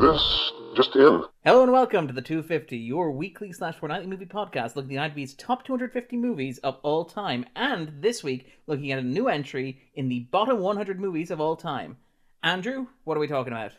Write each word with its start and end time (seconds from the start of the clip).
This 0.00 0.52
just 0.74 0.96
in. 0.96 1.24
Hello 1.44 1.62
and 1.62 1.72
welcome 1.72 2.08
to 2.08 2.14
the 2.14 2.22
250, 2.22 2.74
your 2.74 3.10
weekly 3.10 3.52
slash 3.52 3.76
fortnightly 3.76 4.06
movie 4.06 4.24
podcast 4.24 4.74
looking 4.74 4.96
at 4.96 5.14
IMDb's 5.14 5.34
top 5.34 5.62
250 5.62 6.16
movies 6.16 6.56
of 6.60 6.78
all 6.82 7.04
time. 7.04 7.44
And 7.54 7.92
this 8.00 8.24
week, 8.24 8.50
looking 8.66 8.92
at 8.92 8.98
a 8.98 9.02
new 9.02 9.28
entry 9.28 9.78
in 9.94 10.08
the 10.08 10.20
bottom 10.20 10.60
100 10.60 10.98
movies 10.98 11.30
of 11.30 11.38
all 11.38 11.54
time. 11.54 11.98
Andrew, 12.42 12.86
what 13.04 13.18
are 13.18 13.20
we 13.20 13.26
talking 13.26 13.52
about? 13.52 13.72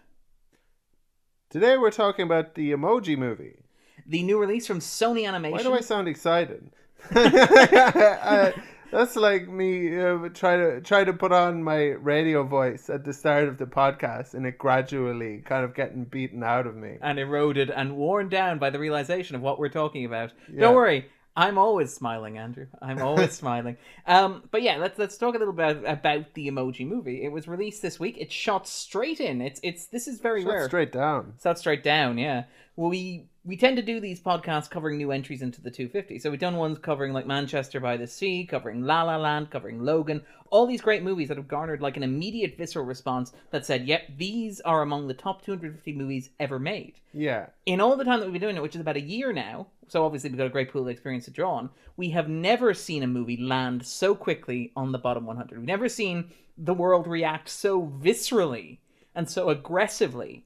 Today 1.49 1.75
we're 1.75 1.89
talking 1.89 2.25
about 2.25 2.53
the 2.53 2.71
Emoji 2.71 3.17
Movie. 3.17 3.63
The 4.05 4.21
new 4.21 4.39
release 4.39 4.67
from 4.67 4.77
Sony 4.77 5.27
Animation. 5.27 5.57
Why 5.57 5.63
do 5.63 5.73
I 5.73 5.81
sound 5.81 6.07
excited? 6.07 6.69
Uh, 7.15 8.51
that's 8.91 9.15
like 9.15 9.47
me 9.47 9.97
uh, 9.99 10.29
try 10.33 10.57
to 10.57 10.81
try 10.81 11.03
to 11.03 11.13
put 11.13 11.31
on 11.31 11.63
my 11.63 11.77
radio 11.91 12.43
voice 12.43 12.89
at 12.89 13.03
the 13.05 13.13
start 13.13 13.47
of 13.47 13.57
the 13.57 13.65
podcast, 13.65 14.33
and 14.33 14.45
it 14.45 14.57
gradually 14.57 15.41
kind 15.45 15.63
of 15.65 15.73
getting 15.73 16.03
beaten 16.05 16.43
out 16.43 16.67
of 16.67 16.75
me. 16.75 16.97
and 17.01 17.17
eroded 17.19 17.69
and 17.69 17.95
worn 17.95 18.29
down 18.29 18.59
by 18.59 18.69
the 18.69 18.79
realization 18.79 19.35
of 19.35 19.41
what 19.41 19.59
we're 19.59 19.69
talking 19.69 20.05
about. 20.05 20.31
Yeah. 20.51 20.61
Don't 20.61 20.75
worry, 20.75 21.07
I'm 21.35 21.57
always 21.57 21.93
smiling, 21.93 22.37
Andrew. 22.37 22.67
I'm 22.81 23.01
always 23.01 23.31
smiling. 23.43 23.77
Um, 24.05 24.43
but 24.51 24.61
yeah, 24.61 24.77
let's 24.77 24.99
let's 24.99 25.17
talk 25.17 25.35
a 25.35 25.37
little 25.37 25.53
bit 25.53 25.83
about 25.85 26.33
the 26.33 26.49
Emoji 26.49 26.85
Movie. 26.85 27.23
It 27.23 27.31
was 27.31 27.47
released 27.47 27.81
this 27.81 27.99
week. 27.99 28.17
It 28.19 28.31
shot 28.31 28.67
straight 28.67 29.19
in. 29.21 29.41
It's 29.41 29.59
it's 29.63 29.85
this 29.85 30.07
is 30.07 30.19
very 30.19 30.43
Shut 30.43 30.51
rare. 30.51 30.67
straight 30.67 30.91
down. 30.91 31.33
Shot 31.41 31.57
straight 31.57 31.83
down. 31.83 32.17
Yeah. 32.17 32.43
Well, 32.81 32.89
we 32.89 33.27
we 33.43 33.57
tend 33.57 33.77
to 33.77 33.83
do 33.83 33.99
these 33.99 34.19
podcasts 34.19 34.67
covering 34.67 34.97
new 34.97 35.11
entries 35.11 35.43
into 35.43 35.61
the 35.61 35.69
250. 35.69 36.17
So 36.17 36.31
we've 36.31 36.39
done 36.39 36.55
ones 36.55 36.79
covering 36.79 37.13
like 37.13 37.27
Manchester 37.27 37.79
by 37.79 37.95
the 37.95 38.07
Sea, 38.07 38.43
covering 38.43 38.81
La 38.81 39.03
La 39.03 39.17
Land, 39.17 39.51
covering 39.51 39.83
Logan, 39.83 40.23
all 40.49 40.65
these 40.65 40.81
great 40.81 41.03
movies 41.03 41.27
that 41.27 41.37
have 41.37 41.47
garnered 41.47 41.79
like 41.79 41.95
an 41.95 42.01
immediate 42.01 42.57
visceral 42.57 42.83
response 42.83 43.33
that 43.51 43.67
said, 43.67 43.85
"Yep, 43.85 44.17
these 44.17 44.61
are 44.61 44.81
among 44.81 45.07
the 45.07 45.13
top 45.13 45.43
250 45.43 45.93
movies 45.93 46.31
ever 46.39 46.57
made." 46.57 46.95
Yeah, 47.13 47.49
in 47.67 47.81
all 47.81 47.95
the 47.95 48.03
time 48.03 48.19
that 48.19 48.25
we've 48.25 48.33
been 48.33 48.41
doing 48.41 48.57
it, 48.57 48.63
which 48.63 48.73
is 48.73 48.81
about 48.81 48.97
a 48.97 49.01
year 49.01 49.31
now, 49.31 49.67
so 49.87 50.03
obviously 50.03 50.31
we've 50.31 50.39
got 50.39 50.47
a 50.47 50.49
great 50.49 50.71
pool 50.71 50.81
of 50.81 50.87
experience 50.87 51.25
to 51.25 51.31
draw 51.31 51.53
on, 51.53 51.69
we 51.97 52.09
have 52.09 52.29
never 52.29 52.73
seen 52.73 53.03
a 53.03 53.07
movie 53.07 53.37
land 53.37 53.85
so 53.85 54.15
quickly 54.15 54.71
on 54.75 54.91
the 54.91 54.97
bottom 54.97 55.27
100. 55.27 55.59
We've 55.59 55.67
never 55.67 55.87
seen 55.87 56.31
the 56.57 56.73
world 56.73 57.05
react 57.05 57.47
so 57.47 57.85
viscerally 57.85 58.79
and 59.13 59.29
so 59.29 59.49
aggressively 59.49 60.45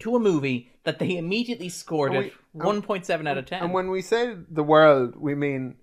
to 0.00 0.16
a 0.16 0.18
movie 0.20 0.70
that 0.84 0.98
they 0.98 1.16
immediately 1.16 1.68
scored 1.68 2.14
And 2.14 2.24
at 2.26 2.32
we- 2.54 2.60
um, 2.60 2.66
and- 2.76 2.82
1.7 2.84 3.26
out 3.28 3.38
of 3.38 3.46
10. 3.46 3.62
and 3.62 3.72
when 3.72 3.90
we 3.90 4.02
say 4.02 4.34
the 4.50 4.62
world, 4.62 5.16
we 5.16 5.34
mean 5.34 5.76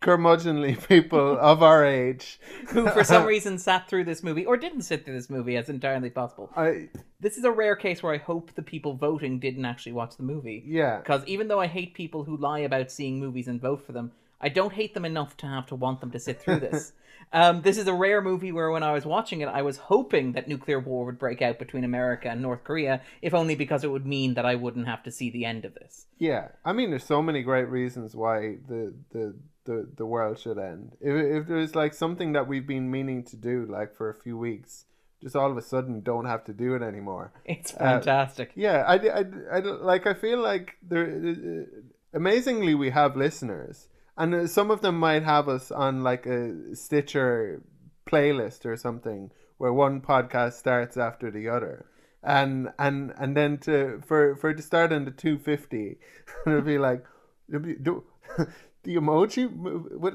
curmudgeonly 0.00 0.86
people 0.88 1.38
of 1.38 1.62
our 1.62 1.84
age. 1.84 2.40
who 2.68 2.88
for 2.88 3.04
some 3.14 3.24
reason 3.24 3.58
sat 3.58 3.88
through 3.88 4.04
this 4.04 4.22
movie 4.22 4.44
or 4.44 4.56
didn't 4.56 4.82
sit 4.82 5.04
through 5.04 5.14
this 5.14 5.30
movie 5.30 5.56
as 5.56 5.68
entirely 5.68 6.10
possible. 6.10 6.50
I 6.56 6.88
This 7.20 7.36
is 7.38 7.44
a 7.44 7.52
rare 7.52 7.76
case 7.76 8.02
where 8.02 8.12
I 8.14 8.18
hope 8.18 8.52
the 8.54 8.62
people 8.62 8.94
voting 8.94 9.38
didn't 9.38 9.64
actually 9.64 9.92
watch 9.92 10.16
the 10.16 10.24
movie. 10.24 10.64
yeah. 10.66 10.98
Because 10.98 11.24
even 11.26 11.48
though 11.48 11.60
I 11.60 11.68
hate 11.68 11.94
people 11.94 12.24
who 12.24 12.36
lie 12.36 12.60
about 12.60 12.90
seeing 12.90 13.20
movies 13.20 13.46
and 13.48 13.60
vote 13.60 13.86
for 13.86 13.92
them, 13.92 14.12
I 14.40 14.48
don't 14.48 14.72
hate 14.72 14.94
them 14.94 15.04
enough 15.04 15.36
to 15.38 15.46
have 15.46 15.66
to 15.66 15.76
want 15.76 16.00
them 16.00 16.10
to 16.10 16.18
sit 16.18 16.40
through 16.40 16.58
this. 16.68 16.92
Um, 17.32 17.62
this 17.62 17.78
is 17.78 17.86
a 17.86 17.94
rare 17.94 18.20
movie 18.20 18.52
where, 18.52 18.70
when 18.70 18.82
I 18.82 18.92
was 18.92 19.04
watching 19.04 19.40
it, 19.40 19.48
I 19.48 19.62
was 19.62 19.76
hoping 19.76 20.32
that 20.32 20.48
nuclear 20.48 20.78
war 20.78 21.04
would 21.06 21.18
break 21.18 21.42
out 21.42 21.58
between 21.58 21.84
America 21.84 22.28
and 22.28 22.42
North 22.42 22.64
Korea, 22.64 23.00
if 23.20 23.34
only 23.34 23.54
because 23.54 23.84
it 23.84 23.90
would 23.90 24.06
mean 24.06 24.34
that 24.34 24.46
I 24.46 24.54
wouldn't 24.54 24.86
have 24.86 25.02
to 25.04 25.10
see 25.10 25.30
the 25.30 25.44
end 25.44 25.64
of 25.64 25.74
this. 25.74 26.06
Yeah, 26.18 26.48
I 26.64 26.72
mean, 26.72 26.90
there's 26.90 27.04
so 27.04 27.22
many 27.22 27.42
great 27.42 27.68
reasons 27.68 28.14
why 28.14 28.56
the 28.68 28.94
the 29.10 29.34
the, 29.64 29.88
the 29.96 30.06
world 30.06 30.38
should 30.38 30.58
end. 30.58 30.96
If 31.00 31.42
if 31.42 31.48
there's 31.48 31.74
like 31.74 31.94
something 31.94 32.32
that 32.32 32.48
we've 32.48 32.66
been 32.66 32.90
meaning 32.90 33.22
to 33.24 33.36
do 33.36 33.66
like 33.68 33.94
for 33.94 34.10
a 34.10 34.14
few 34.14 34.36
weeks, 34.36 34.84
just 35.22 35.36
all 35.36 35.50
of 35.50 35.56
a 35.56 35.62
sudden 35.62 36.00
don't 36.00 36.26
have 36.26 36.44
to 36.44 36.52
do 36.52 36.74
it 36.74 36.82
anymore. 36.82 37.32
It's 37.44 37.72
fantastic. 37.72 38.52
Yeah, 38.54 38.82
I, 38.86 38.94
I, 38.94 39.24
I 39.52 39.58
like 39.60 40.06
I 40.06 40.14
feel 40.14 40.40
like 40.40 40.76
there 40.82 41.06
uh, 41.06 41.80
amazingly 42.12 42.74
we 42.74 42.90
have 42.90 43.16
listeners, 43.16 43.88
and 44.16 44.34
uh, 44.34 44.46
some 44.46 44.70
of 44.70 44.80
them 44.82 44.98
might 44.98 45.22
have 45.22 45.48
us 45.48 45.70
on 45.70 46.02
like 46.02 46.26
a 46.26 46.74
Stitcher 46.74 47.62
playlist 48.06 48.66
or 48.66 48.76
something 48.76 49.30
where 49.58 49.72
one 49.72 50.00
podcast 50.00 50.54
starts 50.54 50.96
after 50.96 51.30
the 51.30 51.48
other. 51.48 51.86
And 52.22 52.68
and 52.78 53.12
and 53.18 53.36
then 53.36 53.58
to 53.58 54.00
for 54.06 54.36
for 54.36 54.50
it 54.50 54.56
to 54.56 54.62
start 54.62 54.92
on 54.92 55.04
the 55.04 55.10
two 55.10 55.38
fifty, 55.38 55.98
it'll 56.46 56.60
be 56.62 56.78
like, 56.78 57.04
it'll 57.48 57.60
be, 57.60 57.74
do, 57.74 58.04
the 58.84 58.96
emoji. 58.96 59.50
What, 59.50 60.14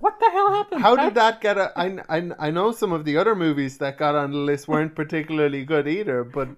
what, 0.00 0.18
the 0.18 0.30
hell 0.30 0.52
happened? 0.52 0.80
how 0.82 0.96
did 0.96 1.14
that 1.14 1.40
get 1.40 1.56
a? 1.56 1.72
I, 1.78 1.98
I, 2.08 2.30
I 2.38 2.50
know 2.50 2.72
some 2.72 2.92
of 2.92 3.04
the 3.04 3.16
other 3.16 3.36
movies 3.36 3.78
that 3.78 3.96
got 3.96 4.16
on 4.16 4.32
the 4.32 4.38
list 4.38 4.66
weren't 4.66 4.96
particularly 4.96 5.64
good 5.64 5.86
either, 5.86 6.24
but 6.24 6.48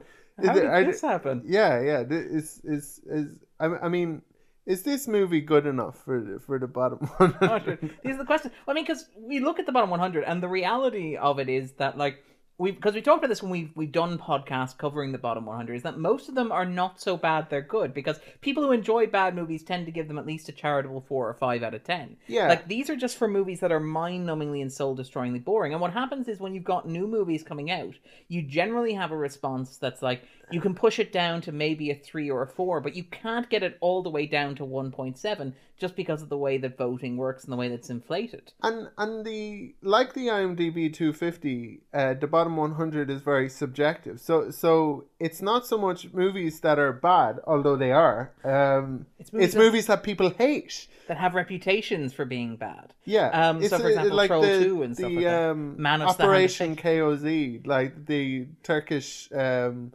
How 0.42 0.54
did 0.54 0.64
are 0.64 0.84
this 0.84 1.02
happen? 1.02 1.42
yeah, 1.46 1.80
yeah. 1.80 2.04
Is 2.08 2.60
is 2.64 3.00
is 3.04 3.38
I, 3.60 3.66
I 3.66 3.88
mean, 3.88 4.22
is 4.68 4.82
this 4.82 5.08
movie 5.08 5.40
good 5.40 5.66
enough 5.66 5.96
for 6.04 6.20
the- 6.20 6.38
for 6.38 6.58
the 6.58 6.68
bottom 6.68 6.98
100. 7.16 7.98
These 8.04 8.14
are 8.14 8.18
the 8.18 8.24
questions. 8.24 8.54
I 8.68 8.72
mean, 8.74 8.84
because 8.84 9.06
we 9.16 9.40
look 9.40 9.58
at 9.58 9.66
the 9.66 9.72
bottom 9.72 9.90
100, 9.90 10.24
and 10.24 10.42
the 10.42 10.48
reality 10.48 11.16
of 11.16 11.38
it 11.40 11.48
is 11.48 11.72
that, 11.82 11.98
like, 11.98 12.22
we 12.60 12.72
because 12.72 12.92
we 12.94 13.00
talked 13.00 13.18
about 13.20 13.28
this 13.28 13.40
when 13.40 13.52
we've 13.52 13.70
we've 13.76 13.92
done 13.92 14.18
podcasts 14.18 14.76
covering 14.76 15.12
the 15.12 15.18
bottom 15.26 15.46
100, 15.46 15.74
is 15.76 15.84
that 15.84 15.96
most 15.96 16.28
of 16.28 16.34
them 16.34 16.50
are 16.50 16.64
not 16.64 17.00
so 17.00 17.16
bad 17.16 17.48
they're 17.48 17.62
good 17.62 17.94
because 17.94 18.18
people 18.40 18.64
who 18.64 18.72
enjoy 18.72 19.06
bad 19.06 19.36
movies 19.36 19.62
tend 19.62 19.86
to 19.86 19.92
give 19.92 20.08
them 20.08 20.18
at 20.18 20.26
least 20.26 20.48
a 20.48 20.52
charitable 20.52 21.00
four 21.08 21.28
or 21.28 21.34
five 21.34 21.62
out 21.62 21.74
of 21.74 21.84
ten. 21.84 22.16
Yeah. 22.26 22.48
like 22.48 22.66
these 22.66 22.90
are 22.90 22.96
just 22.96 23.16
for 23.16 23.28
movies 23.28 23.60
that 23.60 23.70
are 23.70 23.78
mind-numbingly 23.78 24.60
and 24.60 24.72
soul-destroyingly 24.72 25.44
boring. 25.44 25.72
And 25.72 25.80
what 25.80 25.92
happens 25.92 26.26
is 26.26 26.40
when 26.40 26.52
you've 26.52 26.64
got 26.74 26.88
new 26.88 27.06
movies 27.06 27.44
coming 27.44 27.70
out, 27.70 27.94
you 28.26 28.42
generally 28.42 28.94
have 28.94 29.12
a 29.12 29.16
response 29.16 29.76
that's 29.76 30.02
like 30.02 30.24
you 30.50 30.60
can 30.60 30.74
push 30.74 30.98
it 30.98 31.12
down 31.12 31.40
to 31.42 31.52
maybe 31.52 31.90
a 31.90 31.94
three 31.94 32.30
or 32.30 32.42
a 32.42 32.46
four, 32.46 32.80
but 32.80 32.94
you 32.94 33.04
can't 33.04 33.48
get 33.48 33.62
it 33.62 33.76
all 33.80 34.02
the 34.02 34.10
way 34.10 34.26
down 34.26 34.54
to 34.56 34.64
1.7 34.64 35.52
just 35.78 35.94
because 35.94 36.22
of 36.22 36.28
the 36.28 36.36
way 36.36 36.58
that 36.58 36.76
voting 36.76 37.16
works 37.16 37.44
and 37.44 37.52
the 37.52 37.56
way 37.56 37.68
that's 37.68 37.88
inflated. 37.90 38.52
and 38.62 38.88
and 38.98 39.24
the 39.24 39.74
like 39.82 40.14
the 40.14 40.26
IMDb 40.26 40.92
250, 40.92 41.80
uh, 41.94 42.14
the 42.14 42.26
bottom 42.26 42.56
100 42.56 43.10
is 43.10 43.22
very 43.22 43.48
subjective. 43.48 44.20
So 44.20 44.50
so 44.50 45.04
it's 45.20 45.40
not 45.40 45.66
so 45.66 45.78
much 45.78 46.12
movies 46.12 46.60
that 46.60 46.78
are 46.78 46.92
bad, 46.92 47.38
although 47.46 47.76
they 47.76 47.92
are. 47.92 48.32
Um, 48.44 49.06
It's 49.18 49.28
it's 49.28 49.32
movies 49.32 49.54
movies, 49.54 49.86
that- 49.86 49.96
that 49.98 50.02
people 50.02 50.30
hate. 50.30 50.88
That 51.06 51.16
have 51.16 51.34
reputations 51.34 52.12
for 52.12 52.24
being 52.24 52.56
bad. 52.56 52.92
Yeah. 53.04 53.28
Um, 53.28 53.62
so, 53.64 53.78
for 53.78 53.86
uh, 53.86 53.88
example, 53.88 54.26
Troll 54.26 54.42
2 54.42 54.82
and 54.82 54.94
stuff 54.96 55.08
the, 55.08 55.14
like 55.14 55.24
that. 55.24 55.50
Um, 55.50 55.80
Man 55.80 56.02
of 56.02 56.10
Steel 56.10 56.26
Operation 56.26 56.76
KOZ, 56.76 57.66
like 57.66 58.04
the 58.06 58.46
Turkish 58.62 59.30
um, 59.32 59.92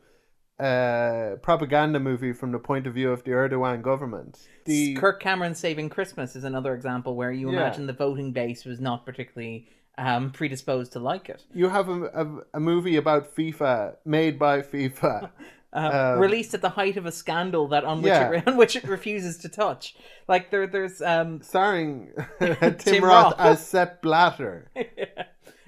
uh, 0.63 1.35
propaganda 1.41 1.99
movie 1.99 2.33
from 2.33 2.51
the 2.51 2.59
point 2.59 2.87
of 2.87 2.93
view 2.93 3.11
of 3.11 3.23
the 3.23 3.31
Erdogan 3.31 3.81
government. 3.81 4.39
The 4.65 4.93
Kirk 4.95 5.19
Cameron 5.21 5.55
Saving 5.55 5.89
Christmas 5.89 6.35
is 6.35 6.43
another 6.43 6.73
example 6.73 7.15
where 7.15 7.31
you 7.31 7.51
Yeah. 7.51 7.57
imagine 7.57 7.87
the 7.87 7.93
voting 7.93 8.31
base 8.31 8.63
was 8.65 8.79
not 8.79 9.05
particularly 9.05 9.67
um, 9.97 10.31
predisposed 10.31 10.93
to 10.93 10.99
like 10.99 11.29
it. 11.29 11.43
you 11.53 11.69
have 11.69 11.87
a, 11.89 12.03
a, 12.05 12.25
a 12.55 12.59
movie 12.59 12.95
about 12.95 13.35
FIFA 13.35 13.95
made 14.05 14.39
by 14.39 14.61
FIFA. 14.61 15.29
Uh, 15.75 16.13
Um, 16.13 16.19
released 16.19 16.53
at 16.53 16.61
the 16.61 16.69
height 16.69 16.97
of 16.97 17.07
a 17.07 17.11
scandal 17.11 17.67
that 17.69 17.83
on 17.83 18.03
which 18.03 18.09
Yeah. 18.11 18.29
it, 18.33 18.47
on 18.51 18.57
which 18.57 18.75
it 18.75 18.83
refuses 18.83 19.37
to 19.39 19.49
touch. 19.49 19.95
Like 20.27 20.51
there, 20.51 20.67
there's 20.67 21.01
um, 21.01 21.41
starring 21.41 22.11
Tim, 22.39 22.75
Tim 22.77 23.03
Roth, 23.03 23.33
Roth. 23.33 23.39
as 23.39 23.65
Sepp 23.67 23.99
Blatter. 24.03 24.69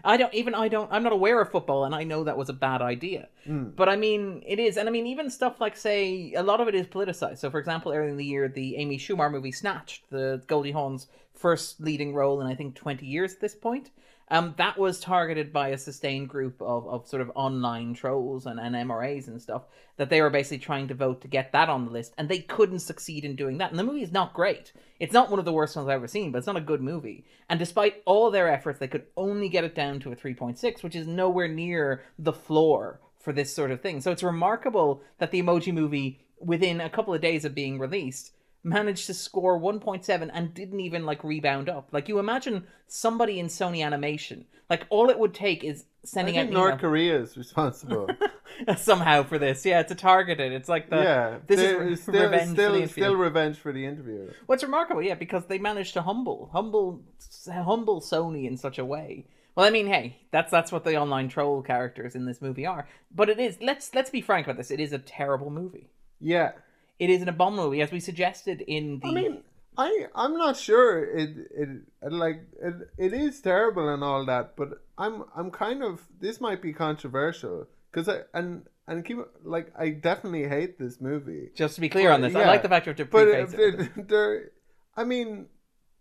I 0.06 0.18
don't 0.18 0.34
even 0.34 0.54
I 0.54 0.68
don't 0.68 0.92
I'm 0.92 1.04
not 1.04 1.14
aware 1.14 1.42
of 1.42 1.52
football 1.52 1.86
and 1.86 1.96
I 1.96 2.04
know 2.04 2.24
that 2.24 2.38
was 2.38 2.50
a 2.50 2.54
bad 2.54 2.82
idea. 2.82 3.28
Hmm. 3.46 3.70
But 3.76 3.90
I 3.90 3.96
mean 3.96 4.44
it 4.46 4.60
is 4.60 4.78
and 4.78 4.88
I 4.88 4.92
mean 4.92 5.08
even 5.08 5.30
stuff 5.30 5.60
like 5.60 5.76
say 5.76 6.34
a 6.34 6.44
lot 6.44 6.62
of 6.62 6.68
it 6.68 6.76
is 6.76 6.86
politicized. 6.88 7.40
So 7.40 7.50
for 7.50 7.60
example 7.60 7.92
earlier 7.92 8.10
in 8.10 8.18
the 8.18 8.26
year 8.26 8.48
the 8.48 8.76
Amy 8.78 8.98
Schumer 8.98 9.32
movie 9.32 9.52
Snatched, 9.52 10.10
the 10.12 10.42
Goldie 10.48 10.72
Hawn's 10.72 11.08
first 11.34 11.82
leading 11.82 12.14
role 12.14 12.40
in 12.40 12.48
I 12.48 12.56
think 12.56 12.76
20 12.76 13.06
years 13.06 13.34
at 13.34 13.42
this 13.42 13.56
point. 13.56 13.90
Um, 14.30 14.56
that 14.58 14.78
was 14.78 15.00
targeted 15.00 15.54
by 15.54 15.70
a 15.70 15.78
sustained 15.78 16.30
group 16.30 16.60
of, 16.62 16.88
of 16.88 17.08
sort 17.08 17.22
of 17.22 17.32
online 17.36 17.94
trolls 17.94 18.48
and, 18.48 18.60
and 18.60 18.76
MRAs 18.76 19.28
and 19.28 19.40
stuff 19.40 19.64
that 19.98 20.10
they 20.10 20.22
were 20.22 20.30
basically 20.30 20.58
trying 20.58 20.88
to 20.88 20.94
vote 20.94 21.22
to 21.22 21.28
get 21.28 21.52
that 21.52 21.70
on 21.70 21.86
the 21.86 21.92
list, 21.92 22.14
and 22.18 22.28
they 22.28 22.40
couldn't 22.40 22.80
succeed 22.80 23.24
in 23.24 23.36
doing 23.36 23.60
that. 23.60 23.70
And 23.70 23.80
the 23.80 23.84
movie 23.84 24.02
is 24.02 24.12
not 24.12 24.34
great. 24.34 24.74
It's 25.00 25.14
not 25.14 25.30
one 25.30 25.40
of 25.40 25.46
the 25.46 25.54
worst 25.54 25.76
ones 25.76 25.88
I've 25.88 25.96
ever 25.96 26.08
seen, 26.08 26.32
but 26.32 26.40
it's 26.40 26.48
not 26.48 26.58
a 26.58 26.62
good 26.62 26.82
movie. 26.82 27.26
And 27.50 27.60
despite 27.60 28.02
all 28.06 28.32
their 28.32 28.52
efforts, 28.52 28.80
they 28.80 28.88
could 28.88 29.06
only 29.16 29.48
get 29.48 29.64
it 29.64 29.76
down 29.76 30.00
to 30.02 30.12
a 30.12 30.16
3.6, 30.16 30.84
which 30.84 30.96
is 30.96 31.08
nowhere 31.08 31.48
near 31.48 32.04
the 32.20 32.34
floor 32.34 33.00
for 33.20 33.32
this 33.32 33.54
sort 33.54 33.72
of 33.72 33.82
thing. 33.82 34.02
So 34.02 34.12
it's 34.12 34.24
remarkable 34.24 35.02
that 35.20 35.32
the 35.32 35.42
Emoji 35.42 35.74
Movie, 35.74 36.20
within 36.40 36.82
a 36.82 36.90
couple 36.90 37.14
of 37.14 37.22
days 37.22 37.46
of 37.46 37.56
being 37.56 37.80
released, 37.80 38.32
managed 38.66 39.06
to 39.06 39.14
score 39.14 39.60
1.7 39.60 40.30
and 40.34 40.54
didn't 40.54 40.80
even 40.80 41.06
like 41.06 41.24
rebound 41.24 41.70
up. 41.70 41.90
Like 41.92 42.10
you 42.10 42.20
imagine 42.20 42.66
somebody 42.88 43.40
in 43.40 43.48
Sony 43.48 43.86
Animation, 43.86 44.46
like 44.70 44.86
all 44.90 45.10
it 45.10 45.20
would 45.20 45.34
take 45.34 45.64
is 45.64 45.86
I 46.04 46.08
sending 46.08 46.38
out 46.38 46.42
think 46.42 46.52
email- 46.52 46.68
North 46.70 46.82
Korea 46.82 47.20
is 47.22 47.38
responsible. 47.38 48.10
somehow 48.78 49.24
for 49.24 49.38
this. 49.38 49.66
Yeah, 49.66 49.82
it's 49.82 49.92
a 49.92 49.96
targeted. 49.96 50.52
It's 50.52 50.70
like 50.70 50.90
the 50.90 50.98
yeah, 50.98 51.38
this 51.46 51.60
is 51.60 52.02
still, 52.02 52.14
revenge 52.24 52.52
still, 52.52 52.72
for 52.72 52.72
the 52.72 52.84
interview. 52.84 52.88
still 52.88 53.16
revenge 53.16 53.58
for 53.58 53.72
the 53.72 53.86
interview. 53.86 54.32
What's 54.46 54.64
remarkable, 54.64 55.02
yeah, 55.02 55.16
because 55.16 55.46
they 55.46 55.58
managed 55.60 55.94
to 55.94 56.02
humble, 56.02 56.50
humble, 56.52 57.04
humble 57.48 58.02
Sony 58.02 58.48
in 58.48 58.58
such 58.58 58.80
a 58.80 58.86
way 58.86 59.26
Well, 59.56 59.66
I 59.66 59.70
mean, 59.70 59.88
hey, 59.88 60.18
that's 60.32 60.52
that's 60.52 60.72
what 60.72 60.84
the 60.84 60.98
online 60.98 61.30
troll 61.30 61.62
characters 61.62 62.16
in 62.16 62.26
this 62.26 62.42
movie 62.42 62.66
are. 62.66 62.88
But 63.14 63.30
it 63.30 63.40
is 63.40 63.58
let's 63.62 63.94
let's 63.94 64.10
be 64.10 64.22
frank 64.22 64.48
about 64.48 64.58
this. 64.58 64.72
It 64.72 64.80
is 64.80 64.94
a 64.94 65.00
terrible 65.00 65.50
movie. 65.50 65.90
Yeah. 66.20 66.52
It 67.00 67.10
is 67.10 67.22
an 67.22 67.30
abominable 67.30 67.66
movie, 67.66 67.82
as 67.82 67.92
we 67.92 68.00
suggested 68.00 68.62
in 68.62 69.00
the. 69.00 69.08
I 69.08 69.12
mean, 69.12 69.44
I 69.78 70.06
I'm 70.16 70.38
not 70.38 70.56
sure 70.58 71.04
it 71.04 71.30
it, 71.52 72.12
like 72.12 72.42
it, 72.62 72.74
it 72.98 73.14
is 73.14 73.42
terrible 73.42 73.90
and 73.90 74.04
all 74.04 74.26
that, 74.26 74.56
but 74.56 74.70
I'm 74.98 75.24
I'm 75.36 75.52
kind 75.52 75.84
of 75.84 76.02
this 76.20 76.40
might 76.40 76.62
be 76.62 76.72
controversial 76.74 77.68
because 77.92 78.08
I 78.08 78.22
and 78.34 78.64
and 78.88 79.04
keep 79.04 79.18
like 79.44 79.74
I 79.78 79.90
definitely 79.90 80.48
hate 80.48 80.80
this 80.80 81.02
movie. 81.02 81.50
just 81.56 81.76
to 81.76 81.82
be 81.82 81.90
clear 81.90 82.10
But, 82.10 82.16
on 82.16 82.22
this, 82.22 82.36
I 82.36 82.46
like 82.46 82.62
the 82.62 82.70
fact 82.70 82.86
you 82.86 82.92
have 82.92 82.98
to 82.98 83.06
But 83.06 83.26
preface 83.26 83.54
uh, 83.54 83.58
it. 83.62 83.78
there, 83.78 84.04
there, 84.06 84.52
I 84.96 85.04
mean, 85.04 85.48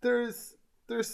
there's 0.02 0.54
there's 0.86 1.10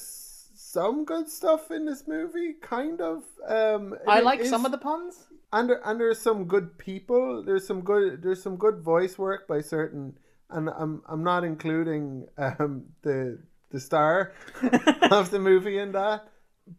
some 0.55 1.05
good 1.05 1.29
stuff 1.29 1.71
in 1.71 1.87
this 1.87 2.07
movie, 2.07 2.55
kind 2.61 3.01
of. 3.01 3.25
Um, 3.49 3.95
I 4.07 4.21
like 4.21 4.41
is- 4.41 4.51
some 4.51 4.67
of 4.67 4.73
the 4.73 4.79
puns. 4.79 5.27
And 5.53 5.69
there, 5.69 5.81
and 5.85 6.01
there's 6.01 6.19
some 6.19 6.45
good 6.45 6.79
people. 6.79 7.43
There's 7.43 7.67
some 7.67 7.81
good 7.83 8.23
there's 8.23 8.43
some 8.43 8.57
good 8.57 8.81
voice 8.81 9.19
work 9.19 9.47
by 9.49 9.61
certain, 9.61 10.19
and 10.49 10.69
I'm 10.71 11.03
I'm 11.09 11.25
not 11.25 11.45
including 11.45 12.27
um 12.39 12.87
the 13.03 13.39
the 13.71 13.81
star 13.81 14.33
of 15.11 15.31
the 15.31 15.39
movie 15.39 15.79
in 15.79 15.93
that, 15.93 16.29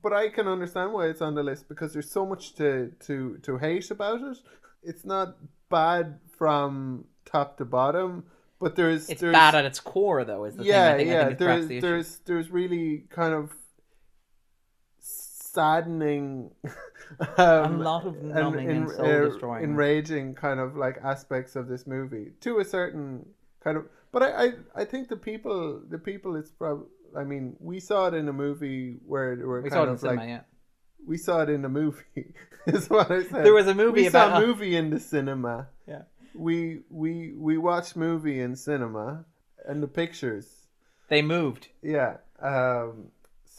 but 0.01 0.13
I 0.13 0.29
can 0.29 0.47
understand 0.47 0.93
why 0.93 1.07
it's 1.07 1.21
on 1.21 1.35
the 1.35 1.43
list 1.43 1.67
because 1.69 1.93
there's 1.93 2.09
so 2.09 2.25
much 2.25 2.55
to 2.55 2.91
to 3.07 3.37
to 3.43 3.57
hate 3.57 3.91
about 3.91 4.21
it. 4.21 4.37
It's 4.83 5.05
not 5.05 5.37
bad 5.69 6.19
from 6.37 7.05
top 7.25 7.57
to 7.57 7.65
bottom, 7.65 8.25
but 8.59 8.75
there's 8.75 9.09
It's 9.09 9.21
there's, 9.21 9.33
bad 9.33 9.55
at 9.55 9.65
its 9.65 9.79
core, 9.79 10.23
though. 10.23 10.45
Is 10.45 10.55
the 10.55 10.63
yeah, 10.63 10.95
thing. 10.95 10.95
I 10.95 10.97
think, 10.97 11.09
I 11.09 11.13
yeah. 11.13 11.25
think 11.27 11.39
There's 11.39 11.67
the 11.67 11.79
there's 11.79 12.19
there's 12.25 12.49
really 12.51 13.05
kind 13.09 13.33
of 13.33 13.51
saddening, 14.99 16.51
um, 17.37 17.81
a 17.81 17.83
lot 17.83 18.05
of 18.05 18.15
and 18.15 18.29
numbing 18.29 18.69
and, 18.69 18.89
soul 18.89 19.05
uh, 19.05 19.29
destroying. 19.29 19.63
enraging 19.63 20.35
kind 20.35 20.59
of 20.59 20.75
like 20.75 20.97
aspects 21.03 21.55
of 21.55 21.67
this 21.67 21.85
movie 21.87 22.31
to 22.41 22.59
a 22.59 22.65
certain 22.65 23.25
kind 23.63 23.77
of. 23.77 23.85
But 24.11 24.23
I, 24.23 24.43
I, 24.43 24.51
I 24.75 24.85
think 24.85 25.07
the 25.07 25.15
people, 25.15 25.81
the 25.87 25.97
people, 25.97 26.35
it's 26.35 26.51
probably. 26.51 26.87
I 27.17 27.23
mean, 27.25 27.57
we 27.59 27.79
saw 27.79 28.07
it 28.07 28.13
in 28.13 28.29
a 28.29 28.33
movie 28.33 28.97
where 29.05 29.35
there 29.35 29.47
were 29.47 29.61
we 29.61 29.69
kind 29.69 29.79
saw 29.79 29.83
it 29.83 29.87
in 29.87 29.93
of 29.93 29.99
cinema. 29.99 30.21
like 30.21 30.29
yeah, 30.29 30.41
we 31.05 31.17
saw 31.17 31.41
it 31.41 31.49
in 31.49 31.65
a 31.65 31.69
movie. 31.69 32.33
is 32.67 32.89
what 32.89 33.11
I 33.11 33.23
said. 33.23 33.45
there 33.45 33.53
was 33.53 33.67
a 33.67 33.73
movie 33.75 34.01
we 34.01 34.07
about 34.07 34.31
saw 34.31 34.37
a 34.37 34.45
movie 34.45 34.75
in 34.75 34.89
the 34.89 34.99
cinema. 34.99 35.67
Yeah. 35.87 36.03
We 36.33 36.81
we 36.89 37.33
we 37.35 37.57
watched 37.57 37.95
movie 37.95 38.39
in 38.39 38.55
cinema, 38.55 39.25
and 39.65 39.83
the 39.83 39.87
pictures. 39.87 40.47
they 41.09 41.21
moved. 41.21 41.67
Yeah. 41.81 42.17
Um, 42.41 43.11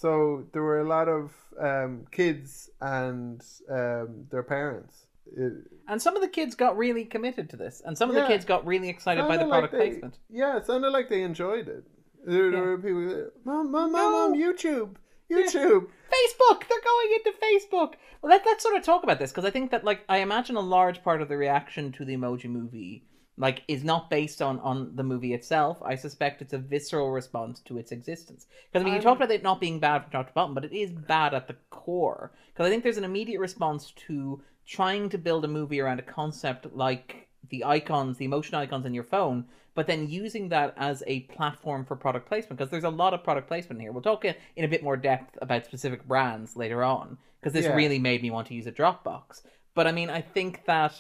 so 0.03 0.13
there 0.53 0.63
were 0.63 0.81
a 0.81 0.89
lot 0.97 1.09
of 1.09 1.31
um, 1.69 1.93
kids 2.11 2.71
and 2.81 3.41
um, 3.71 4.27
their 4.33 4.43
parents. 4.43 5.07
It, 5.37 5.53
And 5.89 6.03
some 6.03 6.17
of 6.17 6.23
the 6.23 6.29
kids 6.39 6.55
got 6.57 6.77
really 6.77 7.05
committed 7.05 7.49
to 7.51 7.57
this, 7.57 7.83
and 7.87 7.97
some 7.97 8.09
of 8.11 8.17
the 8.17 8.27
kids 8.27 8.45
got 8.45 8.67
really 8.67 8.89
excited 8.89 9.23
by 9.23 9.37
the 9.37 9.43
sounded 9.43 9.49
like 9.51 9.61
product 9.61 9.73
they- 9.73 9.91
placement. 9.91 10.19
Yeah, 10.29 10.57
it 10.59 10.67
sounded 10.67 10.91
like 10.91 11.09
they 11.09 11.23
enjoyed 11.23 11.69
it. 11.69 11.85
There, 12.25 12.51
there 12.51 12.63
were 12.63 12.79
people, 12.79 13.05
that, 13.09 13.33
mom, 13.45 13.71
mom, 13.73 13.93
mom, 13.93 14.13
mom, 14.13 14.35
YouTube, 14.35 14.91
YouTube. 15.31 15.87
Facebook, 16.17 16.59
they're 16.69 16.87
going 16.93 17.11
into 17.19 17.33
Facebook. 17.47 17.95
Well, 18.21 18.31
let, 18.31 18.45
let's 18.47 18.63
sort 18.63 18.77
of 18.77 18.83
talk 18.85 19.03
about 19.03 19.19
this 19.19 19.31
because 19.33 19.45
I 19.45 19.51
think 19.51 19.71
that, 19.71 19.85
like, 19.85 20.01
I 20.09 20.19
imagine 20.19 20.57
a 20.57 20.61
large 20.61 21.03
part 21.03 21.23
of 21.23 21.29
the 21.29 21.37
reaction 21.37 21.91
to 21.93 22.05
the 22.05 22.15
Emoji 22.17 22.47
Movie, 22.47 23.05
like, 23.43 23.63
is 23.69 23.85
not 23.85 24.09
based 24.09 24.41
on 24.41 24.59
on 24.61 24.97
the 24.97 25.03
movie 25.03 25.35
itself. 25.35 25.77
I 25.83 25.97
suspect 25.97 26.41
it's 26.41 26.55
a 26.55 26.59
visceral 26.59 27.11
response 27.11 27.61
to 27.67 27.77
its 27.77 27.93
existence. 27.93 28.47
Because 28.71 28.83
I 28.83 28.85
mean, 28.85 28.95
you 28.95 29.01
um, 29.01 29.05
talked 29.05 29.21
about 29.21 29.35
it 29.35 29.43
not 29.43 29.61
being 29.61 29.81
bad 29.81 30.03
from 30.03 30.13
top 30.13 30.29
to 30.29 30.33
bottom, 30.33 30.55
but 30.55 30.65
it 30.65 30.73
is 30.73 30.91
bad 30.93 31.35
at 31.35 31.49
the 31.49 31.57
core. 31.69 32.33
Because 32.53 32.67
I 32.67 32.71
think 32.71 32.83
there's 32.83 32.97
an 32.97 33.05
immediate 33.05 33.41
response 33.41 33.91
to 34.07 34.41
trying 34.67 35.09
to 35.11 35.19
build 35.19 35.45
a 35.45 35.49
movie 35.49 35.81
around 35.81 35.99
a 35.99 36.03
concept 36.21 36.75
like 36.75 37.29
the 37.51 37.65
icons, 37.65 38.17
the 38.17 38.25
emotion 38.25 38.55
icons 38.55 38.87
in 38.87 38.95
your 38.95 39.05
phone, 39.05 39.45
but 39.75 39.87
then 39.87 40.09
using 40.09 40.49
that 40.51 40.75
as 40.77 41.03
a 41.07 41.21
platform 41.21 41.85
for 41.85 41.97
product 41.97 42.29
placement 42.29 42.59
because 42.59 42.71
there's 42.71 42.85
a 42.85 42.91
lot 42.91 43.15
of 43.15 43.25
product 43.25 43.49
placement 43.49 43.81
here. 43.81 43.91
We'll 43.93 44.03
talk 44.03 44.25
in 44.25 44.35
in 44.57 44.65
a 44.65 44.69
bit 44.69 44.83
more 44.83 44.97
depth 44.97 45.37
about 45.43 45.65
specific 45.65 46.07
brands 46.07 46.57
later 46.57 46.85
on 46.85 47.19
because 47.41 47.53
this 47.53 47.67
Yeah. 47.67 47.75
really 47.75 47.99
made 47.99 48.23
me 48.23 48.31
want 48.31 48.47
to 48.49 48.55
use 48.55 48.67
a 48.67 48.73
Dropbox. 48.73 49.43
But 49.75 49.87
I 49.87 49.93
mean, 49.93 50.11
I 50.11 50.21
think 50.21 50.65
that 50.67 50.95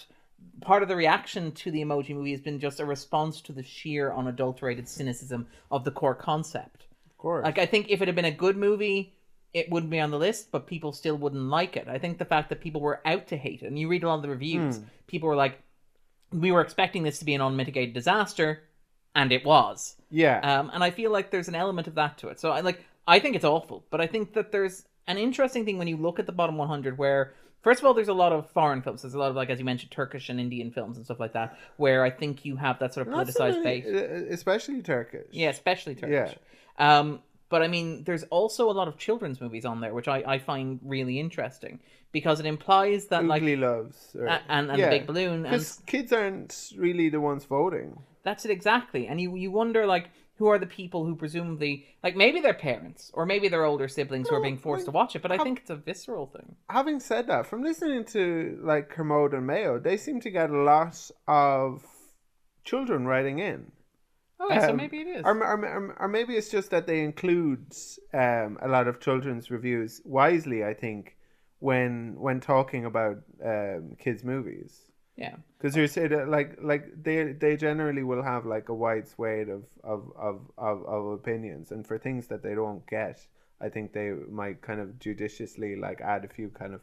part 0.61 0.83
of 0.83 0.89
the 0.89 0.97
reaction 0.97 1.53
to 1.53 1.71
the 1.71 1.83
emoji 1.83 2.15
movie 2.15 2.31
has 2.33 2.41
been 2.41 2.61
just 2.61 2.81
a 2.81 2.85
response 2.85 3.41
to 3.43 3.53
the 3.53 3.62
sheer 3.62 4.12
unadulterated 4.12 4.89
cynicism 4.89 5.47
of 5.71 5.85
the 5.85 5.91
core 5.91 6.15
concept. 6.15 6.87
Of 7.11 7.19
course. 7.19 7.44
Like 7.44 7.59
I 7.59 7.67
think 7.67 7.91
if 7.91 8.00
it 8.03 8.09
had 8.09 8.15
been 8.15 8.25
a 8.25 8.31
good 8.31 8.56
movie, 8.56 9.15
it 9.53 9.71
wouldn't 9.71 9.91
be 9.91 10.00
on 10.00 10.11
the 10.11 10.19
list, 10.19 10.50
but 10.50 10.67
people 10.67 10.93
still 10.93 11.17
wouldn't 11.17 11.43
like 11.50 11.77
it. 11.77 11.89
I 11.89 11.99
think 11.99 12.19
the 12.19 12.25
fact 12.25 12.49
that 12.49 12.61
people 12.61 12.81
were 12.81 13.00
out 13.05 13.27
to 13.29 13.37
hate 13.37 13.62
it, 13.62 13.67
and 13.67 13.79
you 13.79 13.89
read 13.89 14.03
a 14.03 14.09
lot 14.09 14.15
of 14.17 14.23
the 14.23 14.31
reviews, 14.31 14.79
Hmm. 14.79 14.85
people 15.06 15.29
were 15.29 15.37
like, 15.37 15.59
"We 16.33 16.53
were 16.53 16.61
expecting 16.62 17.03
this 17.03 17.19
to 17.19 17.25
be 17.25 17.35
an 17.35 17.41
unmitigated 17.41 17.94
disaster," 17.94 18.62
and 19.15 19.31
it 19.33 19.44
was. 19.44 19.97
yeah. 20.11 20.39
Um, 20.41 20.71
and 20.73 20.83
I 20.83 20.91
feel 20.91 21.11
like 21.11 21.31
there's 21.31 21.49
an 21.49 21.55
element 21.55 21.87
of 21.87 21.94
that 21.97 22.19
to 22.19 22.29
it. 22.29 22.41
So 22.41 22.50
I 22.50 22.61
like 22.61 22.83
I 23.06 23.19
think 23.19 23.35
it's 23.37 23.44
awful, 23.44 23.85
but 23.91 24.00
I 24.00 24.06
think 24.06 24.33
that 24.35 24.53
there's 24.53 24.85
an 25.09 25.19
interesting 25.19 25.65
thing 25.65 25.77
when 25.77 25.89
you 25.89 25.97
look 25.97 26.19
at 26.21 26.27
the 26.27 26.33
bottom 26.33 26.56
100 26.56 26.97
where 26.97 27.35
first 27.62 27.81
of 27.81 27.87
all 27.87 27.94
there's 27.94 28.09
a 28.09 28.12
lot 28.12 28.32
of 28.32 28.50
foreign 28.50 28.82
films. 28.82 29.03
There's 29.03 29.14
a 29.14 29.19
lot 29.19 29.31
of 29.31 29.37
like 29.37 29.50
as 29.50 29.59
you 29.59 29.64
mentioned 29.64 29.91
Turkish 29.91 30.29
and 30.29 30.38
Indian 30.38 30.70
films 30.70 30.97
and 30.97 31.05
stuff 31.06 31.19
like 31.20 31.32
that 31.32 31.56
where 31.76 32.05
I 32.05 32.11
think 32.11 32.44
you 32.44 32.56
have 32.56 32.79
that 32.81 32.93
sort 32.94 33.06
of 33.06 33.12
Not 33.12 33.29
so 33.29 33.41
politicized 33.41 33.62
many- 33.64 33.81
base. 33.81 33.87
uh, 33.94 34.26
especially 34.35 34.82
Turkish. 34.82 35.26
Yeah, 35.31 35.49
especially 35.50 35.94
Turkish. 35.94 36.37
Yeah. 36.79 36.99
Um, 36.99 37.20
but 37.49 37.61
I 37.62 37.69
mean, 37.69 38.05
there's 38.05 38.23
also 38.25 38.70
a 38.70 38.73
lot 38.73 38.88
of 38.88 38.97
children's 38.97 39.38
movies 39.41 39.64
on 39.67 39.81
there, 39.82 39.93
which 39.93 40.09
I, 40.09 40.25
I 40.26 40.38
find 40.38 40.81
really 40.82 41.20
interesting 41.20 41.81
because 42.11 42.41
it 42.41 42.47
implies 42.47 43.06
that 43.09 43.25
like 43.26 43.43
loves. 43.43 44.17
Or, 44.19 44.25
a- 44.26 44.41
and 44.49 44.70
and 44.70 44.79
yeah. 44.79 44.87
the 44.91 44.99
big 44.99 45.06
balloon 45.06 45.35
and 45.35 45.43
Because 45.44 45.82
kids 45.87 46.12
aren't 46.12 46.73
really 46.76 47.11
the 47.11 47.20
ones 47.20 47.44
voting. 47.44 47.99
That's 48.23 48.44
it 48.47 48.50
exactly. 48.50 49.06
And 49.06 49.20
you 49.20 49.37
you 49.37 49.50
wonder 49.50 49.85
like 49.85 50.08
who 50.37 50.49
are 50.49 50.58
the 50.58 50.67
people 50.67 51.05
who 51.05 51.14
presumably 51.14 51.87
like 52.02 52.17
maybe 52.17 52.40
they're 52.40 52.55
parents 52.55 53.11
or 53.14 53.26
maybe 53.26 53.49
they're 53.49 53.64
older 53.64 53.88
siblings 53.88 54.29
who 54.29 54.34
are 54.34 54.40
being 54.43 54.58
forced 54.58 54.87
to 54.87 54.90
watch 54.90 55.14
it, 55.14 55.23
but 55.23 55.31
I 55.32 55.38
think 55.38 55.61
it's 55.61 55.70
a 55.70 55.76
visceral 55.76 56.26
thing. 56.26 56.56
Having 56.69 57.00
said 57.00 57.26
that, 57.29 57.46
from 57.46 57.62
listening 57.62 58.05
to 58.06 58.58
like 58.62 58.88
Kermode 58.88 59.34
and 59.34 59.46
Mayo, 59.46 59.79
they 59.79 59.96
seem 59.96 60.20
to 60.20 60.31
get 60.31 60.50
a 60.50 60.56
lot 60.56 61.11
of 61.29 61.84
children 62.64 63.06
writing 63.06 63.38
in. 63.38 63.70
Okay, 64.40 64.61
so 64.61 64.70
Um, 64.70 64.76
maybe 64.76 64.99
it 64.99 65.06
is. 65.06 65.23
Or, 65.25 65.37
or, 65.37 65.64
or, 65.64 65.96
or 66.00 66.08
maybe 66.08 66.34
it's 66.34 66.51
just 66.51 66.70
that 66.70 66.86
they 66.86 67.01
include 67.01 67.72
um, 68.12 68.58
a 68.60 68.69
lot 68.69 68.89
of 68.89 68.98
children's 68.98 69.51
reviews 69.51 70.01
wisely, 70.05 70.65
I 70.65 70.74
think, 70.74 71.17
when 71.60 72.17
when 72.19 72.41
talking 72.41 72.84
about 72.84 73.19
um, 73.44 73.96
kids' 73.98 74.24
movies. 74.24 74.81
Yeah. 75.17 75.37
Because 75.59 75.77
you 75.77 75.87
say 75.87 76.09
that 76.09 76.29
like 76.29 76.59
like 76.63 77.03
they 77.03 77.33
they 77.33 77.57
generally 77.57 78.03
will 78.03 78.23
have 78.23 78.47
like 78.47 78.69
a 78.69 78.75
wide 78.75 79.07
swathe 79.07 79.49
of 79.49 79.65
of, 79.85 80.11
of, 80.17 80.51
of 80.59 80.85
of 80.85 81.07
opinions, 81.13 81.71
and 81.71 81.87
for 81.87 81.99
things 81.99 82.27
that 82.29 82.43
they 82.43 82.55
don't 82.55 82.87
get, 82.87 83.27
I 83.61 83.69
think 83.69 83.93
they 83.93 84.11
might 84.31 84.63
kind 84.63 84.81
of 84.81 84.99
judiciously 84.99 85.77
like 85.77 86.01
add 86.01 86.25
a 86.25 86.29
few 86.29 86.49
kind 86.49 86.75
of 86.75 86.81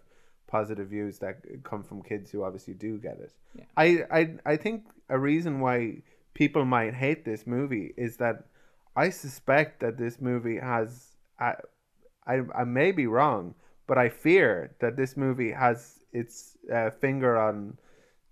positive 0.48 0.88
views 0.88 1.20
that 1.20 1.42
come 1.64 1.84
from 1.84 2.02
kids 2.02 2.32
who 2.32 2.44
obviously 2.44 2.74
do 2.74 2.98
get 2.98 3.20
it. 3.20 3.34
Yeah. 3.56 3.66
I, 3.76 4.04
I 4.12 4.34
I 4.46 4.58
think 4.58 4.86
a 5.10 5.20
reason 5.20 5.60
why 5.60 6.04
people 6.34 6.66
might 6.66 6.94
hate 6.94 7.26
this 7.26 7.46
movie 7.46 7.94
is 7.98 8.18
that 8.18 8.46
I 8.96 9.10
suspect 9.10 9.80
that 9.82 9.98
this 9.98 10.22
movie 10.22 10.58
has 10.58 11.16
I 11.40 11.56
I, 12.26 12.42
I 12.56 12.64
may 12.64 12.92
be 12.92 13.08
wrong, 13.08 13.56
but 13.88 13.98
I 13.98 14.10
fear 14.10 14.76
that 14.80 14.96
this 14.96 15.18
movie 15.18 15.52
has 15.52 16.00
its 16.14 16.58
uh, 16.74 16.92
finger 16.92 17.38
on 17.38 17.78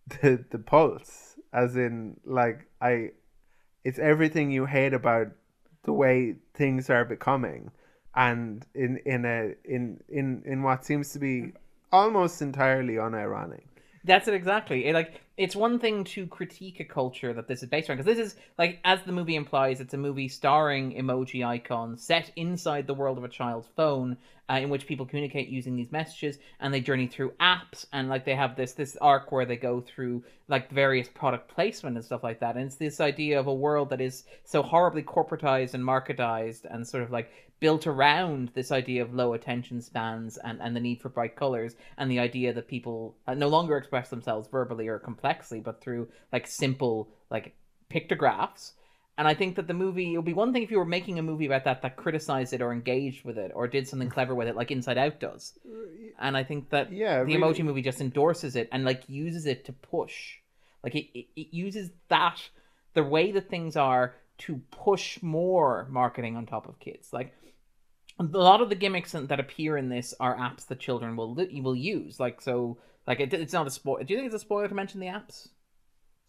the 0.22 0.44
the 0.50 0.60
pulse, 0.60 1.36
as 1.54 1.76
in 1.76 2.20
like 2.26 2.68
I, 2.82 3.12
it's 3.84 4.00
everything 4.00 4.52
you 4.52 4.66
hate 4.66 4.94
about 4.94 5.28
the 5.84 5.94
way 5.94 6.36
things 6.54 6.90
are 6.90 7.06
becoming, 7.06 7.72
and 8.16 8.66
in 8.74 8.98
in 9.06 9.26
a 9.26 9.54
in 9.66 10.04
in 10.10 10.44
in 10.46 10.64
what 10.64 10.86
seems 10.86 11.12
to 11.14 11.20
be 11.20 11.54
almost 11.92 12.42
entirely 12.42 12.96
unironic. 12.96 13.67
That's 14.08 14.28
it 14.28 14.34
exactly. 14.34 14.86
It, 14.86 14.94
like 14.94 15.22
it's 15.36 15.56
one 15.56 15.78
thing 15.78 16.04
to 16.06 16.26
critique 16.28 16.80
a 16.80 16.86
culture 16.86 17.34
that 17.34 17.48
this 17.48 17.62
is 17.62 17.70
based 17.70 17.90
on 17.90 17.98
because 17.98 18.06
this 18.06 18.26
is 18.26 18.40
like 18.58 18.80
as 18.84 19.04
the 19.04 19.12
movie 19.12 19.36
implies, 19.36 19.82
it's 19.82 19.94
a 19.94 19.98
movie 19.98 20.30
starring 20.30 20.94
emoji 20.94 21.46
icons 21.46 22.02
set 22.02 22.32
inside 22.36 22.88
the 22.88 22.94
world 22.94 23.18
of 23.18 23.24
a 23.24 23.30
child's 23.30 23.68
phone, 23.76 24.18
uh, 24.50 24.56
in 24.56 24.70
which 24.70 24.88
people 24.88 25.06
communicate 25.06 25.50
using 25.50 25.76
these 25.76 25.92
messages 25.92 26.40
and 26.60 26.74
they 26.74 26.80
journey 26.80 27.06
through 27.06 27.34
apps 27.42 27.86
and 27.92 28.08
like 28.10 28.26
they 28.26 28.36
have 28.36 28.56
this 28.56 28.74
this 28.74 28.96
arc 29.02 29.32
where 29.32 29.46
they 29.46 29.58
go 29.58 29.82
through 29.82 30.24
like 30.48 30.72
various 30.72 31.10
product 31.10 31.50
placement 31.50 31.98
and 31.98 32.06
stuff 32.06 32.24
like 32.24 32.40
that. 32.40 32.56
And 32.56 32.66
it's 32.66 32.76
this 32.76 33.02
idea 33.02 33.40
of 33.40 33.48
a 33.48 33.54
world 33.54 33.90
that 33.90 34.02
is 34.02 34.24
so 34.46 34.64
horribly 34.64 35.04
corporatized 35.04 35.74
and 35.74 35.84
marketized 35.84 36.66
and 36.70 36.88
sort 36.88 37.04
of 37.04 37.12
like 37.12 37.30
built 37.60 37.88
around 37.88 38.50
this 38.54 38.72
idea 38.72 39.02
of 39.02 39.14
low 39.14 39.34
attention 39.34 39.82
spans 39.82 40.38
and, 40.38 40.62
and 40.62 40.76
the 40.76 40.80
need 40.80 41.02
for 41.02 41.10
bright 41.10 41.36
colors 41.36 41.76
and 41.98 42.10
the 42.12 42.20
idea 42.20 42.54
that 42.54 42.68
people 42.68 43.16
uh, 43.28 43.34
no 43.34 43.48
longer 43.48 43.78
express 43.78 44.10
themselves 44.10 44.48
verbally 44.50 44.88
or 44.88 45.00
complexly 45.00 45.60
but 45.60 45.82
through 45.82 46.08
like 46.32 46.46
simple 46.48 47.10
like 47.32 47.56
pictographs 47.90 48.74
And 49.18 49.28
I 49.28 49.34
think 49.34 49.56
that 49.56 49.68
the 49.68 49.74
movie 49.74 50.14
it 50.14 50.18
would 50.18 50.26
be 50.26 50.34
one 50.34 50.54
thing 50.54 50.62
if 50.64 50.70
you 50.70 50.78
were 50.78 50.86
making 50.86 51.18
a 51.18 51.24
movie 51.24 51.48
about 51.48 51.64
that 51.64 51.82
that 51.82 51.96
criticized 51.96 52.54
it 52.54 52.62
or 52.62 52.72
engaged 52.72 53.26
with 53.26 53.38
it 53.40 53.52
or 53.56 53.68
did 53.68 53.88
something 53.88 54.10
clever 54.10 54.36
with 54.36 54.48
it, 54.48 54.56
like 54.56 54.70
Inside 54.70 55.00
Out 55.00 55.20
does. 55.20 55.58
And 56.20 56.38
I 56.38 56.44
think 56.44 56.70
that 56.70 56.92
Yeah, 56.92 57.20
the 57.20 57.26
really- 57.26 57.40
emoji 57.40 57.64
movie 57.66 57.82
just 57.82 58.02
endorses 58.02 58.56
it 58.56 58.70
and 58.72 58.86
like 58.86 59.10
uses 59.10 59.48
it 59.48 59.66
to 59.66 59.74
push. 59.74 60.36
Like 60.84 60.94
it, 60.96 61.08
it, 61.20 61.26
it 61.36 61.48
uses 61.52 61.90
that 62.10 62.40
the 62.94 63.04
way 63.04 63.32
that 63.32 63.50
things 63.50 63.76
are 63.76 64.14
to 64.40 64.62
push 64.72 65.22
more 65.22 65.88
marketing 65.90 66.36
on 66.36 66.46
top 66.46 66.68
of 66.68 66.80
kids. 66.80 67.12
Like 67.12 67.34
a 68.20 68.24
lot 68.24 68.62
of 68.62 68.70
the 68.70 68.76
gimmicks 68.76 69.12
that 69.12 69.40
appear 69.40 69.78
in 69.78 69.90
this 69.90 70.14
are 70.20 70.36
apps 70.36 70.68
that 70.68 70.80
children 70.80 71.16
will 71.16 71.36
will 71.36 71.76
use. 71.76 72.20
Like 72.20 72.42
so, 72.42 72.78
like 73.06 73.20
it, 73.20 73.34
it's 73.34 73.54
not 73.54 73.68
a 73.68 73.72
spoil. 73.72 74.04
Do 74.04 74.14
you 74.14 74.20
think 74.20 74.28
it's 74.28 74.36
a 74.36 74.40
spoiler 74.40 74.68
to 74.68 74.76
mention 74.76 75.00
the 75.00 75.08
apps? 75.08 75.50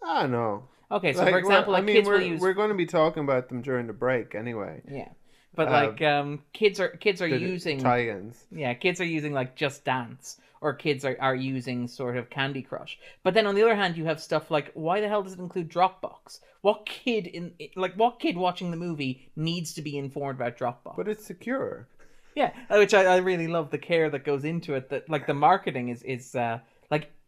I 0.04 0.22
don't 0.22 0.32
know. 0.32 0.68
Okay, 0.90 1.12
so 1.12 1.22
Like, 1.22 1.32
for 1.32 1.38
example, 1.38 1.76
I 1.76 1.80
mean, 1.82 1.96
kids 1.96 2.08
we're, 2.08 2.14
will 2.14 2.22
use 2.22 2.40
we're 2.40 2.54
going 2.54 2.70
to 2.70 2.74
be 2.74 2.86
talking 2.86 3.22
about 3.22 3.48
them 3.48 3.60
during 3.60 3.86
the 3.86 3.92
break 3.92 4.34
anyway. 4.34 4.80
yeah, 4.90 5.08
but 5.54 5.68
uh, 5.68 5.70
like 5.70 6.02
um, 6.02 6.42
kids 6.52 6.80
are 6.80 6.88
kids 6.88 7.20
are 7.22 7.26
using 7.26 7.80
tie-ins. 7.80 8.44
yeah 8.50 8.74
kids 8.74 9.00
are 9.00 9.06
using 9.06 9.32
like 9.32 9.56
Just 9.56 9.84
Dance 9.84 10.38
or 10.60 10.74
kids 10.74 11.04
are, 11.04 11.16
are 11.20 11.34
using 11.34 11.86
sort 11.86 12.16
of 12.16 12.30
Candy 12.30 12.62
Crush. 12.62 12.98
But 13.22 13.34
then 13.34 13.46
on 13.46 13.54
the 13.54 13.62
other 13.62 13.76
hand, 13.76 13.96
you 13.96 14.04
have 14.06 14.20
stuff 14.20 14.50
like 14.50 14.70
why 14.74 15.00
the 15.00 15.08
hell 15.08 15.22
does 15.22 15.34
it 15.34 15.38
include 15.38 15.70
Dropbox? 15.70 16.40
What 16.62 16.86
kid 16.86 17.26
in 17.26 17.52
like 17.76 17.94
what 17.94 18.18
kid 18.18 18.36
watching 18.36 18.70
the 18.70 18.76
movie 18.76 19.30
needs 19.36 19.74
to 19.74 19.82
be 19.82 19.96
informed 19.96 20.40
about 20.40 20.58
Dropbox? 20.58 20.96
But 20.96 21.08
it's 21.08 21.24
secure. 21.24 21.86
Yeah, 22.34 22.52
which 22.70 22.94
I, 22.94 23.04
I 23.04 23.16
really 23.16 23.48
love 23.48 23.70
the 23.70 23.78
care 23.78 24.10
that 24.10 24.24
goes 24.24 24.44
into 24.44 24.74
it. 24.74 24.90
That 24.90 25.08
like 25.08 25.26
the 25.26 25.34
marketing 25.34 25.88
is 25.88 26.02
is 26.02 26.34
uh, 26.34 26.58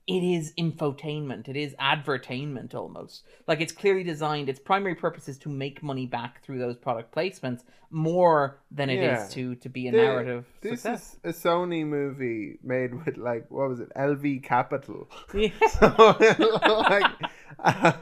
it 0.06 0.22
is 0.24 0.52
infotainment. 0.58 1.48
It 1.48 1.56
is 1.56 1.74
advertainment 1.78 2.74
almost. 2.74 3.22
Like 3.46 3.60
it's 3.60 3.72
clearly 3.72 4.02
designed. 4.02 4.48
Its 4.48 4.58
primary 4.58 4.94
purpose 4.94 5.28
is 5.28 5.38
to 5.38 5.48
make 5.48 5.82
money 5.82 6.06
back 6.06 6.42
through 6.42 6.58
those 6.58 6.76
product 6.76 7.14
placements 7.14 7.60
more 7.90 8.60
than 8.70 8.88
it 8.90 8.98
is 8.98 9.18
Yeah. 9.20 9.28
to 9.34 9.54
to 9.56 9.68
be 9.68 9.88
a 9.88 9.92
The- 9.92 9.98
narrative 9.98 10.46
This 10.62 10.82
success. 10.82 11.16
is 11.24 11.44
a 11.44 11.48
Sony 11.48 11.86
movie 11.86 12.58
made 12.62 12.94
with 13.04 13.16
like 13.16 13.50
what 13.50 13.68
was 13.68 13.80
it? 13.80 13.90
LV 13.96 14.42
Capital. 14.42 15.08
Yeah. 15.34 16.34
like 16.88 17.12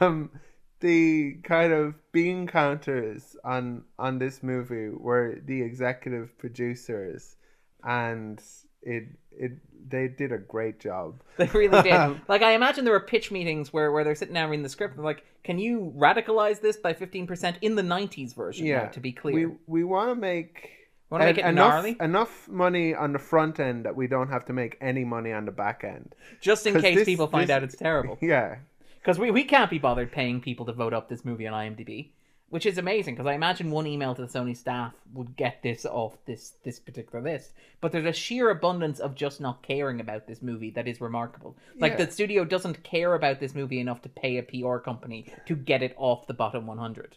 um 0.01 0.31
the 0.79 1.33
kind 1.43 1.73
of 1.73 1.95
bean 2.11 2.47
counters 2.47 3.35
on 3.43 3.83
on 3.99 4.17
this 4.19 4.41
movie 4.41 4.89
were 4.89 5.39
the 5.45 5.61
executive 5.61 6.37
producers 6.37 7.35
and 7.83 8.41
it 8.83 9.03
it 9.31 9.51
they 9.89 10.07
did 10.07 10.31
a 10.31 10.37
great 10.37 10.79
job. 10.79 11.19
They 11.37 11.45
really 11.47 11.81
did. 11.81 12.21
Like 12.27 12.41
I 12.41 12.51
imagine 12.53 12.83
there 12.85 12.93
were 12.93 12.99
pitch 12.99 13.31
meetings 13.31 13.71
where, 13.73 13.91
where 13.91 14.03
they're 14.03 14.15
sitting 14.15 14.33
down 14.35 14.49
reading 14.49 14.63
the 14.63 14.69
script 14.69 14.95
and 14.95 15.03
like, 15.03 15.23
"Can 15.43 15.57
you 15.59 15.93
radicalize 15.97 16.61
this 16.61 16.77
by 16.77 16.93
fifteen 16.93 17.25
percent 17.27 17.57
in 17.61 17.75
the 17.75 17.81
'90s 17.81 18.35
version?" 18.35 18.65
now, 18.65 18.71
Yeah. 18.71 18.87
to 18.89 18.99
be 18.99 19.11
clear. 19.11 19.49
We 19.49 19.55
we 19.67 19.83
want 19.83 20.09
to 20.11 20.15
make 20.15 20.69
Wanna 21.09 21.25
make 21.25 21.37
it 21.39 21.45
enough 21.45 21.55
gnarly? 21.73 21.97
enough 21.99 22.47
money 22.47 22.93
on 22.93 23.13
the 23.13 23.19
front 23.19 23.59
end 23.59 23.85
that 23.85 23.95
we 23.95 24.05
don't 24.07 24.29
have 24.29 24.45
to 24.45 24.53
make 24.53 24.77
any 24.79 25.03
money 25.03 25.31
on 25.33 25.45
the 25.45 25.51
back 25.51 25.83
end. 25.83 26.13
Just 26.39 26.67
in 26.67 26.79
case 26.79 26.97
this- 26.97 27.05
people 27.05 27.25
find 27.27 27.49
this- 27.49 27.55
out 27.55 27.63
it's 27.63 27.75
terrible. 27.75 28.17
Yeah. 28.21 28.57
Because 29.01 29.17
we, 29.17 29.31
we 29.31 29.43
can't 29.45 29.69
be 29.71 29.79
bothered 29.79 30.11
paying 30.11 30.41
people 30.41 30.65
to 30.67 30.73
vote 30.73 30.93
up 30.93 31.07
this 31.09 31.23
movie 31.23 31.47
on 31.47 31.53
IMDb, 31.53 32.09
which 32.49 32.65
is 32.65 32.77
amazing. 32.77 33.15
Because 33.15 33.27
I 33.27 33.33
imagine 33.33 33.71
one 33.71 33.87
email 33.87 34.15
to 34.15 34.21
the 34.21 34.27
Sony 34.27 34.55
staff 34.55 34.93
would 35.13 35.35
get 35.35 35.61
this 35.63 35.85
off 35.85 36.17
this 36.25 36.53
this 36.63 36.79
particular 36.79 37.23
list. 37.23 37.53
But 37.81 37.91
there's 37.91 38.05
a 38.05 38.13
sheer 38.13 38.49
abundance 38.49 38.99
of 38.99 39.15
just 39.15 39.39
not 39.39 39.63
caring 39.63 39.99
about 39.99 40.27
this 40.27 40.41
movie 40.41 40.71
that 40.71 40.87
is 40.87 40.99
remarkable. 41.01 41.55
Like 41.77 41.97
the 41.97 42.11
studio 42.11 42.43
doesn't 42.45 42.83
care 42.83 43.13
about 43.15 43.39
this 43.39 43.55
movie 43.55 43.79
enough 43.79 44.01
to 44.03 44.09
pay 44.09 44.37
a 44.37 44.43
PR 44.43 44.77
company 44.77 45.31
to 45.45 45.55
get 45.55 45.81
it 45.83 45.93
off 45.97 46.27
the 46.27 46.33
bottom 46.33 46.67
100. 46.67 47.15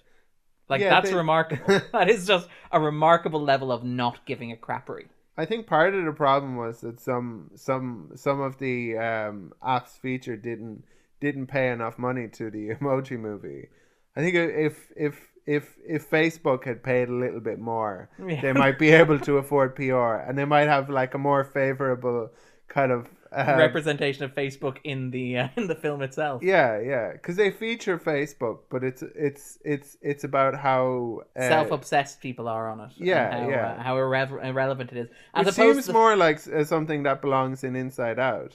Like 0.68 0.80
Yeah, 0.80 0.90
that's 0.90 1.10
they- 1.10 1.16
remarkable. 1.16 1.80
that 1.92 2.08
is 2.08 2.26
just 2.26 2.48
a 2.70 2.80
remarkable 2.80 3.42
level 3.42 3.72
of 3.72 3.82
not 3.84 4.24
giving 4.26 4.52
a 4.52 4.56
crappery. 4.56 5.06
I 5.36 5.46
think 5.46 5.66
part 5.66 5.94
of 5.94 6.04
the 6.04 6.12
problem 6.12 6.56
was 6.56 6.82
that 6.82 7.00
some 7.00 7.50
some 7.56 8.10
some 8.16 8.40
of 8.40 8.58
the 8.58 8.98
um, 8.98 9.52
apps 9.62 9.98
featured 9.98 10.42
didn't 10.42 10.84
didn't 11.20 11.46
pay 11.46 11.68
enough 11.70 11.98
money 11.98 12.28
to 12.28 12.50
the 12.50 12.68
emoji 12.74 13.18
movie. 13.18 13.68
I 14.16 14.20
think 14.20 14.34
if 14.34 14.76
if 14.96 15.28
if 15.46 15.76
if 15.86 16.10
Facebook 16.10 16.64
had 16.64 16.82
paid 16.82 17.08
a 17.08 17.12
little 17.14 17.40
bit 17.40 17.58
more, 17.58 18.10
Yeah. 18.24 18.40
they 18.40 18.52
might 18.52 18.78
be 18.78 18.90
able 18.90 19.18
to 19.20 19.38
afford 19.38 19.74
PR, 19.76 20.14
and 20.26 20.36
they 20.38 20.44
might 20.44 20.68
have 20.68 20.88
like 20.90 21.14
a 21.14 21.18
more 21.18 21.44
favorable 21.44 22.30
kind 22.68 22.92
of 22.92 23.08
uh, 23.34 23.54
Representation 23.56 24.24
of 24.24 24.34
Facebook 24.34 24.76
in 24.84 25.10
the 25.10 25.38
uh, 25.38 25.48
in 25.56 25.66
the 25.66 25.74
film 25.74 26.02
itself. 26.02 26.42
Yeah, 26.42 26.78
yeah, 26.80 27.12
because 27.12 27.36
they 27.36 27.50
feature 27.50 27.98
Facebook, 27.98 28.58
but 28.70 28.84
it's 28.84 29.02
it's 29.16 29.58
it's 29.64 29.96
it's 30.02 30.24
about 30.24 30.54
how 30.54 31.22
uh, 31.34 31.48
self-obsessed 31.48 32.20
people 32.20 32.46
are 32.46 32.70
on 32.70 32.80
it. 32.80 32.90
yeah, 32.96 33.40
how, 33.40 33.48
yeah. 33.48 33.66
uh, 33.72 33.82
how 33.82 33.96
irre- 33.96 34.44
irrelevant 34.44 34.92
it 34.92 34.98
is. 34.98 35.08
As 35.34 35.46
it 35.46 35.54
seems 35.54 35.86
to 35.86 35.92
more 35.94 36.14
like 36.14 36.40
uh, 36.46 36.62
something 36.64 37.04
that 37.04 37.22
belongs 37.22 37.64
in 37.64 37.74
Inside 37.74 38.18
Out, 38.18 38.52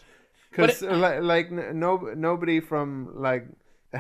because 0.52 0.84
like, 0.84 1.22
like 1.22 1.48
n- 1.52 1.80
no 1.80 1.98
nobody 2.16 2.60
from 2.60 3.10
like 3.16 3.48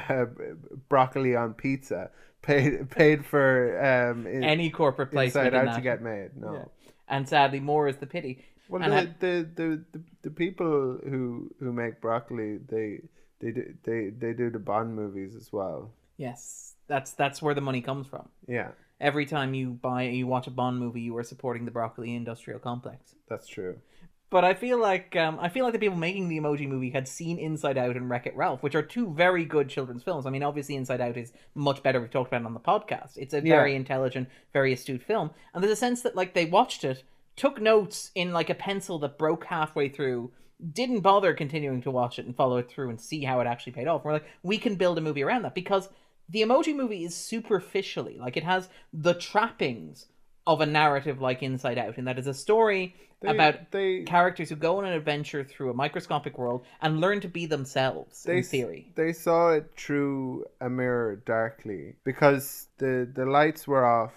uh, 0.09 0.25
broccoli 0.89 1.35
on 1.35 1.53
pizza 1.53 2.09
paid 2.41 2.89
paid 2.89 3.25
for 3.25 3.77
um 3.83 4.25
in, 4.27 4.43
any 4.43 4.69
corporate 4.69 5.11
placement 5.11 5.47
Inside 5.47 5.57
Out 5.59 5.65
that. 5.65 5.75
to 5.75 5.81
get 5.81 6.01
made. 6.01 6.29
No, 6.35 6.53
Yeah. 6.53 6.65
And 7.09 7.27
sadly, 7.27 7.59
more 7.59 7.87
is 7.87 7.97
the 7.97 8.05
pity. 8.07 8.43
well 8.69 8.81
the, 8.81 8.93
ha- 8.95 9.13
the, 9.19 9.47
the 9.55 9.83
the 9.93 10.01
the 10.23 10.29
people 10.31 10.99
who 11.09 11.49
who 11.59 11.71
make 11.73 12.01
broccoli 12.01 12.57
they 12.69 12.99
they 13.39 13.51
do 13.51 13.73
they 13.83 14.09
they 14.09 14.33
do 14.33 14.49
the 14.49 14.59
Bond 14.59 14.95
movies 14.95 15.35
as 15.35 15.51
well. 15.53 15.91
Yes, 16.17 16.73
that's 16.87 17.11
that's 17.13 17.41
where 17.41 17.53
the 17.53 17.61
money 17.61 17.81
comes 17.81 18.07
from. 18.07 18.27
Yeah, 18.47 18.69
Every 18.99 19.25
time 19.27 19.53
you 19.53 19.71
buy, 19.71 20.03
you 20.03 20.25
watch 20.25 20.47
a 20.47 20.51
Bond 20.51 20.79
movie, 20.79 21.01
you 21.01 21.15
are 21.17 21.23
supporting 21.23 21.65
the 21.65 21.71
broccoli 21.71 22.15
industrial 22.15 22.59
complex. 22.59 23.13
that's 23.29 23.47
true. 23.47 23.77
But 24.29 24.43
I 24.43 24.53
feel 24.55 24.77
like 24.79 25.15
um, 25.15 25.39
I 25.41 25.47
feel 25.47 25.63
like 25.63 25.71
the 25.73 25.79
people 25.79 25.97
making 25.97 26.27
the 26.27 26.37
Emoji 26.37 26.67
Movie 26.67 26.89
had 26.89 27.07
seen 27.07 27.37
Inside 27.39 27.77
Out 27.77 27.95
and 27.95 28.09
Wreck 28.09 28.25
It 28.27 28.35
Ralph, 28.35 28.61
which 28.61 28.75
are 28.75 28.81
two 28.81 29.13
very 29.13 29.45
good 29.45 29.69
children's 29.69 30.03
films. 30.03 30.25
I 30.25 30.29
mean, 30.31 30.43
obviously 30.43 30.75
Inside 30.75 30.99
Out 30.99 31.15
is 31.15 31.31
much 31.55 31.81
better. 31.81 32.01
We've 32.01 32.11
talked 32.11 32.27
about 32.29 32.41
it 32.41 32.45
on 32.45 32.53
the 32.53 32.59
podcast. 32.59 33.15
It's 33.15 33.33
a 33.33 33.37
Yeah. 33.37 33.55
very 33.55 33.73
intelligent, 33.75 34.27
very 34.51 34.73
astute 34.73 35.01
film, 35.01 35.31
and 35.53 35.63
there's 35.63 35.71
a 35.71 35.77
sense 35.77 36.01
that 36.01 36.15
like 36.15 36.33
they 36.33 36.45
watched 36.45 36.83
it, 36.83 37.03
took 37.37 37.61
notes 37.61 38.11
in 38.15 38.33
like 38.33 38.49
a 38.49 38.55
pencil 38.55 38.99
that 38.99 39.17
broke 39.17 39.45
halfway 39.45 39.87
through, 39.87 40.31
didn't 40.73 41.01
bother 41.01 41.33
continuing 41.33 41.81
to 41.83 41.91
watch 41.91 42.19
it 42.19 42.25
and 42.25 42.35
follow 42.35 42.57
it 42.57 42.67
through 42.69 42.89
and 42.89 42.99
see 42.99 43.23
how 43.23 43.39
it 43.39 43.47
actually 43.47 43.71
paid 43.73 43.87
off. 43.87 44.03
We're 44.03 44.11
like, 44.13 44.25
we 44.43 44.57
can 44.57 44.75
build 44.75 44.97
a 44.97 45.01
movie 45.01 45.23
around 45.23 45.43
that 45.43 45.55
because 45.55 45.87
the 46.27 46.41
Emoji 46.41 46.75
Movie 46.75 47.05
is 47.05 47.15
superficially 47.15 48.17
like 48.17 48.35
it 48.35 48.43
has 48.43 48.67
the 48.91 49.13
trappings 49.13 50.07
of 50.47 50.61
a 50.61 50.65
narrative 50.65 51.21
like 51.21 51.43
Inside 51.43 51.77
Out, 51.77 51.97
and 51.97 52.07
that 52.07 52.17
is 52.17 52.25
a 52.25 52.33
story 52.33 52.95
They, 53.21 53.29
about 53.29 53.71
they 53.71 54.03
characters 54.03 54.49
who 54.49 54.55
go 54.55 54.77
on 54.79 54.85
an 54.85 54.93
adventure 54.93 55.43
through 55.43 55.69
a 55.69 55.73
microscopic 55.73 56.37
world 56.37 56.65
and 56.81 57.01
learn 57.01 57.19
to 57.21 57.27
be 57.27 57.45
themselves 57.45 58.23
they 58.23 58.37
in 58.37 58.43
theory. 58.43 58.91
they 58.95 59.11
saw 59.13 59.51
it 59.51 59.65
through 59.77 60.45
a 60.61 60.69
mirror 60.69 61.17
darkly 61.25 61.95
because 62.03 62.67
the 62.79 63.07
the 63.13 63.25
lights 63.25 63.67
were 63.67 63.85
off 63.85 64.13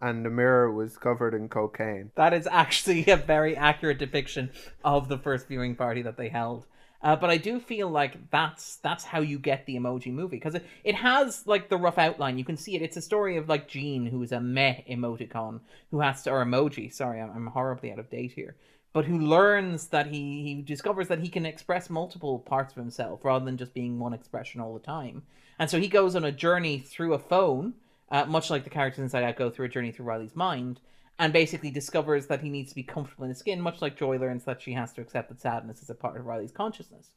and 0.00 0.24
the 0.24 0.30
mirror 0.30 0.70
was 0.70 0.96
covered 0.98 1.34
in 1.34 1.48
cocaine. 1.48 2.10
That 2.14 2.34
is 2.34 2.46
actually 2.50 3.06
a 3.10 3.16
very 3.16 3.56
accurate 3.56 3.98
depiction 3.98 4.50
of 4.84 5.08
the 5.08 5.18
first 5.18 5.48
viewing 5.48 5.74
party 5.76 6.02
that 6.02 6.16
they 6.16 6.28
held. 6.28 6.66
Uh, 7.04 7.14
but 7.14 7.28
I 7.28 7.36
do 7.36 7.60
feel 7.60 7.90
like 7.90 8.30
that's 8.30 8.76
that's 8.76 9.04
how 9.04 9.20
you 9.20 9.38
get 9.38 9.66
the 9.66 9.76
emoji 9.76 10.10
movie 10.10 10.36
because 10.38 10.54
it, 10.54 10.64
it 10.84 10.94
has 10.94 11.46
like 11.46 11.68
the 11.68 11.76
rough 11.76 11.98
outline. 11.98 12.38
You 12.38 12.46
can 12.46 12.56
see 12.56 12.74
it. 12.74 12.80
It's 12.80 12.96
a 12.96 13.02
story 13.02 13.36
of 13.36 13.46
like 13.46 13.68
Gene, 13.68 14.06
who 14.06 14.22
is 14.22 14.32
a 14.32 14.40
meh 14.40 14.80
emoticon, 14.90 15.60
who 15.90 16.00
has 16.00 16.22
to 16.22 16.30
or 16.30 16.42
emoji. 16.42 16.90
Sorry, 16.90 17.20
I'm, 17.20 17.30
I'm 17.30 17.46
horribly 17.48 17.92
out 17.92 17.98
of 17.98 18.08
date 18.08 18.32
here. 18.32 18.56
But 18.94 19.04
who 19.04 19.18
learns 19.18 19.88
that 19.88 20.06
he 20.06 20.42
he 20.42 20.62
discovers 20.62 21.08
that 21.08 21.18
he 21.18 21.28
can 21.28 21.44
express 21.44 21.90
multiple 21.90 22.38
parts 22.38 22.72
of 22.72 22.78
himself 22.78 23.22
rather 23.22 23.44
than 23.44 23.58
just 23.58 23.74
being 23.74 23.98
one 23.98 24.14
expression 24.14 24.62
all 24.62 24.72
the 24.72 24.80
time. 24.80 25.24
And 25.58 25.68
so 25.68 25.78
he 25.78 25.88
goes 25.88 26.16
on 26.16 26.24
a 26.24 26.32
journey 26.32 26.78
through 26.78 27.12
a 27.12 27.18
phone, 27.18 27.74
uh, 28.10 28.24
much 28.24 28.48
like 28.48 28.64
the 28.64 28.70
characters 28.70 29.02
inside 29.02 29.24
out 29.24 29.36
go 29.36 29.50
through 29.50 29.66
a 29.66 29.68
journey 29.68 29.92
through 29.92 30.06
Riley's 30.06 30.34
mind, 30.34 30.80
and 31.18 31.32
basically 31.32 31.70
discovers 31.70 32.26
that 32.26 32.40
he 32.40 32.50
needs 32.50 32.70
to 32.70 32.74
be 32.74 32.82
comfortable 32.82 33.24
in 33.24 33.30
his 33.30 33.38
skin, 33.38 33.60
much 33.60 33.80
like 33.80 33.96
Joy 33.96 34.18
learns 34.18 34.44
that 34.44 34.60
she 34.60 34.72
has 34.72 34.92
to 34.94 35.00
accept 35.00 35.28
that 35.28 35.40
sadness 35.40 35.82
is 35.82 35.90
a 35.90 35.94
part 35.94 36.16
of 36.16 36.26
Riley's 36.26 36.52
consciousness. 36.52 37.10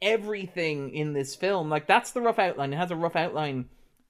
Everything 0.00 0.94
in 0.94 1.12
this 1.12 1.34
film, 1.34 1.68
like 1.68 1.86
that's 1.86 2.12
the 2.12 2.20
rough 2.20 2.38
outline. 2.38 2.72
It 2.72 2.78
has 2.78 2.90
a 2.90 2.96
rough 2.96 3.16
outline 3.16 3.66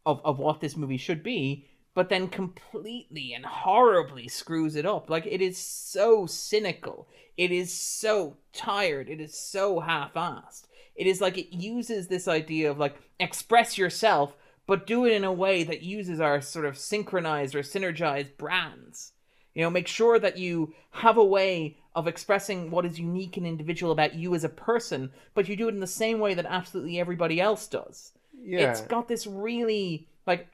of, 0.06 0.21
of 0.25 0.38
what 0.38 0.61
this 0.61 0.76
movie 0.76 0.97
should 0.97 1.23
be, 1.23 1.66
but 1.94 2.09
then 2.09 2.28
completely 2.28 3.35
and 3.35 3.44
horribly 3.44 4.28
screws 4.28 4.76
it 4.76 4.87
up. 4.87 5.11
Like 5.11 5.26
it 5.26 5.42
is 5.42 5.59
so 5.59 6.26
cynical. 6.26 7.09
It 7.37 7.50
is 7.50 7.73
so 7.73 8.37
tired. 8.52 9.09
It 9.09 9.21
is 9.21 9.37
so 9.37 9.80
half-assed. 9.80 10.66
It 10.94 11.06
is 11.06 11.21
like 11.21 11.38
it 11.38 11.54
uses 11.54 12.06
this 12.06 12.28
idea 12.28 12.71
of 12.71 12.78
like 12.78 12.97
express 13.18 13.76
yourself, 13.76 14.35
but 14.73 14.87
do 14.87 15.05
it 15.05 15.12
in 15.12 15.23
a 15.23 15.31
way 15.31 15.62
that 15.64 15.83
uses 15.83 16.19
our 16.19 16.41
sort 16.41 16.64
of 16.64 16.79
synchronized 16.79 17.55
or 17.55 17.61
synergized 17.61 18.38
brands. 18.38 19.12
You 19.52 19.61
know, 19.61 19.69
make 19.69 19.87
sure 19.87 20.19
that 20.19 20.38
you 20.38 20.73
have 20.93 21.19
a 21.19 21.25
way 21.25 21.76
of 21.95 22.09
expressing 22.09 22.71
what 22.71 22.87
is 22.87 22.99
unique 22.99 23.37
and 23.37 23.47
individual 23.47 23.93
about 23.93 24.14
you 24.14 24.35
as 24.35 24.45
a 24.45 24.49
person, 24.49 25.11
but 25.35 25.47
you 25.47 25.57
do 25.57 25.69
it 25.69 25.75
in 25.75 25.81
the 25.81 25.87
same 25.87 26.21
way 26.21 26.33
that 26.33 26.47
absolutely 26.49 26.99
everybody 26.99 27.38
else 27.38 27.67
does. 27.67 28.12
Yeah, 28.43 28.71
It's 28.71 28.81
got 28.81 29.09
this 29.09 29.26
really 29.26 30.09
like 30.26 30.49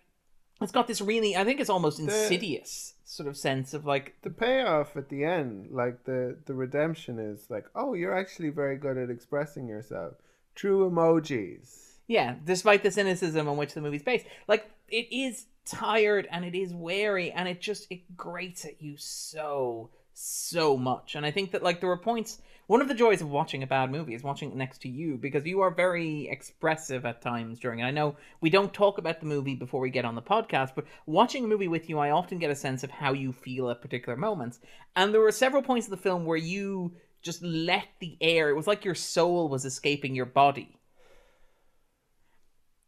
it's 0.61 0.73
got 0.73 0.89
this 0.89 1.01
really 1.01 1.37
I 1.37 1.45
think 1.45 1.61
it's 1.61 1.71
almost 1.71 2.01
insidious 2.01 2.95
sort 3.05 3.29
of 3.29 3.37
sense 3.37 3.73
of 3.73 3.87
like 3.87 4.17
the 4.23 4.31
payoff 4.31 4.97
at 4.97 5.11
the 5.11 5.23
end, 5.23 5.69
like 5.71 6.03
the 6.07 6.37
the 6.47 6.55
redemption 6.55 7.21
is 7.21 7.49
like, 7.51 7.67
oh, 7.77 7.95
you're 7.95 8.19
actually 8.19 8.49
very 8.49 8.79
good 8.79 8.99
at 8.99 9.11
expressing 9.11 9.69
yourself. 9.69 10.15
True 10.57 10.91
emojis. 10.91 11.88
Yeah, 12.09 12.35
despite 12.45 12.83
the 12.83 12.91
cynicism 12.91 13.49
on 13.49 13.57
which 13.57 13.75
the 13.75 13.81
movie's 13.81 14.03
based. 14.03 14.27
Like 14.49 14.69
it 14.88 15.07
is 15.12 15.47
tired 15.65 16.27
and 16.33 16.45
it 16.45 16.57
is 16.57 16.75
weary 16.75 17.31
and 17.31 17.47
it 17.47 17.61
just 17.61 17.87
it 17.91 18.17
grates 18.17 18.65
at 18.65 18.83
you 18.83 18.97
so 18.97 19.91
so 20.15 20.77
much. 20.77 21.15
And 21.15 21.25
I 21.25 21.31
think 21.31 21.53
that 21.53 21.62
like 21.62 21.81
there 21.81 21.88
were 21.88 21.99
points 21.99 22.38
one 22.69 22.83
of 22.83 22.88
the 22.88 22.95
joys 22.95 23.23
of 23.23 23.31
watching 23.31 23.62
a 23.62 23.67
bad 23.67 23.91
movie 23.91 24.12
is 24.12 24.23
watching 24.23 24.50
it 24.50 24.57
next 24.57 24.83
to 24.83 24.91
you 24.91 25.17
because 25.17 25.47
you 25.47 25.61
are 25.61 25.71
very 25.71 26.29
expressive 26.29 27.07
at 27.07 27.23
times 27.23 27.59
during 27.59 27.79
it. 27.79 27.85
I 27.85 27.91
know 27.91 28.17
we 28.43 28.50
don't 28.50 28.75
talk 28.75 28.99
about 28.99 29.21
the 29.21 29.27
movie 29.27 29.55
before 29.55 29.81
we 29.81 29.88
get 29.88 30.05
on 30.05 30.15
the 30.15 30.21
podcast, 30.21 30.73
but 30.75 30.85
watching 31.07 31.45
a 31.45 31.49
movie 31.49 31.67
with 31.67 31.88
you, 31.88 31.99
I 31.99 32.11
often 32.11 32.38
get 32.38 32.50
a 32.50 32.55
sense 32.55 32.85
of 32.85 32.91
how 32.91 33.15
you 33.15 33.33
feel 33.33 33.71
at 33.71 33.81
particular 33.81 34.19
moments. 34.19 34.61
And 34.97 35.15
there 35.15 35.23
were 35.23 35.33
several 35.33 35.62
points 35.62 35.87
of 35.87 35.93
the 35.93 35.97
film 35.97 36.27
where 36.27 36.37
you 36.37 36.93
just 37.23 37.43
let 37.43 37.87
the 38.00 38.19
air, 38.21 38.50
it 38.50 38.55
was 38.55 38.67
like 38.67 38.85
your 38.85 38.95
soul 38.95 39.49
was 39.49 39.65
escaping 39.65 40.15
your 40.15 40.27
body. 40.27 40.78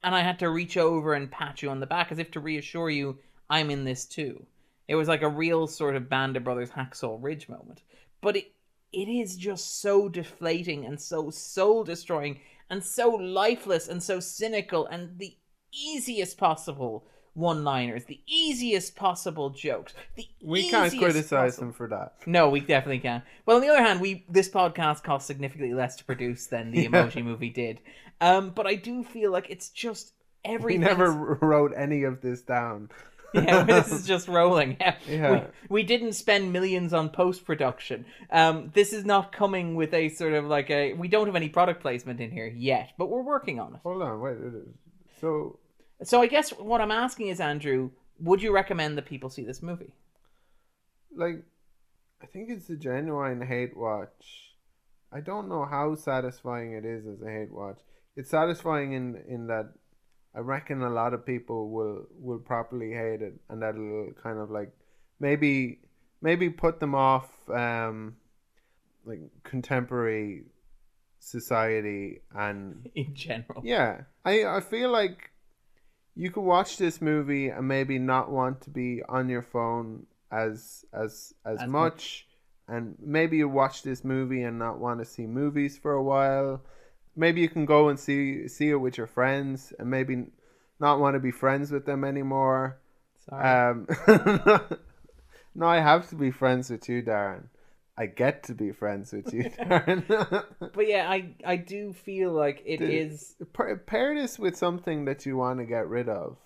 And 0.03 0.15
I 0.15 0.21
had 0.21 0.39
to 0.39 0.51
reach 0.51 0.77
over 0.77 1.15
and 1.15 1.31
pat 1.31 1.63
you 1.63 1.71
on 1.71 1.81
the 1.81 1.87
back 1.87 2.11
as 2.11 2.19
if 2.19 2.31
to 2.33 2.41
reassure 2.41 2.91
you, 2.91 3.19
I'm 3.49 3.71
in 3.71 3.85
this 3.85 4.05
too. 4.07 4.47
It 4.89 4.95
was 4.95 5.09
like 5.09 5.23
a 5.23 5.29
real 5.29 5.67
sort 5.67 5.97
of 5.97 6.09
Band 6.09 6.37
of 6.37 6.45
Brothers 6.45 6.71
Hacksaw 6.71 7.19
Ridge 7.21 7.49
moment. 7.49 7.83
But 8.21 8.37
it 8.37 8.53
it 8.93 9.09
is 9.09 9.37
just 9.37 9.81
so 9.81 10.09
deflating 10.09 10.85
and 10.85 11.01
so 11.01 11.31
soul 11.31 11.85
destroying 11.85 12.41
and 12.69 12.85
so 12.85 13.11
lifeless 13.11 13.87
and 13.89 14.03
so 14.03 14.19
cynical 14.19 14.87
and 14.87 15.19
the 15.19 15.37
easiest 15.73 16.37
possible 16.37 17.07
one 17.35 17.65
liners, 17.65 18.05
the 18.05 18.21
easiest 18.27 18.97
possible 18.97 19.51
jokes. 19.51 19.95
The 20.17 20.29
we 20.43 20.71
can't 20.71 20.97
criticize 20.97 21.53
possible... 21.53 21.67
them 21.67 21.73
for 21.75 21.89
that. 21.89 22.15
No, 22.27 22.49
we 22.49 22.61
definitely 22.61 23.01
can. 23.01 23.23
Well, 23.47 23.57
on 23.57 23.63
the 23.63 23.69
other 23.69 23.83
hand, 23.83 24.01
we 24.01 24.25
this 24.29 24.49
podcast 24.49 25.03
costs 25.03 25.27
significantly 25.27 25.75
less 25.75 25.97
to 25.97 26.05
produce 26.05 26.47
than 26.47 26.71
the 26.71 26.87
Emoji 26.89 27.25
Movie 27.25 27.51
did. 27.51 27.81
Um, 28.21 28.51
but 28.51 28.67
I 28.67 28.75
do 28.75 29.03
feel 29.03 29.31
like 29.31 29.47
it's 29.49 29.71
just 29.71 30.13
everything. 30.45 30.83
We 30.83 30.87
never 30.87 31.11
wrote 31.13 31.73
any 31.77 32.03
of 32.05 32.21
this 32.21 32.43
down. 32.43 32.91
yeah, 33.35 33.63
this 33.63 33.93
is 33.93 34.07
just 34.09 34.29
rolling. 34.29 34.77
Yeah. 34.81 34.97
yeah. 35.07 35.31
We, 35.31 35.43
we 35.69 35.83
didn't 35.85 36.15
spend 36.15 36.53
millions 36.53 36.93
on 36.93 37.11
post 37.11 37.45
production. 37.45 38.05
Um, 38.31 38.71
this 38.75 38.93
is 38.93 39.05
not 39.05 39.31
coming 39.31 39.77
with 39.77 39.95
a 39.95 40.09
sort 40.09 40.33
of 40.33 40.47
like 40.47 40.71
a. 40.71 40.95
We 40.95 41.09
don't 41.09 41.27
have 41.27 41.37
any 41.37 41.49
product 41.49 41.81
placement 41.81 42.21
in 42.21 42.31
here 42.31 42.49
yet, 42.49 42.91
but 42.99 43.09
we're 43.09 43.23
working 43.23 43.61
on 43.61 43.75
it. 43.75 43.81
Hold 43.83 44.03
on, 44.03 44.21
wait. 44.21 44.37
So. 45.21 45.59
So 46.03 46.21
I 46.23 46.27
guess 46.27 46.51
what 46.51 46.81
I'm 46.81 46.91
asking 46.91 47.29
is, 47.29 47.41
Andrew, 47.41 47.91
would 48.19 48.43
you 48.43 48.53
recommend 48.53 48.97
that 48.99 49.07
people 49.07 49.31
see 49.31 49.45
this 49.45 49.63
movie? 49.63 49.95
Like, 51.15 51.43
I 52.23 52.27
think 52.27 52.51
it's 52.51 52.71
a 52.71 52.77
genuine 52.77 53.41
hate 53.41 53.77
watch. 53.77 54.55
I 55.13 55.21
don't 55.21 55.49
know 55.49 55.65
how 55.65 55.95
satisfying 55.95 56.73
it 56.73 56.85
is 56.85 57.07
as 57.07 57.21
a 57.21 57.31
hate 57.31 57.53
watch. 57.53 57.79
It's 58.17 58.31
satisfying 58.31 58.93
in 58.93 59.23
in 59.29 59.47
that 59.49 59.73
I 60.35 60.41
reckon 60.41 60.83
a 60.83 60.91
lot 60.91 61.15
of 61.15 61.27
people 61.27 61.71
will 61.71 62.07
will 62.19 62.39
properly 62.39 62.93
hate 62.93 63.23
it, 63.23 63.35
and 63.49 63.63
that'll 63.63 64.13
kind 64.23 64.39
of 64.39 64.51
like 64.51 64.73
maybe 65.19 65.81
maybe 66.23 66.49
put 66.49 66.79
them 66.81 66.95
off 66.95 67.29
um 67.51 68.17
like 69.05 69.21
contemporary 69.43 70.45
society 71.19 72.21
and 72.35 72.89
in 72.95 73.15
general. 73.15 73.63
Yeah, 73.65 74.03
I 74.25 74.45
I 74.45 74.61
feel 74.61 74.91
like 74.91 75.30
you 76.15 76.31
could 76.31 76.43
watch 76.43 76.77
this 76.77 77.01
movie 77.01 77.49
and 77.49 77.67
maybe 77.67 77.99
not 77.99 78.31
want 78.31 78.63
to 78.63 78.71
be 78.71 79.03
on 79.09 79.29
your 79.29 79.43
phone 79.43 80.07
as 80.31 80.85
as 80.93 81.35
as, 81.45 81.61
as 81.61 81.69
much, 81.69 81.71
much, 81.71 82.27
and 82.69 82.97
maybe 83.01 83.39
you 83.39 83.49
watch 83.49 83.83
this 83.83 84.05
movie 84.05 84.43
and 84.43 84.59
not 84.59 84.79
want 84.79 85.01
to 85.01 85.05
see 85.05 85.27
movies 85.27 85.79
for 85.79 85.93
a 85.93 86.03
while 86.03 86.63
maybe 87.17 87.41
you 87.41 87.49
can 87.49 87.67
go 87.67 87.89
and 87.89 87.99
see 87.99 88.49
see 88.49 88.71
it 88.71 88.77
with 88.77 88.97
your 88.97 89.07
friends 89.07 89.73
and 89.79 89.91
maybe 89.91 90.25
not 90.81 90.99
want 90.99 91.15
to 91.15 91.21
be 91.21 91.31
friends 91.31 91.71
with 91.71 91.85
them 91.85 92.05
anymore. 92.05 92.79
Sorry. 93.29 93.71
Um, 93.71 93.87
no, 95.55 95.67
I 95.67 95.81
have 95.81 96.09
to 96.09 96.15
be 96.15 96.31
friends 96.31 96.71
with 96.71 96.89
you, 96.89 97.03
Darren. 97.03 97.45
I 98.01 98.07
get 98.07 98.45
to 98.45 98.55
be 98.55 98.73
friends 98.73 99.13
with 99.13 99.35
you, 99.35 99.45
Darren. 99.61 100.07
but 100.73 100.89
yeah, 100.89 101.11
I 101.11 101.35
I 101.45 101.57
do 101.57 101.93
feel 101.93 102.33
like 102.33 102.63
it 102.65 102.81
the, 102.81 102.91
is 102.91 103.37
pair 103.87 104.15
this 104.15 104.39
with 104.39 104.57
something 104.57 105.05
that 105.05 105.27
you 105.27 105.37
want 105.37 105.59
to 105.59 105.67
get 105.67 105.87
rid 105.87 106.09
of. 106.09 106.39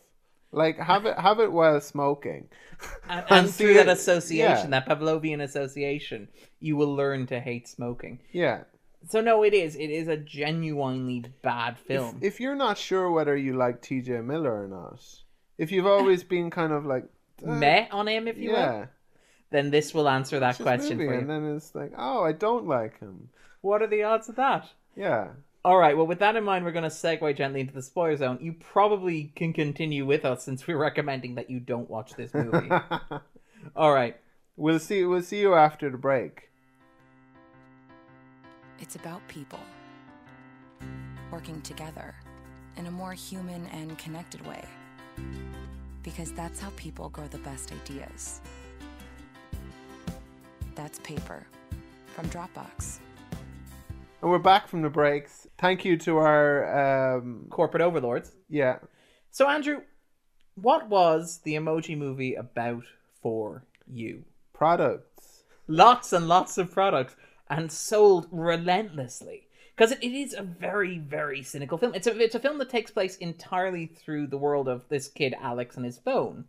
Like 0.51 0.79
have 0.81 1.07
it 1.07 1.17
have 1.17 1.39
it 1.39 1.53
while 1.53 1.81
smoking, 1.81 2.49
and, 3.09 3.25
and 3.31 3.55
through 3.55 3.75
that 3.75 3.89
association, 3.89 4.73
yeah. 4.73 4.81
that 4.81 4.89
Pavlovian 4.89 5.43
association, 5.43 6.27
you 6.59 6.77
will 6.77 6.93
learn 6.93 7.29
to 7.29 7.39
hate 7.39 7.69
smoking. 7.69 8.19
Yeah, 8.33 8.65
so 9.09 9.21
no, 9.21 9.45
it 9.45 9.55
is. 9.55 9.77
It 9.77 9.91
is 9.91 10.09
a 10.09 10.17
genuinely 10.17 11.25
bad 11.43 11.79
film. 11.79 12.17
If, 12.21 12.35
if 12.35 12.41
you're 12.41 12.57
not 12.57 12.79
sure 12.79 13.13
whether 13.13 13.37
you 13.37 13.57
like 13.57 13.81
T.J. 13.81 14.23
Miller 14.23 14.65
or 14.65 14.67
not, 14.67 15.01
if 15.57 15.71
you've 15.71 15.87
always 15.87 16.25
been 16.25 16.51
kind 16.51 16.73
of 16.73 16.85
like 16.85 17.05
uh, 17.47 17.53
met 17.53 17.91
on 17.93 18.09
him, 18.09 18.27
if 18.27 18.39
you 18.39 18.51
yeah. 18.51 18.79
will, 18.79 18.87
then 19.55 19.71
this 19.71 19.95
will 19.95 20.09
answer 20.09 20.41
that 20.41 20.59
question 20.59 20.99
for 20.99 21.05
you. 21.05 21.13
And 21.13 21.31
then 21.31 21.57
it's 21.57 21.75
like, 21.75 21.93
oh, 21.97 22.25
I 22.25 22.33
don't 22.33 22.67
like 22.67 22.99
him. 22.99 23.29
What 23.61 23.83
are 23.83 23.87
the 23.87 24.03
odds 24.03 24.29
of 24.29 24.37
that? 24.37 24.69
Yeah. 24.97 25.29
All 25.65 25.79
right. 25.79 25.97
Well, 25.97 26.07
with 26.07 26.19
that 26.19 26.37
in 26.37 26.45
mind, 26.45 26.65
we're 26.65 26.73
going 26.73 26.83
to 26.83 26.91
segue 26.91 27.37
gently 27.37 27.61
into 27.61 27.73
the 27.73 27.83
spoiler 27.83 28.17
zone. 28.17 28.39
You 28.43 28.53
probably 28.53 29.33
can 29.35 29.53
continue 29.53 30.05
with 30.05 30.25
us 30.25 30.45
since 30.45 30.67
we're 30.67 30.77
recommending 30.77 31.37
that 31.37 31.49
you 31.49 31.61
don't 31.61 31.89
watch 31.89 32.13
this 32.15 32.35
movie. 32.35 32.69
All 33.77 33.95
right. 33.95 34.17
We'll 34.57 34.79
see. 34.79 35.05
We'll 35.05 35.23
see 35.23 35.41
you 35.41 35.55
after 35.55 35.89
the 35.89 35.97
break. 35.97 36.51
It's 38.79 38.97
about 38.97 39.27
people 39.29 39.61
working 41.31 41.63
together 41.63 42.15
in 42.77 42.87
a 42.87 42.91
more 42.91 43.13
human 43.13 43.67
and 43.69 43.97
connected 43.99 44.45
way. 44.47 44.65
Because 46.03 46.33
that's 46.33 46.61
how 46.61 46.71
people 46.77 47.09
grow 47.09 47.27
the 47.29 47.39
best 47.39 47.73
ideas. 47.73 48.43
That's 50.75 50.99
paper 51.01 51.47
from 52.15 52.29
Dropbox. 52.31 52.99
And 54.23 54.31
we're 54.31 54.39
back 54.39 54.69
from 54.69 54.83
the 54.83 54.89
breaks. 54.89 55.47
Thank 55.59 55.85
you 55.85 55.97
to 55.99 56.19
our 56.19 57.19
um, 57.19 57.47
corporate 57.51 57.83
overlords. 57.83 58.33
Yeah. 58.49 58.79
So, 59.31 59.49
Andrew, 59.49 59.83
what 60.55 60.89
was 60.89 61.41
the 61.45 61.55
emoji 61.55 61.97
movie 61.97 62.35
about 62.35 62.85
for 63.23 63.65
you? 63.87 64.25
Products. 64.53 65.43
Lots 65.67 66.13
and 66.13 66.29
lots 66.29 66.59
of 66.59 66.73
products 66.73 67.17
and 67.49 67.71
sold 67.71 68.27
relentlessly 68.31 69.47
because 69.77 69.93
it, 69.93 70.03
it 70.03 70.13
is 70.13 70.35
a 70.35 70.43
very 70.43 70.99
very 70.99 71.43
cynical 71.43 71.77
film 71.77 71.95
it's 71.95 72.07
a, 72.07 72.19
it's 72.19 72.35
a 72.35 72.41
film 72.41 72.59
that 72.59 72.71
takes 72.71 72.91
place 72.91 73.17
entirely 73.17 73.87
through 73.87 74.27
the 74.27 74.39
world 74.39 74.69
of 74.69 74.89
this 74.89 75.09
kid 75.09 75.35
alex 75.41 75.77
and 75.77 75.85
his 75.85 75.99
phone 75.99 76.45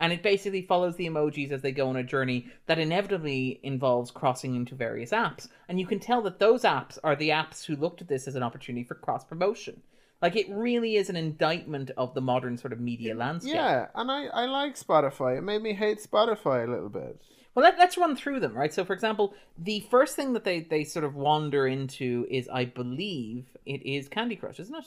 and 0.00 0.12
it 0.12 0.22
basically 0.22 0.62
follows 0.62 0.96
the 0.96 1.06
emojis 1.06 1.52
as 1.52 1.62
they 1.62 1.72
go 1.72 1.88
on 1.88 1.96
a 1.96 2.02
journey 2.02 2.48
that 2.66 2.78
inevitably 2.78 3.60
involves 3.62 4.10
crossing 4.10 4.56
into 4.56 4.74
various 4.74 5.10
apps. 5.10 5.48
And 5.68 5.78
you 5.78 5.86
can 5.86 6.00
tell 6.00 6.22
that 6.22 6.38
those 6.38 6.62
apps 6.62 6.98
are 7.04 7.14
the 7.14 7.28
apps 7.28 7.64
who 7.64 7.76
looked 7.76 8.00
at 8.00 8.08
this 8.08 8.26
as 8.26 8.34
an 8.34 8.42
opportunity 8.42 8.84
for 8.84 8.94
cross 8.94 9.24
promotion 9.24 9.82
like 10.22 10.36
it 10.36 10.50
really 10.50 10.96
is 10.96 11.08
an 11.08 11.16
indictment 11.16 11.90
of 11.96 12.14
the 12.14 12.20
modern 12.20 12.58
sort 12.58 12.72
of 12.72 12.80
media 12.80 13.14
landscape. 13.14 13.54
Yeah 13.54 13.86
and 13.94 14.10
i 14.10 14.26
i 14.26 14.44
like 14.46 14.78
spotify. 14.78 15.38
It 15.38 15.42
made 15.42 15.62
me 15.62 15.72
hate 15.72 15.98
spotify 15.98 16.66
a 16.66 16.70
little 16.70 16.88
bit. 16.88 17.20
Well, 17.54 17.64
let, 17.64 17.80
us 17.80 17.98
run 17.98 18.14
through 18.14 18.40
them, 18.40 18.54
right? 18.54 18.72
So, 18.72 18.84
for 18.84 18.92
example, 18.92 19.34
the 19.58 19.80
first 19.90 20.14
thing 20.14 20.34
that 20.34 20.44
they, 20.44 20.60
they 20.60 20.84
sort 20.84 21.04
of 21.04 21.16
wander 21.16 21.66
into 21.66 22.24
is, 22.30 22.48
I 22.48 22.64
believe, 22.64 23.46
it 23.66 23.84
is 23.84 24.08
Candy 24.08 24.36
Crush, 24.36 24.60
isn't 24.60 24.74
it? 24.74 24.84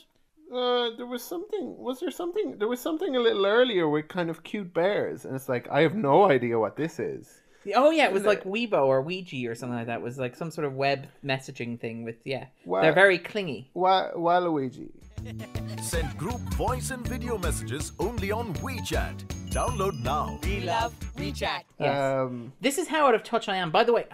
Uh, 0.51 0.91
there 0.97 1.05
was 1.05 1.23
something. 1.23 1.77
Was 1.77 1.99
there 1.99 2.11
something? 2.11 2.57
There 2.57 2.67
was 2.67 2.79
something 2.79 3.15
a 3.15 3.19
little 3.19 3.45
earlier 3.45 3.87
with 3.89 4.07
kind 4.07 4.29
of 4.29 4.43
cute 4.43 4.73
bears, 4.73 5.25
and 5.25 5.35
it's 5.35 5.49
like 5.49 5.67
I 5.69 5.81
have 5.81 5.95
no 5.95 6.29
idea 6.29 6.59
what 6.59 6.75
this 6.75 6.99
is. 6.99 7.41
Oh 7.75 7.91
yeah, 7.91 8.05
it 8.07 8.13
was 8.13 8.23
like 8.23 8.43
Weibo 8.43 8.85
or 8.85 9.01
Ouija 9.01 9.49
or 9.49 9.55
something 9.55 9.77
like 9.77 9.87
that. 9.87 9.99
It 9.99 10.03
was 10.03 10.17
like 10.19 10.35
some 10.35 10.51
sort 10.51 10.65
of 10.65 10.73
web 10.73 11.07
messaging 11.25 11.79
thing 11.79 12.03
with 12.03 12.17
yeah. 12.25 12.47
Wa- 12.65 12.81
They're 12.81 12.93
very 12.93 13.17
clingy. 13.17 13.69
Wa- 13.73 14.11
Waluigi. 14.15 14.89
Send 15.81 16.17
group 16.17 16.41
voice 16.55 16.91
and 16.91 17.07
video 17.07 17.37
messages 17.37 17.93
only 17.99 18.31
on 18.31 18.53
WeChat. 18.55 19.23
Download 19.49 19.97
now. 20.03 20.39
We 20.43 20.59
love 20.59 20.93
WeChat. 21.15 21.61
Yes. 21.79 21.97
Um, 21.97 22.51
this 22.59 22.77
is 22.77 22.87
how 22.89 23.07
out 23.07 23.15
of 23.15 23.23
touch 23.23 23.47
I 23.47 23.55
am. 23.55 23.71
By 23.71 23.85
the 23.85 23.93
way, 23.93 24.07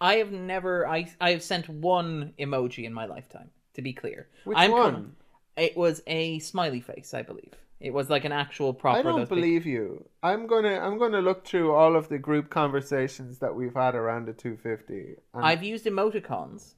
I 0.00 0.14
have 0.16 0.32
never 0.32 0.88
I 0.88 1.12
I 1.20 1.32
have 1.32 1.42
sent 1.42 1.68
one 1.68 2.32
emoji 2.38 2.84
in 2.84 2.94
my 2.94 3.04
lifetime. 3.06 3.50
To 3.74 3.82
be 3.82 3.92
clear, 3.92 4.28
which 4.44 4.56
I'm 4.56 4.70
one? 4.70 5.16
It 5.56 5.76
was 5.76 6.02
a 6.06 6.38
smiley 6.40 6.80
face, 6.80 7.14
I 7.14 7.22
believe. 7.22 7.54
It 7.80 7.92
was 7.92 8.08
like 8.08 8.24
an 8.24 8.32
actual 8.32 8.72
proper. 8.72 8.98
I 8.98 9.02
don't 9.02 9.28
believe 9.28 9.64
big... 9.64 9.72
you. 9.72 10.08
I'm 10.22 10.46
gonna 10.46 10.78
I'm 10.78 10.98
gonna 10.98 11.20
look 11.20 11.46
through 11.46 11.74
all 11.74 11.96
of 11.96 12.08
the 12.08 12.18
group 12.18 12.48
conversations 12.48 13.38
that 13.40 13.54
we've 13.54 13.74
had 13.74 13.94
around 13.94 14.26
the 14.26 14.32
250. 14.32 15.16
And... 15.34 15.44
I've 15.44 15.62
used 15.62 15.84
emoticons 15.84 16.74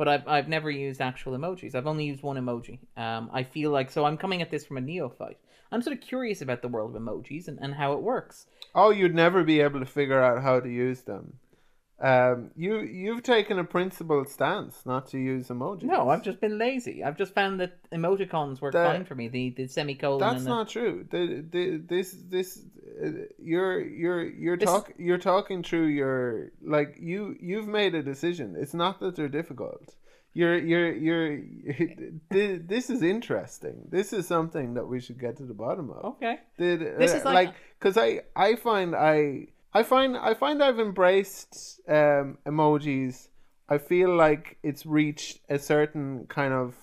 but 0.00 0.08
I've 0.08 0.26
I've 0.26 0.48
never 0.48 0.70
used 0.70 1.02
actual 1.02 1.36
emojis. 1.36 1.74
I've 1.74 1.86
only 1.86 2.06
used 2.06 2.22
one 2.22 2.38
emoji. 2.38 2.78
Um, 2.96 3.28
I 3.34 3.42
feel 3.42 3.70
like 3.70 3.90
so 3.90 4.06
I'm 4.06 4.16
coming 4.16 4.40
at 4.40 4.50
this 4.50 4.64
from 4.64 4.78
a 4.78 4.80
neophyte. 4.80 5.36
I'm 5.70 5.82
sort 5.82 5.94
of 5.94 6.02
curious 6.02 6.40
about 6.40 6.62
the 6.62 6.68
world 6.68 6.96
of 6.96 7.02
emojis 7.02 7.48
and, 7.48 7.58
and 7.60 7.74
how 7.74 7.92
it 7.92 8.00
works. 8.00 8.46
Oh, 8.74 8.88
you'd 8.88 9.14
never 9.14 9.44
be 9.44 9.60
able 9.60 9.78
to 9.78 9.84
figure 9.84 10.18
out 10.18 10.42
how 10.42 10.58
to 10.58 10.70
use 10.70 11.02
them. 11.02 11.34
Um, 12.02 12.50
you 12.56 12.80
you've 12.80 13.22
taken 13.22 13.58
a 13.58 13.64
principled 13.64 14.28
stance 14.30 14.86
not 14.86 15.08
to 15.08 15.18
use 15.18 15.48
emojis. 15.48 15.82
No, 15.82 16.08
I've 16.08 16.22
just 16.22 16.40
been 16.40 16.56
lazy. 16.56 17.04
I've 17.04 17.18
just 17.18 17.34
found 17.34 17.60
that 17.60 17.76
emoticons 17.90 18.62
work 18.62 18.72
fine 18.72 19.04
for 19.04 19.14
me. 19.14 19.28
The 19.28 19.50
the 19.50 19.66
semicolon. 19.66 20.18
That's 20.18 20.38
and 20.38 20.46
the, 20.46 20.50
not 20.50 20.68
true. 20.70 21.06
The, 21.10 21.44
the, 21.50 21.76
this 21.76 22.16
this 22.28 22.62
uh, 23.04 23.10
you're 23.38 23.80
you're 23.80 24.24
you're 24.24 24.56
This- 24.56 24.66
talk 24.66 24.92
you're 24.96 25.18
talking 25.18 25.62
through 25.62 25.88
your 25.88 26.52
like 26.62 26.96
you 26.98 27.36
you've 27.38 27.68
made 27.68 27.94
a 27.94 28.02
decision. 28.02 28.56
It's 28.58 28.74
not 28.74 29.00
that 29.00 29.14
they're 29.14 29.28
difficult. 29.28 29.94
You're 30.32 30.56
you're 30.56 30.92
you're 30.94 31.38
thi- 32.32 32.56
this 32.64 32.88
is 32.88 33.02
interesting. 33.02 33.88
This 33.90 34.14
is 34.14 34.26
something 34.26 34.72
that 34.74 34.86
we 34.86 35.00
should 35.00 35.20
get 35.20 35.36
to 35.36 35.44
the 35.44 35.54
bottom 35.54 35.90
of. 35.90 36.04
Okay. 36.14 36.38
Did 36.56 36.80
This 36.98 37.12
uh, 37.12 37.16
is 37.18 37.24
like- 37.24 37.54
because 37.78 37.98
I 37.98 38.22
I 38.34 38.56
find 38.56 38.96
I 38.96 39.48
I 39.72 39.82
find 39.82 40.16
I 40.16 40.34
find 40.34 40.62
I've 40.62 40.80
embraced 40.80 41.80
um, 41.88 42.38
emojis. 42.46 43.28
I 43.68 43.78
feel 43.78 44.14
like 44.16 44.58
it's 44.62 44.84
reached 44.84 45.38
a 45.48 45.58
certain 45.58 46.26
kind 46.28 46.52
of 46.52 46.74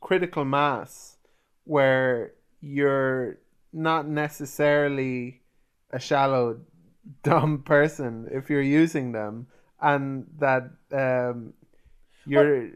critical 0.00 0.44
mass 0.44 1.16
where 1.64 2.32
you're 2.60 3.38
not 3.72 4.06
necessarily 4.06 5.42
a 5.90 5.98
shallow 5.98 6.60
dumb 7.22 7.62
person 7.62 8.28
if 8.30 8.50
you're 8.50 8.60
using 8.60 9.12
them 9.12 9.46
and 9.80 10.26
that 10.38 10.70
um, 10.92 11.54
you're 12.26 12.70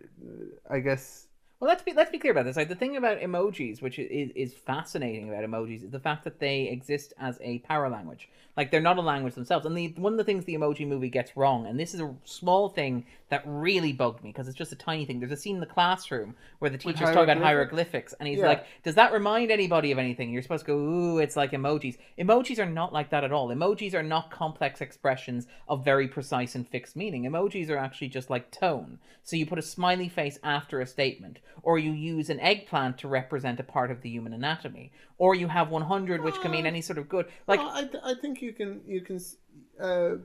I 0.70 0.80
guess 0.80 1.26
Well, 1.60 1.68
let's 1.68 1.82
be 1.82 1.92
let's 1.92 2.10
be 2.10 2.18
clear 2.18 2.32
about 2.32 2.46
this. 2.46 2.56
Like 2.56 2.70
the 2.70 2.74
thing 2.74 2.96
about 2.96 3.20
emojis, 3.20 3.82
which 3.82 3.98
is 3.98 4.30
is 4.34 4.54
fascinating 4.54 5.28
about 5.28 5.44
emojis, 5.44 5.84
is 5.84 5.90
the 5.90 6.00
fact 6.00 6.24
that 6.24 6.40
they 6.40 6.62
exist 6.68 7.12
as 7.20 7.38
a 7.42 7.58
power 7.58 7.90
language. 7.90 8.30
Like 8.56 8.70
they're 8.70 8.80
not 8.80 8.96
a 8.96 9.02
language 9.02 9.34
themselves. 9.34 9.66
And 9.66 9.76
the 9.76 9.88
one 9.98 10.14
of 10.14 10.16
the 10.16 10.24
things 10.24 10.46
the 10.46 10.54
Emoji 10.54 10.88
Movie 10.88 11.10
gets 11.10 11.36
wrong, 11.36 11.66
and 11.66 11.78
this 11.78 11.92
is 11.92 12.00
a 12.00 12.14
small 12.24 12.70
thing 12.70 13.04
that 13.28 13.42
really 13.44 13.92
bugged 13.92 14.24
me 14.24 14.30
because 14.30 14.48
it's 14.48 14.56
just 14.56 14.72
a 14.72 14.76
tiny 14.76 15.04
thing. 15.04 15.20
There's 15.20 15.32
a 15.32 15.36
scene 15.36 15.56
in 15.56 15.60
the 15.60 15.66
classroom 15.66 16.34
where 16.60 16.70
the 16.70 16.78
teacher's 16.78 17.00
talking 17.10 17.24
about 17.24 17.36
hieroglyphics? 17.36 17.44
hieroglyphics, 17.44 18.14
and 18.18 18.26
he's 18.26 18.38
Yeah. 18.38 18.48
like, 18.48 18.64
"Does 18.82 18.94
that 18.94 19.12
remind 19.12 19.50
anybody 19.50 19.92
of 19.92 19.98
anything?" 19.98 20.30
You're 20.32 20.42
supposed 20.42 20.64
to 20.64 20.72
go, 20.72 20.78
"Ooh, 20.78 21.18
it's 21.18 21.36
like 21.36 21.52
emojis." 21.52 21.98
Emojis 22.18 22.58
are 22.58 22.70
not 22.70 22.94
like 22.94 23.10
that 23.10 23.22
at 23.22 23.32
all. 23.32 23.48
Emojis 23.48 23.92
are 23.92 24.02
not 24.02 24.30
complex 24.30 24.80
expressions 24.80 25.46
of 25.68 25.84
very 25.84 26.08
precise 26.08 26.54
and 26.54 26.66
fixed 26.66 26.96
meaning. 26.96 27.24
Emojis 27.24 27.68
are 27.68 27.76
actually 27.76 28.08
just 28.08 28.30
like 28.30 28.50
tone. 28.50 28.98
So 29.22 29.36
you 29.36 29.44
put 29.44 29.58
a 29.58 29.62
smiley 29.62 30.08
face 30.08 30.38
after 30.42 30.80
a 30.80 30.86
statement, 30.86 31.38
or 31.62 31.78
you 31.78 31.92
use 31.92 32.30
an 32.30 32.40
eggplant 32.40 32.98
to 32.98 33.08
represent 33.08 33.60
a 33.60 33.64
part 33.64 33.90
of 33.90 34.02
the 34.02 34.10
human 34.10 34.32
anatomy, 34.32 34.92
or 35.18 35.34
you 35.34 35.48
have 35.48 35.70
100, 35.70 36.22
which 36.22 36.40
can 36.40 36.50
mean 36.50 36.66
any 36.66 36.80
sort 36.80 36.98
of 36.98 37.08
good. 37.08 37.26
Like, 37.46 37.60
I, 37.60 37.82
th- 37.82 38.02
I 38.04 38.14
think 38.14 38.42
you 38.42 38.52
can 38.52 38.80
you 38.86 39.00
can 39.00 39.20
uh, 39.80 40.16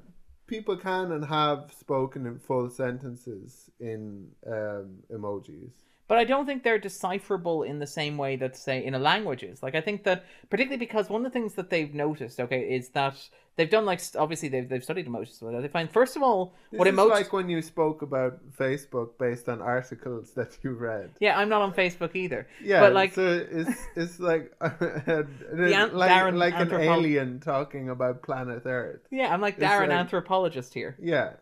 people 0.48 0.78
can 0.78 1.12
and 1.12 1.26
have 1.26 1.72
spoken 1.78 2.26
in 2.26 2.40
full 2.40 2.70
sentences 2.70 3.70
in 3.80 4.28
um, 4.46 4.98
emojis. 5.12 5.72
but 6.08 6.18
I 6.18 6.24
don't 6.24 6.46
think 6.46 6.64
they're 6.64 6.78
decipherable 6.80 7.64
in 7.64 7.80
the 7.80 7.88
same 7.88 8.18
way 8.18 8.36
that, 8.36 8.56
say, 8.56 8.84
in 8.86 8.94
a 8.94 9.00
language 9.00 9.44
is. 9.44 9.64
Like, 9.64 9.76
I 9.76 9.82
think 9.82 10.04
that, 10.04 10.24
particularly 10.50 10.78
because 10.78 11.10
one 11.10 11.26
of 11.26 11.32
the 11.32 11.40
things 11.40 11.56
that 11.56 11.70
they've 11.70 11.94
noticed, 11.94 12.40
okay, 12.40 12.62
is 12.62 12.90
that 12.90 13.18
they've 13.56 13.70
done, 13.70 13.86
like, 13.86 14.02
obviously 14.18 14.50
they've, 14.50 14.68
they've 14.68 14.84
studied 14.84 15.08
emojis. 15.08 15.40
So 15.40 15.50
they 15.62 15.68
find, 15.68 15.90
first 15.90 16.16
of 16.16 16.24
all, 16.24 16.54
This 16.72 16.80
what 16.80 16.88
emojis. 16.88 17.10
like 17.10 17.34
when 17.34 17.50
you 17.50 17.62
spoke 17.62 18.02
about 18.02 18.40
Facebook 18.58 19.18
based 19.20 19.48
on 19.50 19.62
articles 19.62 20.32
that 20.36 20.58
you 20.64 20.72
read. 20.74 21.12
Yeah, 21.20 21.38
I'm 21.38 21.50
not 21.50 21.62
on 21.62 21.74
Facebook 21.74 22.16
either. 22.16 22.48
Yeah, 22.64 22.82
but 22.82 22.94
like, 22.94 23.14
so 23.14 23.46
it's 23.52 23.80
it's 23.96 24.20
like 24.20 24.52
an- 24.62 25.28
like, 25.54 26.12
Darren 26.12 26.38
like 26.38 26.54
an 26.56 26.74
alien 26.74 27.40
talking 27.40 27.90
about 27.90 28.22
planet 28.24 28.64
Earth. 28.66 29.02
yeah, 29.12 29.34
I'm 29.34 29.42
like 29.42 29.58
Darren, 29.60 29.90
like- 29.90 29.98
anthropologist 30.00 30.74
here. 30.74 30.98
Yeah, 31.02 31.34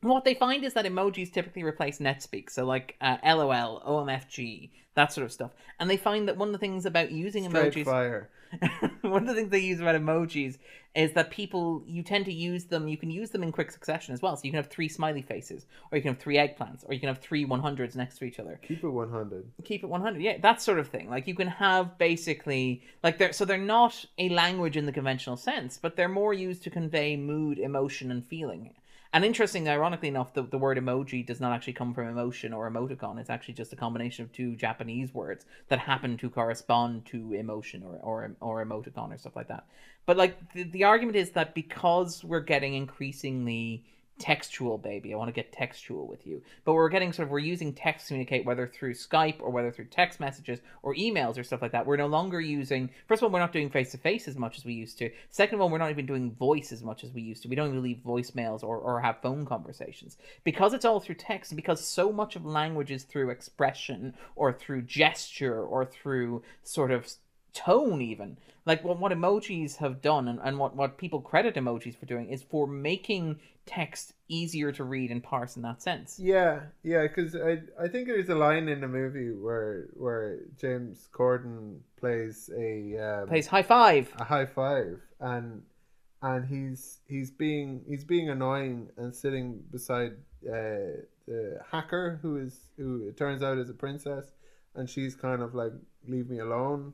What 0.00 0.24
they 0.24 0.34
find 0.34 0.64
is 0.64 0.74
that 0.74 0.84
emojis 0.84 1.32
typically 1.32 1.62
replace 1.62 1.98
NetSpeak, 1.98 2.50
so 2.50 2.64
like 2.64 2.96
uh, 3.00 3.18
LOL, 3.24 3.82
OMFG, 3.86 4.70
that 4.94 5.12
sort 5.12 5.24
of 5.24 5.32
stuff. 5.32 5.52
And 5.78 5.88
they 5.88 5.96
find 5.96 6.28
that 6.28 6.36
one 6.36 6.48
of 6.48 6.52
the 6.52 6.58
things 6.58 6.86
about 6.86 7.12
using 7.12 7.48
straight 7.48 7.72
emojis, 7.74 7.84
fire. 7.84 8.30
one 9.02 9.22
of 9.22 9.28
the 9.28 9.34
things 9.34 9.50
they 9.50 9.58
use 9.60 9.80
about 9.80 9.94
emojis 9.94 10.58
is 10.94 11.12
that 11.14 11.30
people 11.30 11.82
you 11.86 12.02
tend 12.02 12.26
to 12.26 12.32
use 12.32 12.64
them. 12.64 12.86
You 12.86 12.98
can 12.98 13.10
use 13.10 13.30
them 13.30 13.42
in 13.42 13.50
quick 13.50 13.70
succession 13.70 14.12
as 14.12 14.20
well. 14.20 14.36
So 14.36 14.42
you 14.44 14.50
can 14.50 14.58
have 14.58 14.68
three 14.70 14.88
smiley 14.88 15.22
faces, 15.22 15.64
or 15.90 15.96
you 15.96 16.02
can 16.02 16.12
have 16.12 16.20
three 16.20 16.36
eggplants, 16.36 16.84
or 16.86 16.92
you 16.92 17.00
can 17.00 17.08
have 17.08 17.18
three 17.18 17.46
100s 17.46 17.96
next 17.96 18.18
to 18.18 18.24
each 18.24 18.38
other 18.38 18.60
Keep 18.66 18.84
it 18.84 18.88
one 18.88 19.10
hundred. 19.10 19.44
keep 19.64 19.82
it 19.82 19.86
100 19.86 20.20
yeah 20.20 20.36
that 20.42 20.60
sort 20.60 20.78
of 20.78 20.88
thing 20.88 21.08
like 21.08 21.26
you 21.26 21.34
can 21.34 21.48
have 21.48 21.96
basically 21.98 22.82
like 23.02 23.18
they're 23.18 23.32
so 23.32 23.44
they're 23.44 23.58
not 23.58 24.04
a 24.18 24.28
language 24.28 24.76
in 24.76 24.84
the 24.86 24.92
conventional 24.92 25.36
sense 25.36 25.78
but 25.80 25.96
they're 25.96 26.08
more 26.08 26.34
used 26.34 26.62
to 26.64 26.70
convey 26.70 27.16
mood 27.16 27.58
emotion 27.58 28.10
and 28.10 28.24
feeling 28.26 28.74
and 29.12 29.24
interesting 29.24 29.68
ironically 29.68 30.08
enough 30.08 30.32
the, 30.34 30.42
the 30.42 30.58
word 30.58 30.78
emoji 30.78 31.24
does 31.24 31.40
not 31.40 31.52
actually 31.52 31.72
come 31.72 31.92
from 31.94 32.08
emotion 32.08 32.52
or 32.52 32.70
emoticon. 32.70 33.18
It's 33.18 33.30
actually 33.30 33.54
just 33.54 33.72
a 33.72 33.76
combination 33.76 34.24
of 34.24 34.32
two 34.32 34.56
japanese 34.56 35.12
words 35.14 35.44
that 35.68 35.78
happen 35.78 36.16
to 36.18 36.30
correspond 36.30 37.06
to 37.06 37.32
emotion 37.34 37.82
or 37.82 37.96
or, 38.02 38.36
or 38.40 38.64
emoticon 38.64 39.14
or 39.14 39.18
stuff 39.18 39.36
like 39.36 39.48
that. 39.48 39.66
But 40.06 40.16
like 40.16 40.52
the, 40.52 40.64
the 40.64 40.84
argument 40.84 41.16
is 41.16 41.30
that 41.30 41.54
because 41.54 42.24
we're 42.24 42.40
getting 42.40 42.74
increasingly 42.74 43.84
textual 44.18 44.78
baby. 44.78 45.12
I 45.12 45.16
want 45.16 45.28
to 45.28 45.32
get 45.32 45.52
textual 45.52 46.06
with 46.06 46.26
you. 46.26 46.42
But 46.64 46.74
we're 46.74 46.88
getting 46.88 47.12
sort 47.12 47.26
of 47.26 47.32
we're 47.32 47.40
using 47.40 47.72
text 47.72 48.06
to 48.06 48.08
communicate 48.10 48.44
whether 48.44 48.66
through 48.66 48.94
skype 48.94 49.40
or 49.40 49.50
whether 49.50 49.70
through 49.70 49.86
text 49.86 50.20
messages 50.20 50.60
or 50.82 50.94
emails 50.94 51.38
or 51.38 51.44
stuff 51.44 51.62
like 51.62 51.72
that. 51.72 51.86
We're 51.86 51.96
no 51.96 52.06
longer 52.06 52.40
using 52.40 52.90
first 53.08 53.20
of 53.20 53.24
all 53.24 53.30
we're 53.30 53.40
not 53.40 53.52
doing 53.52 53.70
face 53.70 53.90
to 53.92 53.98
face 53.98 54.28
as 54.28 54.36
much 54.36 54.58
as 54.58 54.64
we 54.64 54.74
used 54.74 54.98
to. 54.98 55.10
Second 55.30 55.56
of 55.56 55.60
all 55.60 55.70
we're 55.70 55.78
not 55.78 55.90
even 55.90 56.06
doing 56.06 56.32
voice 56.32 56.72
as 56.72 56.82
much 56.82 57.04
as 57.04 57.10
we 57.10 57.22
used 57.22 57.42
to. 57.42 57.48
We 57.48 57.56
don't 57.56 57.68
even 57.68 57.82
leave 57.82 58.00
voicemails 58.06 58.62
or, 58.62 58.78
or 58.78 59.00
have 59.00 59.22
phone 59.22 59.44
conversations. 59.44 60.16
Because 60.44 60.72
it's 60.74 60.84
all 60.84 61.00
through 61.00 61.16
text 61.16 61.50
and 61.50 61.56
because 61.56 61.84
so 61.84 62.12
much 62.12 62.36
of 62.36 62.46
language 62.46 62.90
is 62.90 63.04
through 63.04 63.30
expression 63.30 64.14
or 64.36 64.52
through 64.52 64.82
gesture 64.82 65.62
or 65.62 65.84
through 65.84 66.42
sort 66.62 66.90
of 66.90 67.08
tone 67.52 68.00
even. 68.00 68.38
Like 68.64 68.84
what, 68.84 68.98
what 68.98 69.12
emojis 69.12 69.76
have 69.76 70.00
done 70.00 70.28
and, 70.28 70.38
and 70.42 70.58
what, 70.58 70.76
what 70.76 70.96
people 70.96 71.20
credit 71.20 71.56
emojis 71.56 71.96
for 71.96 72.06
doing 72.06 72.28
is 72.28 72.42
for 72.42 72.66
making 72.66 73.40
text 73.66 74.14
easier 74.28 74.72
to 74.72 74.84
read 74.84 75.10
and 75.10 75.22
parse 75.22 75.56
in 75.56 75.62
that 75.62 75.82
sense. 75.82 76.18
Yeah, 76.18 76.60
yeah, 76.82 77.02
because 77.02 77.34
I 77.34 77.60
I 77.80 77.88
think 77.88 78.06
there's 78.06 78.28
a 78.28 78.34
line 78.34 78.68
in 78.68 78.80
the 78.80 78.88
movie 78.88 79.30
where 79.32 79.88
where 79.94 80.40
James 80.60 81.08
Corden 81.12 81.78
plays 81.96 82.50
a 82.56 82.98
um, 82.98 83.28
plays 83.28 83.46
high 83.46 83.62
five. 83.62 84.12
a 84.18 84.24
high 84.24 84.46
five 84.46 85.00
and 85.20 85.62
and 86.22 86.46
he's 86.46 86.98
he's 87.08 87.30
being 87.30 87.82
he's 87.88 88.04
being 88.04 88.30
annoying 88.30 88.88
and 88.96 89.14
sitting 89.14 89.60
beside 89.70 90.12
uh, 90.48 91.02
the 91.26 91.60
hacker 91.70 92.18
who 92.22 92.36
is 92.38 92.58
who 92.76 93.08
it 93.08 93.16
turns 93.16 93.42
out 93.42 93.58
is 93.58 93.70
a 93.70 93.74
princess 93.74 94.32
and 94.74 94.88
she's 94.88 95.14
kind 95.14 95.42
of 95.42 95.54
like 95.54 95.72
leave 96.08 96.28
me 96.28 96.38
alone 96.38 96.92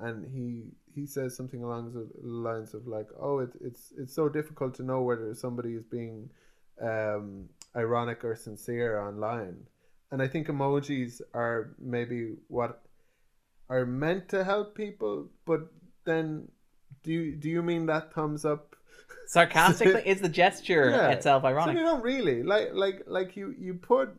and 0.00 0.26
he 0.34 0.64
he 0.94 1.06
says 1.06 1.36
something 1.36 1.62
along 1.62 1.92
the 1.92 2.08
lines 2.26 2.74
of 2.74 2.86
like 2.86 3.08
oh 3.20 3.38
it, 3.40 3.50
it's 3.60 3.92
it's 3.98 4.14
so 4.14 4.28
difficult 4.28 4.74
to 4.74 4.82
know 4.82 5.02
whether 5.02 5.34
somebody 5.34 5.74
is 5.74 5.84
being 5.84 6.28
um 6.80 7.48
ironic 7.74 8.24
or 8.24 8.34
sincere 8.36 8.98
online. 9.00 9.56
And 10.12 10.22
i 10.22 10.28
think 10.28 10.46
emojis 10.46 11.20
are 11.34 11.74
maybe 11.78 12.36
what 12.48 12.82
are 13.68 13.84
meant 13.84 14.28
to 14.28 14.44
help 14.44 14.74
people 14.76 15.28
but 15.44 15.62
then 16.04 16.48
do 17.02 17.12
you 17.12 17.36
do 17.36 17.48
you 17.48 17.62
mean 17.62 17.86
that 17.86 18.12
thumbs 18.12 18.44
up? 18.44 18.76
Sarcastically? 19.26 20.02
Is 20.06 20.20
the 20.20 20.28
gesture 20.28 20.90
Yeah. 20.90 21.10
itself 21.10 21.42
so 21.42 21.70
you 21.70 21.80
don't 21.80 22.02
really 22.02 22.42
like 22.42 22.70
like 22.74 23.02
like 23.06 23.36
you 23.36 23.54
you 23.58 23.74
put 23.74 24.10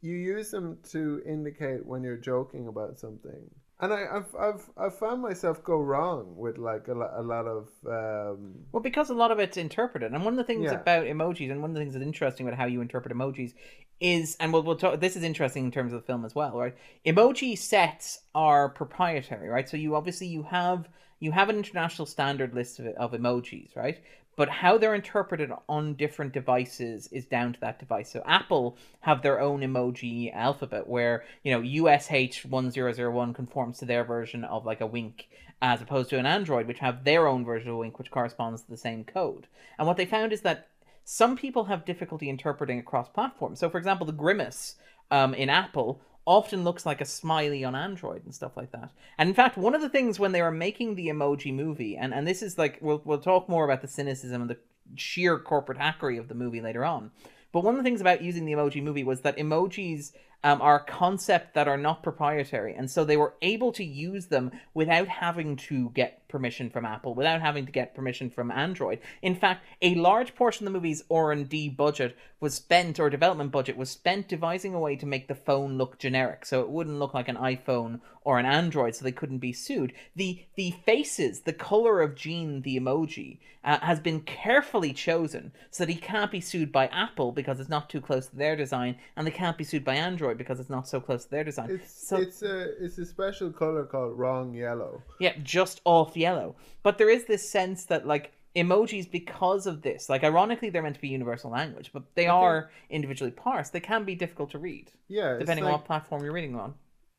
you 0.00 0.14
use 0.14 0.50
them 0.50 0.78
to 0.90 1.22
indicate 1.26 1.84
when 1.84 2.02
you're 2.02 2.16
joking 2.16 2.68
about 2.68 2.98
something 2.98 3.50
and 3.80 3.92
I, 3.92 4.06
I've 4.16 4.34
I've 4.38 4.70
I've 4.76 4.98
found 4.98 5.22
myself 5.22 5.62
go 5.62 5.76
wrong 5.80 6.34
with 6.36 6.58
like 6.58 6.88
a, 6.88 6.94
lo- 6.94 7.12
a 7.16 7.22
lot 7.22 7.46
of 7.46 7.68
um 7.86 8.54
Well, 8.72 8.82
because 8.82 9.10
a 9.10 9.14
lot 9.14 9.30
of 9.30 9.38
it's 9.38 9.56
interpreted, 9.56 10.12
and 10.12 10.24
one 10.24 10.34
of 10.34 10.38
the 10.38 10.44
things 10.44 10.64
Yeah. 10.64 10.80
about 10.80 11.04
emojis, 11.06 11.50
and 11.50 11.60
one 11.60 11.70
of 11.70 11.74
the 11.74 11.80
things 11.80 11.94
that's 11.94 12.04
interesting 12.04 12.46
about 12.46 12.58
how 12.58 12.66
you 12.66 12.80
interpret 12.80 13.14
emojis, 13.14 13.52
is, 14.00 14.36
and 14.40 14.52
we'll, 14.52 14.62
we'll 14.62 14.76
talk. 14.76 15.00
This 15.00 15.16
is 15.16 15.22
interesting 15.22 15.64
in 15.64 15.70
terms 15.70 15.92
of 15.92 16.00
the 16.00 16.06
film 16.06 16.24
as 16.24 16.34
well, 16.34 16.56
right? 16.58 16.74
Emoji 17.06 17.56
sets 17.56 18.20
are 18.34 18.68
proprietary, 18.68 19.48
right? 19.48 19.68
So 19.68 19.76
you 19.76 19.94
obviously 19.96 20.26
you 20.26 20.42
have 20.44 20.88
you 21.20 21.32
have 21.32 21.48
an 21.48 21.56
international 21.56 22.06
standard 22.06 22.54
list 22.54 22.78
of, 22.78 22.86
of 22.88 23.12
emojis, 23.12 23.74
right? 23.76 23.98
But 24.36 24.50
how 24.50 24.76
they're 24.76 24.94
interpreted 24.94 25.50
on 25.68 25.94
different 25.94 26.32
devices 26.32 27.08
is 27.10 27.24
down 27.24 27.54
to 27.54 27.60
that 27.60 27.78
device. 27.78 28.12
So 28.12 28.22
Apple 28.26 28.76
have 29.00 29.22
their 29.22 29.40
own 29.40 29.60
emoji 29.60 30.32
alphabet, 30.34 30.86
where 30.86 31.24
you 31.42 31.52
know 31.52 31.62
USH 31.62 32.44
one 32.44 32.70
zero 32.70 32.92
zero 32.92 33.10
one 33.10 33.32
conforms 33.32 33.78
to 33.78 33.86
their 33.86 34.04
version 34.04 34.44
of 34.44 34.66
like 34.66 34.82
a 34.82 34.86
wink, 34.86 35.28
as 35.62 35.80
opposed 35.80 36.10
to 36.10 36.18
an 36.18 36.26
Android, 36.26 36.66
which 36.66 36.80
have 36.80 37.04
their 37.04 37.26
own 37.26 37.44
version 37.44 37.70
of 37.70 37.78
Wink, 37.78 37.98
which 37.98 38.10
corresponds 38.10 38.62
to 38.62 38.70
the 38.70 38.76
same 38.76 39.04
code. 39.04 39.46
And 39.78 39.86
what 39.86 39.96
they 39.96 40.06
found 40.06 40.32
is 40.32 40.42
that 40.42 40.68
some 41.04 41.36
people 41.36 41.64
have 41.64 41.84
difficulty 41.84 42.28
interpreting 42.28 42.78
across 42.78 43.08
platforms. 43.08 43.60
So, 43.60 43.70
for 43.70 43.78
example, 43.78 44.06
the 44.06 44.12
grimace 44.12 44.76
um, 45.10 45.34
in 45.34 45.48
Apple 45.48 46.00
often 46.26 46.64
looks 46.64 46.84
like 46.84 47.00
a 47.00 47.06
smiley 47.06 47.64
on 47.64 47.74
Android 47.74 48.24
and 48.24 48.34
stuff 48.34 48.56
like 48.56 48.72
that. 48.72 48.90
And 49.16 49.28
in 49.28 49.34
fact, 49.34 49.56
one 49.56 49.74
of 49.74 49.80
the 49.80 49.88
things 49.88 50.18
when 50.18 50.32
they 50.32 50.42
were 50.42 50.50
making 50.50 50.94
the 50.94 51.06
emoji 51.06 51.54
movie, 51.54 51.96
and, 51.96 52.12
and 52.12 52.26
this 52.26 52.42
is 52.42 52.58
like 52.58 52.78
we'll 52.80 53.00
we'll 53.04 53.18
talk 53.18 53.48
more 53.48 53.64
about 53.64 53.80
the 53.80 53.88
cynicism 53.88 54.42
and 54.42 54.50
the 54.50 54.58
sheer 54.96 55.38
corporate 55.38 55.78
hackery 55.78 56.18
of 56.18 56.28
the 56.28 56.34
movie 56.34 56.60
later 56.60 56.84
on. 56.84 57.10
But 57.52 57.64
one 57.64 57.74
of 57.74 57.78
the 57.78 57.84
things 57.84 58.00
about 58.00 58.22
using 58.22 58.44
the 58.44 58.52
emoji 58.52 58.82
movie 58.82 59.04
was 59.04 59.22
that 59.22 59.38
emojis 59.38 60.12
um, 60.44 60.62
are 60.62 60.78
concept 60.78 61.54
that 61.54 61.68
are 61.68 61.76
not 61.76 62.02
proprietary, 62.02 62.74
and 62.74 62.90
so 62.90 63.04
they 63.04 63.16
were 63.16 63.34
able 63.42 63.72
to 63.72 63.84
use 63.84 64.26
them 64.26 64.52
without 64.74 65.08
having 65.08 65.56
to 65.56 65.90
get 65.90 66.28
permission 66.28 66.70
from 66.70 66.84
Apple, 66.84 67.14
without 67.14 67.40
having 67.40 67.66
to 67.66 67.72
get 67.72 67.94
permission 67.94 68.30
from 68.30 68.50
Android. 68.50 69.00
In 69.22 69.34
fact, 69.34 69.64
a 69.82 69.94
large 69.94 70.34
portion 70.34 70.66
of 70.66 70.72
the 70.72 70.78
movie's 70.78 71.04
R 71.10 71.32
and 71.32 71.48
D 71.48 71.68
budget 71.68 72.16
was 72.40 72.54
spent, 72.54 73.00
or 73.00 73.08
development 73.08 73.50
budget 73.50 73.76
was 73.76 73.90
spent, 73.90 74.28
devising 74.28 74.74
a 74.74 74.80
way 74.80 74.94
to 74.96 75.06
make 75.06 75.26
the 75.26 75.34
phone 75.34 75.78
look 75.78 75.98
generic, 75.98 76.44
so 76.44 76.60
it 76.60 76.68
wouldn't 76.68 76.98
look 76.98 77.14
like 77.14 77.28
an 77.28 77.36
iPhone 77.36 78.00
or 78.22 78.38
an 78.38 78.46
Android, 78.46 78.94
so 78.94 79.04
they 79.04 79.12
couldn't 79.12 79.38
be 79.38 79.52
sued. 79.52 79.92
the 80.14 80.44
The 80.56 80.72
faces, 80.84 81.42
the 81.42 81.52
color 81.52 82.02
of 82.02 82.14
Gene, 82.14 82.62
the 82.62 82.78
emoji, 82.78 83.38
uh, 83.64 83.78
has 83.80 84.00
been 84.00 84.20
carefully 84.20 84.92
chosen 84.92 85.52
so 85.70 85.84
that 85.84 85.92
he 85.92 85.98
can't 85.98 86.30
be 86.30 86.40
sued 86.40 86.70
by 86.70 86.86
Apple 86.88 87.32
because 87.32 87.58
it's 87.58 87.68
not 87.68 87.88
too 87.88 88.00
close 88.00 88.26
to 88.26 88.36
their 88.36 88.56
design, 88.56 88.96
and 89.16 89.26
they 89.26 89.30
can't 89.30 89.58
be 89.58 89.64
sued 89.64 89.84
by 89.84 89.94
Android 89.94 90.25
because 90.34 90.60
it's 90.60 90.70
not 90.70 90.88
so 90.88 91.00
close 91.00 91.24
to 91.24 91.30
their 91.30 91.44
design. 91.44 91.70
It's 91.70 92.08
so 92.08 92.16
it's 92.16 92.42
a 92.42 92.82
it's 92.84 92.98
a 92.98 93.06
special 93.06 93.50
color 93.52 93.84
called 93.84 94.18
wrong 94.18 94.54
yellow. 94.54 95.02
yeah, 95.20 95.34
just 95.42 95.80
off 95.84 96.16
yellow. 96.16 96.56
But 96.82 96.98
there 96.98 97.10
is 97.10 97.24
this 97.26 97.48
sense 97.48 97.84
that 97.86 98.06
like 98.06 98.32
emojis 98.54 99.10
because 99.10 99.66
of 99.66 99.82
this, 99.82 100.08
like 100.08 100.24
ironically 100.24 100.70
they're 100.70 100.82
meant 100.82 100.94
to 100.96 101.00
be 101.00 101.08
universal 101.08 101.50
language, 101.50 101.90
but 101.92 102.02
they 102.14 102.26
are 102.26 102.70
individually 102.90 103.30
parsed. 103.30 103.72
They 103.72 103.80
can 103.80 104.04
be 104.04 104.14
difficult 104.14 104.50
to 104.50 104.58
read 104.58 104.90
Yeah, 105.08 105.36
depending 105.38 105.64
on 105.64 105.72
what 105.72 105.84
platform 105.84 106.24
you're 106.24 106.32
reading 106.32 106.56
on. 106.56 106.74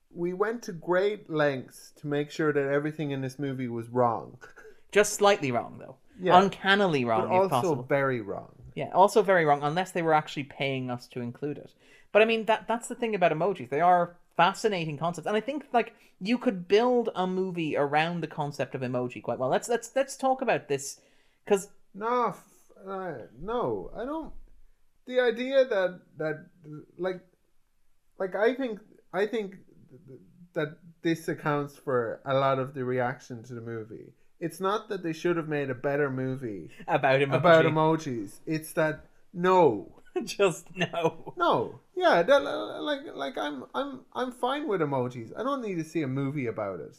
we 0.09 0.33
went 0.33 0.63
to 0.63 0.71
great 0.71 1.29
lengths 1.29 1.91
to 1.97 2.07
make 2.07 2.31
sure 2.31 2.51
that 2.53 2.67
everything 2.67 3.11
in 3.11 3.21
this 3.21 3.37
movie 3.37 3.67
was 3.67 3.87
wrong, 3.89 4.37
Just 4.91 5.13
slightly 5.13 5.51
wrong 5.51 5.77
though. 5.79 5.97
Yeah. 6.19 6.41
Uncannily 6.41 7.05
wrong 7.05 7.27
but 7.27 7.35
if 7.35 7.41
also 7.41 7.49
possible. 7.49 7.83
very 7.83 8.21
wrong. 8.21 8.53
Yeah, 8.73 8.89
also 8.93 9.21
very 9.21 9.43
wrong 9.45 9.59
unless 9.63 9.91
they 9.91 10.01
were 10.01 10.13
actually 10.13 10.45
paying 10.45 10.89
us 10.89 11.07
to 11.09 11.21
include 11.21 11.57
it. 11.57 11.71
But 12.11 12.21
I 12.21 12.25
mean 12.25 12.45
that 12.45 12.67
that's 12.67 12.87
the 12.87 12.95
thing 12.95 13.15
about 13.15 13.31
emojis. 13.31 13.69
They 13.69 13.81
are 13.81 14.15
fascinating 14.35 14.97
concepts. 14.97 15.27
And 15.27 15.35
I 15.35 15.41
think 15.41 15.65
like 15.73 15.93
you 16.19 16.37
could 16.37 16.67
build 16.67 17.09
a 17.15 17.27
movie 17.27 17.75
around 17.75 18.21
the 18.21 18.27
concept 18.27 18.75
of 18.75 18.81
emoji 18.81 19.21
quite 19.21 19.39
well. 19.39 19.49
Let's 19.49 19.67
let's 19.67 19.91
let's 19.95 20.15
talk 20.15 20.41
about 20.41 20.67
this 20.67 20.99
cuz 21.45 21.69
No, 21.93 22.35
uh, 22.87 23.13
no, 23.39 23.91
I 23.95 24.05
don't. 24.05 24.33
The 25.05 25.19
idea 25.19 25.65
that 25.65 26.01
that 26.17 26.45
like, 26.97 27.21
like 28.19 28.35
I 28.35 28.53
think 28.53 28.79
I 29.13 29.25
think 29.25 29.55
that 30.53 30.77
this 31.01 31.27
accounts 31.27 31.77
for 31.77 32.21
a 32.25 32.33
lot 32.33 32.59
of 32.59 32.73
the 32.73 32.83
reaction 32.83 33.43
to 33.43 33.53
the 33.53 33.61
movie. 33.61 34.13
It's 34.39 34.59
not 34.59 34.89
that 34.89 35.01
they 35.01 35.13
should 35.13 35.37
have 35.37 35.47
made 35.47 35.69
a 35.69 35.75
better 35.75 36.11
movie 36.11 36.69
about 36.87 37.21
emoji. 37.21 37.35
about 37.35 37.65
emojis. 37.65 38.39
It's 38.45 38.73
that 38.73 39.05
no, 39.33 39.96
Just 40.25 40.67
no. 40.75 41.33
no, 41.37 41.79
yeah, 41.95 42.23
that, 42.23 42.39
like 42.43 42.99
like 43.15 43.37
I'm 43.37 43.65
I'm 43.73 44.01
I'm 44.13 44.31
fine 44.31 44.67
with 44.67 44.81
emojis. 44.81 45.31
I 45.37 45.43
don't 45.43 45.61
need 45.61 45.75
to 45.75 45.83
see 45.83 46.01
a 46.01 46.07
movie 46.07 46.47
about 46.47 46.79
it. 46.79 46.95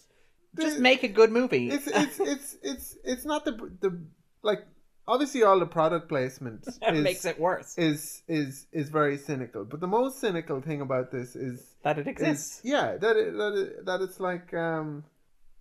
Just 0.59 0.79
make 0.79 1.03
a 1.03 1.09
good 1.09 1.31
movie. 1.31 1.71
it's 1.71 1.87
it's 1.95 2.21
it's 2.21 2.57
it's 2.63 2.97
it's 3.05 3.25
not 3.25 3.45
the 3.45 3.53
the 3.81 4.01
like 4.43 4.67
obviously 5.07 5.43
all 5.43 5.59
the 5.59 5.67
product 5.67 6.09
placement 6.09 6.67
is, 6.83 7.03
makes 7.03 7.25
it 7.25 7.39
worse. 7.39 7.77
is 7.79 8.23
is 8.29 8.67
is 8.73 8.89
very 8.89 9.17
cynical. 9.17 9.65
But 9.65 9.81
the 9.81 9.87
most 9.87 10.21
cynical 10.21 10.61
thing 10.61 10.81
about 10.81 11.11
this 11.11 11.37
is 11.37 11.77
that 11.83 11.99
it 11.99 12.07
exists. 12.07 12.61
yeah 12.65 12.97
that 12.97 13.17
it, 13.17 13.33
that 13.37 13.55
it, 13.55 13.87
that 13.87 14.01
it's 14.01 14.21
like 14.21 14.53
um 14.55 15.05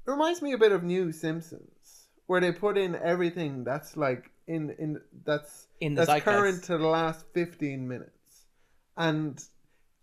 it 0.06 0.12
reminds 0.12 0.42
me 0.42 0.54
a 0.54 0.58
bit 0.58 0.72
of 0.72 0.84
New 0.84 1.12
Simpsons 1.12 2.08
where 2.28 2.42
they 2.42 2.52
put 2.52 2.78
in 2.78 2.96
everything 2.96 3.64
that's 3.64 3.98
like 3.98 4.32
in 4.48 4.72
in 4.80 5.02
that's 5.26 5.68
In 5.82 5.96
the 5.96 6.06
that's 6.06 6.24
current 6.24 6.64
to 6.66 6.78
the 6.78 6.88
last 6.88 7.26
15 7.34 7.88
minutes 7.88 8.12
and 8.96 9.44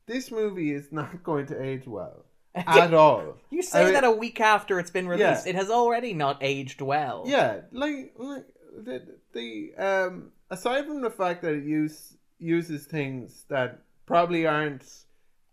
this 0.06 0.30
movie 0.30 0.72
is 0.72 0.92
not 0.92 1.22
going 1.30 1.46
to 1.46 1.62
age 1.62 1.86
well 1.86 2.24
at 2.54 2.94
all 2.94 3.36
You 3.50 3.62
say 3.62 3.80
I 3.80 3.84
mean- 3.84 3.94
that 3.94 4.04
a 4.04 4.10
week 4.12 4.40
after 4.40 4.78
it's 4.78 4.90
been 4.90 5.08
released. 5.08 5.44
Yeah. 5.46 5.50
It 5.50 5.56
has 5.56 5.70
already 5.70 6.14
not 6.14 6.38
aged 6.42 6.80
well. 6.80 7.24
Yeah, 7.26 7.62
like 7.72 8.12
like 8.16 8.46
the 8.84 9.02
the 9.32 9.74
um 9.76 10.30
aside 10.50 10.86
from 10.86 11.00
the 11.02 11.10
fact 11.10 11.42
that 11.42 11.54
it 11.54 11.64
use 11.64 12.16
uses 12.38 12.84
things 12.86 13.44
that 13.48 13.80
probably 14.06 14.46
aren't 14.46 14.84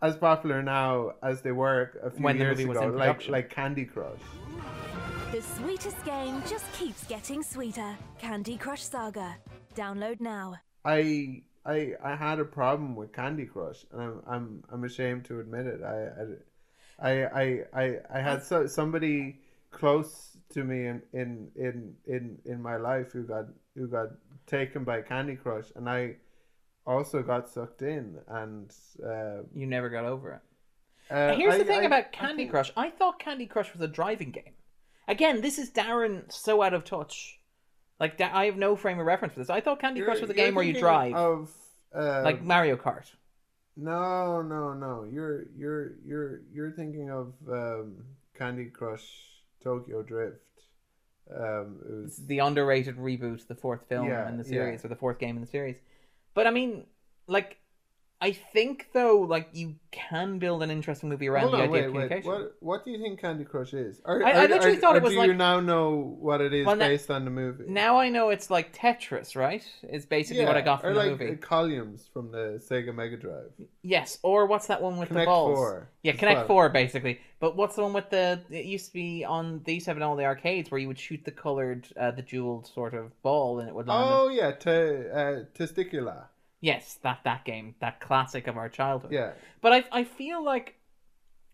as 0.02 0.16
popular 0.18 0.62
now 0.62 1.14
as 1.24 1.42
they 1.42 1.52
were 1.52 2.00
a 2.04 2.12
few 2.12 2.24
When 2.24 2.38
years 2.38 2.60
ago, 2.60 2.88
like 2.88 3.28
like 3.30 3.50
Candy 3.50 3.86
Crush. 3.86 4.20
The 5.32 5.42
sweetest 5.42 6.04
game 6.04 6.42
just 6.48 6.72
keeps 6.74 7.06
getting 7.06 7.42
sweeter. 7.44 7.96
Candy 8.20 8.58
Crush 8.58 8.84
Saga. 8.84 9.36
Download 9.76 10.20
now. 10.20 10.56
I 10.84 11.44
I 11.66 11.94
I 12.04 12.16
had 12.16 12.40
a 12.40 12.46
problem 12.46 12.96
with 12.96 13.14
Candy 13.14 13.46
Crush, 13.46 13.86
and 13.92 14.02
I'm 14.02 14.22
I'm 14.28 14.64
I'm 14.72 14.84
ashamed 14.84 15.26
to 15.26 15.40
admit 15.40 15.68
it. 15.68 15.82
I 15.84 17.08
I 17.08 17.12
I 17.12 17.24
I, 17.42 17.60
I, 17.74 17.98
I 18.16 18.22
had 18.22 18.44
so, 18.44 18.68
somebody 18.68 19.40
close 19.72 20.38
to 20.54 20.64
me 20.66 20.88
in, 20.88 21.02
in 21.14 21.48
in 21.56 21.94
in 22.08 22.38
in 22.46 22.62
my 22.62 22.76
life 22.76 23.12
who 23.14 23.24
got 23.24 23.46
who 23.76 23.88
got 23.88 24.08
taken 24.48 24.84
by 24.84 25.02
Candy 25.02 25.36
Crush, 25.38 25.72
and 25.76 25.90
I 25.90 26.18
also 26.86 27.22
got 27.24 27.48
sucked 27.48 27.82
in. 27.84 28.18
And 28.28 28.70
uh, 29.06 29.44
You 29.56 29.66
never 29.68 29.88
got 29.90 30.04
over 30.04 30.34
it. 30.34 31.14
uh, 31.14 31.36
Here's 31.38 31.54
I- 31.56 31.58
the 31.60 31.64
thing 31.64 31.82
I- 31.82 31.86
about 31.86 32.06
I 32.06 32.18
Candy 32.18 32.44
think- 32.44 32.52
Crush. 32.52 32.72
I 32.76 32.90
thought 32.90 33.20
Candy 33.20 33.46
Crush 33.46 33.72
was 33.72 33.82
a 33.82 33.88
driving 33.88 34.32
game. 34.32 34.56
Again, 35.12 35.42
this 35.42 35.60
is 35.60 35.70
Darren 35.72 36.32
so 36.32 36.62
out 36.62 36.74
of 36.74 36.84
touch. 36.86 37.40
Like 38.00 38.18
Da- 38.18 38.32
I 38.34 38.46
have 38.46 38.58
no 38.58 38.76
frame 38.76 39.00
of 39.00 39.06
reference 39.06 39.34
for 39.34 39.42
this. 39.42 39.50
I 39.50 39.60
thought 39.62 39.80
Candy 39.82 40.00
You're- 40.00 40.10
Crush 40.12 40.22
was 40.22 40.30
a 40.30 40.34
you're 40.36 40.46
game 40.46 40.56
where 40.56 40.64
you 40.64 40.74
thinking 40.74 40.84
drive, 40.84 41.14
Of 41.14 41.52
uh, 41.96 42.22
like 42.24 42.42
Mario 42.42 42.78
Kart. 42.78 43.12
No, 43.78 44.42
no, 44.42 44.74
no. 44.74 45.04
You're 45.12 45.46
you're 45.58 45.94
you're 46.06 46.42
you're 46.54 46.72
thinking 46.72 47.10
of 47.12 47.34
um, 47.50 47.98
Candy 48.38 48.66
Crush 48.66 49.06
Tokyo 49.64 50.02
Drift. 50.02 50.38
Um, 51.34 51.80
it 51.88 51.94
was 52.04 52.18
the 52.26 52.40
underrated 52.40 52.98
reboot, 52.98 53.48
the 53.48 53.56
fourth 53.56 53.88
film 53.88 54.08
Yeah, 54.08 54.28
in 54.30 54.38
the 54.38 54.44
series 54.44 54.84
or 54.84 54.88
the 54.90 54.96
fourth 54.96 55.20
game 55.20 55.36
in 55.36 55.42
the 55.42 55.48
series. 55.48 55.78
But 56.34 56.48
I 56.48 56.52
mean, 56.52 56.86
like, 57.28 57.58
I 58.24 58.34
think 58.34 58.90
though, 58.94 59.22
like 59.22 59.50
you 59.52 59.76
can 59.90 60.38
build 60.38 60.62
an 60.62 60.70
interesting 60.70 61.10
movie 61.10 61.28
around 61.28 61.42
Hold 61.50 61.54
the 61.54 61.58
on, 61.58 61.64
idea 61.64 61.72
wait, 61.72 61.86
of 61.86 61.94
wait. 61.94 62.02
communication. 62.10 62.32
What 62.32 62.56
what 62.60 62.86
do 62.86 62.92
you 62.92 63.00
think 63.02 63.20
Candy 63.20 63.44
Crush 63.44 63.74
is? 63.74 64.00
Or, 64.06 64.24
I- 64.24 64.32
I 64.32 64.46
literally 64.46 64.78
or- 64.78 64.80
thought 64.80 64.94
or 64.94 64.98
it 64.98 65.04
was 65.04 65.14
do 65.14 65.24
you 65.24 65.34
now 65.34 65.60
know 65.60 66.16
what 66.20 66.40
it 66.40 66.54
is 66.54 66.68
Well, 66.68 66.76
based 66.76 67.10
on 67.10 67.26
the 67.26 67.32
movie? 67.32 67.64
Now 67.68 67.98
I 67.98 68.10
know 68.10 68.30
it's 68.30 68.52
like 68.52 68.76
Tetris, 68.76 69.36
right? 69.36 69.64
Is 69.90 70.06
basically 70.06 70.46
what 70.46 70.56
I 70.56 70.62
got 70.62 70.82
from 70.82 70.92
or 70.92 70.94
the 70.94 71.00
like 71.00 71.20
movie. 71.20 71.36
columns 71.38 72.08
from 72.14 72.32
the 72.32 72.62
Sega 72.70 72.94
Mega 72.94 73.18
Drive. 73.18 73.52
Yes, 73.82 74.20
or 74.22 74.46
what's 74.46 74.68
that 74.68 74.82
one 74.84 74.98
with 74.98 75.08
Connect 75.10 75.26
the 75.26 75.32
balls? 75.32 75.58
Four 75.58 75.90
Yeah, 76.04 76.12
Connect 76.14 76.38
well. 76.42 76.48
Four 76.48 76.70
basically. 76.70 77.20
But 77.40 77.56
what's 77.56 77.76
the 77.76 77.82
one 77.82 77.94
with 77.94 78.12
the? 78.12 78.40
It 78.52 78.66
used 78.66 78.86
to 78.90 78.94
be 78.94 79.26
on. 79.26 79.62
They 79.66 79.74
used 79.74 79.86
to 79.86 79.90
have 79.90 79.98
it 79.98 80.04
on 80.04 80.10
all 80.12 80.16
the 80.16 80.26
arcades 80.26 80.70
where 80.70 80.80
you 80.80 80.88
would 80.88 81.00
shoot 81.00 81.26
the 81.26 81.32
colored, 81.32 81.88
uh, 82.00 82.12
the 82.12 82.22
jeweled 82.22 82.68
sort 82.68 82.94
of 82.94 83.20
ball, 83.24 83.58
and 83.60 83.68
it 83.68 83.74
would 83.74 83.88
land. 83.88 84.04
in- 84.08 84.14
Oh 84.16 84.30
yeah, 84.30 84.52
te, 84.52 84.70
uh, 84.70 85.46
Testicula. 85.58 86.26
Yes, 86.62 87.00
that 87.02 87.20
that 87.24 87.44
game, 87.44 87.76
that 87.82 88.00
classic 88.00 88.48
of 88.48 88.56
our 88.56 88.70
childhood. 88.70 89.12
Yeah. 89.12 89.32
But 89.62 89.74
I 89.74 89.84
I 89.92 90.04
feel 90.04 90.44
like 90.44 90.76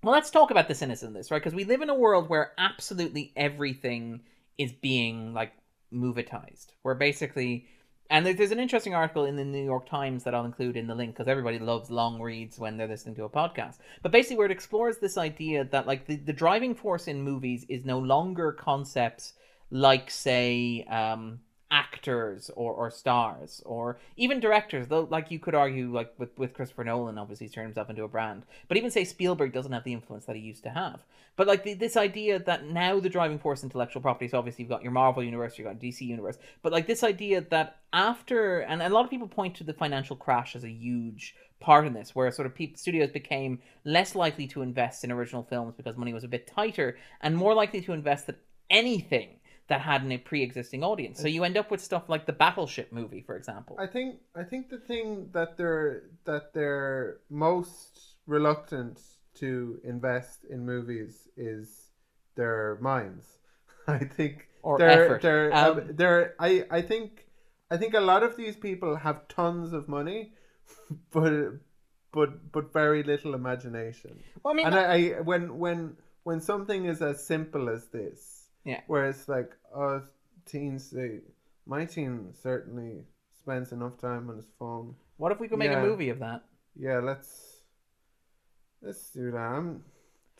well, 0.03 0.13
let's 0.13 0.29
talk 0.29 0.51
about 0.51 0.67
the 0.67 0.75
cynicism 0.75 1.09
of 1.09 1.13
this, 1.15 1.31
right? 1.31 1.41
Because 1.41 1.55
we 1.55 1.63
live 1.63 1.81
in 1.81 1.89
a 1.89 1.95
world 1.95 2.29
where 2.29 2.51
absolutely 2.57 3.33
everything 3.35 4.21
is 4.57 4.71
being 4.71 5.33
like 5.33 5.53
movetized. 5.91 6.67
Where 6.83 6.93
basically, 6.93 7.67
and 8.09 8.25
there's 8.25 8.51
an 8.51 8.59
interesting 8.59 8.93
article 8.93 9.25
in 9.25 9.37
the 9.37 9.43
New 9.43 9.63
York 9.63 9.89
Times 9.89 10.23
that 10.23 10.35
I'll 10.35 10.45
include 10.45 10.77
in 10.77 10.87
the 10.87 10.95
link 10.95 11.15
because 11.15 11.27
everybody 11.27 11.57
loves 11.57 11.89
long 11.89 12.21
reads 12.21 12.59
when 12.59 12.77
they're 12.77 12.87
listening 12.87 13.15
to 13.15 13.23
a 13.23 13.29
podcast. 13.29 13.77
But 14.03 14.11
basically, 14.11 14.37
where 14.37 14.45
it 14.45 14.51
explores 14.51 14.97
this 14.97 15.17
idea 15.17 15.63
that 15.65 15.87
like 15.87 16.05
the, 16.05 16.17
the 16.17 16.33
driving 16.33 16.75
force 16.75 17.07
in 17.07 17.21
movies 17.21 17.65
is 17.67 17.83
no 17.83 17.97
longer 17.97 18.51
concepts 18.51 19.33
like 19.69 20.09
say 20.09 20.85
um 20.89 21.39
actors 21.69 22.49
or, 22.55 22.73
or 22.73 22.89
stars 22.89 23.61
or 23.65 23.99
even 24.15 24.39
directors 24.39 24.87
though 24.87 25.07
like 25.11 25.29
you 25.29 25.37
could 25.37 25.53
argue 25.55 25.91
like 25.91 26.13
with, 26.17 26.29
with 26.37 26.53
christopher 26.53 26.85
nolan 26.85 27.17
obviously 27.17 27.45
he's 27.45 27.53
turned 27.53 27.67
himself 27.67 27.89
into 27.89 28.03
a 28.03 28.07
brand. 28.07 28.43
But 28.67 28.77
even 28.77 28.91
say 28.91 29.03
spielberg 29.03 29.53
doesn't 29.53 29.71
have 29.71 29.83
the 29.83 29.93
influence 29.93 30.25
that 30.25 30.35
he 30.35 30.41
used 30.41 30.63
to 30.63 30.69
have. 30.69 31.01
But 31.35 31.45
like 31.45 31.63
the, 31.63 31.73
this 31.73 31.97
idea 31.97 32.39
that 32.39 32.65
now 32.65 32.99
the 32.99 33.09
driving 33.09 33.37
force 33.37 33.63
intellectual 33.63 34.01
property 34.01 34.29
so 34.29 34.37
obviously 34.37 34.63
you've 34.63 34.69
got 34.69 34.83
your 34.83 34.93
marvel 34.93 35.23
universe 35.23 35.57
you've 35.57 35.67
got 35.67 35.79
dc 35.79 35.99
universe 35.99 36.37
but 36.61 36.71
like 36.71 36.87
this 36.87 37.03
idea 37.03 37.41
that 37.49 37.77
after 37.91 38.59
and 38.59 38.81
a 38.81 38.89
lot 38.89 39.03
of 39.03 39.09
people 39.09 39.27
point 39.27 39.55
to 39.55 39.63
the 39.63 39.73
financial 39.73 40.15
crash 40.15 40.55
as 40.55 40.63
a 40.63 40.69
huge 40.69 41.35
part 41.59 41.85
in 41.85 41.93
this 41.93 42.15
where 42.15 42.31
sort 42.31 42.45
of 42.45 42.55
people 42.55 42.77
studios 42.77 43.11
became 43.11 43.59
less 43.83 44.15
likely 44.15 44.47
to 44.47 44.61
invest 44.61 45.03
in 45.03 45.11
original 45.11 45.43
films 45.43 45.73
because 45.75 45.97
money 45.97 46.13
was 46.13 46.23
a 46.23 46.27
bit 46.27 46.47
tighter 46.47 46.97
and 47.21 47.35
more 47.35 47.53
likely 47.53 47.81
to 47.81 47.93
invest 47.93 48.29
in 48.29 48.35
anything 48.69 49.36
that 49.67 49.81
had 49.81 50.09
a 50.11 50.17
pre-existing 50.17 50.83
audience. 50.83 51.19
So 51.21 51.27
you 51.27 51.43
end 51.43 51.57
up 51.57 51.71
with 51.71 51.81
stuff 51.81 52.09
like 52.09 52.25
the 52.25 52.33
Battleship 52.33 52.91
movie, 52.91 53.21
for 53.21 53.35
example. 53.35 53.77
I 53.77 53.87
think 53.87 54.19
I 54.35 54.43
think 54.43 54.69
the 54.69 54.77
thing 54.79 55.29
that 55.33 55.57
they're 55.57 56.03
that 56.25 56.53
they're 56.53 57.19
most 57.29 58.15
reluctant 58.25 58.99
to 59.35 59.79
invest 59.83 60.45
in 60.49 60.65
movies 60.65 61.27
is 61.37 61.91
their 62.35 62.77
minds. 62.81 63.25
I 63.87 63.99
think 63.99 64.47
Or 64.63 64.77
they're 64.79 65.05
effort. 65.05 65.21
they're 65.21 65.53
Um, 65.53 65.77
um, 65.79 65.95
they're 65.95 66.35
I 66.39 66.65
I 66.69 66.81
think 66.81 67.25
I 67.69 67.77
think 67.77 67.93
a 67.93 67.99
lot 68.01 68.23
of 68.23 68.35
these 68.37 68.55
people 68.55 68.95
have 68.95 69.27
tons 69.27 69.73
of 69.73 69.87
money, 69.87 70.33
but 71.11 71.53
but 72.11 72.51
but 72.51 72.73
very 72.73 73.03
little 73.03 73.33
imagination. 73.33 74.23
well, 74.43 74.53
I 74.53 74.57
mean, 74.57 74.67
And 74.67 74.75
I, 74.75 74.83
I 74.83 75.21
when 75.21 75.57
when 75.57 75.97
when 76.23 76.41
something 76.41 76.85
is 76.85 77.01
as 77.01 77.25
simple 77.25 77.69
as 77.69 77.87
this, 77.87 78.36
Yeah. 78.67 78.81
where 78.87 79.07
it's 79.07 79.29
like, 79.29 79.51
oh, 79.73 80.01
teens, 80.45 80.91
they, 80.91 81.19
my 81.65 81.85
teen 81.85 82.33
certainly 82.43 83.05
spends 83.39 83.71
enough 83.71 83.97
time 83.97 84.29
on 84.29 84.35
his 84.35 84.51
phone. 84.59 84.93
what 85.15 85.31
if 85.31 85.39
we 85.39 85.47
could 85.47 85.57
make 85.57 85.71
yeah. 85.71 85.79
a 85.79 85.85
movie 85.85 86.09
of 86.09 86.19
that? 86.19 86.43
Yeah, 86.75 86.99
let's 86.99 87.61
let's 88.81 89.09
do 89.11 89.31
that. 89.31 89.37
I'm 89.37 89.83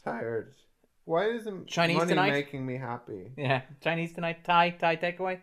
tired. 0.03 0.55
Why 1.05 1.29
isn't 1.29 1.67
Chinese 1.67 1.97
money 1.97 2.09
tonight? 2.09 2.31
making 2.31 2.65
me 2.65 2.75
happy? 2.75 3.31
Yeah, 3.37 3.61
Chinese 3.81 4.11
tonight, 4.11 4.43
Thai, 4.43 4.71
Thai 4.71 4.97
takeaway. 4.97 5.39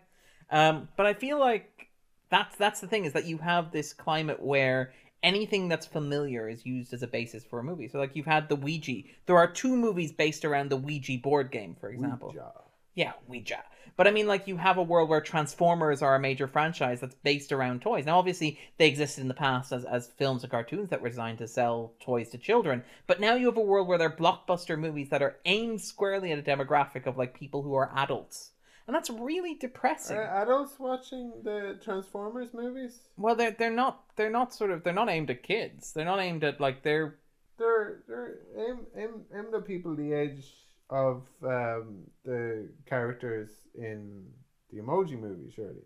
Um, 0.51 0.87
but 0.95 1.07
I 1.07 1.15
feel 1.15 1.39
like 1.39 1.87
that's 2.29 2.55
that's 2.55 2.81
the 2.81 2.87
thing 2.87 3.05
is 3.05 3.13
that 3.13 3.25
you 3.25 3.39
have 3.39 3.71
this 3.71 3.93
climate 3.93 4.41
where 4.41 4.93
anything 5.23 5.67
that's 5.67 5.87
familiar 5.87 6.47
is 6.47 6.67
used 6.67 6.93
as 6.93 7.01
a 7.01 7.07
basis 7.07 7.43
for 7.43 7.59
a 7.59 7.63
movie. 7.63 7.87
So 7.87 7.97
like 7.97 8.15
you've 8.15 8.27
had 8.27 8.47
the 8.47 8.55
Ouija. 8.55 9.01
There 9.25 9.37
are 9.37 9.47
two 9.47 9.75
movies 9.75 10.11
based 10.11 10.45
around 10.45 10.69
the 10.69 10.77
Ouija 10.77 11.17
board 11.17 11.51
game, 11.51 11.75
for 11.79 11.89
example. 11.89 12.29
Ouija. 12.29 12.51
Yeah, 12.95 13.13
Ouija. 13.27 13.63
But 13.97 14.07
I 14.07 14.11
mean, 14.11 14.27
like, 14.27 14.47
you 14.47 14.57
have 14.57 14.77
a 14.77 14.83
world 14.83 15.09
where 15.09 15.21
Transformers 15.21 16.01
are 16.01 16.15
a 16.15 16.19
major 16.19 16.47
franchise 16.47 16.99
that's 16.99 17.15
based 17.15 17.51
around 17.51 17.81
toys. 17.81 18.05
Now, 18.05 18.17
obviously, 18.17 18.59
they 18.77 18.87
existed 18.87 19.21
in 19.21 19.29
the 19.29 19.33
past 19.33 19.71
as, 19.71 19.85
as 19.85 20.07
films 20.07 20.43
and 20.43 20.51
cartoons 20.51 20.89
that 20.89 21.01
were 21.01 21.09
designed 21.09 21.37
to 21.37 21.47
sell 21.47 21.93
toys 22.01 22.29
to 22.29 22.37
children. 22.37 22.83
But 23.07 23.21
now 23.21 23.35
you 23.35 23.45
have 23.45 23.57
a 23.57 23.61
world 23.61 23.87
where 23.87 23.97
they're 23.97 24.09
blockbuster 24.09 24.77
movies 24.77 25.09
that 25.09 25.21
are 25.21 25.37
aimed 25.45 25.79
squarely 25.79 26.31
at 26.31 26.39
a 26.39 26.41
demographic 26.41 27.05
of, 27.05 27.17
like, 27.17 27.39
people 27.39 27.61
who 27.61 27.73
are 27.75 27.91
adults. 27.95 28.51
And 28.87 28.95
that's 28.95 29.09
really 29.09 29.55
depressing. 29.55 30.17
Are 30.17 30.41
adults 30.43 30.77
watching 30.77 31.31
the 31.43 31.79
Transformers 31.81 32.53
movies? 32.53 32.99
well, 33.17 33.35
they're, 33.35 33.51
they're 33.51 33.71
not, 33.71 34.03
they're 34.15 34.29
not 34.29 34.53
sort 34.53 34.71
of, 34.71 34.83
they're 34.83 34.93
not 34.93 35.09
aimed 35.09 35.29
at 35.29 35.41
kids. 35.43 35.93
They're 35.93 36.05
not 36.05 36.19
aimed 36.19 36.43
at, 36.43 36.59
like, 36.59 36.83
they're, 36.83 37.15
They're 37.57 38.03
they're 38.07 38.39
aim 38.57 38.79
aim 38.97 39.11
aim 39.33 39.45
the 39.51 39.61
people 39.61 39.95
the 39.95 40.11
age 40.11 40.43
of 40.89 41.23
um, 41.43 42.03
the 42.23 42.69
characters 42.85 43.49
in 43.75 44.25
the 44.71 44.79
Emoji 44.79 45.19
movie, 45.19 45.51
surely. 45.55 45.81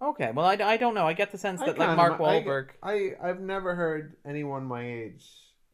okay. 0.00 0.30
Well, 0.34 0.46
I, 0.46 0.54
I 0.54 0.76
don't 0.76 0.94
know. 0.94 1.06
I 1.06 1.12
get 1.12 1.32
the 1.32 1.38
sense 1.38 1.60
I 1.60 1.66
that, 1.66 1.78
like, 1.78 1.96
Mark 1.96 2.18
ima- 2.20 2.24
I- 2.24 2.42
Wahlberg. 2.42 2.66
I, 2.82 3.12
I've 3.22 3.40
never 3.40 3.74
heard 3.74 4.16
anyone 4.26 4.64
my 4.64 4.84
age 4.86 5.24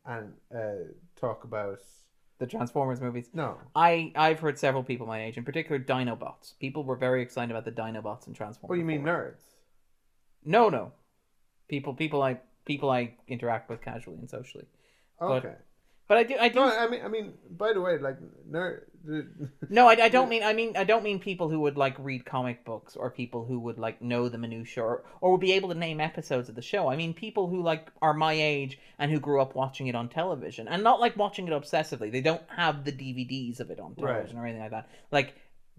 and 0.06 0.32
uh, 0.54 0.92
talk 1.20 1.44
about 1.44 1.78
the 2.38 2.46
Transformers 2.46 3.02
movies. 3.02 3.28
no. 3.34 3.58
I 3.74 4.12
I've 4.16 4.40
heard 4.40 4.58
several 4.58 4.82
people 4.82 5.06
my 5.06 5.22
age, 5.24 5.36
in 5.36 5.44
particular 5.44 5.78
Dinobots. 5.78 6.54
People 6.58 6.84
were 6.84 6.96
very 6.96 7.20
excited 7.22 7.50
about 7.50 7.66
the 7.66 7.70
Dinobots 7.72 8.26
and 8.26 8.34
Transformers. 8.34 8.74
Oh, 8.74 8.78
you 8.78 8.84
mean 8.84 9.04
4. 9.04 9.12
nerds? 9.12 9.42
No, 10.42 10.70
no. 10.70 10.92
People 11.68 11.92
people 11.92 12.22
I 12.22 12.38
people 12.64 12.90
I 12.90 13.12
interact 13.28 13.68
with 13.68 13.82
casually 13.82 14.16
and 14.18 14.30
socially. 14.30 14.64
Okay. 15.20 15.48
But 15.48 15.60
I 16.18 16.24
do 16.24 16.36
I 16.38 16.48
do 16.48 16.56
No, 16.56 16.64
I 16.64 16.88
mean, 16.88 17.00
I 17.04 17.08
mean. 17.08 17.34
By 17.50 17.72
the 17.72 17.80
way, 17.80 17.98
like 17.98 18.16
nerd. 18.50 18.82
No, 19.70 19.88
I, 19.88 19.92
I 19.92 20.08
don't 20.08 20.28
mean 20.28 20.42
I 20.42 20.52
mean 20.52 20.76
I 20.76 20.84
don't 20.84 21.04
mean 21.04 21.20
people 21.20 21.48
who 21.48 21.60
would 21.60 21.78
like 21.78 21.96
read 21.98 22.26
comic 22.26 22.64
books 22.64 22.96
or 22.96 23.10
people 23.10 23.44
who 23.44 23.58
would 23.60 23.78
like 23.78 24.02
know 24.02 24.28
the 24.28 24.36
minutia 24.36 24.82
or, 24.82 25.04
or 25.20 25.32
would 25.32 25.40
be 25.40 25.52
able 25.52 25.68
to 25.70 25.74
name 25.74 26.00
episodes 26.00 26.48
of 26.48 26.54
the 26.54 26.62
show. 26.62 26.88
I 26.88 26.96
mean 26.96 27.14
people 27.14 27.48
who 27.48 27.62
like 27.62 27.90
are 28.02 28.12
my 28.12 28.32
age 28.32 28.78
and 28.98 29.10
who 29.10 29.18
grew 29.18 29.40
up 29.40 29.54
watching 29.54 29.86
it 29.86 29.94
on 29.94 30.08
television 30.08 30.68
and 30.68 30.82
not 30.82 31.00
like 31.00 31.16
watching 31.16 31.48
it 31.48 31.52
obsessively. 31.52 32.12
They 32.12 32.20
don't 32.20 32.42
have 32.48 32.84
the 32.84 32.92
DVDs 32.92 33.60
of 33.60 33.70
it 33.70 33.80
on 33.80 33.94
television 33.94 34.36
or 34.36 34.44
anything 34.44 34.62
like 34.62 34.72
that. 34.72 34.90
Like 35.10 35.34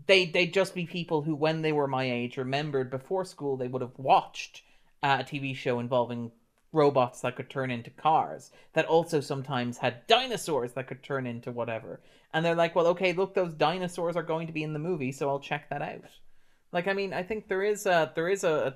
they 0.08 0.26
they'd 0.26 0.54
just 0.54 0.74
be 0.74 0.86
people 0.86 1.22
who 1.22 1.36
when 1.36 1.62
they 1.62 1.72
were 1.72 1.88
my 1.88 2.10
age 2.10 2.38
remembered 2.38 2.90
before 2.90 3.26
school 3.26 3.58
they 3.58 3.68
would 3.68 3.82
have 3.82 3.98
watched 3.98 4.64
uh, 5.04 5.18
a 5.20 5.24
TV 5.24 5.56
show 5.56 5.80
involving 5.80 6.32
robots 6.72 7.22
that 7.22 7.36
could 7.36 7.50
turn 7.50 7.70
into 7.70 7.90
cars 7.90 8.52
that 8.74 8.86
also 8.86 9.20
sometimes 9.20 9.78
had 9.78 10.08
dinosaurs 10.08 10.74
that 10.74 10.88
could 10.88 11.04
turn 11.04 11.28
into 11.28 11.52
whatever. 11.52 12.00
And 12.34 12.46
they're 12.46 12.56
like, 12.56 12.76
well, 12.76 12.88
okay, 12.88 13.12
look, 13.14 13.34
those 13.34 13.54
dinosaurs 13.54 14.16
are 14.16 14.24
going 14.24 14.48
to 14.48 14.54
be 14.54 14.64
in 14.64 14.74
the 14.74 14.80
movie, 14.80 15.12
so 15.12 15.30
I'll 15.30 15.40
check 15.40 15.70
that 15.70 15.82
out. 15.82 16.06
Like, 16.72 16.88
I 16.88 16.94
mean, 16.94 17.14
I 17.14 17.24
think 17.24 17.48
there 17.48 17.64
is 17.64 17.86
a 17.86 18.12
there 18.16 18.30
is 18.30 18.46
a 18.46 18.76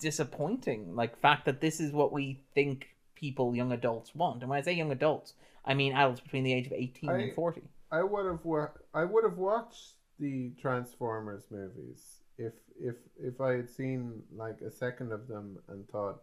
disappointing 0.00 0.94
like 0.94 1.18
fact 1.18 1.44
that 1.46 1.60
this 1.60 1.80
is 1.80 1.92
what 1.92 2.12
we 2.12 2.40
think 2.54 2.88
people, 3.14 3.54
young 3.54 3.72
adults, 3.72 4.14
want. 4.14 4.40
And 4.42 4.50
when 4.50 4.58
I 4.58 4.62
say 4.62 4.72
young 4.72 4.92
adults, 4.92 5.34
I 5.64 5.74
mean 5.74 5.92
adults 5.92 6.20
between 6.20 6.44
the 6.44 6.52
age 6.52 6.66
of 6.66 6.72
eighteen 6.72 7.10
I- 7.10 7.18
and 7.18 7.34
forty. 7.34 7.62
I 7.90 8.02
would 8.02 8.26
have 8.26 8.44
wa- 8.44 8.68
I 8.92 9.04
would 9.04 9.24
have 9.24 9.38
watched 9.38 9.94
the 10.18 10.50
Transformers 10.60 11.44
movies 11.50 12.18
if 12.36 12.52
if 12.80 12.96
if 13.18 13.40
I 13.40 13.52
had 13.52 13.70
seen 13.70 14.22
like 14.36 14.60
a 14.60 14.70
second 14.70 15.12
of 15.12 15.28
them 15.28 15.58
and 15.68 15.88
thought 15.88 16.20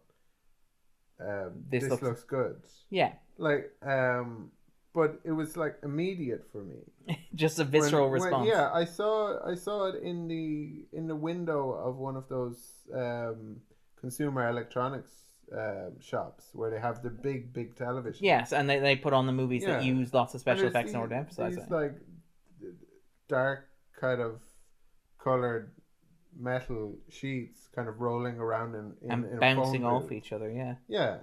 um, 1.20 1.52
This 1.70 1.82
this, 1.82 1.90
looks- 1.90 2.02
looks... 2.02 2.24
good. 2.24 2.56
Yeah, 2.90 3.12
Like 3.38 3.72
um, 3.82 4.50
but 4.94 5.20
it 5.24 5.32
was 5.32 5.56
like 5.56 5.76
immediate 5.82 6.44
for 6.52 6.62
me. 6.64 6.78
just 7.34 7.58
a 7.58 7.62
When- 7.62 7.70
visceral 7.72 8.10
when- 8.10 8.20
response. 8.22 8.48
yeah, 8.48 8.70
I 8.72 8.84
saw 8.84 9.38
I 9.46 9.54
saw 9.54 9.86
it 9.86 10.02
in 10.02 10.28
the 10.28 10.86
in 10.92 11.06
the 11.06 11.16
window 11.16 11.72
of 11.72 11.96
one 11.96 12.16
of 12.16 12.28
those 12.28 12.58
um, 12.94 13.56
consumer 14.00 14.48
electronics 14.48 15.10
um, 15.52 16.00
shops 16.00 16.50
where 16.54 16.70
they 16.70 16.80
have 16.80 17.02
the 17.02 17.10
big 17.10 17.52
big 17.52 17.76
television. 17.76 18.24
Yes, 18.24 18.52
and 18.52 18.68
they, 18.68 18.78
they 18.78 18.96
put 18.96 19.12
on 19.12 19.26
the 19.26 19.32
movies 19.32 19.64
that 19.64 19.84
use 19.84 20.12
lots 20.14 20.34
of 20.34 20.40
special 20.40 20.66
effects 20.68 20.90
in 20.90 20.94
these- 20.94 21.00
order 21.00 21.14
to 21.14 21.18
emphasize 21.18 21.54
these, 21.56 21.64
it. 21.64 21.70
like 21.70 21.94
dark 23.28 23.68
kind 24.00 24.20
of 24.20 24.40
colored 25.18 25.72
metal 26.38 26.98
sheets 27.08 27.68
kind 27.74 27.88
of 27.88 28.00
rolling 28.00 28.38
around 28.38 28.74
in, 28.74 28.92
in, 29.02 29.10
and 29.10 29.24
in 29.32 29.38
bouncing 29.38 29.84
off 29.84 30.02
booth. 30.04 30.12
each 30.12 30.32
other, 30.32 30.50
yeah. 30.50 30.74
Yeah, 30.88 31.18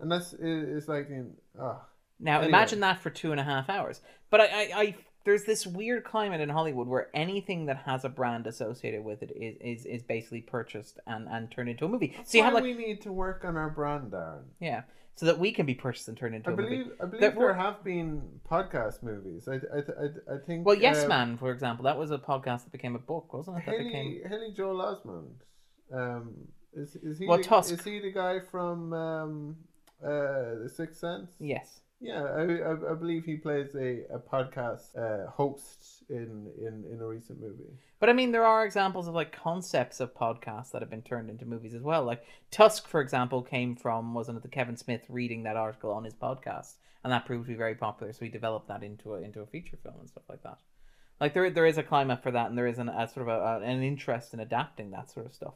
and 0.00 0.10
that's 0.10 0.32
it, 0.32 0.40
it's 0.42 0.88
like 0.88 1.08
in 1.08 1.34
ah 1.60 1.80
Now 2.18 2.36
Anyway. 2.38 2.48
imagine 2.48 2.80
that 2.80 3.00
for 3.02 3.10
two 3.10 3.30
and 3.32 3.40
a 3.40 3.44
half 3.44 3.68
hours. 3.68 4.00
But 4.30 4.40
I, 4.40 4.44
I, 4.44 4.70
I, 4.74 4.94
there's 5.26 5.44
this 5.44 5.66
weird 5.66 6.04
climate 6.04 6.40
in 6.40 6.48
Hollywood 6.48 6.86
where 6.88 7.08
anything 7.12 7.66
that 7.66 7.78
has 7.84 8.04
a 8.06 8.08
brand 8.08 8.46
associated 8.46 9.04
with 9.04 9.22
it 9.22 9.30
is 9.36 9.56
is, 9.80 9.86
is 9.86 10.02
basically 10.02 10.40
purchased 10.40 10.98
and, 11.06 11.28
and 11.28 11.50
turned 11.50 11.68
into 11.68 11.84
a 11.84 11.88
movie. 11.88 12.16
so 12.24 12.38
you 12.38 12.44
have 12.44 12.54
like 12.54 12.64
we 12.64 12.72
need 12.74 13.02
to 13.02 13.12
work 13.12 13.44
on 13.44 13.56
our 13.58 13.68
brand, 13.68 14.12
Darren. 14.12 14.44
yeah, 14.60 14.82
so 15.16 15.26
that 15.26 15.38
we 15.38 15.52
can 15.52 15.66
be 15.66 15.74
purchased 15.74 16.08
and 16.08 16.16
turned 16.16 16.34
into 16.34 16.48
I 16.50 16.52
a 16.54 16.56
believe 16.56 16.86
movie. 16.86 16.90
I 17.02 17.04
believe 17.06 17.20
That 17.20 17.38
there 17.38 17.54
have 17.54 17.84
been 17.84 18.22
podcast 18.50 19.02
movies. 19.02 19.46
I 19.48 19.54
I 19.56 19.78
I, 19.78 20.34
I 20.36 20.38
think. 20.46 20.64
Well, 20.66 20.76
Yes 20.76 21.04
uh, 21.04 21.08
Man, 21.08 21.36
for 21.36 21.50
example, 21.50 21.84
that 21.84 21.98
was 21.98 22.10
a 22.10 22.18
podcast 22.18 22.64
that 22.64 22.72
became 22.72 22.94
a 22.94 22.98
book, 23.12 23.32
wasn't 23.34 23.58
it? 23.58 23.66
That 23.66 23.72
Haley 23.76 23.84
became 23.84 24.28
Haley 24.30 24.52
Joel 24.56 24.78
Osment. 24.90 25.36
Um, 25.92 26.34
is 26.72 26.96
is 26.96 27.18
he 27.18 27.26
Well, 27.26 27.38
the, 27.38 27.44
Tusk. 27.44 27.72
is 27.72 27.82
he 27.84 27.98
the 28.00 28.12
guy 28.12 28.40
from 28.52 28.92
um 28.92 29.56
uh 30.04 30.08
the 30.62 30.70
Sixth 30.72 30.98
Sense? 31.00 31.30
yes. 31.40 31.80
Yeah, 32.00 32.22
I, 32.22 32.42
I, 32.42 32.92
I 32.92 32.94
believe 32.94 33.24
he 33.24 33.36
plays 33.36 33.74
a, 33.74 34.04
a 34.12 34.18
podcast 34.18 34.96
uh, 34.96 35.30
host 35.30 36.04
in, 36.10 36.50
in, 36.58 36.84
in 36.92 37.00
a 37.00 37.06
recent 37.06 37.40
movie. 37.40 37.72
But 37.98 38.10
I 38.10 38.12
mean, 38.12 38.32
there 38.32 38.44
are 38.44 38.66
examples 38.66 39.08
of 39.08 39.14
like 39.14 39.32
concepts 39.32 40.00
of 40.00 40.14
podcasts 40.14 40.72
that 40.72 40.82
have 40.82 40.90
been 40.90 41.02
turned 41.02 41.30
into 41.30 41.46
movies 41.46 41.72
as 41.72 41.82
well. 41.82 42.04
Like 42.04 42.24
Tusk, 42.50 42.86
for 42.86 43.00
example, 43.00 43.40
came 43.42 43.76
from 43.76 44.12
wasn't 44.12 44.36
it 44.36 44.42
the 44.42 44.48
Kevin 44.48 44.76
Smith 44.76 45.02
reading 45.08 45.44
that 45.44 45.56
article 45.56 45.90
on 45.90 46.04
his 46.04 46.14
podcast, 46.14 46.74
and 47.02 47.12
that 47.12 47.24
proved 47.24 47.46
to 47.46 47.52
be 47.52 47.56
very 47.56 47.74
popular. 47.74 48.12
So 48.12 48.26
he 48.26 48.30
developed 48.30 48.68
that 48.68 48.82
into 48.82 49.14
a 49.14 49.22
into 49.22 49.40
a 49.40 49.46
feature 49.46 49.78
film 49.82 49.96
and 50.00 50.08
stuff 50.08 50.24
like 50.28 50.42
that. 50.42 50.58
Like 51.18 51.32
there 51.32 51.48
there 51.48 51.66
is 51.66 51.78
a 51.78 51.82
climate 51.82 52.22
for 52.22 52.30
that, 52.30 52.50
and 52.50 52.58
there 52.58 52.66
is 52.66 52.78
an, 52.78 52.90
a 52.90 53.08
sort 53.08 53.26
of 53.26 53.62
a, 53.62 53.64
an 53.64 53.82
interest 53.82 54.34
in 54.34 54.40
adapting 54.40 54.90
that 54.90 55.10
sort 55.10 55.24
of 55.24 55.32
stuff. 55.32 55.54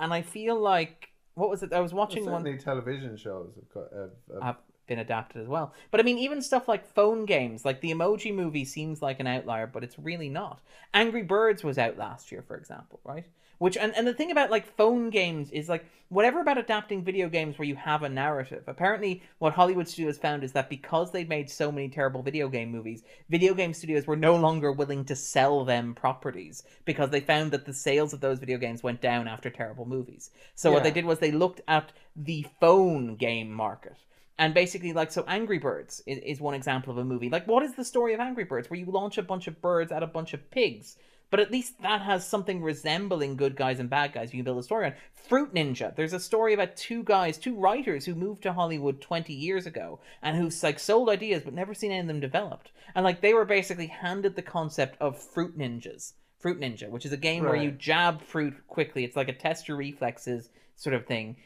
And 0.00 0.12
I 0.12 0.22
feel 0.22 0.60
like 0.60 1.10
what 1.34 1.50
was 1.50 1.62
it? 1.62 1.72
I 1.72 1.78
was 1.78 1.94
watching 1.94 2.28
one 2.28 2.58
television 2.58 3.16
shows 3.16 3.54
have, 3.54 3.68
co- 3.72 3.88
have, 3.96 4.42
have 4.42 4.42
have 4.42 4.56
been 4.88 4.98
adapted 4.98 5.40
as 5.40 5.48
well. 5.48 5.72
But 5.90 6.00
I 6.00 6.02
mean, 6.02 6.18
even 6.18 6.42
stuff 6.42 6.66
like 6.66 6.94
phone 6.94 7.24
games, 7.26 7.64
like 7.64 7.80
the 7.80 7.92
Emoji 7.92 8.34
Movie, 8.34 8.64
seems 8.64 9.00
like 9.00 9.20
an 9.20 9.26
outlier, 9.26 9.66
but 9.66 9.84
it's 9.84 9.98
really 9.98 10.28
not. 10.28 10.60
Angry 10.92 11.22
Birds 11.22 11.62
was 11.62 11.78
out 11.78 11.96
last 11.96 12.32
year, 12.32 12.42
for 12.42 12.56
example, 12.56 13.00
right? 13.04 13.26
Which 13.58 13.76
and, 13.76 13.92
and 13.96 14.06
the 14.06 14.14
thing 14.14 14.30
about 14.30 14.50
like 14.50 14.76
phone 14.76 15.10
games 15.10 15.50
is 15.50 15.68
like 15.68 15.84
whatever 16.10 16.40
about 16.40 16.58
adapting 16.58 17.04
video 17.04 17.28
games 17.28 17.58
where 17.58 17.66
you 17.66 17.74
have 17.74 18.04
a 18.04 18.08
narrative. 18.08 18.62
Apparently, 18.68 19.22
what 19.38 19.52
Hollywood 19.52 19.88
studios 19.88 20.16
found 20.16 20.44
is 20.44 20.52
that 20.52 20.70
because 20.70 21.10
they'd 21.10 21.28
made 21.28 21.50
so 21.50 21.72
many 21.72 21.88
terrible 21.88 22.22
video 22.22 22.48
game 22.48 22.70
movies, 22.70 23.02
video 23.28 23.54
game 23.54 23.74
studios 23.74 24.06
were 24.06 24.16
no 24.16 24.36
longer 24.36 24.70
willing 24.70 25.04
to 25.06 25.16
sell 25.16 25.64
them 25.64 25.94
properties 25.94 26.62
because 26.84 27.10
they 27.10 27.20
found 27.20 27.50
that 27.50 27.66
the 27.66 27.74
sales 27.74 28.12
of 28.12 28.20
those 28.20 28.38
video 28.38 28.58
games 28.58 28.84
went 28.84 29.00
down 29.00 29.26
after 29.26 29.50
terrible 29.50 29.86
movies. 29.86 30.30
So 30.54 30.70
what 30.70 30.84
they 30.84 30.92
did 30.92 31.04
was 31.04 31.18
they 31.18 31.32
looked 31.32 31.60
at 31.66 31.92
the 32.14 32.46
phone 32.60 33.16
game 33.16 33.50
market 33.50 33.96
and 34.38 34.54
basically, 34.54 34.92
like, 34.92 35.10
so 35.10 35.24
Angry 35.26 35.58
Birds 35.58 36.02
is, 36.06 36.18
is 36.18 36.40
one 36.40 36.54
example 36.54 36.92
of 36.92 36.98
a 36.98 37.04
movie. 37.04 37.28
Like, 37.28 37.46
what 37.46 37.62
is 37.62 37.74
the 37.74 37.84
story 37.84 38.14
of 38.14 38.20
Angry 38.20 38.44
Birds? 38.44 38.70
Where 38.70 38.78
you 38.78 38.86
launch 38.86 39.18
a 39.18 39.22
bunch 39.22 39.46
of 39.48 39.60
birds 39.60 39.90
at 39.92 40.02
a 40.02 40.06
bunch 40.06 40.32
of 40.34 40.50
pigs. 40.50 40.96
but 41.30 41.40
at 41.40 41.50
least 41.50 41.80
that 41.82 42.00
has 42.00 42.26
something 42.26 42.62
resembling 42.62 43.36
good 43.36 43.54
guys 43.56 43.80
and 43.80 43.90
bad 43.90 44.12
guys 44.12 44.32
you 44.32 44.38
can 44.38 44.44
build 44.44 44.58
a 44.58 44.62
story 44.62 44.86
on. 44.86 44.94
Fruit 45.12 45.52
Ninja, 45.52 45.94
there's 45.94 46.14
a 46.14 46.20
story 46.20 46.54
about 46.54 46.76
two 46.76 47.02
guys, 47.02 47.36
two 47.36 47.54
writers 47.54 48.06
who 48.06 48.14
moved 48.14 48.42
to 48.44 48.52
Hollywood 48.52 49.00
20 49.00 49.32
years 49.34 49.66
ago 49.66 50.00
and 50.22 50.36
who's 50.36 50.62
like 50.62 50.78
sold 50.78 51.10
ideas 51.10 51.42
but 51.44 51.52
never 51.52 51.74
seen 51.74 51.90
any 51.90 52.00
of 52.00 52.06
them 52.06 52.20
developed. 52.20 52.70
And 52.94 53.04
like 53.04 53.20
they 53.20 53.34
were 53.34 53.44
basically 53.44 53.88
handed 53.88 54.36
the 54.36 54.42
concept 54.42 54.96
of 55.00 55.20
Fruit 55.20 55.58
Ninjas. 55.58 56.14
Fruit 56.38 56.60
Ninja, 56.60 56.88
which 56.88 57.04
is 57.04 57.12
a 57.12 57.16
game 57.16 57.42
where 57.44 57.56
you 57.56 57.72
jab 57.72 58.22
fruit 58.22 58.54
quickly. 58.68 59.04
It's 59.04 59.16
like 59.16 59.28
a 59.28 59.32
test 59.32 59.68
your 59.68 59.76
reflexes 59.76 60.48
sort 60.76 60.94
of 60.94 61.04
thing 61.06 61.36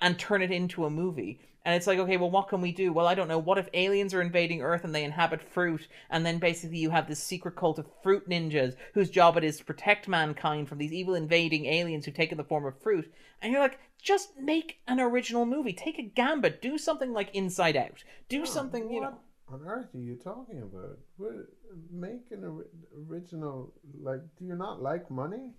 and 0.00 0.18
turn 0.18 0.42
it 0.42 0.52
into 0.52 0.84
a 0.84 0.90
movie. 0.90 1.40
And 1.64 1.74
it's 1.74 1.86
like, 1.86 1.98
okay, 1.98 2.18
well, 2.18 2.30
what 2.30 2.48
can 2.48 2.60
we 2.60 2.72
do? 2.72 2.92
Well, 2.92 3.06
I 3.06 3.14
don't 3.14 3.28
know. 3.28 3.38
What 3.38 3.56
if 3.56 3.68
aliens 3.72 4.12
are 4.12 4.20
invading 4.20 4.60
Earth 4.60 4.84
and 4.84 4.94
they 4.94 5.02
inhabit 5.02 5.40
fruit? 5.40 5.88
And 6.10 6.24
then 6.24 6.38
basically 6.38 6.76
you 6.76 6.90
have 6.90 7.08
this 7.08 7.22
secret 7.22 7.56
cult 7.56 7.78
of 7.78 7.86
fruit 8.02 8.28
ninjas 8.28 8.76
whose 8.92 9.08
job 9.08 9.36
it 9.38 9.44
is 9.44 9.56
to 9.58 9.64
protect 9.64 10.06
mankind 10.06 10.68
from 10.68 10.78
these 10.78 10.92
evil 10.92 11.14
invading 11.14 11.64
aliens 11.64 12.04
who 12.04 12.12
take 12.12 12.32
in 12.32 12.38
the 12.38 12.44
form 12.44 12.66
of 12.66 12.82
fruit. 12.82 13.10
And 13.40 13.50
you're 13.50 13.62
like, 13.62 13.78
just 14.00 14.36
make 14.38 14.76
an 14.86 15.00
original 15.00 15.46
movie. 15.46 15.72
Take 15.72 15.98
a 15.98 16.02
gambit. 16.02 16.60
Do 16.60 16.76
something 16.76 17.12
like 17.14 17.34
Inside 17.34 17.76
Out. 17.76 18.04
Do 18.28 18.44
something, 18.44 18.90
you 18.90 19.00
know. 19.00 19.14
What 19.46 19.60
on 19.60 19.66
earth 19.66 19.94
are 19.94 19.98
you 19.98 20.16
talking 20.16 20.62
about? 20.62 20.98
What, 21.16 21.32
make 21.90 22.30
an 22.30 22.44
ori- 22.44 22.66
original. 23.08 23.72
Like, 24.02 24.20
do 24.38 24.44
you 24.44 24.56
not 24.56 24.82
like 24.82 25.10
money? 25.10 25.52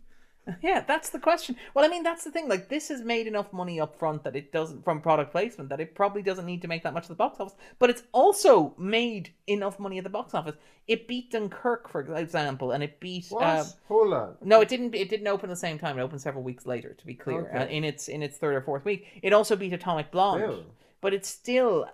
Yeah, 0.62 0.84
that's 0.88 1.10
the 1.10 1.20
question. 1.20 1.56
Well, 1.74 1.84
I 1.84 1.88
mean, 1.88 2.04
that's 2.04 2.24
the 2.24 2.32
thing. 2.32 2.48
Like, 2.48 2.70
this 2.70 2.89
has 2.89 3.02
made 3.02 3.26
enough 3.26 3.52
money 3.52 3.80
up 3.80 3.98
front 3.98 4.24
that 4.24 4.36
it 4.36 4.52
doesn't, 4.52 4.84
from 4.84 5.02
product 5.02 5.32
placement, 5.32 5.70
that 5.70 5.80
it 5.80 5.96
probably 5.96 6.22
doesn't 6.22 6.46
need 6.46 6.62
to 6.62 6.68
make 6.68 6.84
that 6.84 6.93
much 6.93 7.04
at 7.06 7.10
the 7.10 7.16
box 7.16 7.39
office. 7.39 7.56
But 7.80 7.89
it's 7.89 8.04
also 8.12 8.76
made 8.78 9.34
enough 9.48 9.80
money 9.80 9.98
at 9.98 10.04
the 10.04 10.10
box 10.10 10.34
office. 10.34 10.56
It 10.88 11.08
beat 11.08 11.32
Dunkirk, 11.32 11.89
for 11.89 12.02
example, 12.16 12.72
and 12.72 12.84
it 12.84 13.00
beat. 13.00 13.26
What? 13.30 13.43
Uh, 13.43 13.64
Hold 13.88 14.14
on. 14.14 14.36
no, 14.43 14.62
it 14.62 14.70
didn't. 14.70 14.93
It 14.93 15.10
didn't 15.10 15.28
open 15.28 15.50
at 15.50 15.54
the 15.54 15.60
same 15.60 15.80
time. 15.80 15.98
It 15.98 16.04
opened 16.04 16.22
several 16.22 16.43
weeks 16.43 16.66
later. 16.68 16.93
To 16.93 17.06
be 17.08 17.16
clear, 17.16 17.48
Okay. 17.48 17.58
uh, 17.58 17.66
in 17.68 17.84
its 17.84 18.08
in 18.08 18.22
its 18.22 18.38
third 18.38 18.54
or 18.56 18.62
fourth 18.62 18.86
week, 18.86 19.08
it 19.24 19.34
also 19.34 19.56
beat 19.56 19.74
Atomic 19.74 20.12
Blonde. 20.12 20.43
Still. 20.43 20.66
But 21.02 21.14
it's 21.16 21.28
still, 21.30 21.88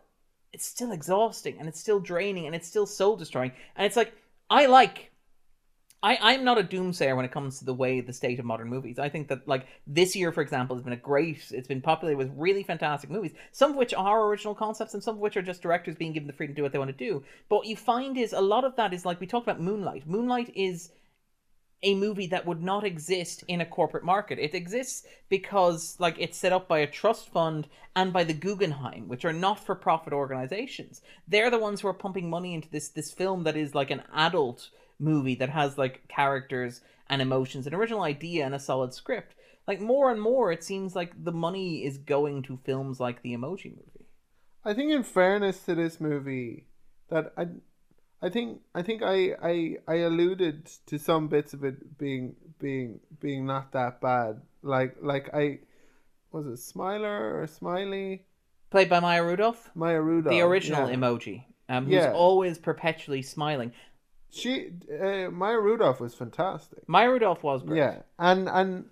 it's 0.52 0.66
still 0.66 0.92
exhausting, 0.92 1.56
and 1.60 1.68
it's 1.70 1.80
still 1.80 2.00
draining, 2.02 2.48
and 2.48 2.56
it's 2.56 2.68
still 2.68 2.86
soul 2.86 3.16
destroying. 3.16 3.54
And 3.78 3.86
it's 3.86 3.96
like 3.96 4.14
I 4.50 4.66
like 4.66 5.11
I, 6.04 6.18
I'm 6.20 6.44
not 6.44 6.58
a 6.58 6.64
doomsayer 6.64 7.16
when 7.16 7.26
it 7.26 7.32
comes 7.32 7.60
to 7.60 7.66
the 7.66 7.76
way 7.76 8.02
the 8.02 8.12
state 8.12 8.40
of 8.40 8.46
modern 8.46 8.70
movies. 8.70 8.98
I 8.98 9.10
think 9.10 9.28
that 9.28 9.48
like 9.48 9.68
this 9.86 10.16
year, 10.16 10.32
for 10.32 10.42
example, 10.42 10.76
has 10.76 10.84
been 10.84 10.94
a 10.94 10.98
great. 10.98 11.52
It's 11.52 11.68
been 11.68 11.82
populated 11.82 12.18
with 12.18 12.32
really 12.36 12.64
fantastic 12.64 13.12
movies, 13.12 13.34
some 13.52 13.72
of 13.72 13.78
which 13.78 13.94
are 13.94 14.26
original 14.26 14.56
concepts, 14.56 14.96
and 14.96 15.04
some 15.04 15.16
of 15.16 15.22
which 15.22 15.38
are 15.38 15.44
just 15.44 15.62
directors 15.62 15.96
being 15.96 16.14
given 16.14 16.28
the 16.28 16.34
freedom 16.34 16.56
to 16.56 16.60
do 16.60 16.64
what 16.64 16.72
they 16.72 16.80
want 16.80 16.90
to 16.90 17.06
do. 17.06 17.24
But 17.50 17.58
what 17.58 17.68
you 17.68 17.76
find 17.76 18.18
is 18.18 18.34
a 18.34 18.42
lot 18.42 18.64
of 18.64 18.76
that 18.78 18.94
is 18.94 19.06
like 19.06 19.20
we 19.20 19.28
talked 19.28 19.46
about 19.46 19.62
Moonlight. 19.62 20.08
Moonlight 20.08 20.52
is 20.56 20.92
a 21.84 21.96
movie 21.96 22.28
that 22.28 22.46
would 22.46 22.62
not 22.62 22.84
exist 22.84 23.44
in 23.48 23.62
a 23.62 23.66
corporate 23.66 24.04
market. 24.04 24.40
It 24.40 24.56
exists 24.56 25.06
because 25.30 25.96
like 26.00 26.16
it's 26.20 26.38
set 26.38 26.54
up 26.54 26.68
by 26.68 26.80
a 26.80 26.88
trust 26.88 27.30
fund 27.30 27.68
and 27.96 28.12
by 28.12 28.24
the 28.24 28.34
Guggenheim, 28.34 29.08
which 29.08 29.26
are 29.26 29.34
not-for-profit 29.34 30.14
organizations. 30.14 31.02
They're 31.28 31.52
the 31.52 31.60
ones 31.60 31.82
who 31.82 31.88
are 31.88 31.94
pumping 31.94 32.30
money 32.30 32.54
into 32.56 32.70
this 32.70 32.90
this 32.90 33.12
film 33.12 33.44
that 33.44 33.56
is 33.56 33.76
like 33.76 33.92
an 33.92 34.04
adult 34.14 34.70
movie 35.02 35.36
that 35.36 35.50
has 35.50 35.78
like 35.78 36.08
characters 36.08 36.82
and 37.10 37.22
emotions, 37.22 37.68
an 37.68 37.74
original 37.74 38.04
idea 38.04 38.46
and 38.46 38.56
a 38.56 38.60
solid 38.60 38.94
script. 38.94 39.36
Like 39.68 39.82
more 39.82 40.12
and 40.12 40.22
more 40.22 40.52
it 40.52 40.64
seems 40.64 40.96
like 40.96 41.24
the 41.24 41.32
money 41.32 41.84
is 41.86 41.98
going 41.98 42.44
to 42.44 42.60
films 42.64 43.00
like 43.00 43.22
the 43.22 43.34
Emoji 43.34 43.72
movie. 43.72 44.08
I 44.64 44.74
think, 44.74 44.92
in 44.92 45.04
fairness 45.04 45.64
to 45.66 45.76
this 45.76 46.00
movie, 46.00 46.68
that 47.10 47.34
I, 47.36 47.48
I 48.22 48.30
think, 48.30 48.62
I 48.76 48.84
think 48.84 49.02
I, 49.02 49.32
I, 49.42 49.78
I 49.88 49.96
alluded 49.96 50.70
to 50.86 51.00
some 51.00 51.28
bits 51.28 51.54
of 51.54 51.64
it 51.64 51.98
being, 51.98 52.36
being, 52.60 53.00
being 53.20 53.46
not 53.48 53.72
that 53.72 54.02
bad. 54.02 54.42
Like, 54.62 54.98
like 55.02 55.34
I, 55.34 55.60
was 56.32 56.46
it 56.46 56.58
Smiler 56.58 57.42
or 57.42 57.48
Smiley? 57.48 58.26
Played 58.70 58.90
by 58.90 59.00
Maya 59.00 59.24
Rudolph, 59.24 59.72
Maya 59.74 60.00
Rudolph. 60.00 60.32
the 60.32 60.42
original 60.42 60.88
yeah. 60.90 60.96
Emoji, 60.96 61.44
um, 61.68 61.86
who's 61.86 61.96
Yeah. 61.96 62.14
always 62.14 62.58
perpetually 62.58 63.22
smiling. 63.24 63.74
She, 64.32 64.72
uh, 64.92 65.30
Maya 65.30 65.60
Rudolph 65.60 66.00
was 66.00 66.14
fantastic. 66.16 66.88
Maya 66.88 67.10
Rudolph 67.12 67.44
was 67.44 67.62
great. 67.64 67.78
Yeah, 67.78 67.98
and 68.18 68.48
and 68.50 68.86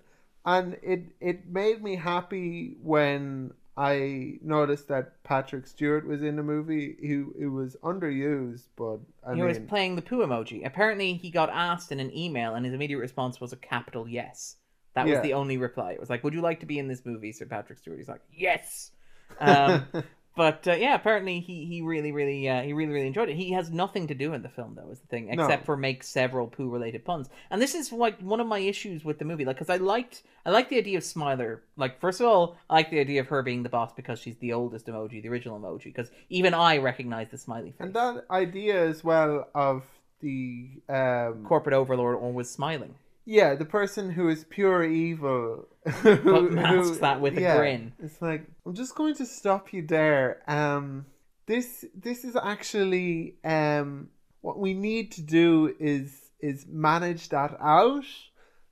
and 0.44 0.76
it 0.82 1.04
it 1.20 1.46
made 1.48 1.82
me 1.82 1.96
happy 1.96 2.76
when 2.82 3.54
I 3.76 4.38
noticed 4.42 4.88
that 4.88 5.22
Patrick 5.24 5.66
Stewart 5.66 6.06
was 6.06 6.22
in 6.22 6.36
the 6.36 6.42
movie. 6.42 6.96
Who 7.00 7.34
it 7.38 7.46
was 7.46 7.76
underused, 7.82 8.66
but 8.76 8.98
I 9.26 9.30
he 9.34 9.40
mean, 9.40 9.46
was 9.46 9.58
playing 9.58 9.96
the 9.96 10.02
poo 10.02 10.18
emoji. 10.18 10.64
Apparently, 10.66 11.14
he 11.14 11.30
got 11.30 11.48
asked 11.48 11.90
in 11.90 12.00
an 12.00 12.14
email, 12.16 12.54
and 12.54 12.64
his 12.66 12.74
immediate 12.74 12.98
response 12.98 13.40
was 13.40 13.52
a 13.52 13.56
capital 13.56 14.06
yes. 14.06 14.56
That 14.94 15.06
was 15.06 15.12
Yeah. 15.14 15.20
the 15.22 15.32
only 15.34 15.56
reply. 15.56 15.92
It 15.92 16.00
was 16.00 16.10
like, 16.10 16.22
"Would 16.24 16.34
you 16.34 16.40
like 16.42 16.60
to 16.60 16.66
be 16.66 16.78
in 16.78 16.88
this 16.88 17.06
movie, 17.06 17.32
Sir 17.32 17.46
Patrick 17.46 17.78
Stewart?" 17.78 17.96
He's 17.98 18.08
like, 18.08 18.22
"Yes." 18.30 18.90
Um, 19.38 19.86
but 20.44 20.66
uh, 20.66 20.72
yeah, 20.84 20.94
apparently 21.00 21.36
he 21.48 21.56
he 21.70 21.76
really 21.92 22.12
really 22.20 22.48
uh, 22.48 22.62
he 22.62 22.72
really 22.78 22.92
really 22.96 23.06
enjoyed 23.12 23.28
it. 23.32 23.36
He 23.36 23.52
has 23.58 23.66
nothing 23.84 24.04
to 24.10 24.14
do 24.24 24.28
in 24.36 24.40
the 24.46 24.48
film 24.58 24.70
though, 24.76 24.90
is 24.94 25.00
the 25.04 25.06
thing, 25.14 25.24
No. 25.26 25.32
except 25.44 25.62
for 25.66 25.76
make 25.76 26.00
several 26.02 26.46
poo 26.54 26.68
related 26.76 27.04
puns. 27.04 27.26
And 27.50 27.60
this 27.64 27.74
is 27.74 27.92
like 27.92 28.16
one 28.32 28.40
of 28.40 28.46
my 28.46 28.60
issues 28.72 29.04
with 29.08 29.18
the 29.20 29.26
movie, 29.30 29.44
like 29.44 29.56
because 29.56 29.68
I 29.76 29.76
liked 29.94 30.22
I 30.46 30.50
like 30.58 30.68
the 30.70 30.78
idea 30.84 30.96
of 30.96 31.04
Smiler. 31.04 31.52
Like 31.76 32.00
first 32.04 32.18
of 32.20 32.26
all, 32.30 32.44
I 32.70 32.74
like 32.78 32.90
the 32.90 33.00
idea 33.06 33.20
of 33.20 33.28
her 33.28 33.42
being 33.42 33.62
the 33.62 33.68
boss 33.76 33.92
because 34.00 34.18
she's 34.22 34.38
the 34.44 34.52
oldest 34.54 34.86
emoji, 34.86 35.20
the 35.22 35.28
original 35.34 35.60
emoji. 35.60 35.84
Because 35.92 36.10
even 36.30 36.52
I 36.54 36.72
recognize 36.78 37.28
the 37.30 37.38
smiley 37.46 37.72
face. 37.72 37.80
and 37.86 37.94
that 38.00 38.24
idea 38.44 38.76
as 38.92 38.98
well 39.10 39.34
of 39.54 39.76
the 40.22 40.70
um 40.88 41.44
corporate 41.50 41.76
overlord 41.80 42.16
always 42.26 42.48
smiling. 42.58 42.94
Yeah 43.30 43.54
the 43.54 43.64
person 43.64 44.10
who 44.10 44.28
is 44.28 44.44
pure 44.58 44.82
evil 44.84 45.68
who, 46.02 46.50
masks 46.50 46.98
that 46.98 47.20
with 47.20 47.38
a 47.38 47.40
grin. 47.56 47.92
It's 48.02 48.20
like 48.20 48.42
I'm 48.66 48.74
just 48.74 48.94
going 48.94 49.14
to 49.14 49.24
stop 49.24 49.72
you 49.72 49.82
there. 49.86 50.42
Um, 50.58 51.06
this 51.46 51.84
this 51.94 52.24
is 52.24 52.36
actually 52.36 53.36
um 53.44 54.08
what 54.42 54.58
we 54.58 54.74
need 54.74 55.06
to 55.12 55.22
do 55.22 55.74
is 55.78 56.06
is 56.40 56.66
manage 56.66 57.28
that 57.30 57.56
out. 57.60 58.04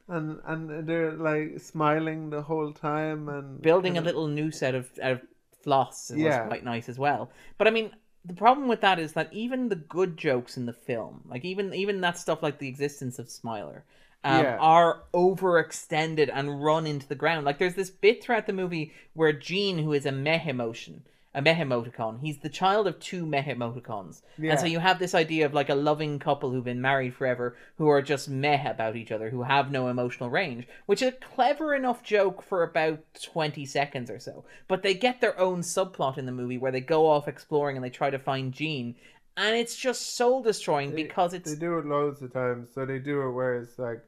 And 0.09 0.41
and 0.45 0.87
they're 0.89 1.13
like 1.13 1.61
smiling 1.61 2.31
the 2.31 2.43
whole 2.43 2.73
time 2.73 3.29
and 3.29 3.61
Building 3.63 3.97
a 3.99 4.01
little 4.09 4.27
noose 4.27 4.63
out 4.63 4.75
of 4.75 4.91
out 5.03 5.13
of 5.13 5.21
floss 5.63 6.11
was 6.11 6.19
Yeah. 6.21 6.47
quite 6.47 6.65
nice 6.65 6.89
as 6.89 6.99
well. 6.99 7.31
But 7.59 7.69
I 7.69 7.71
mean, 7.71 7.91
the 8.25 8.35
problem 8.35 8.69
with 8.69 8.81
that 8.81 8.99
is 8.99 9.13
that 9.13 9.33
even 9.33 9.69
the 9.69 9.77
good 9.77 10.17
jokes 10.17 10.57
in 10.57 10.67
the 10.67 10.73
film, 10.89 11.23
like 11.33 11.45
even 11.45 11.75
even 11.75 12.01
that 12.03 12.19
stuff 12.19 12.43
like 12.43 12.59
the 12.59 12.69
existence 12.69 13.19
of 13.19 13.31
Smiler, 13.31 13.85
um, 14.25 14.43
Yeah. 14.45 14.57
are 14.59 15.03
overextended 15.15 16.31
and 16.33 16.63
run 16.63 16.87
into 16.87 17.09
the 17.09 17.15
ground. 17.15 17.45
Like 17.47 17.59
there's 17.59 17.75
this 17.75 17.91
bit 17.91 18.23
throughout 18.23 18.47
the 18.47 18.53
movie 18.53 18.93
where 19.15 19.33
Gene, 19.33 19.79
who 19.79 19.93
is 19.93 20.07
a 20.07 20.13
meh 20.13 20.43
emotion, 20.45 21.03
a 21.35 21.43
meh 21.43 21.55
emoticon, 21.55 22.21
he's 22.21 22.39
the 22.39 22.49
child 22.49 22.87
of 22.87 22.99
two 22.99 23.25
meh 23.25 23.45
emoticons, 23.45 24.23
and 24.39 24.59
so 24.59 24.67
you 24.67 24.79
have 24.81 24.99
this 24.99 25.15
idea 25.15 25.47
of 25.47 25.55
like 25.55 25.69
a 25.69 25.75
loving 25.75 26.19
couple 26.19 26.51
who've 26.51 26.65
been 26.65 26.81
married 26.81 27.15
forever, 27.15 27.57
who 27.77 27.87
are 27.89 28.03
just 28.03 28.29
meh 28.29 28.69
about 28.69 28.97
each 28.97 29.13
other, 29.13 29.31
who 29.31 29.43
have 29.43 29.71
no 29.71 29.89
emotional 29.89 30.31
range, 30.31 30.67
which 30.87 31.03
is 31.03 31.09
a 31.09 31.13
clever 31.13 31.75
enough 31.75 32.03
joke 32.03 32.43
for 32.43 32.63
about 32.63 33.01
20 33.23 33.65
seconds 33.67 34.11
or 34.11 34.19
so. 34.19 34.45
But 34.67 34.83
they 34.83 34.95
get 34.95 35.21
their 35.21 35.39
own 35.39 35.61
subplot 35.61 36.19
in 36.19 36.27
the 36.27 36.33
movie 36.33 36.59
where 36.59 36.73
they 36.73 36.81
go 36.81 37.09
off 37.09 37.29
exploring 37.29 37.77
and 37.77 37.85
they 37.85 37.91
try 37.91 38.11
to 38.11 38.19
find 38.19 38.53
Gene, 38.53 38.97
and 39.37 39.55
it's 39.55 39.77
just 39.77 40.17
soul 40.17 40.43
destroying 40.43 40.93
because 40.93 41.35
it's 41.35 41.53
They 41.53 41.61
do 41.61 41.79
it 41.79 41.87
loads 41.87 42.21
of 42.23 42.33
times. 42.33 42.71
So 42.75 42.85
they 42.85 42.99
do 42.99 43.23
it 43.23 43.31
where 43.33 43.61
it's 43.61 43.79
like, 43.79 44.03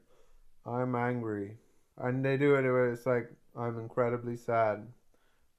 I'm 0.65 0.95
angry, 0.95 1.57
and 1.97 2.23
they 2.23 2.37
do 2.37 2.55
it 2.55 2.63
where 2.63 2.91
it's 2.91 3.05
like, 3.05 3.31
I'm 3.57 3.79
incredibly 3.79 4.37
sad, 4.37 4.87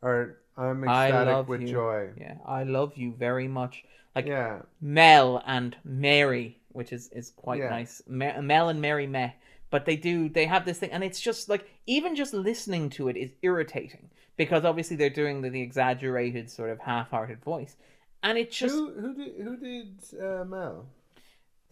or 0.01 0.39
I'm 0.57 0.85
ecstatic 0.85 1.49
with 1.49 1.63
you. 1.63 1.69
joy. 1.69 2.11
Yeah, 2.17 2.37
I 2.47 2.63
love 2.65 2.97
you 2.97 3.13
very 3.13 3.49
much. 3.49 3.85
Like 4.15 4.27
Yeah, 4.27 4.63
Mel 4.81 5.43
and 5.47 5.77
Mary, 5.85 6.59
which 6.73 6.93
is 6.93 7.09
is 7.11 7.31
quite 7.31 7.61
Yeah. 7.61 7.71
nice. 7.71 8.03
Me- 8.07 8.41
Mel 8.41 8.69
and 8.69 8.81
Mary 8.81 9.07
Meh, 9.07 9.31
but 9.71 9.87
they 9.87 9.97
do 9.97 10.29
they 10.29 10.45
have 10.47 10.65
this 10.65 10.79
thing, 10.79 10.91
and 10.93 11.03
it's 11.03 11.21
just 11.21 11.49
like 11.49 11.67
even 11.87 12.15
just 12.15 12.35
listening 12.35 12.91
to 12.91 13.09
it 13.09 13.17
is 13.17 13.33
irritating 13.43 14.11
because 14.37 14.65
obviously 14.65 14.97
they're 14.97 15.11
doing 15.11 15.41
the, 15.43 15.49
the 15.51 15.63
exaggerated 15.63 16.51
sort 16.51 16.71
of 16.71 16.79
half-hearted 16.81 17.43
voice, 17.43 17.77
and 18.23 18.37
it 18.39 18.51
just 18.51 18.75
who 18.75 18.93
who 18.93 19.15
did 19.15 19.33
who 19.41 19.57
did 19.57 19.99
uh, 20.21 20.45
Mel? 20.45 20.87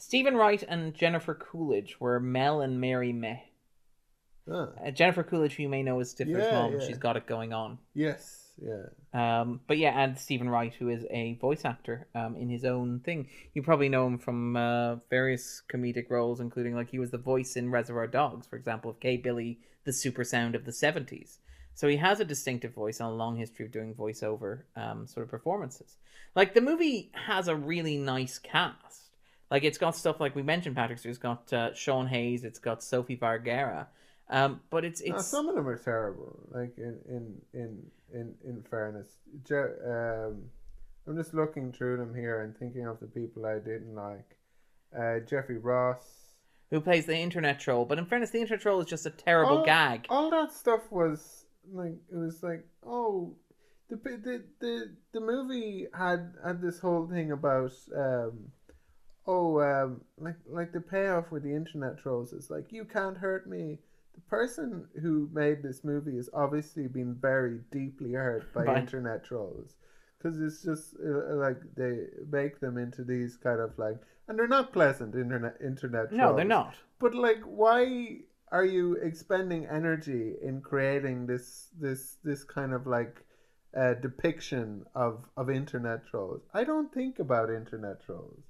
Steven 0.01 0.35
Wright 0.37 0.63
and 0.67 0.95
Jennifer 0.95 1.35
Coolidge 1.35 1.97
were 2.01 2.19
Mel 2.21 2.61
and 2.63 2.81
Mary 2.81 3.13
Meh. 3.13 3.41
Ah, 4.51 4.71
Uh, 4.85 4.91
Jennifer 4.91 5.23
Coolidge, 5.23 5.55
who 5.55 5.65
you 5.65 5.69
may 5.69 5.83
know 5.83 6.01
as 6.01 6.15
Stifler's 6.15 6.47
Yeah, 6.47 6.53
mom, 6.53 6.73
yeah. 6.73 6.87
she's 6.87 6.99
got 6.99 7.17
it 7.17 7.27
going 7.27 7.53
on. 7.53 7.79
yes, 7.95 8.53
yeah. 8.63 8.87
Um, 9.13 9.61
but 9.67 9.79
yeah, 9.79 9.99
and 10.03 10.19
Steven 10.19 10.49
Wright, 10.49 10.73
who 10.75 10.89
is 10.89 11.05
a 11.11 11.35
voice 11.35 11.65
actor 11.65 12.09
um, 12.15 12.37
in 12.37 12.49
his 12.49 12.65
own 12.65 13.01
thing. 13.01 13.29
You 13.55 13.63
probably 13.63 13.89
know 13.89 14.07
him 14.07 14.19
from 14.19 14.57
uh, 14.57 14.97
various 15.11 15.63
comedic 15.73 16.11
roles, 16.11 16.41
including 16.41 16.75
like 16.75 16.91
he 16.91 16.99
was 16.99 17.11
the 17.11 17.19
voice 17.19 17.57
in 17.57 17.71
Reservoir 17.71 18.07
Dogs, 18.07 18.47
for 18.47 18.57
example, 18.57 18.91
of 18.91 19.01
K. 19.01 19.17
Billy, 19.19 19.61
the 19.85 19.93
super 19.93 20.25
sound 20.25 20.55
of 20.55 20.65
the 20.65 20.73
70s. 20.73 21.39
So 21.75 21.89
he 21.89 21.97
has 21.99 22.21
a 22.21 22.25
distinctive 22.25 22.75
voice 22.75 23.01
and 23.01 23.09
a 23.09 23.13
long 23.13 23.37
history 23.37 23.65
of 23.67 23.73
doing 23.73 23.95
voiceover 23.95 24.63
um, 24.77 25.07
sort 25.07 25.25
of 25.25 25.31
performances. 25.31 25.97
Like 26.35 26.55
the 26.55 26.61
movie 26.61 27.11
has 27.27 27.49
a 27.49 27.57
really 27.57 27.97
nice 27.99 28.39
cast. 28.39 29.10
Like 29.51 29.65
it's 29.65 29.79
got 29.79 29.97
stuff 29.97 30.21
like 30.21 30.37
we 30.37 30.43
mentioned, 30.43 30.77
Patrick. 30.77 30.99
So 30.99 31.09
it's 31.09 31.19
got 31.19 31.53
uh, 31.53 31.75
Sean 31.75 32.07
Hayes. 32.07 32.45
It's 32.45 32.59
got 32.59 32.83
Sophie 32.83 33.17
Vergara. 33.17 33.89
Um, 34.29 34.61
but 34.71 34.85
it's 34.85 35.03
No, 35.05 35.17
it's 35.17 35.27
some 35.27 35.49
of 35.49 35.57
them 35.57 35.67
are 35.67 35.77
terrible. 35.77 36.39
Like 36.53 36.79
in 36.79 36.99
in 37.09 37.41
in 37.53 37.83
in, 38.13 38.35
in 38.45 38.63
fairness, 38.71 39.09
um, 39.51 40.43
I'm 41.07 41.17
just 41.17 41.35
looking 41.35 41.73
through 41.73 41.97
them 41.97 42.15
here 42.15 42.43
and 42.43 42.57
thinking 42.57 42.87
of 42.87 43.01
the 43.01 43.07
people 43.07 43.45
I 43.45 43.59
didn't 43.59 43.95
like. 43.95 44.37
Uh, 44.97 45.21
Jeffrey 45.21 45.59
Ross. 45.59 46.05
who 46.71 46.81
plays 46.81 47.07
the 47.07 47.17
internet 47.17 47.61
troll. 47.61 47.85
But 47.85 47.99
in 47.99 48.07
fairness, 48.07 48.31
the 48.31 48.41
internet 48.41 48.61
troll 48.61 48.81
is 48.81 48.87
just 48.87 49.07
a 49.07 49.11
terrible 49.11 49.59
all, 49.59 49.65
gag. 49.65 50.07
All 50.09 50.31
that 50.31 50.53
stuff 50.53 50.83
was 50.91 51.45
like 51.73 51.95
it 52.13 52.17
was 52.17 52.43
like 52.45 52.65
oh, 52.87 53.35
the 53.89 53.97
the 53.97 54.45
the 54.61 54.95
the 55.13 55.21
movie 55.21 55.89
had 55.93 56.35
had 56.45 56.63
this 56.63 56.79
whole 56.79 57.09
thing 57.09 57.33
about 57.33 57.73
um. 57.97 58.53
Oh, 59.27 59.61
um, 59.61 60.01
like 60.19 60.37
like 60.47 60.73
the 60.73 60.81
payoff 60.81 61.31
with 61.31 61.43
the 61.43 61.55
internet 61.55 61.99
trolls 61.99 62.33
is 62.33 62.51
like 62.51 62.73
you 62.73 62.85
can't 62.85 63.17
hurt 63.17 63.49
me. 63.49 63.79
The 64.15 64.21
person 64.23 64.87
who 65.01 65.29
made 65.33 65.63
this 65.63 65.85
movie 65.85 66.17
has 66.17 66.29
obviously 66.35 66.89
been 66.89 67.15
very 67.15 67.61
deeply 67.71 68.13
hurt 68.13 68.53
by 68.53 68.65
By- 68.65 68.81
internet 68.81 69.25
trolls, 69.25 69.77
because 70.19 70.41
it's 70.41 70.63
just 70.63 70.97
uh, 71.05 71.35
like 71.37 71.59
they 71.77 72.07
make 72.31 72.61
them 72.61 72.77
into 72.79 73.05
these 73.05 73.37
kind 73.37 73.61
of 73.61 73.79
like, 73.79 73.99
and 74.27 74.39
they're 74.39 74.49
not 74.49 74.73
pleasant 74.73 75.15
internet 75.15 75.57
internet. 75.65 76.09
Trolls. 76.09 76.19
No, 76.19 76.35
they're 76.35 76.45
not. 76.45 76.75
But 76.99 77.15
like, 77.15 77.43
why 77.45 78.19
are 78.51 78.65
you 78.65 78.95
expending 78.95 79.67
energy 79.67 80.35
in 80.43 80.61
creating 80.61 81.27
this 81.27 81.69
this 81.79 82.17
this 82.25 82.43
kind 82.43 82.73
of 82.73 82.87
like 82.87 83.25
uh, 83.77 83.95
depiction 83.95 84.85
of 84.95 85.25
of 85.37 85.51
internet 85.51 86.07
trolls? 86.07 86.43
I 86.53 86.65
don't 86.65 86.93
think 86.93 87.21
about 87.21 87.51
internet 87.51 88.03
trolls. 88.05 88.43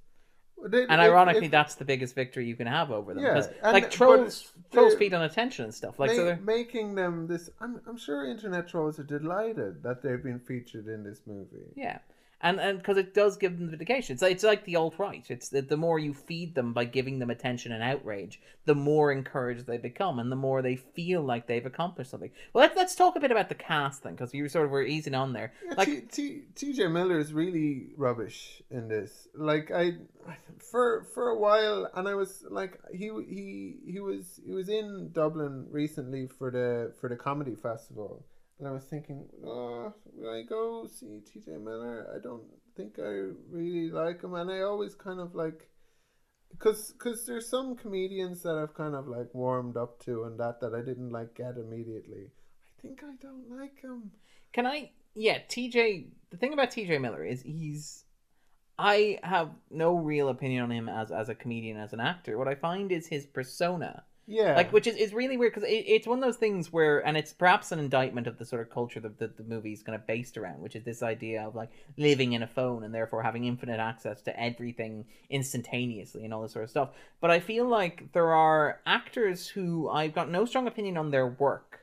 They- 0.63 0.83
And 0.83 1.01
ironically, 1.01 1.47
that's 1.47 1.75
the 1.75 1.85
biggest 1.85 2.13
victory 2.15 2.45
you 2.45 2.55
can 2.55 2.67
have 2.67 2.91
over 2.91 3.13
them. 3.13 3.23
Yeah, 3.23 3.33
Because 3.33 3.47
and- 3.63 3.73
like 3.73 3.89
trolls, 3.89 4.51
trolls 4.71 4.95
feed 4.95 5.13
on 5.13 5.23
attention 5.23 5.65
and 5.65 5.73
stuff. 5.73 5.99
Like 5.99 6.11
so, 6.11 6.25
they're, 6.25 6.35
making 6.37 6.95
them 6.95 7.27
this. 7.27 7.49
I'm 7.59 7.81
I'm 7.87 7.97
sure 7.97 8.25
internet 8.25 8.67
trolls 8.67 8.99
are 8.99 9.03
delighted 9.03 9.81
that 9.83 10.01
they've 10.03 10.21
been 10.21 10.39
featured 10.39 10.87
in 10.87 11.03
this 11.03 11.21
movie. 11.25 11.71
yeah, 11.75 11.99
and 12.41 12.59
and 12.59 12.77
because 12.77 12.97
it 12.97 13.13
does 13.13 13.37
give 13.37 13.57
them 13.57 13.69
vindication. 13.69 14.13
It's 14.13 14.23
it's 14.23 14.43
like 14.43 14.65
the 14.65 14.75
alt 14.75 14.95
right. 14.97 15.25
It's 15.29 15.49
the, 15.49 15.61
the 15.61 15.77
more 15.77 15.99
you 15.99 16.13
feed 16.13 16.55
them 16.55 16.73
by 16.73 16.85
giving 16.85 17.19
them 17.19 17.29
attention 17.29 17.71
and 17.71 17.83
outrage, 17.83 18.41
the 18.65 18.75
more 18.75 19.11
encouraged 19.11 19.67
they 19.67 19.77
become, 19.77 20.19
and 20.19 20.31
the 20.31 20.35
more 20.35 20.61
they 20.61 20.75
feel 20.75 21.21
like 21.21 21.47
they've 21.47 21.65
accomplished 21.65 22.11
something. 22.11 22.31
Well, 22.53 22.63
let's 22.63 22.75
let's 22.75 22.95
talk 22.95 23.15
a 23.15 23.19
bit 23.19 23.31
about 23.31 23.49
the 23.49 23.55
cast 23.55 24.03
then, 24.03 24.13
because 24.13 24.33
you 24.33 24.47
sort 24.49 24.65
of 24.65 24.71
were 24.71 24.83
easing 24.83 25.15
on 25.15 25.33
there. 25.33 25.53
Yeah, 25.65 25.73
Like 25.77 26.11
T, 26.11 26.41
T, 26.55 26.73
TJ 26.73 26.91
Miller 26.91 27.19
is 27.19 27.33
really 27.33 27.89
rubbish 27.97 28.61
in 28.69 28.87
this. 28.87 29.27
Like 29.35 29.71
I, 29.71 29.93
for 30.59 31.03
for 31.13 31.29
a 31.29 31.37
while, 31.37 31.89
and 31.93 32.07
I 32.07 32.15
was 32.15 32.43
like, 32.49 32.79
he 32.91 33.09
he 33.27 33.75
he 33.85 33.99
was 33.99 34.39
he 34.45 34.53
was 34.53 34.69
in 34.69 35.11
Dublin 35.13 35.67
recently 35.69 36.27
for 36.27 36.51
the 36.51 36.93
for 36.99 37.09
the 37.09 37.15
comedy 37.15 37.55
festival, 37.55 38.25
and 38.61 38.69
I 38.69 38.73
was 38.73 38.83
thinking, 38.83 39.25
uh, 39.43 39.49
oh, 39.49 39.93
will 40.13 40.29
I 40.29 40.43
go 40.43 40.85
see 40.87 41.23
TJ 41.25 41.59
Miller? 41.63 42.07
I 42.15 42.21
don't 42.21 42.43
think 42.77 42.99
I 42.99 43.29
really 43.49 43.89
like 43.89 44.21
him, 44.21 44.35
and 44.35 44.51
I 44.51 44.61
always 44.61 44.95
kind 44.95 45.19
of 45.19 45.35
like. 45.35 45.67
Cause, 46.59 46.93
cause 46.99 47.25
there's 47.25 47.47
some 47.47 47.77
comedians 47.77 48.43
that 48.43 48.55
I've 48.55 48.75
kind 48.75 48.93
of 48.93 49.07
like 49.07 49.33
warmed 49.33 49.77
up 49.77 49.99
to 50.03 50.25
and 50.25 50.37
that 50.39 50.59
that 50.59 50.75
I 50.75 50.81
didn't 50.81 51.09
like 51.09 51.33
get 51.33 51.55
immediately. 51.55 52.25
I 52.27 52.81
think 52.81 53.01
I 53.03 53.15
don't 53.21 53.49
like 53.49 53.81
him. 53.81 54.11
Can 54.51 54.67
I? 54.67 54.91
Yeah, 55.15 55.39
TJ. 55.49 56.07
The 56.29 56.37
thing 56.37 56.53
about 56.53 56.69
TJ 56.69 56.99
Miller 57.01 57.23
is 57.23 57.41
he's. 57.41 58.03
I 58.77 59.17
have 59.23 59.51
no 59.71 59.95
real 59.95 60.27
opinion 60.27 60.63
on 60.63 60.71
him 60.71 60.89
as 60.89 61.09
as 61.11 61.29
a 61.29 61.35
comedian, 61.35 61.77
as 61.77 61.93
an 61.93 62.01
actor. 62.01 62.37
What 62.37 62.49
I 62.49 62.55
find 62.55 62.91
is 62.91 63.07
his 63.07 63.25
persona, 63.25 64.03
Yeah, 64.31 64.55
like, 64.55 64.71
which 64.71 64.87
is, 64.87 64.95
is 64.95 65.13
really 65.13 65.35
weird 65.35 65.53
because 65.53 65.69
it, 65.69 65.83
it's 65.87 66.07
one 66.07 66.17
of 66.17 66.23
those 66.23 66.37
things 66.37 66.71
where, 66.71 67.05
and 67.05 67.17
it's 67.17 67.33
perhaps 67.33 67.73
an 67.73 67.79
indictment 67.79 68.27
of 68.27 68.37
the 68.37 68.45
sort 68.45 68.61
of 68.61 68.69
culture 68.69 69.01
that 69.01 69.19
the, 69.19 69.27
the 69.27 69.43
movie's 69.43 69.83
kind 69.83 69.93
of 69.93 70.07
based 70.07 70.37
around, 70.37 70.61
which 70.61 70.75
is 70.75 70.83
this 70.83 71.03
idea 71.03 71.45
of 71.45 71.53
like 71.53 71.69
living 71.97 72.31
in 72.31 72.41
a 72.41 72.47
phone 72.47 72.85
and 72.85 72.95
therefore 72.95 73.21
having 73.23 73.43
infinite 73.43 73.81
access 73.81 74.21
to 74.21 74.39
everything 74.39 75.05
instantaneously 75.29 76.23
and 76.23 76.33
all 76.33 76.41
this 76.41 76.53
sort 76.53 76.63
of 76.63 76.69
stuff. 76.69 76.91
But 77.19 77.29
I 77.29 77.41
feel 77.41 77.67
like 77.67 78.13
there 78.13 78.33
are 78.33 78.79
actors 78.85 79.49
who 79.49 79.89
I've 79.89 80.13
got 80.15 80.29
no 80.29 80.45
strong 80.45 80.65
opinion 80.65 80.95
on 80.95 81.11
their 81.11 81.27
work 81.27 81.81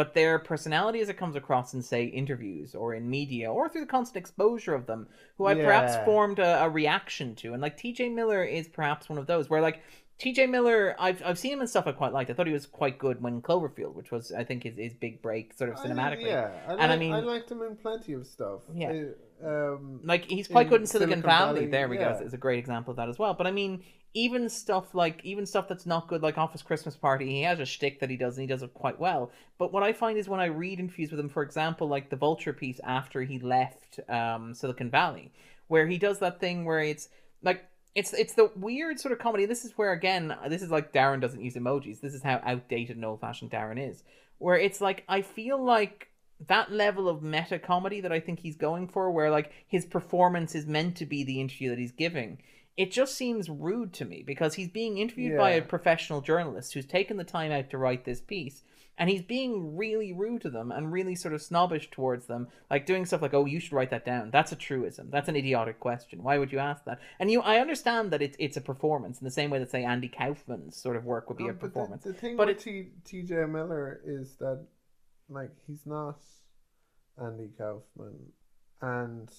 but 0.00 0.14
their 0.14 0.38
personality 0.38 1.00
as 1.00 1.10
it 1.10 1.18
comes 1.18 1.36
across 1.36 1.74
in 1.74 1.82
say 1.82 2.04
interviews 2.04 2.74
or 2.74 2.94
in 2.94 3.10
media 3.10 3.52
or 3.52 3.68
through 3.68 3.82
the 3.82 3.86
constant 3.86 4.16
exposure 4.16 4.74
of 4.74 4.86
them 4.86 5.06
who 5.36 5.46
i 5.46 5.54
perhaps 5.54 5.96
formed 6.06 6.38
a, 6.38 6.62
a 6.62 6.68
reaction 6.70 7.34
to. 7.34 7.52
And 7.52 7.60
like 7.60 7.76
tj 7.76 8.10
miller 8.10 8.42
is 8.42 8.66
perhaps 8.66 9.10
one 9.10 9.18
of 9.18 9.26
those 9.26 9.50
where 9.50 9.60
like 9.60 9.82
tj 10.20 10.48
miller 10.50 10.94
i've, 10.98 11.22
I've 11.24 11.38
seen 11.38 11.52
him 11.54 11.60
in 11.60 11.66
stuff 11.66 11.86
i 11.86 11.92
quite 11.92 12.12
liked 12.12 12.30
i 12.30 12.34
thought 12.34 12.46
he 12.46 12.52
was 12.52 12.66
quite 12.66 12.98
good 12.98 13.22
when 13.22 13.40
cloverfield 13.42 13.94
which 13.94 14.10
was 14.10 14.32
i 14.32 14.44
think 14.44 14.64
his, 14.64 14.76
his 14.76 14.92
big 14.94 15.22
break 15.22 15.54
sort 15.54 15.70
of 15.70 15.78
I- 15.78 15.86
cinematically 15.86 16.26
yeah, 16.26 16.50
I 16.68 16.72
And 16.74 16.92
I 16.92 16.96
mean- 16.96 17.12
I 17.12 17.20
liked 17.20 17.50
him 17.50 17.62
in 17.62 17.76
plenty 17.76 18.12
of 18.12 18.26
stuff. 18.26 18.60
Yeah. 18.74 18.90
I- 18.90 19.04
um, 19.42 20.00
like 20.04 20.26
he's 20.26 20.48
quite 20.48 20.68
good 20.68 20.82
in 20.82 20.86
Silicon, 20.86 21.22
Silicon 21.22 21.22
Valley. 21.22 21.60
Valley, 21.60 21.70
There 21.70 21.88
we 21.88 21.98
yeah. 21.98 22.18
go. 22.18 22.24
Is 22.26 22.34
a 22.34 22.36
great 22.36 22.58
example 22.58 22.90
of 22.90 22.98
that 22.98 23.08
as 23.08 23.18
well. 23.18 23.32
But 23.32 23.46
I 23.46 23.50
mean, 23.50 23.82
even 24.12 24.50
stuff 24.50 24.94
like 24.94 25.18
even 25.24 25.46
stuff 25.46 25.66
that's 25.66 25.86
not 25.86 26.08
good, 26.08 26.20
like 26.22 26.36
Office 26.36 26.60
Christmas 26.60 26.94
Party, 26.94 27.26
he 27.26 27.40
has 27.44 27.58
a 27.58 27.64
shtick 27.64 28.00
that 28.00 28.10
he 28.10 28.18
does, 28.18 28.36
and 28.36 28.42
he 28.42 28.46
does 28.46 28.62
it 28.62 28.74
quite 28.74 29.00
well. 29.00 29.32
But 29.56 29.72
what 29.72 29.82
I 29.82 29.94
find 29.94 30.18
is 30.18 30.28
when 30.28 30.40
I 30.40 30.44
read 30.46 30.78
interviews 30.78 31.10
with 31.10 31.18
him, 31.20 31.30
for 31.30 31.42
example, 31.42 31.88
like 31.88 32.10
the 32.10 32.16
Vulture 32.16 32.52
piece 32.52 32.80
after 32.84 33.22
he 33.22 33.38
left 33.38 33.98
um, 34.10 34.52
Silicon 34.52 34.90
Valley, 34.90 35.32
where 35.68 35.86
he 35.86 35.96
does 35.96 36.18
that 36.18 36.38
thing 36.38 36.66
where 36.66 36.80
it's 36.80 37.08
like 37.42 37.64
it's 37.94 38.12
it's 38.12 38.34
the 38.34 38.50
weird 38.56 39.00
sort 39.00 39.12
of 39.12 39.18
comedy. 39.18 39.46
This 39.46 39.64
is 39.64 39.72
where 39.76 39.92
again, 39.92 40.36
this 40.48 40.62
is 40.62 40.70
like 40.70 40.92
Darren 40.92 41.20
doesn't 41.20 41.42
use 41.42 41.54
emojis. 41.54 42.00
This 42.00 42.14
is 42.14 42.22
how 42.22 42.40
outdated 42.44 42.96
and 42.96 43.04
old 43.04 43.20
fashioned 43.20 43.50
Darren 43.50 43.90
is. 43.90 44.02
Where 44.38 44.56
it's 44.56 44.80
like 44.80 45.04
I 45.08 45.22
feel 45.22 45.62
like 45.62 46.08
that 46.46 46.72
level 46.72 47.08
of 47.08 47.22
meta 47.22 47.58
comedy 47.58 48.00
that 48.00 48.12
I 48.12 48.20
think 48.20 48.40
he's 48.40 48.56
going 48.56 48.88
for, 48.88 49.10
where 49.10 49.30
like 49.30 49.52
his 49.66 49.84
performance 49.84 50.54
is 50.54 50.66
meant 50.66 50.96
to 50.96 51.06
be 51.06 51.24
the 51.24 51.40
interview 51.40 51.68
that 51.70 51.78
he's 51.78 51.92
giving, 51.92 52.38
it 52.76 52.90
just 52.92 53.14
seems 53.14 53.50
rude 53.50 53.92
to 53.94 54.04
me 54.04 54.22
because 54.26 54.54
he's 54.54 54.68
being 54.68 54.98
interviewed 54.98 55.36
by 55.36 55.50
a 55.50 55.62
professional 55.62 56.20
journalist 56.20 56.72
who's 56.72 56.86
taken 56.86 57.16
the 57.16 57.24
time 57.24 57.52
out 57.52 57.70
to 57.70 57.78
write 57.78 58.04
this 58.04 58.20
piece. 58.20 58.62
And 59.00 59.08
he's 59.10 59.22
being 59.22 59.76
really 59.76 60.12
rude 60.12 60.42
to 60.42 60.50
them 60.50 60.70
and 60.70 60.92
really 60.92 61.14
sort 61.14 61.34
of 61.34 61.40
snobbish 61.40 61.90
towards 61.90 62.26
them, 62.26 62.46
like 62.70 62.84
doing 62.84 63.06
stuff 63.06 63.22
like, 63.22 63.32
"Oh, 63.34 63.46
you 63.46 63.58
should 63.58 63.72
write 63.72 63.90
that 63.90 64.04
down. 64.04 64.30
That's 64.30 64.52
a 64.52 64.56
truism. 64.56 65.08
That's 65.10 65.28
an 65.28 65.34
idiotic 65.36 65.80
question. 65.80 66.22
Why 66.22 66.36
would 66.36 66.52
you 66.52 66.58
ask 66.58 66.84
that?" 66.84 67.00
And 67.18 67.30
you, 67.30 67.40
I 67.40 67.60
understand 67.60 68.10
that 68.12 68.20
it's 68.20 68.36
it's 68.38 68.58
a 68.58 68.60
performance 68.60 69.18
in 69.18 69.24
the 69.24 69.30
same 69.30 69.48
way 69.50 69.58
that 69.58 69.70
say 69.70 69.82
Andy 69.84 70.08
Kaufman's 70.08 70.76
sort 70.76 70.96
of 70.96 71.04
work 71.06 71.28
would 71.30 71.38
be 71.38 71.44
no, 71.44 71.50
a 71.50 71.52
but 71.54 71.60
performance. 71.60 72.04
The, 72.04 72.12
thing 72.12 72.36
But 72.36 72.48
with 72.48 72.66
it's- 72.66 72.92
T, 73.06 73.22
TJ 73.22 73.50
Miller 73.50 74.02
is 74.04 74.36
that, 74.36 74.66
like, 75.30 75.52
he's 75.66 75.86
not 75.86 76.20
Andy 77.20 77.48
Kaufman, 77.56 78.32
and 78.82 79.30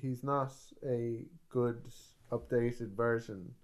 he's 0.00 0.24
not 0.24 0.54
a 0.84 1.26
good 1.50 1.82
updated 2.30 2.96
version 2.96 3.54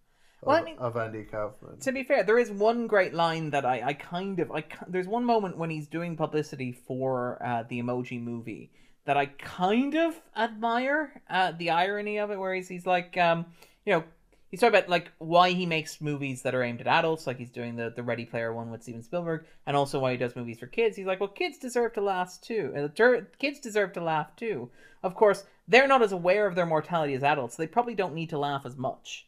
of, 0.42 0.46
Well, 0.46 0.56
I 0.56 0.62
mean- 0.62 0.78
of 0.78 0.96
Andy 0.96 1.24
Kaufman. 1.24 1.78
To 1.80 1.92
be 1.92 2.04
fair, 2.04 2.22
there 2.22 2.38
is 2.38 2.50
one 2.50 2.86
great 2.86 3.14
line 3.14 3.50
that 3.50 3.64
I, 3.64 3.82
I 3.84 3.92
kind 3.94 4.38
of 4.40 4.50
I 4.52 4.64
there's 4.86 5.08
one 5.08 5.24
moment 5.24 5.56
when 5.58 5.70
he's 5.70 5.86
doing 5.88 6.16
publicity 6.16 6.72
for 6.72 7.42
uh, 7.44 7.64
the 7.68 7.80
Emoji 7.80 8.20
Movie 8.22 8.70
that 9.04 9.16
I 9.16 9.26
kind 9.26 9.94
of 9.94 10.20
admire 10.36 11.22
uh, 11.30 11.52
the 11.52 11.70
irony 11.70 12.18
of 12.18 12.30
it, 12.30 12.38
where 12.38 12.54
he's 12.54 12.68
he's 12.68 12.86
like 12.86 13.16
um 13.16 13.46
you 13.86 13.92
know 13.94 14.04
he's 14.50 14.60
talking 14.60 14.78
about 14.78 14.88
like 14.88 15.10
why 15.18 15.50
he 15.50 15.66
makes 15.66 16.00
movies 16.00 16.42
that 16.42 16.54
are 16.54 16.62
aimed 16.62 16.80
at 16.80 16.86
adults, 16.86 17.26
like 17.26 17.38
he's 17.38 17.50
doing 17.50 17.76
the 17.76 17.90
the 17.94 18.02
Ready 18.02 18.24
Player 18.24 18.52
One 18.52 18.70
with 18.70 18.82
Steven 18.82 19.02
Spielberg, 19.02 19.44
and 19.66 19.76
also 19.76 19.98
why 19.98 20.12
he 20.12 20.18
does 20.18 20.36
movies 20.36 20.58
for 20.58 20.66
kids. 20.66 20.96
He's 20.96 21.06
like, 21.06 21.20
well, 21.20 21.28
kids 21.28 21.58
deserve 21.58 21.94
to 21.94 22.00
laugh 22.00 22.38
too. 22.40 22.90
Uh, 22.98 23.20
kids 23.38 23.60
deserve 23.60 23.92
to 23.94 24.00
laugh 24.02 24.36
too. 24.36 24.70
Of 25.02 25.14
course, 25.14 25.44
they're 25.66 25.88
not 25.88 26.02
as 26.02 26.12
aware 26.12 26.46
of 26.46 26.54
their 26.54 26.66
mortality 26.66 27.14
as 27.14 27.22
adults. 27.22 27.56
So 27.56 27.62
they 27.62 27.66
probably 27.66 27.94
don't 27.94 28.14
need 28.14 28.30
to 28.30 28.38
laugh 28.38 28.66
as 28.66 28.76
much. 28.76 29.27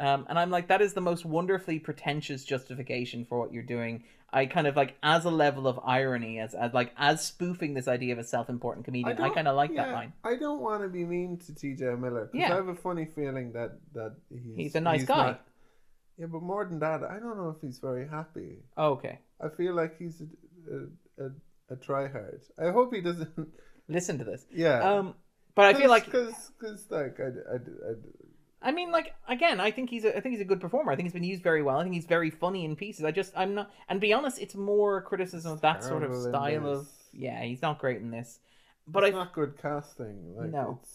Um, 0.00 0.26
and 0.28 0.38
I'm 0.38 0.50
like, 0.50 0.68
that 0.68 0.80
is 0.80 0.94
the 0.94 1.00
most 1.00 1.24
wonderfully 1.24 1.78
pretentious 1.78 2.44
justification 2.44 3.24
for 3.26 3.38
what 3.38 3.52
you're 3.52 3.62
doing. 3.62 4.04
I 4.32 4.46
kind 4.46 4.66
of 4.66 4.76
like, 4.76 4.96
as 5.02 5.24
a 5.24 5.30
level 5.30 5.66
of 5.66 5.78
irony, 5.84 6.38
as, 6.38 6.54
as 6.54 6.72
like, 6.72 6.92
as 6.96 7.22
spoofing 7.24 7.74
this 7.74 7.86
idea 7.88 8.12
of 8.14 8.18
a 8.18 8.24
self-important 8.24 8.84
comedian. 8.86 9.16
I, 9.18 9.26
don't- 9.26 9.34
kind 9.34 9.48
of 9.48 9.56
like 9.56 9.74
that 9.76 9.92
line. 9.92 10.12
I 10.24 10.36
don't 10.36 10.60
want 10.60 10.82
to 10.82 10.88
be 10.88 11.04
mean 11.04 11.38
to 11.46 11.52
TJ 11.52 11.98
Miller 12.00 12.26
because 12.32 12.48
Yeah. 12.48 12.52
I 12.52 12.56
have 12.56 12.68
a 12.68 12.74
funny 12.76 13.06
feeling 13.14 13.52
that 13.52 13.72
that 13.94 14.14
he's 14.30 14.56
He's 14.56 14.74
a 14.76 14.80
nice 14.80 15.04
guy. 15.04 15.16
not- 15.26 15.46
yeah, 16.18 16.26
but 16.26 16.42
more 16.42 16.64
than 16.64 16.78
that, 16.80 17.02
I 17.02 17.18
don't 17.18 17.36
know 17.38 17.50
if 17.56 17.60
he's 17.62 17.78
very 17.78 18.06
happy. 18.06 18.58
Oh, 18.76 18.90
okay, 18.92 19.18
I 19.40 19.48
feel 19.48 19.74
like 19.74 19.98
he's 19.98 20.20
a 20.20 20.26
a, 20.74 21.24
a, 21.26 21.30
a 21.74 21.76
tryhard. 21.76 22.40
I 22.58 22.70
hope 22.72 22.94
he 22.94 23.00
doesn't. 23.00 23.48
listen 23.88 24.18
to 24.18 24.24
this. 24.24 24.44
Yeah. 24.52 24.78
Um, 24.80 25.14
but 25.54 25.64
I 25.64 25.74
feel 25.74 25.88
like, 25.90 26.04
because 26.04 26.52
because 26.58 26.86
like 26.90 27.18
I, 27.20 27.24
I, 27.54 27.56
I, 27.56 27.92
I 28.62 28.72
mean, 28.72 28.90
like 28.90 29.14
again, 29.28 29.58
I 29.60 29.70
think 29.70 29.88
he's 29.90 30.04
a, 30.04 30.16
I 30.16 30.20
think 30.20 30.32
he's 30.32 30.40
a 30.40 30.44
good 30.46 30.60
performer. 30.60 30.92
I 30.92 30.96
think 30.96 31.06
he's 31.06 31.14
been 31.14 31.24
used 31.24 31.42
very 31.42 31.62
well. 31.62 31.78
I 31.78 31.82
think 31.82 31.94
he's 31.94 32.04
very 32.06 32.30
funny 32.30 32.64
in 32.64 32.76
pieces. 32.76 33.04
I 33.04 33.10
just, 33.10 33.32
I'm 33.36 33.54
not, 33.54 33.70
and 33.88 33.98
to 33.98 34.00
be 34.06 34.12
honest, 34.12 34.38
it's 34.38 34.54
more 34.54 35.00
criticism 35.02 35.52
of 35.52 35.60
that 35.62 35.82
sort 35.82 36.02
of 36.02 36.10
Terrible 36.10 36.26
in 36.26 36.30
style 36.32 36.66
of, 36.68 36.84
this. 36.84 36.94
yeah, 37.12 37.42
he's 37.42 37.62
not 37.62 37.78
great 37.78 37.98
in 38.02 38.10
this. 38.10 38.38
But 38.86 39.04
it's 39.04 39.14
I 39.14 39.18
not 39.18 39.32
good 39.32 39.54
casting. 39.60 40.36
Like 40.36 40.50
No. 40.50 40.78
it's 40.82 40.92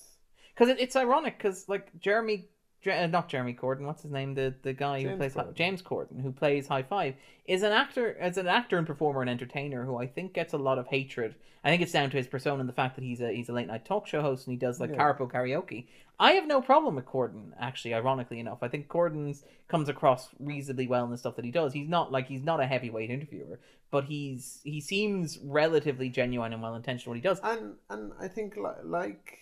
because 0.53 0.69
it, 0.69 0.79
it's 0.79 0.95
ironic 0.95 1.37
because 1.37 1.67
like 1.67 1.97
Jeremy 1.99 2.45
Je- 2.83 2.91
uh, 2.91 3.07
not 3.07 3.29
Jeremy 3.29 3.53
Corden. 3.55 3.81
What's 3.87 4.03
his 4.03 4.11
name? 4.11 4.35
The 4.35 4.53
the 4.61 4.73
guy 4.73 5.01
who 5.01 5.07
James 5.07 5.17
plays 5.17 5.33
Corden. 5.33 5.53
James 5.55 5.81
Corden, 5.81 6.21
who 6.21 6.31
plays 6.31 6.67
High 6.67 6.83
Five, 6.83 7.15
is 7.45 7.63
an 7.63 7.71
actor 7.71 8.15
as 8.19 8.37
an 8.37 8.47
actor 8.47 8.77
and 8.77 8.85
performer 8.85 9.21
and 9.21 9.29
entertainer 9.29 9.85
who 9.85 9.97
I 9.97 10.05
think 10.07 10.33
gets 10.33 10.53
a 10.53 10.57
lot 10.57 10.77
of 10.77 10.87
hatred. 10.87 11.33
I 11.63 11.69
think 11.69 11.81
it's 11.81 11.91
down 11.91 12.11
to 12.11 12.17
his 12.17 12.27
persona 12.27 12.59
and 12.59 12.69
the 12.69 12.73
fact 12.73 12.95
that 12.95 13.03
he's 13.03 13.21
a 13.21 13.31
he's 13.31 13.49
a 13.49 13.53
late 13.53 13.65
night 13.67 13.85
talk 13.85 14.05
show 14.05 14.21
host 14.21 14.45
and 14.45 14.53
he 14.53 14.57
does 14.59 14.79
like 14.79 14.91
Yeah. 14.91 14.97
Carpool 14.97 15.31
karaoke. 15.31 15.87
I 16.19 16.33
have 16.33 16.47
no 16.47 16.61
problem 16.61 16.95
with 16.95 17.05
Corden, 17.05 17.51
actually. 17.59 17.93
Ironically 17.93 18.39
enough, 18.39 18.59
I 18.61 18.67
think 18.67 18.87
Corden's 18.87 19.43
comes 19.67 19.89
across 19.89 20.29
reasonably 20.39 20.87
well 20.87 21.03
in 21.05 21.11
the 21.11 21.17
stuff 21.17 21.35
that 21.35 21.45
he 21.45 21.51
does. 21.51 21.73
He's 21.73 21.89
not 21.89 22.11
like 22.11 22.27
he's 22.27 22.43
not 22.43 22.59
a 22.61 22.65
heavyweight 22.65 23.09
interviewer, 23.09 23.59
but 23.91 24.05
he's 24.05 24.61
he 24.63 24.79
seems 24.81 25.37
relatively 25.43 26.09
genuine 26.09 26.53
and 26.53 26.61
well 26.61 26.75
intentioned 26.75 27.07
what 27.07 27.15
he 27.15 27.21
does. 27.21 27.39
and 27.43 27.73
and 27.89 28.13
I 28.19 28.27
think 28.27 28.55
li- 28.55 28.83
like 28.83 29.37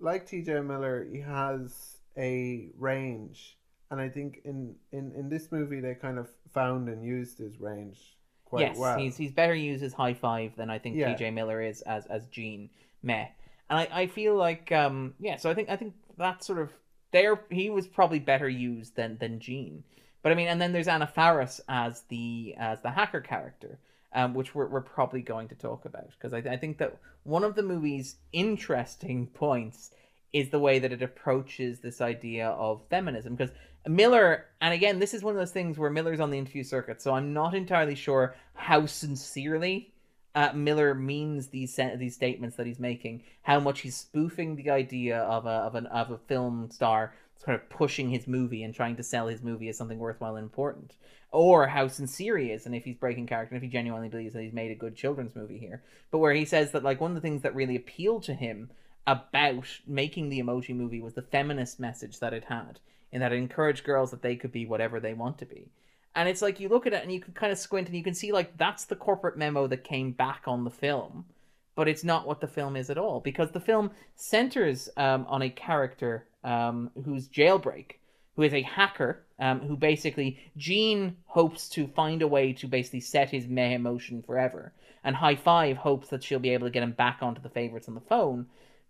like 0.00 0.26
T.J. 0.26 0.60
Miller, 0.60 1.06
he 1.10 1.20
has 1.20 1.98
a 2.18 2.68
range, 2.78 3.56
and 3.90 4.00
I 4.00 4.08
think 4.08 4.40
in 4.44 4.74
in 4.92 5.12
in 5.12 5.28
this 5.28 5.52
movie 5.52 5.80
they 5.80 5.94
kind 5.94 6.18
of 6.18 6.28
found 6.52 6.88
and 6.88 7.04
used 7.04 7.38
his 7.38 7.60
range 7.60 8.16
quite 8.46 8.60
yes, 8.62 8.78
well. 8.78 8.98
he's 8.98 9.16
he's 9.16 9.32
better 9.32 9.54
used 9.54 9.82
as 9.84 9.92
high 9.92 10.14
five 10.14 10.56
than 10.56 10.70
I 10.70 10.78
think 10.78 10.96
Yeah. 10.96 11.14
TJ 11.14 11.32
Miller 11.34 11.60
is 11.60 11.82
as 11.82 12.06
as 12.06 12.26
Gene 12.26 12.70
Meh. 13.02 13.26
And 13.68 13.80
I, 13.80 13.88
I 13.92 14.06
feel 14.06 14.34
like 14.36 14.70
um 14.72 15.14
yeah, 15.18 15.36
so 15.36 15.50
I 15.50 15.54
think 15.54 15.68
I 15.68 15.76
think 15.76 15.94
that 16.18 16.44
sort 16.44 16.58
of 16.58 16.72
there 17.12 17.40
he 17.50 17.70
was 17.70 17.86
probably 17.86 18.18
better 18.18 18.48
used 18.48 18.96
than 18.96 19.18
than 19.18 19.40
Gene. 19.40 19.84
But 20.22 20.32
I 20.32 20.34
mean 20.34 20.48
and 20.48 20.60
then 20.60 20.72
there's 20.72 20.88
Anna 20.88 21.06
Faris 21.06 21.60
as 21.68 22.02
the 22.08 22.54
as 22.58 22.80
the 22.80 22.90
hacker 22.90 23.20
character. 23.20 23.78
Um, 24.12 24.32
which 24.32 24.54
we're, 24.54 24.68
we're 24.68 24.80
probably 24.80 25.20
going 25.20 25.48
to 25.48 25.54
talk 25.54 25.84
about 25.84 26.08
because 26.12 26.32
I, 26.32 26.38
I 26.38 26.56
think 26.56 26.78
that 26.78 26.96
one 27.24 27.44
of 27.44 27.54
the 27.54 27.62
movie's 27.62 28.16
interesting 28.32 29.26
points 29.26 29.90
is 30.32 30.48
the 30.48 30.58
way 30.58 30.78
that 30.78 30.92
it 30.92 31.02
approaches 31.02 31.80
this 31.80 32.00
idea 32.00 32.48
of 32.48 32.82
feminism 32.88 33.34
because 33.34 33.54
Miller, 33.88 34.46
and 34.60 34.74
again, 34.74 34.98
this 34.98 35.14
is 35.14 35.22
one 35.22 35.34
of 35.34 35.38
those 35.38 35.52
things 35.52 35.78
where 35.78 35.90
Miller's 35.90 36.20
on 36.20 36.30
the 36.30 36.38
interview 36.38 36.64
circuit, 36.64 37.00
so 37.00 37.14
I'm 37.14 37.32
not 37.32 37.54
entirely 37.54 37.94
sure 37.94 38.34
how 38.54 38.86
sincerely 38.86 39.92
uh, 40.36 40.52
Miller 40.54 40.94
means 40.94 41.48
these 41.48 41.80
these 41.96 42.14
statements 42.14 42.56
that 42.56 42.66
he's 42.66 42.78
making, 42.78 43.24
how 43.42 43.58
much 43.58 43.80
he's 43.80 43.96
spoofing 43.96 44.54
the 44.54 44.70
idea 44.70 45.18
of 45.20 45.46
a 45.46 45.48
of 45.48 45.74
an 45.74 45.86
of 45.86 46.10
a 46.10 46.18
film 46.18 46.70
star 46.70 47.14
kind 47.42 47.58
of 47.58 47.68
pushing 47.70 48.10
his 48.10 48.26
movie 48.26 48.62
and 48.62 48.74
trying 48.74 48.96
to 48.96 49.02
sell 49.02 49.28
his 49.28 49.42
movie 49.42 49.68
as 49.68 49.78
something 49.78 49.98
worthwhile 49.98 50.36
and 50.36 50.44
important, 50.44 50.94
or 51.32 51.68
how 51.68 51.88
sincere 51.88 52.36
he 52.36 52.50
is 52.50 52.66
and 52.66 52.74
if 52.74 52.84
he's 52.84 52.96
breaking 52.96 53.26
character 53.26 53.54
and 53.54 53.64
if 53.64 53.66
he 53.66 53.72
genuinely 53.72 54.10
believes 54.10 54.34
that 54.34 54.42
he's 54.42 54.52
made 54.52 54.70
a 54.70 54.74
good 54.74 54.94
children's 54.94 55.34
movie 55.34 55.58
here. 55.58 55.82
But 56.10 56.18
where 56.18 56.34
he 56.34 56.44
says 56.44 56.70
that 56.72 56.84
like 56.84 57.00
one 57.00 57.12
of 57.12 57.14
the 57.14 57.20
things 57.22 57.40
that 57.40 57.54
really 57.54 57.76
appealed 57.76 58.24
to 58.24 58.34
him 58.34 58.70
about 59.06 59.64
making 59.86 60.28
the 60.28 60.42
emoji 60.42 60.76
movie 60.76 61.00
was 61.00 61.14
the 61.14 61.22
feminist 61.22 61.80
message 61.80 62.18
that 62.18 62.34
it 62.34 62.44
had 62.44 62.78
in 63.10 63.20
that 63.20 63.32
it 63.32 63.36
encouraged 63.36 63.84
girls 63.84 64.10
that 64.10 64.20
they 64.20 64.36
could 64.36 64.52
be 64.52 64.66
whatever 64.66 65.00
they 65.00 65.14
want 65.14 65.38
to 65.38 65.46
be 65.46 65.70
and 66.16 66.28
it's 66.28 66.42
like 66.42 66.58
you 66.58 66.68
look 66.68 66.86
at 66.86 66.94
it 66.94 67.02
and 67.02 67.12
you 67.12 67.20
can 67.20 67.34
kind 67.34 67.52
of 67.52 67.58
squint 67.58 67.88
and 67.88 67.96
you 67.96 68.02
can 68.02 68.14
see 68.14 68.32
like 68.32 68.56
that's 68.56 68.86
the 68.86 68.96
corporate 68.96 69.36
memo 69.36 69.66
that 69.66 69.84
came 69.84 70.12
back 70.12 70.42
on 70.46 70.64
the 70.64 70.70
film. 70.70 71.26
But 71.74 71.88
it's 71.88 72.02
not 72.02 72.26
what 72.26 72.40
the 72.40 72.46
film 72.48 72.74
is 72.74 72.88
at 72.88 72.96
all 72.96 73.20
because 73.20 73.50
the 73.50 73.60
film 73.60 73.90
centers 74.14 74.88
um, 74.96 75.26
on 75.28 75.42
a 75.42 75.50
character 75.50 76.26
um, 76.42 76.90
who's 77.04 77.28
jailbreak 77.28 77.96
who 78.34 78.42
is 78.42 78.54
a 78.54 78.62
hacker 78.62 79.24
um, 79.38 79.60
who 79.60 79.76
basically 79.76 80.38
Gene 80.56 81.16
hopes 81.26 81.68
to 81.70 81.86
find 81.86 82.22
a 82.22 82.28
way 82.28 82.52
to 82.54 82.66
basically 82.66 83.00
set 83.00 83.30
his 83.30 83.44
in 83.44 83.82
motion 83.82 84.22
forever. 84.22 84.72
And 85.04 85.16
High 85.16 85.36
Five 85.36 85.76
hopes 85.76 86.08
that 86.08 86.22
she'll 86.24 86.38
be 86.38 86.50
able 86.50 86.66
to 86.66 86.72
get 86.72 86.82
him 86.82 86.92
back 86.92 87.18
onto 87.20 87.42
the 87.42 87.48
favorites 87.50 87.88
on 87.88 87.94
the 87.94 88.00
phone 88.00 88.46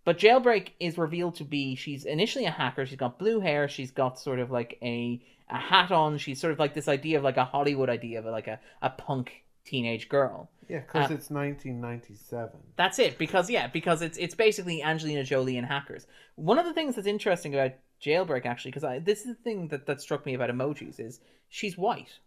but 0.07 0.17
Jailbreak 0.17 0.69
is 0.79 0.97
revealed 0.97 1.35
to 1.35 1.43
be 1.43 1.75
she's 1.75 2.05
initially 2.05 2.45
a 2.45 2.49
hacker. 2.49 2.85
She's 2.85 2.97
got 2.97 3.19
blue 3.19 3.41
hair. 3.41 3.67
She's 3.67 3.91
got 3.91 4.17
sort 4.17 4.39
of 4.39 4.49
like 4.49 4.77
a, 4.81 5.21
a 5.49 5.57
hat 5.57 5.91
on. 5.91 6.17
She's 6.17 6.39
sort 6.39 6.53
of 6.53 6.59
like 6.59 6.73
this 6.73 6.87
idea 6.87 7.17
of 7.17 7.25
like 7.25 7.35
a 7.35 7.43
Hollywood 7.43 7.89
idea 7.89 8.19
of 8.19 8.25
like 8.25 8.47
a, 8.47 8.57
a 8.81 8.89
punk 8.89 9.43
teenage 9.65 10.07
girl. 10.07 10.49
yeah, 10.69 10.79
because 10.79 11.11
uh, 11.11 11.15
it's 11.15 11.29
1997. 11.29 12.51
That's 12.77 12.99
it. 12.99 13.17
Because 13.17 13.49
yeah, 13.49 13.67
because 13.67 14.01
it's 14.01 14.17
it's 14.17 14.33
basically 14.33 14.81
Angelina 14.81 15.25
Jolie 15.25 15.57
and 15.57 15.67
hackers. 15.67 16.07
One 16.35 16.57
of 16.57 16.65
the 16.65 16.73
things 16.73 16.95
that's 16.95 17.05
interesting 17.05 17.53
about 17.53 17.73
Jailbreak 18.01 18.45
actually, 18.45 18.71
because 18.71 19.03
this 19.03 19.25
is 19.25 19.25
the 19.25 19.43
thing 19.43 19.67
that, 19.67 19.87
that 19.87 19.99
struck 19.99 20.25
me 20.25 20.35
about 20.35 20.49
emojis 20.49 21.01
is 21.01 21.19
she's 21.49 21.77
white. 21.77 22.19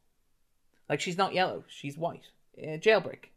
Like 0.91 1.01
she's 1.01 1.17
not 1.17 1.33
yellow. 1.33 1.65
She's 1.67 1.97
white. 1.97 2.27
Uh, 2.63 2.77
Jailbreak. 2.77 3.31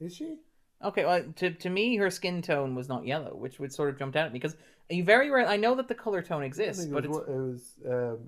Is 0.00 0.16
she? 0.16 0.36
Okay, 0.84 1.04
well, 1.04 1.24
to 1.36 1.50
to 1.50 1.70
me, 1.70 1.96
her 1.96 2.10
skin 2.10 2.42
tone 2.42 2.74
was 2.74 2.88
not 2.88 3.06
yellow, 3.06 3.34
which 3.34 3.58
would 3.58 3.72
sort 3.72 3.90
of 3.90 3.98
jumped 3.98 4.16
out 4.16 4.26
at 4.26 4.32
me 4.32 4.38
because 4.38 4.56
you 4.90 5.04
very 5.04 5.30
rare. 5.30 5.46
I 5.46 5.56
know 5.56 5.74
that 5.76 5.88
the 5.88 5.94
color 5.94 6.22
tone 6.22 6.42
exists, 6.42 6.86
but 6.86 7.04
it 7.04 7.08
was, 7.08 7.18
what, 7.18 7.28
it 7.28 7.38
was 7.38 7.74
um, 7.88 8.18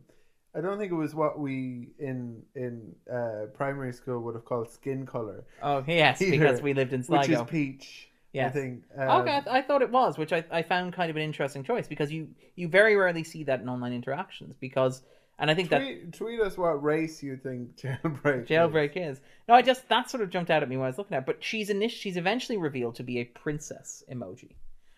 I 0.54 0.60
don't 0.60 0.78
think 0.78 0.92
it 0.92 0.96
was 0.96 1.14
what 1.14 1.38
we 1.38 1.88
in 1.98 2.42
in 2.54 2.94
uh, 3.12 3.46
primary 3.54 3.92
school 3.92 4.20
would 4.20 4.34
have 4.34 4.44
called 4.44 4.70
skin 4.70 5.04
color, 5.04 5.44
oh 5.62 5.84
yes, 5.86 6.18
Here, 6.30 6.30
because 6.30 6.62
we 6.62 6.74
lived 6.74 6.92
in 6.92 7.02
Sligo, 7.02 7.20
which 7.20 7.30
is 7.40 7.42
peach. 7.50 8.08
I 8.36 8.36
Yes. 8.36 8.52
think. 8.52 8.82
Um, 8.96 9.08
okay, 9.20 9.36
I, 9.36 9.40
th- 9.40 9.54
I 9.54 9.62
thought 9.62 9.80
it 9.82 9.90
was, 9.90 10.18
which 10.18 10.32
I, 10.32 10.44
I 10.50 10.62
found 10.62 10.92
kind 10.92 11.08
of 11.08 11.14
an 11.16 11.22
interesting 11.22 11.62
choice 11.62 11.86
because 11.86 12.10
you 12.12 12.28
you 12.56 12.66
very 12.68 12.96
rarely 12.96 13.24
see 13.24 13.44
that 13.44 13.60
in 13.60 13.68
online 13.68 13.92
interactions 13.92 14.56
because, 14.60 15.02
and 15.38 15.50
I 15.50 15.54
think 15.54 15.70
that 15.70 15.78
tweet, 15.80 16.12
tweet 16.12 16.40
us 16.40 16.56
what 16.56 16.82
race 16.82 17.22
you 17.22 17.36
think 17.36 17.76
jailbreak. 17.78 18.42
is. 18.42 18.48
jailbreak 18.48 18.92
is. 18.96 19.20
No, 19.48 19.54
I 19.54 19.62
just 19.62 19.88
that 19.88 20.10
sort 20.10 20.22
of 20.22 20.30
jumped 20.30 20.50
out 20.50 20.62
at 20.62 20.68
me 20.68 20.76
when 20.76 20.84
I 20.84 20.88
was 20.88 20.98
looking 20.98 21.16
at. 21.16 21.20
it. 21.24 21.26
But 21.26 21.42
she's 21.42 21.70
init- 21.70 21.90
she's 21.90 22.16
eventually 22.16 22.58
revealed 22.58 22.94
to 22.96 23.02
be 23.02 23.18
a 23.18 23.24
princess 23.24 24.02
emoji. 24.10 24.50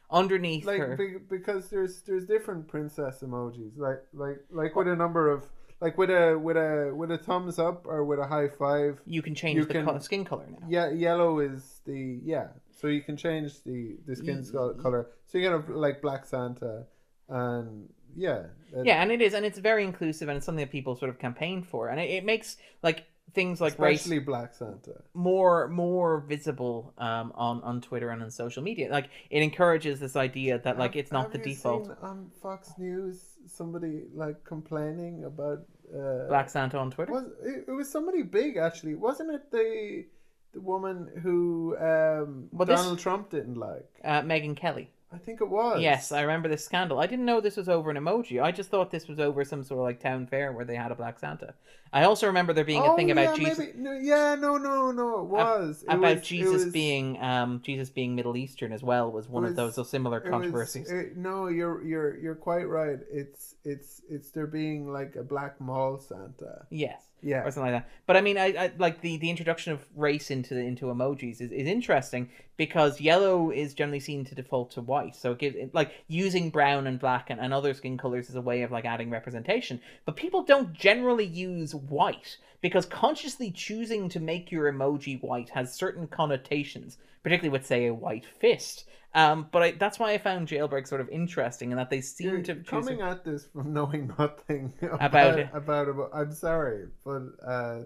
Underneath 0.09 0.65
like 0.65 0.79
her, 0.79 0.97
be, 0.97 1.15
because 1.29 1.69
there's 1.69 2.03
there's 2.03 2.27
different 2.27 2.69
princess 2.69 3.23
emojis 3.23 3.77
like 3.77 4.03
like 4.15 4.39
like 4.53 4.77
with 4.77 4.87
a 4.87 4.95
number 4.95 5.29
of 5.33 5.45
like 5.81 5.99
with 5.99 6.11
a 6.11 6.39
with 6.41 6.57
a 6.57 6.93
with 6.95 7.11
a 7.11 7.19
thumbs 7.19 7.59
up 7.59 7.85
or 7.87 8.05
with 8.05 8.21
a 8.21 8.27
high 8.27 8.47
five 8.47 9.01
you 9.05 9.21
can 9.21 9.35
change 9.35 9.57
you 9.57 9.65
the 9.65 9.73
can- 9.75 9.85
co- 9.85 9.99
skin 9.99 10.25
color 10.25 10.47
now. 10.49 10.65
yeah 10.69 10.91
yellow 10.93 11.41
is 11.41 11.81
the 11.87 12.21
yeah 12.25 12.47
so 12.71 12.87
you 12.87 13.03
can 13.03 13.17
change 13.17 13.65
the 13.65 13.97
the 14.07 14.15
skin 14.15 14.45
color 14.81 15.09
so 15.27 15.39
you 15.39 15.43
get 15.43 15.53
a 15.53 15.77
like 15.77 16.01
black 16.01 16.25
santa 16.25 16.85
and 17.29 17.89
yeah 18.17 18.45
it- 18.73 18.85
Yeah, 18.87 19.01
and 19.03 19.11
it 19.13 19.21
is, 19.23 19.33
and 19.35 19.45
it's 19.47 19.59
very 19.59 19.85
inclusive, 19.85 20.29
and 20.29 20.37
it's 20.37 20.47
something 20.47 20.65
that 20.65 20.73
people 20.73 20.97
sort 20.97 21.11
of 21.11 21.19
campaign 21.19 21.63
for, 21.63 21.89
and 21.89 21.99
it, 22.01 22.11
it 22.11 22.25
makes 22.25 22.57
like 22.83 23.05
things 23.35 23.61
like 23.61 23.79
race 23.79 24.01
especially 24.01 24.21
black 24.21 24.55
santa 24.55 25.03
more 25.13 25.69
more 25.69 26.21
visible 26.21 26.95
um, 26.99 27.33
on 27.35 27.61
on 27.63 27.81
Twitter 27.81 28.09
and 28.11 28.23
on 28.23 28.31
social 28.31 28.63
media. 28.63 28.91
Like 28.91 29.09
it 29.31 29.43
encourages 29.43 30.01
this 30.01 30.17
idea 30.17 30.59
that 30.61 30.79
like 30.79 30.95
Have- 30.95 31.01
it's 31.01 31.13
not 31.13 31.33
the 31.33 31.39
default. 31.39 31.87
seen 31.87 31.97
on 32.03 32.31
fox 32.43 32.73
news 32.79 33.17
somebody 33.47 34.05
like 34.15 34.45
complaining 34.45 35.25
about 35.25 35.61
uh 35.95 36.27
Black 36.29 36.49
Santa 36.51 36.79
on 36.79 36.91
Twitter. 36.91 37.13
was 37.13 37.27
it, 37.43 37.65
it 37.69 37.73
was 37.81 37.89
somebody 37.91 38.23
big 38.23 38.57
actually 38.57 38.95
wasn't 38.95 39.31
it 39.33 39.51
the 39.53 40.05
the 40.53 40.61
woman 40.61 41.09
who 41.23 41.77
um 41.79 42.49
Well, 42.53 42.67
this- 42.67 42.81
donald 42.81 42.99
trump 42.99 43.31
didn't 43.31 43.57
like 43.71 43.89
Uh, 44.05 44.23
Megyn 44.23 44.57
Kelly. 44.57 44.91
I 45.17 45.19
think 45.19 45.41
it 45.41 45.49
was. 45.49 45.81
Yes, 45.81 46.13
I 46.13 46.21
remember 46.21 46.49
this 46.49 46.65
scandal. 46.65 46.99
I 47.01 47.07
didn't 47.07 47.25
know 47.25 47.41
this 47.41 47.57
was 47.57 47.69
over 47.69 47.91
an 47.91 47.97
emoji. 47.97 48.43
I 48.43 48.53
just 48.53 48.71
thought 48.71 48.91
this 48.91 49.09
was 49.09 49.19
over 49.19 49.45
some 49.45 49.65
sort 49.65 49.81
of 49.81 49.85
like 49.85 50.01
town 50.01 50.27
fair 50.27 50.53
where 50.53 50.65
they 50.65 50.77
had 50.77 50.93
a 50.93 50.95
Black 50.95 51.19
Santa. 51.19 51.55
I 51.93 52.03
also 52.05 52.27
remember 52.27 52.53
there 52.53 52.65
being 52.65 52.83
a 52.83 52.93
Oh, 52.93 52.97
thing 52.97 53.11
about 53.11 53.37
Jesus. 53.37 53.59
Maybe, 53.59 53.73
no, 53.79 53.93
yeah, 53.93 54.35
no, 54.35 54.59
no, 54.59 54.91
no. 54.91 55.21
It 55.21 55.27
was 55.27 55.83
It 55.83 55.95
about 55.95 56.17
was- 56.17 56.27
Jesus 56.27 56.65
was- 56.65 56.73
being 56.73 57.19
um 57.23 57.61
Jesus 57.65 57.89
being 57.91 58.15
Middle 58.15 58.37
Eastern 58.37 58.73
as 58.73 58.83
well 58.83 59.11
was 59.11 59.29
one 59.29 59.45
it 59.45 59.51
of 59.51 59.57
those, 59.57 59.77
those 59.77 59.89
similar 59.89 60.21
was- 60.21 60.29
controversies. 60.31 60.91
it- 60.91 61.17
no, 61.17 61.47
you're 61.47 61.83
you're 61.85 62.17
you're 62.19 62.35
quite 62.35 62.69
right. 62.69 62.99
It's 63.11 63.55
it's 63.65 64.03
it's 64.11 64.31
there 64.33 64.47
being 64.49 64.93
like 64.93 65.17
a 65.17 65.23
black 65.23 65.61
mall 65.61 65.99
Santa. 65.99 66.67
yes. 66.71 67.03
Yeah. 67.23 67.45
or 67.45 67.51
something 67.51 67.73
like 67.73 67.83
that. 67.83 67.91
But 68.07 68.17
I 68.17 68.21
mean, 68.21 68.39
I, 68.39 68.47
I 68.47 68.73
like 68.79 69.01
the, 69.01 69.17
the 69.17 69.31
introduction 69.31 69.73
of 69.73 69.85
race 69.97 70.31
into 70.31 70.57
into 70.57 70.87
emojis 70.87 71.41
is, 71.41 71.51
is 71.51 71.67
interesting 71.67 72.29
because 72.57 73.01
yellow 73.01 73.51
is 73.51 73.75
generally 73.75 74.01
seen 74.01 74.25
to 74.27 74.35
default 74.35 74.71
to 74.73 74.81
white. 74.81 75.17
So 75.17 75.33
it 75.33 75.39
gives 75.39 75.57
like 75.75 75.93
using 76.09 76.51
brown 76.51 76.87
and 76.87 76.99
black 76.99 77.31
and, 77.31 77.41
and 77.41 77.53
other 77.53 77.75
skin 77.75 77.99
colors 77.99 78.29
is 78.29 78.37
a 78.37 78.41
way 78.41 78.63
of 78.63 78.71
like 78.71 78.85
adding 78.85 79.11
representation. 79.11 79.81
But 80.05 80.17
people 80.17 80.43
don't 80.43 80.73
generally 80.73 81.27
use 81.27 81.75
white 81.75 82.37
because 82.61 82.87
consciously 82.87 83.51
choosing 83.51 84.09
to 84.11 84.21
make 84.21 84.53
your 84.53 84.73
emoji 84.73 85.21
white 85.23 85.51
has 85.51 85.75
certain 85.75 86.07
connotations, 86.07 86.99
particularly 87.23 87.57
with 87.57 87.67
say 87.67 87.87
a 87.87 87.95
white 87.95 88.27
fist. 88.27 88.85
Um, 89.17 89.49
but 89.51 89.63
I, 89.63 89.71
that's 89.71 89.99
why 89.99 90.13
I 90.13 90.19
found 90.19 90.47
jailbreak 90.47 90.87
sort 90.87 91.01
of 91.01 91.09
interesting 91.09 91.71
in 91.71 91.79
that 91.79 91.89
they 91.89 92.03
seem 92.03 92.29
You're 92.29 92.43
to 92.43 92.57
coming 92.57 93.01
at 93.01 93.25
this 93.25 93.47
from 93.47 93.73
knowing 93.73 94.09
nothing 94.19 94.75
about 94.83 95.03
About 95.03 95.39
it. 95.39 95.49
About, 95.55 95.89
about 95.89 96.11
I'm 96.13 96.33
sorry, 96.33 96.89
but 97.03 97.23
uh, 97.43 97.85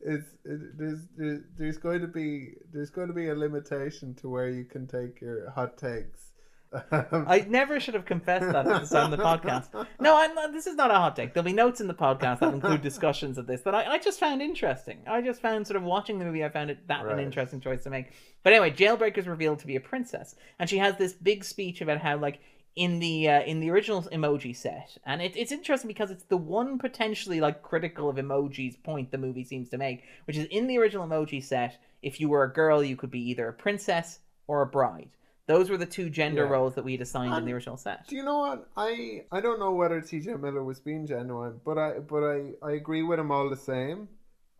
it's 0.00 0.28
it, 0.44 0.78
there's 0.78 1.00
there, 1.16 1.44
there's 1.58 1.78
going 1.78 2.00
to 2.00 2.06
be 2.06 2.52
there's 2.72 2.90
going 2.90 3.08
to 3.08 3.12
be 3.12 3.28
a 3.28 3.34
limitation 3.34 4.14
to 4.14 4.28
where 4.28 4.48
you 4.48 4.64
can 4.64 4.86
take 4.86 5.20
your 5.20 5.50
hot 5.50 5.76
takes. 5.78 6.30
I 6.90 7.44
never 7.48 7.78
should 7.80 7.94
have 7.94 8.04
confessed 8.04 8.46
that 8.46 8.66
at 8.66 8.80
the 8.80 8.86
start 8.86 9.12
of 9.12 9.18
the 9.18 9.22
podcast. 9.22 9.86
No, 10.00 10.16
I'm 10.16 10.34
not, 10.34 10.52
this 10.52 10.66
is 10.66 10.74
not 10.74 10.90
a 10.90 10.94
hot 10.94 11.16
take. 11.16 11.34
There'll 11.34 11.44
be 11.44 11.52
notes 11.52 11.80
in 11.80 11.86
the 11.86 11.94
podcast 11.94 12.40
that 12.40 12.54
include 12.54 12.80
discussions 12.82 13.36
of 13.38 13.46
this 13.46 13.60
that 13.62 13.74
I, 13.74 13.92
I 13.92 13.98
just 13.98 14.18
found 14.18 14.40
interesting. 14.40 15.00
I 15.06 15.20
just 15.20 15.42
found 15.42 15.66
sort 15.66 15.76
of 15.76 15.82
watching 15.82 16.18
the 16.18 16.24
movie, 16.24 16.44
I 16.44 16.48
found 16.48 16.70
it 16.70 16.88
that 16.88 17.06
an 17.06 17.18
interesting 17.18 17.60
choice 17.60 17.82
to 17.84 17.90
make. 17.90 18.12
But 18.42 18.52
anyway, 18.52 18.70
Jailbreak 18.70 19.18
is 19.18 19.26
revealed 19.26 19.58
to 19.60 19.66
be 19.66 19.76
a 19.76 19.80
princess, 19.80 20.34
and 20.58 20.68
she 20.68 20.78
has 20.78 20.96
this 20.96 21.12
big 21.12 21.44
speech 21.44 21.80
about 21.80 21.98
how 21.98 22.16
like 22.16 22.40
in 22.74 23.00
the 23.00 23.28
uh, 23.28 23.42
in 23.42 23.60
the 23.60 23.70
original 23.70 24.02
emoji 24.04 24.56
set, 24.56 24.96
and 25.04 25.20
it, 25.20 25.36
it's 25.36 25.52
interesting 25.52 25.88
because 25.88 26.10
it's 26.10 26.24
the 26.24 26.36
one 26.36 26.78
potentially 26.78 27.40
like 27.40 27.62
critical 27.62 28.08
of 28.08 28.16
emojis 28.16 28.82
point 28.82 29.10
the 29.10 29.18
movie 29.18 29.44
seems 29.44 29.68
to 29.68 29.78
make, 29.78 30.04
which 30.26 30.36
is 30.36 30.46
in 30.46 30.66
the 30.66 30.78
original 30.78 31.06
emoji 31.06 31.42
set. 31.42 31.78
If 32.02 32.18
you 32.18 32.28
were 32.28 32.44
a 32.44 32.52
girl, 32.52 32.82
you 32.82 32.96
could 32.96 33.10
be 33.10 33.30
either 33.30 33.46
a 33.46 33.52
princess 33.52 34.20
or 34.46 34.62
a 34.62 34.66
bride. 34.66 35.10
Those 35.46 35.70
were 35.70 35.76
the 35.76 35.86
two 35.86 36.08
gender 36.08 36.44
Yeah. 36.44 36.50
roles 36.50 36.74
that 36.76 36.84
we 36.84 36.92
had 36.92 37.00
assigned 37.00 37.34
in 37.34 37.44
the 37.44 37.50
um, 37.50 37.54
original 37.56 37.76
set. 37.76 38.06
Do 38.06 38.16
you 38.16 38.24
know 38.24 38.38
what? 38.38 38.68
I 38.76 39.24
I 39.32 39.40
don't 39.40 39.58
know 39.58 39.72
whether 39.72 40.00
T.J. 40.00 40.34
Miller 40.34 40.62
was 40.62 40.80
being 40.80 41.06
genuine, 41.06 41.60
but 41.64 41.78
I 41.78 41.98
but 41.98 42.22
I, 42.22 42.52
I 42.62 42.72
agree 42.72 43.02
with 43.02 43.18
him 43.18 43.30
all 43.32 43.50
the 43.50 43.56
same. 43.56 44.08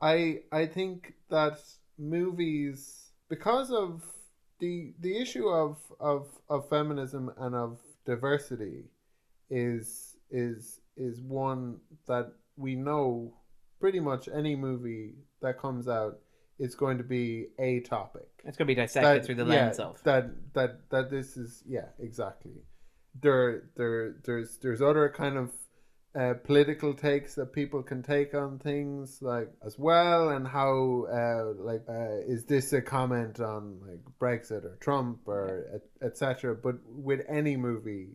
I 0.00 0.40
I 0.50 0.66
think 0.66 1.14
that 1.30 1.58
movies 1.98 3.12
because 3.28 3.70
of 3.70 4.02
the 4.58 4.92
the 5.00 5.16
issue 5.18 5.48
of 5.48 5.78
of 6.00 6.26
of 6.48 6.68
feminism 6.68 7.30
and 7.38 7.54
of 7.54 7.78
diversity 8.04 8.84
is 9.50 10.16
is 10.30 10.80
is 10.96 11.20
one 11.20 11.78
that 12.08 12.32
we 12.56 12.74
know 12.74 13.34
pretty 13.80 14.00
much 14.00 14.28
any 14.34 14.54
movie 14.56 15.14
that 15.40 15.58
comes 15.58 15.86
out 15.88 16.18
is 16.62 16.74
going 16.76 16.98
to 16.98 17.04
be 17.04 17.46
a 17.58 17.80
topic 17.80 18.28
It's 18.44 18.56
going 18.56 18.66
to 18.66 18.74
be 18.74 18.74
dissected 18.74 19.24
through 19.24 19.34
the 19.34 19.44
lens 19.44 19.78
yeah, 19.78 19.86
of. 19.86 20.02
that 20.04 20.30
that 20.54 20.90
that 20.90 21.10
this 21.10 21.36
is 21.36 21.62
yeah 21.66 21.88
exactly 21.98 22.62
there 23.20 23.64
there 23.76 24.16
there's 24.24 24.58
there's 24.58 24.80
other 24.80 25.08
kind 25.08 25.36
of 25.36 25.50
uh, 26.14 26.34
political 26.44 26.92
takes 26.92 27.34
that 27.36 27.54
people 27.54 27.82
can 27.82 28.02
take 28.02 28.34
on 28.34 28.58
things 28.58 29.18
like 29.22 29.50
as 29.64 29.78
well 29.78 30.28
and 30.28 30.46
how 30.46 31.06
uh, 31.10 31.62
like 31.62 31.82
uh, 31.88 32.20
is 32.26 32.44
this 32.44 32.72
a 32.74 32.82
comment 32.82 33.40
on 33.40 33.80
like 33.86 34.00
brexit 34.20 34.64
or 34.64 34.76
trump 34.80 35.20
or 35.26 35.80
etc 36.02 36.54
but 36.54 36.76
with 36.86 37.22
any 37.28 37.56
movie 37.56 38.10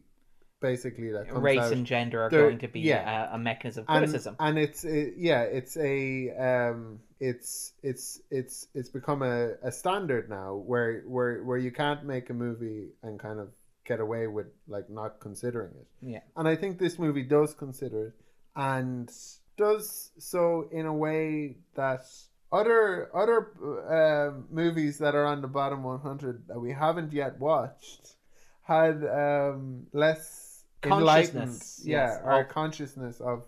basically 0.61 1.11
that 1.11 1.27
comes 1.27 1.41
race 1.41 1.59
out, 1.59 1.71
and 1.71 1.85
gender 1.85 2.23
are 2.23 2.29
going 2.29 2.59
to 2.59 2.67
be 2.67 2.81
yeah. 2.81 3.31
a, 3.31 3.35
a 3.35 3.39
mechanism 3.39 3.83
of 3.83 3.95
and, 3.95 4.05
criticism. 4.05 4.35
and 4.39 4.59
it's 4.59 4.83
it, 4.83 5.15
yeah 5.17 5.41
it's 5.41 5.75
a 5.77 6.29
um 6.31 6.99
it's 7.19 7.73
it's 7.81 8.21
it's 8.29 8.67
it's 8.73 8.89
become 8.89 9.21
a, 9.21 9.53
a 9.63 9.71
standard 9.71 10.29
now 10.29 10.55
where 10.55 11.01
where 11.07 11.43
where 11.43 11.57
you 11.57 11.71
can't 11.71 12.03
make 12.05 12.29
a 12.29 12.33
movie 12.33 12.89
and 13.03 13.19
kind 13.19 13.39
of 13.39 13.49
get 13.85 13.99
away 13.99 14.27
with 14.27 14.47
like 14.67 14.89
not 14.89 15.19
considering 15.19 15.71
it 15.71 15.87
yeah. 16.01 16.19
and 16.35 16.47
i 16.47 16.55
think 16.55 16.77
this 16.77 16.99
movie 16.99 17.23
does 17.23 17.53
consider 17.53 18.07
it 18.07 18.13
and 18.55 19.11
does 19.57 20.11
so 20.19 20.67
in 20.71 20.85
a 20.85 20.93
way 20.93 21.55
that 21.75 22.05
other 22.51 23.09
other 23.15 23.51
uh, 23.89 24.39
movies 24.51 24.99
that 24.99 25.15
are 25.15 25.25
on 25.25 25.41
the 25.41 25.47
bottom 25.47 25.83
100 25.83 26.47
that 26.47 26.59
we 26.59 26.71
haven't 26.71 27.13
yet 27.13 27.39
watched 27.39 28.15
had 28.61 29.03
um, 29.05 29.87
less 29.93 30.63
enlightened 30.83 31.63
yeah 31.83 32.19
yes, 32.23 32.45
consciousness 32.49 33.19
of, 33.19 33.45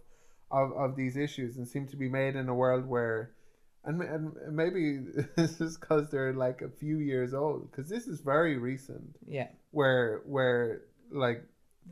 of 0.49 0.71
of 0.73 0.95
these 0.95 1.15
issues 1.15 1.57
and 1.57 1.67
seem 1.67 1.87
to 1.87 1.95
be 1.95 2.09
made 2.09 2.35
in 2.35 2.49
a 2.49 2.53
world 2.53 2.85
where 2.85 3.31
and, 3.85 4.01
and 4.01 4.35
maybe 4.55 4.99
this 5.35 5.61
is 5.61 5.77
because 5.77 6.09
they're 6.09 6.33
like 6.33 6.61
a 6.61 6.69
few 6.69 6.97
years 6.99 7.33
old 7.33 7.71
because 7.71 7.89
this 7.89 8.07
is 8.07 8.21
very 8.21 8.57
recent 8.57 9.15
Yeah. 9.27 9.47
where 9.71 10.21
where 10.25 10.81
like 11.11 11.43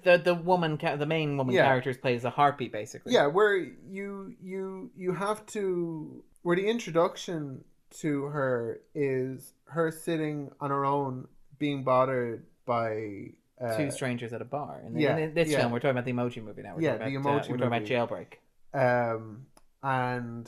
The 0.03 0.17
the 0.17 0.35
woman, 0.35 0.77
ca- 0.77 0.95
the 0.97 1.05
main 1.05 1.37
woman 1.37 1.55
Yeah. 1.55 1.65
character 1.65 1.93
plays 1.93 2.23
a 2.25 2.29
harpy, 2.29 2.67
basically. 2.67 3.13
yeah 3.13 3.27
where 3.27 3.55
you 3.55 4.35
you 4.41 4.91
you 4.95 5.13
have 5.13 5.45
to 5.47 6.23
where 6.43 6.55
the 6.55 6.67
introduction 6.67 7.63
to 7.89 8.23
her 8.25 8.81
is 8.93 9.53
her 9.65 9.91
sitting 9.91 10.51
on 10.59 10.69
her 10.69 10.85
own 10.85 11.27
being 11.57 11.83
bothered 11.83 12.45
by 12.65 13.31
uh, 13.59 13.75
Two 13.77 13.89
strangers 13.89 14.33
at 14.33 14.41
a 14.41 14.45
bar. 14.45 14.81
And 14.85 14.99
yeah, 14.99 15.17
in 15.17 15.33
this 15.33 15.49
yeah. 15.49 15.57
film, 15.59 15.71
we're 15.71 15.79
talking 15.79 15.91
about 15.97 16.05
the 16.05 16.13
emoji 16.13 16.43
movie 16.43 16.61
now. 16.61 16.75
We're 16.75 16.81
Yeah, 16.81 16.97
talking 16.99 17.13
the 17.15 17.19
about, 17.21 17.29
uh, 17.29 17.51
we're 17.51 17.57
talking 17.57 17.79
Movie. 17.81 17.95
about 17.95 18.09
Jailbreak. 18.09 19.17
um 19.17 19.47
and 19.81 20.47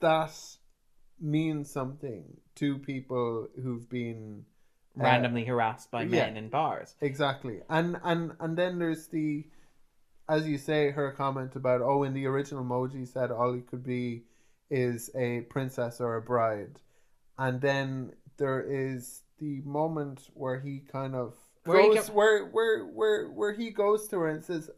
that 0.00 0.32
means 1.20 1.70
something 1.70 2.36
to 2.56 2.78
people 2.78 3.48
who've 3.62 3.88
been 3.88 4.44
uh, 4.98 5.04
Randomly 5.04 5.44
harassed 5.44 5.90
by 5.90 6.02
yeah. 6.02 6.26
men 6.26 6.36
in 6.36 6.48
bars. 6.48 6.94
Exactly. 7.00 7.60
And 7.68 7.98
and 8.02 8.32
and 8.40 8.56
then 8.56 8.78
there's 8.78 9.08
the 9.08 9.44
as 10.28 10.48
you 10.48 10.58
say, 10.58 10.90
her 10.90 11.12
comment 11.12 11.54
about 11.54 11.82
oh 11.82 12.02
in 12.02 12.14
the 12.14 12.26
original 12.26 12.64
emoji 12.64 13.06
said 13.06 13.30
all 13.30 13.52
he 13.52 13.60
could 13.60 13.84
be 13.84 14.24
is 14.70 15.10
a 15.14 15.42
princess 15.42 16.00
or 16.00 16.16
a 16.16 16.22
bride. 16.22 16.80
And 17.38 17.60
then 17.60 18.12
there 18.38 18.60
is 18.60 19.22
the 19.38 19.60
moment 19.64 20.28
where 20.34 20.58
he 20.60 20.80
kind 20.90 21.14
of 21.14 21.34
Where 21.64 21.82
he 21.82 21.94
can- 21.96 22.14
where 22.14 22.46
where 22.46 22.84
where 22.84 23.28
where 23.28 23.52
he 23.52 23.70
goes 23.70 24.08
to 24.08 24.18
her 24.20 24.28
and 24.28 24.44
says, 24.44 24.70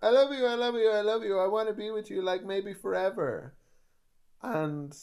I 0.00 0.10
love 0.10 0.32
you, 0.32 0.46
I 0.46 0.54
love 0.54 0.74
you, 0.74 0.90
I 0.90 1.00
love 1.00 1.24
you, 1.24 1.38
I 1.38 1.48
want 1.48 1.68
to 1.68 1.74
be 1.74 1.90
with 1.90 2.10
you 2.10 2.22
like 2.22 2.44
maybe 2.44 2.74
forever. 2.74 3.54
And 4.42 4.94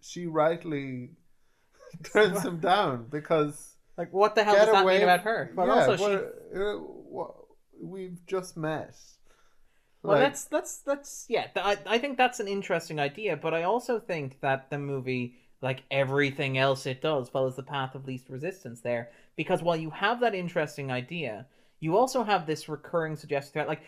she 0.00 0.26
rightly 0.26 1.10
turns 2.12 2.42
him 2.42 2.58
down 2.60 3.06
because 3.10 3.76
Like, 3.96 4.12
what 4.12 4.34
the 4.34 4.44
hell 4.44 4.54
does 4.54 4.66
that 4.72 4.86
mean 4.86 5.02
about 5.02 5.20
her? 5.20 5.50
But 5.54 5.66
yeah, 5.66 5.72
also, 5.74 5.96
she. 5.96 6.58
uh, 6.58 6.72
what- 6.78 7.34
we've 7.82 8.24
just 8.26 8.56
met. 8.56 8.94
Well, 10.02 10.18
Like, 10.18 10.32
that's 10.32 10.44
that's 10.44 10.78
that's 10.78 11.26
yeah. 11.28 11.48
I 11.56 11.78
I 11.86 11.98
think 11.98 12.16
that's 12.16 12.40
an 12.40 12.48
interesting 12.48 12.98
idea, 12.98 13.36
but 13.36 13.52
I 13.54 13.64
also 13.64 13.98
think 13.98 14.40
that 14.40 14.70
the 14.70 14.78
movie, 14.78 15.36
like 15.60 15.82
everything 15.90 16.56
else 16.58 16.86
it 16.86 17.02
does, 17.02 17.28
follows 17.28 17.56
the 17.56 17.62
path 17.62 17.94
of 17.94 18.06
least 18.06 18.28
resistance 18.28 18.80
there. 18.80 19.10
Because 19.36 19.62
while 19.62 19.76
you 19.76 19.90
have 19.90 20.20
that 20.20 20.34
interesting 20.34 20.90
idea, 20.90 21.46
you 21.80 21.96
also 21.96 22.22
have 22.22 22.46
this 22.46 22.68
recurring 22.68 23.16
suggestion 23.16 23.52
threat. 23.52 23.68
Like, 23.68 23.82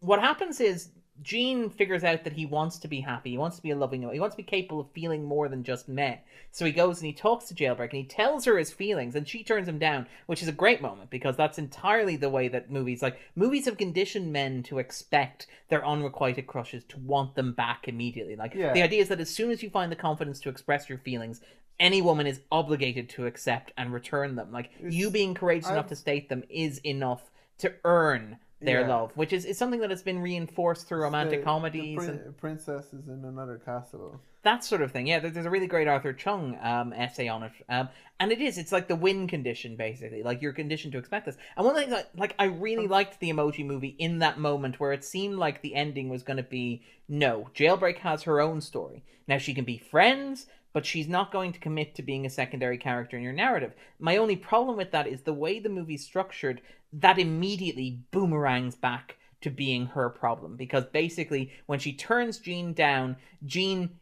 what 0.00 0.20
happens 0.20 0.60
is 0.60 0.90
Gene 1.20 1.68
figures 1.68 2.04
out 2.04 2.24
that 2.24 2.32
he 2.32 2.46
wants 2.46 2.78
to 2.78 2.88
be 2.88 3.00
happy. 3.00 3.30
He 3.30 3.38
wants 3.38 3.56
to 3.56 3.62
be 3.62 3.70
a 3.70 3.76
loving. 3.76 4.02
He 4.10 4.18
wants 4.18 4.34
to 4.34 4.42
be 4.42 4.46
capable 4.46 4.80
of 4.80 4.90
feeling 4.92 5.24
more 5.24 5.48
than 5.48 5.62
just 5.62 5.88
met. 5.88 6.24
So 6.50 6.64
he 6.64 6.72
goes 6.72 6.98
and 6.98 7.06
he 7.06 7.12
talks 7.12 7.44
to 7.46 7.54
Jailbreak 7.54 7.90
and 7.90 8.00
he 8.00 8.04
tells 8.04 8.44
her 8.46 8.56
his 8.58 8.72
feelings, 8.72 9.14
and 9.14 9.28
she 9.28 9.44
turns 9.44 9.68
him 9.68 9.78
down, 9.78 10.06
which 10.26 10.42
is 10.42 10.48
a 10.48 10.52
great 10.52 10.80
moment 10.80 11.10
because 11.10 11.36
that's 11.36 11.58
entirely 11.58 12.16
the 12.16 12.30
way 12.30 12.48
that 12.48 12.70
movies 12.70 13.02
like 13.02 13.18
movies 13.36 13.66
have 13.66 13.76
conditioned 13.76 14.32
men 14.32 14.62
to 14.64 14.78
expect 14.78 15.46
their 15.68 15.84
unrequited 15.86 16.46
crushes 16.46 16.82
to 16.84 16.98
want 16.98 17.34
them 17.34 17.52
back 17.52 17.86
immediately. 17.88 18.34
Like 18.34 18.54
Yeah. 18.54 18.72
the 18.72 18.82
idea 18.82 19.02
is 19.02 19.08
that 19.08 19.20
as 19.20 19.30
soon 19.30 19.50
as 19.50 19.62
you 19.62 19.70
find 19.70 19.92
the 19.92 19.96
confidence 19.96 20.40
to 20.40 20.48
express 20.48 20.88
your 20.88 20.98
feelings. 20.98 21.40
Any 21.80 22.00
woman 22.02 22.28
is 22.28 22.40
obligated 22.52 23.08
to 23.10 23.26
accept 23.26 23.72
and 23.76 23.92
return 23.92 24.36
them. 24.36 24.52
Like 24.52 24.70
you 24.88 25.10
being 25.10 25.34
courageous 25.34 25.68
enough 25.68 25.86
I've- 25.86 25.88
to 25.88 25.96
state 25.96 26.28
them 26.28 26.44
is 26.48 26.78
enough 26.84 27.30
to 27.58 27.72
earn 27.84 28.38
their 28.64 28.80
Yeah. 28.82 28.88
love, 28.88 29.12
which 29.16 29.32
is, 29.32 29.44
is 29.44 29.58
something 29.58 29.80
that 29.80 29.90
has 29.90 30.02
been 30.02 30.20
reinforced 30.20 30.86
through 30.88 31.02
romantic 31.02 31.40
the- 31.40 31.44
comedies 31.44 31.98
The 32.04 32.08
and 32.12 32.20
prin- 32.22 32.34
princess 32.34 32.92
is 32.92 33.08
in 33.08 33.24
another 33.24 33.58
castle. 33.64 34.20
that 34.42 34.64
sort 34.64 34.82
of 34.82 34.90
thing. 34.90 35.06
Yeah, 35.06 35.20
there- 35.20 35.30
there's 35.30 35.46
a 35.46 35.50
really 35.50 35.66
great 35.68 35.86
Arthur 35.88 36.12
Chu 36.12 36.30
um, 36.60 36.92
essay 36.92 37.28
on 37.28 37.42
it, 37.44 37.52
um, 37.68 37.88
and 38.18 38.32
it 38.32 38.40
is. 38.40 38.58
It's 38.58 38.72
like 38.72 38.88
the 38.88 38.96
win 38.96 39.26
condition, 39.28 39.76
basically. 39.76 40.22
Like 40.22 40.42
you're 40.42 40.52
conditioned 40.52 40.92
to 40.92 40.98
expect 40.98 41.26
this. 41.26 41.36
And 41.56 41.64
one 41.66 41.76
of 41.76 41.80
the 41.80 41.86
things, 41.94 42.04
I, 42.14 42.18
like 42.18 42.34
I 42.38 42.44
really 42.46 42.86
liked 42.88 43.20
the 43.20 43.30
Emoji 43.30 43.64
Movie 43.64 43.94
in 43.98 44.18
that 44.20 44.38
moment 44.38 44.80
where 44.80 44.92
it 44.92 45.04
seemed 45.04 45.36
like 45.36 45.62
the 45.62 45.74
ending 45.74 46.08
was 46.08 46.22
going 46.22 46.38
to 46.38 46.42
be 46.42 46.82
no. 47.08 47.50
Jailbreak 47.54 47.98
has 47.98 48.22
her 48.24 48.40
own 48.40 48.60
story. 48.60 49.04
Now 49.28 49.38
she 49.38 49.54
can 49.54 49.64
be 49.64 49.78
friends, 49.78 50.46
but 50.72 50.86
she's 50.86 51.08
not 51.08 51.32
going 51.32 51.52
to 51.52 51.58
commit 51.58 51.94
to 51.94 52.02
being 52.02 52.26
a 52.26 52.30
secondary 52.30 52.78
character 52.78 53.16
in 53.16 53.22
your 53.22 53.32
narrative. 53.32 53.72
My 53.98 54.16
only 54.16 54.36
problem 54.36 54.76
with 54.76 54.90
that 54.92 55.06
is 55.06 55.22
the 55.22 55.32
way 55.32 55.58
the 55.58 55.68
movie's 55.68 56.04
structured. 56.04 56.60
That 56.92 57.18
immediately 57.18 58.00
boomerangs 58.10 58.74
back 58.74 59.16
to 59.42 59.50
being 59.50 59.86
her 59.86 60.08
problem 60.08 60.56
because 60.56 60.84
basically 60.86 61.52
when 61.66 61.78
she 61.78 61.92
turns 61.92 62.38
Gene 62.38 62.72
down, 62.72 63.16
Gene 63.44 63.98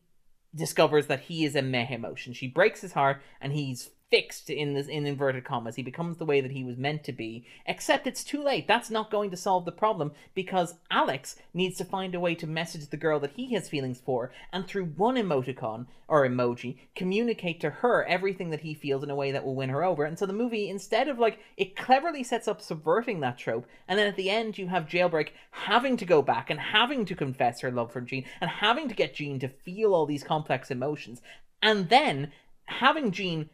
discovers 0.54 1.06
that 1.06 1.20
he 1.20 1.44
is 1.44 1.56
a 1.56 1.62
meh 1.62 1.86
emotion. 1.90 2.32
She 2.32 2.48
breaks 2.48 2.80
his 2.80 2.92
heart 2.92 3.22
and 3.40 3.52
he's 3.52 3.90
fixed 4.10 4.50
in 4.50 4.74
this 4.74 4.88
in 4.88 5.06
inverted 5.06 5.44
commas. 5.44 5.76
He 5.76 5.82
becomes 5.82 6.16
the 6.16 6.24
way 6.24 6.40
that 6.40 6.50
he 6.50 6.64
was 6.64 6.76
meant 6.76 7.04
to 7.04 7.12
be. 7.12 7.46
Except 7.64 8.06
it's 8.06 8.24
too 8.24 8.42
late. 8.42 8.66
That's 8.66 8.90
not 8.90 9.10
going 9.10 9.30
to 9.30 9.36
solve 9.36 9.64
the 9.64 9.72
problem 9.72 10.12
because 10.34 10.74
Alex 10.90 11.36
needs 11.54 11.78
to 11.78 11.84
find 11.84 12.14
a 12.14 12.20
way 12.20 12.34
to 12.34 12.46
message 12.46 12.88
the 12.88 12.96
girl 12.96 13.20
that 13.20 13.32
he 13.32 13.54
has 13.54 13.68
feelings 13.68 14.00
for 14.04 14.32
and 14.52 14.66
through 14.66 14.86
one 14.86 15.14
emoticon 15.14 15.86
or 16.08 16.26
emoji 16.26 16.76
communicate 16.96 17.60
to 17.60 17.70
her 17.70 18.04
everything 18.06 18.50
that 18.50 18.60
he 18.60 18.74
feels 18.74 19.04
in 19.04 19.10
a 19.10 19.14
way 19.14 19.30
that 19.30 19.44
will 19.44 19.54
win 19.54 19.70
her 19.70 19.84
over. 19.84 20.04
And 20.04 20.18
so 20.18 20.26
the 20.26 20.32
movie 20.32 20.68
instead 20.68 21.08
of 21.08 21.18
like 21.18 21.38
it 21.56 21.76
cleverly 21.76 22.24
sets 22.24 22.48
up 22.48 22.60
subverting 22.60 23.20
that 23.20 23.38
trope 23.38 23.66
and 23.86 23.98
then 23.98 24.08
at 24.08 24.16
the 24.16 24.28
end 24.28 24.58
you 24.58 24.66
have 24.66 24.86
Jailbreak 24.86 25.28
having 25.52 25.96
to 25.96 26.04
go 26.04 26.20
back 26.20 26.50
and 26.50 26.58
having 26.58 27.04
to 27.04 27.14
confess 27.14 27.60
her 27.60 27.70
love 27.70 27.92
for 27.92 28.00
Gene 28.00 28.24
and 28.40 28.50
having 28.50 28.88
to 28.88 28.94
get 28.94 29.14
Gene 29.14 29.38
to 29.38 29.48
feel 29.48 29.94
all 29.94 30.06
these 30.06 30.24
complex 30.24 30.70
emotions 30.70 31.22
and 31.62 31.88
then 31.88 32.32
having 32.64 33.12
Gene 33.12 33.50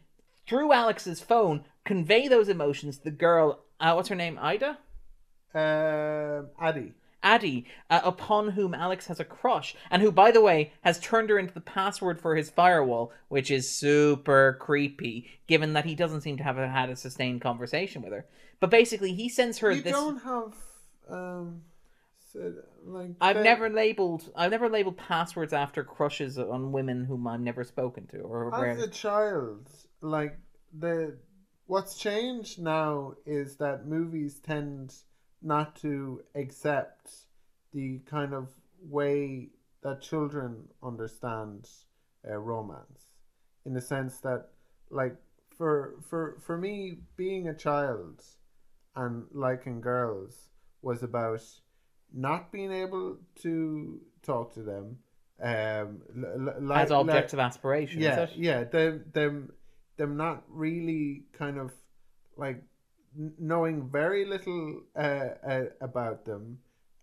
through 0.47 0.71
Alex's 0.73 1.21
phone 1.21 1.65
convey 1.85 2.27
those 2.27 2.49
emotions 2.49 2.97
to 2.97 3.03
the 3.05 3.11
girl 3.11 3.59
uh, 3.79 3.93
what's 3.93 4.09
her 4.09 4.15
name 4.15 4.39
Ida 4.41 4.77
Um, 5.53 6.49
Addie. 6.59 6.93
Addie, 7.23 7.65
uh, 7.89 7.99
upon 8.03 8.49
whom 8.49 8.73
Alex 8.75 9.07
has 9.07 9.19
a 9.19 9.25
crush, 9.25 9.75
and 9.89 10.01
who, 10.01 10.11
by 10.11 10.31
the 10.31 10.39
way, 10.41 10.71
has 10.81 10.99
turned 10.99 11.29
her 11.29 11.39
into 11.39 11.53
the 11.53 11.59
password 11.59 12.21
for 12.21 12.35
his 12.35 12.49
firewall, 12.49 13.11
which 13.27 13.49
is 13.51 13.69
super 13.69 14.55
creepy, 14.61 15.27
given 15.47 15.73
that 15.73 15.83
he 15.85 15.95
doesn't 15.95 16.21
seem 16.21 16.37
to 16.37 16.43
have 16.43 16.57
had 16.57 16.89
a 16.89 16.95
sustained 16.95 17.41
conversation 17.41 18.01
with 18.03 18.13
her. 18.13 18.25
But 18.59 18.69
basically, 18.69 19.13
he 19.13 19.29
sends 19.29 19.57
her 19.59 19.71
You 19.71 19.81
this. 19.81 19.91
don't 19.91 20.19
have 20.23 20.53
um, 21.09 21.61
said, 22.31 22.53
like 22.85 23.09
I've 23.19 23.37
the- 23.37 23.43
never 23.43 23.67
labeled. 23.69 24.29
I've 24.35 24.51
never 24.51 24.69
labeled 24.69 24.97
passwords 24.97 25.53
after 25.53 25.83
crushes 25.83 26.37
on 26.37 26.71
women 26.71 27.05
whom 27.05 27.27
I've 27.27 27.41
never 27.41 27.63
spoken 27.63 28.05
to 28.07 28.19
or 28.19 28.53
as 28.55 28.61
rarely. 28.61 28.83
a 28.83 28.87
child, 28.87 29.67
like 30.01 30.39
the 30.77 31.17
what's 31.65 31.97
changed 31.97 32.59
now 32.61 33.13
is 33.25 33.55
that 33.57 33.85
movies 33.85 34.39
tend 34.39 34.93
not 35.41 35.75
to 35.77 36.21
accept 36.35 37.11
the 37.73 37.99
kind 38.05 38.33
of 38.33 38.49
way 38.89 39.49
that 39.83 40.01
children 40.01 40.67
understand 40.81 41.67
uh, 42.27 42.35
romance, 42.37 43.07
in 43.65 43.73
the 43.73 43.81
sense 43.81 44.17
that, 44.19 44.47
like, 44.89 45.15
for 45.55 45.95
for 46.09 46.37
for 46.45 46.57
me, 46.57 46.99
being 47.15 47.47
a 47.47 47.53
child 47.53 48.23
and 48.95 49.25
liking 49.31 49.79
girls 49.81 50.49
was 50.81 51.03
about 51.03 51.43
not 52.13 52.51
being 52.51 52.71
able 52.71 53.17
to 53.41 53.99
talk 54.23 54.53
to 54.53 54.61
them. 54.61 54.97
Um, 55.41 56.01
l- 56.17 56.47
l- 56.49 56.61
like, 56.61 56.85
as 56.85 56.91
objects 56.91 57.33
of 57.33 57.39
aspiration. 57.39 58.01
yeah, 58.01 58.27
yeah. 58.35 58.63
Them, 58.63 59.05
them, 59.13 59.51
them 59.97 60.17
not 60.17 60.43
really 60.47 61.23
kind 61.33 61.57
of 61.57 61.71
like 62.37 62.63
knowing 63.39 63.89
very 63.89 64.25
little 64.25 64.81
uh, 64.95 65.29
uh, 65.47 65.63
about 65.81 66.25
them, 66.25 66.59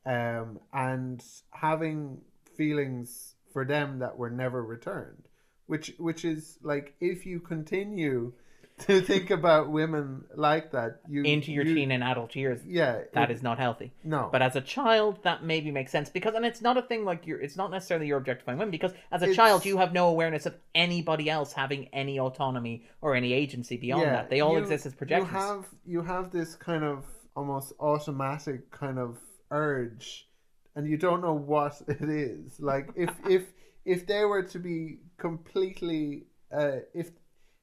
um, 0.07 0.61
and 0.73 1.23
having 1.51 2.21
feelings 2.57 3.35
for 3.53 3.65
them 3.65 3.99
that 3.99 4.17
were 4.17 4.31
never 4.31 4.63
returned. 4.63 5.25
Which, 5.67 5.95
which 5.99 6.25
is 6.25 6.59
like 6.63 6.95
if 7.01 7.25
you 7.25 7.41
continue 7.41 8.35
to 8.87 9.01
think 9.01 9.31
about 9.31 9.71
women 9.71 10.25
like 10.35 10.73
that, 10.73 11.01
you 11.09 11.23
into 11.23 11.53
your 11.53 11.65
you- 11.65 11.75
teen 11.77 11.91
and 11.93 12.03
adult 12.03 12.35
years. 12.35 12.61
Yeah, 12.67 13.03
That 13.13 13.31
it- 13.31 13.35
is 13.35 13.43
not 13.43 13.59
healthy. 13.59 13.93
no. 14.03 14.29
But 14.33 14.43
as 14.43 14.57
a 14.57 14.61
child, 14.61 15.21
that 15.23 15.45
maybe 15.45 15.71
makes 15.71 15.93
sense 15.93 16.09
because, 16.11 16.35
and 16.35 16.45
it's 16.45 16.61
not 16.61 16.77
a 16.77 16.83
thing 16.83 17.05
like 17.05 17.27
you're. 17.27 17.41
It's 17.41 17.57
not 17.57 17.71
necessarily 17.71 18.09
you're 18.09 18.19
objectifying 18.19 18.59
women 18.59 18.73
because 18.73 18.93
as 19.13 19.23
a 19.23 19.27
It's- 19.27 19.37
child 19.37 19.65
you 19.65 19.77
have 19.79 19.93
no 19.93 20.09
awareness 20.09 20.45
of 20.47 20.55
anybody 20.75 21.31
else 21.31 21.53
having 21.53 21.89
any 21.93 22.19
autonomy 22.19 22.85
or 23.01 23.15
any 23.15 23.33
agency 23.33 23.77
beyond 23.77 24.03
that. 24.07 24.29
They 24.31 24.41
all 24.41 24.53
you- 24.55 24.59
exist 24.59 24.87
as 24.87 24.95
projections. 24.95 25.31
You 25.33 25.39
have 25.39 25.67
you 25.87 26.03
have 26.03 26.31
this 26.33 26.57
kind 26.57 26.83
of 26.85 27.05
almost 27.37 27.73
automatic 27.81 28.71
kind 28.73 28.99
of 28.99 29.19
urge, 29.53 30.29
and 30.75 30.89
you 30.89 30.97
don't 30.97 31.21
know 31.23 31.35
what 31.35 31.81
it 31.89 32.09
is. 32.09 32.59
Like 32.59 32.91
if 32.97 33.11
if 33.29 33.45
if 33.85 34.07
they 34.07 34.25
were 34.25 34.43
to 34.43 34.59
be 34.59 34.99
completely, 35.19 36.25
uh, 36.53 36.79
if 36.95 37.11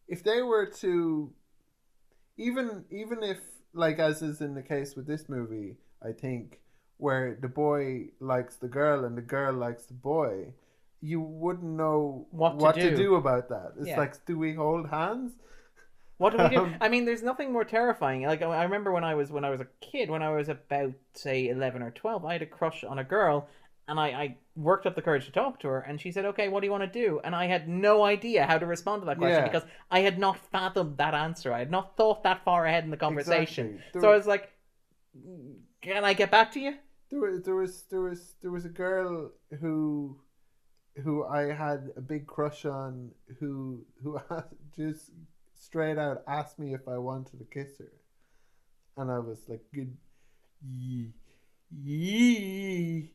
if 0.08 0.24
they 0.24 0.42
were 0.42 0.66
to, 0.82 1.34
even 2.38 2.86
even 2.92 3.24
if 3.24 3.40
like 3.74 4.00
as 4.00 4.22
is 4.22 4.42
in 4.42 4.56
the 4.56 4.62
case 4.62 4.96
with 4.96 5.08
this 5.08 5.30
movie, 5.30 5.78
I 6.04 6.12
think 6.12 6.60
where 6.98 7.38
the 7.40 7.48
boy 7.48 8.10
likes 8.20 8.56
the 8.58 8.68
girl 8.68 9.06
and 9.06 9.18
the 9.18 9.22
girl 9.22 9.54
likes 9.54 9.86
the 9.86 9.94
boy. 9.94 10.54
You 11.02 11.20
wouldn't 11.20 11.64
know 11.64 12.28
What 12.32 12.58
what 12.58 12.76
to 12.76 12.96
do. 12.96 13.16
about 13.16 13.50
that. 13.50 13.74
It's 13.80 13.88
Yeah. 13.88 13.98
like, 13.98 14.24
do 14.26 14.38
we 14.38 14.54
hold 14.54 14.90
hands? 14.90 15.34
What 16.20 16.34
do 16.34 16.38
we 16.38 16.50
do? 16.50 16.60
Um, 16.60 16.76
I 16.80 16.90
mean, 16.90 17.06
there's 17.06 17.24
nothing 17.24 17.52
more 17.52 17.64
terrifying. 17.64 18.22
Like 18.24 18.44
I 18.44 18.46
I 18.46 18.64
remember 18.64 18.92
when 18.92 19.04
I 19.04 19.16
was 19.16 19.32
when 19.32 19.44
I 19.44 19.50
was 19.50 19.60
a 19.62 19.68
kid, 19.80 20.12
when 20.12 20.22
I 20.22 20.30
was 20.32 20.50
about 20.50 20.94
say 21.14 21.48
eleven 21.50 21.82
or 21.82 21.90
twelve, 21.90 22.24
I 22.24 22.34
had 22.34 22.44
a 22.44 22.46
crush 22.46 22.84
on 22.84 23.00
a 23.00 23.04
girl, 23.04 23.48
and 23.92 24.00
I, 24.00 24.08
I 24.08 24.38
worked 24.56 24.86
up 24.86 24.96
the 24.96 25.02
courage 25.02 25.26
to 25.26 25.34
talk 25.34 25.60
to 25.60 25.68
her, 25.68 25.82
and 25.82 26.00
she 26.00 26.12
said, 26.14 26.24
"Okay, 26.24 26.48
what 26.48 26.62
do 26.62 26.66
you 26.68 26.72
want 26.72 26.92
to 26.92 27.00
do?" 27.00 27.20
And 27.26 27.36
I 27.36 27.46
had 27.48 27.68
no 27.68 28.04
idea 28.06 28.46
how 28.46 28.58
to 28.58 28.66
respond 28.66 29.02
to 29.02 29.06
that 29.08 29.18
question 29.18 29.44
Yeah. 29.44 29.52
because 29.52 29.68
I 29.92 30.00
had 30.00 30.18
not 30.18 30.38
fathomed 30.38 30.98
that 30.98 31.14
answer. 31.14 31.54
I 31.54 31.60
had 31.60 31.70
not 31.70 31.98
thought 31.98 32.24
that 32.24 32.46
far 32.46 32.66
ahead 32.66 32.86
in 32.86 32.90
the 32.90 32.96
conversation. 32.98 33.76
Exactly. 33.76 34.02
So 34.02 34.10
I 34.10 34.16
was 34.16 34.28
like, 34.28 34.50
"Can 35.82 36.06
I 36.06 36.14
get 36.14 36.32
back 36.32 36.54
to 36.54 36.60
you?" 36.62 36.76
there 37.10 37.20
was 37.20 37.44
there 37.44 37.56
was 37.56 37.84
there 37.90 38.02
was 38.02 38.36
there 38.42 38.52
was 38.52 38.64
a 38.64 38.70
girl 38.70 39.32
who 39.60 40.18
who 41.04 41.26
I 41.26 41.54
had 41.54 41.92
a 41.98 42.02
big 42.02 42.26
crush 42.26 42.64
on 42.64 43.12
who 43.40 43.86
who 44.02 44.18
just 44.76 45.12
straight 45.54 45.98
out 45.98 46.24
asked 46.28 46.58
me 46.60 46.74
if 46.74 46.88
I 46.88 46.98
wanted 46.98 47.40
to 47.40 47.46
kiss 47.46 47.78
her, 47.80 47.92
and 48.96 49.12
I 49.12 49.20
was 49.20 49.50
like, 49.50 49.64
"Good, 49.74 49.98
yee, 50.66 51.12
yee, 51.70 53.12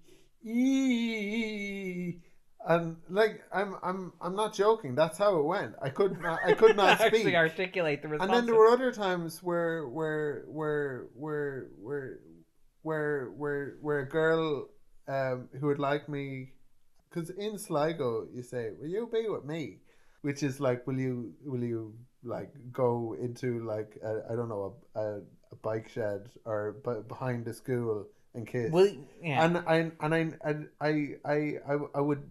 yee." 0.46 2.22
And 2.68 2.96
like 3.08 3.42
I'm 3.52 3.76
I'm 3.82 4.12
I'm 4.20 4.34
not 4.34 4.52
joking. 4.54 4.94
That's 4.96 5.18
how 5.18 5.38
it 5.38 5.44
went. 5.44 5.74
I 5.80 5.88
could 5.88 6.20
not 6.20 6.40
I 6.44 6.52
could 6.54 6.76
not 6.76 6.98
speak. 7.00 7.14
Actually, 7.14 7.36
articulate 7.36 8.02
the 8.02 8.08
response. 8.08 8.28
And 8.28 8.36
then 8.36 8.46
there 8.46 8.56
were 8.56 8.68
other 8.68 8.90
times 8.90 9.42
where 9.42 9.86
where 9.86 10.44
where 10.48 11.06
where 11.14 11.68
where 11.80 12.18
where 12.82 13.30
where 13.30 13.76
where 13.80 13.98
a 14.00 14.08
girl 14.08 14.68
um, 15.08 15.48
who 15.60 15.68
would 15.68 15.78
like 15.78 16.08
me, 16.08 16.52
because 17.08 17.30
in 17.30 17.56
Sligo 17.58 18.26
you 18.34 18.42
say, 18.42 18.70
"Will 18.80 18.88
you 18.88 19.08
be 19.12 19.28
with 19.28 19.44
me?" 19.44 19.78
Which 20.22 20.42
is 20.42 20.58
like, 20.58 20.86
"Will 20.88 20.98
you 20.98 21.34
will 21.44 21.62
you 21.62 21.94
like 22.24 22.52
go 22.72 23.14
into 23.20 23.64
like 23.64 23.96
I 24.04 24.32
I 24.32 24.36
don't 24.36 24.48
know 24.48 24.74
a, 24.96 25.00
a, 25.00 25.18
a 25.52 25.56
bike 25.62 25.88
shed 25.88 26.30
or 26.44 26.82
b- 26.84 27.06
behind 27.06 27.44
the 27.44 27.54
school 27.54 28.08
and 28.36 28.46
kiss?" 28.46 28.70
Will 28.70 28.92
yeah. 29.22 29.44
and 29.44 29.58
I 29.66 29.90
and 30.00 30.14
I 30.14 30.18
and 30.44 30.68
I 30.80 30.90
I 31.24 31.54
I, 31.68 31.76
I 31.94 32.00
would 32.00 32.22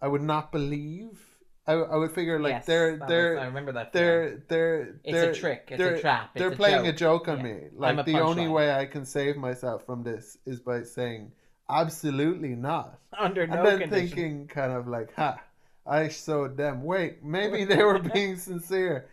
I 0.00 0.08
would 0.08 0.22
not 0.22 0.52
believe. 0.52 1.18
I, 1.66 1.72
I 1.72 1.96
would 1.96 2.12
figure 2.12 2.38
like 2.38 2.50
Yes, 2.52 2.66
they're 2.66 2.98
they're 3.08 3.34
was- 3.36 3.42
I 3.42 3.46
remember 3.46 3.72
that. 3.72 3.92
they're 3.94 4.42
they're 4.48 4.80
It's 5.02 5.08
a 5.08 5.12
they're, 5.12 5.32
trick, 5.34 5.62
it's 5.70 5.80
a 5.80 5.82
they're- 5.82 6.00
trap, 6.00 6.30
it's 6.34 6.38
they're 6.40 6.52
a 6.52 6.56
playing 6.56 6.86
a 6.86 6.92
joke. 6.92 7.24
joke 7.24 7.28
on 7.28 7.38
Yeah. 7.38 7.42
me. 7.44 7.56
Like 7.74 8.04
the 8.04 8.20
only 8.20 8.42
punchline. 8.44 8.52
way 8.52 8.74
I 8.74 8.84
can 8.84 9.06
save 9.06 9.36
myself 9.38 9.86
from 9.86 10.02
this 10.02 10.36
is 10.44 10.60
by 10.60 10.82
saying 10.82 11.32
absolutely 11.70 12.54
not, 12.54 12.98
under 13.18 13.46
no 13.46 13.56
and 13.56 13.66
then 13.66 13.78
condition. 13.80 14.08
thinking 14.08 14.46
kind 14.48 14.72
of 14.72 14.86
like, 14.86 15.14
"Ha, 15.14 15.40
I 15.86 16.08
showed 16.08 16.58
them." 16.58 16.82
Wait, 16.84 17.24
maybe 17.24 17.64
they 17.64 17.82
were 17.82 17.98
being 18.14 18.36
sincere. 18.36 19.08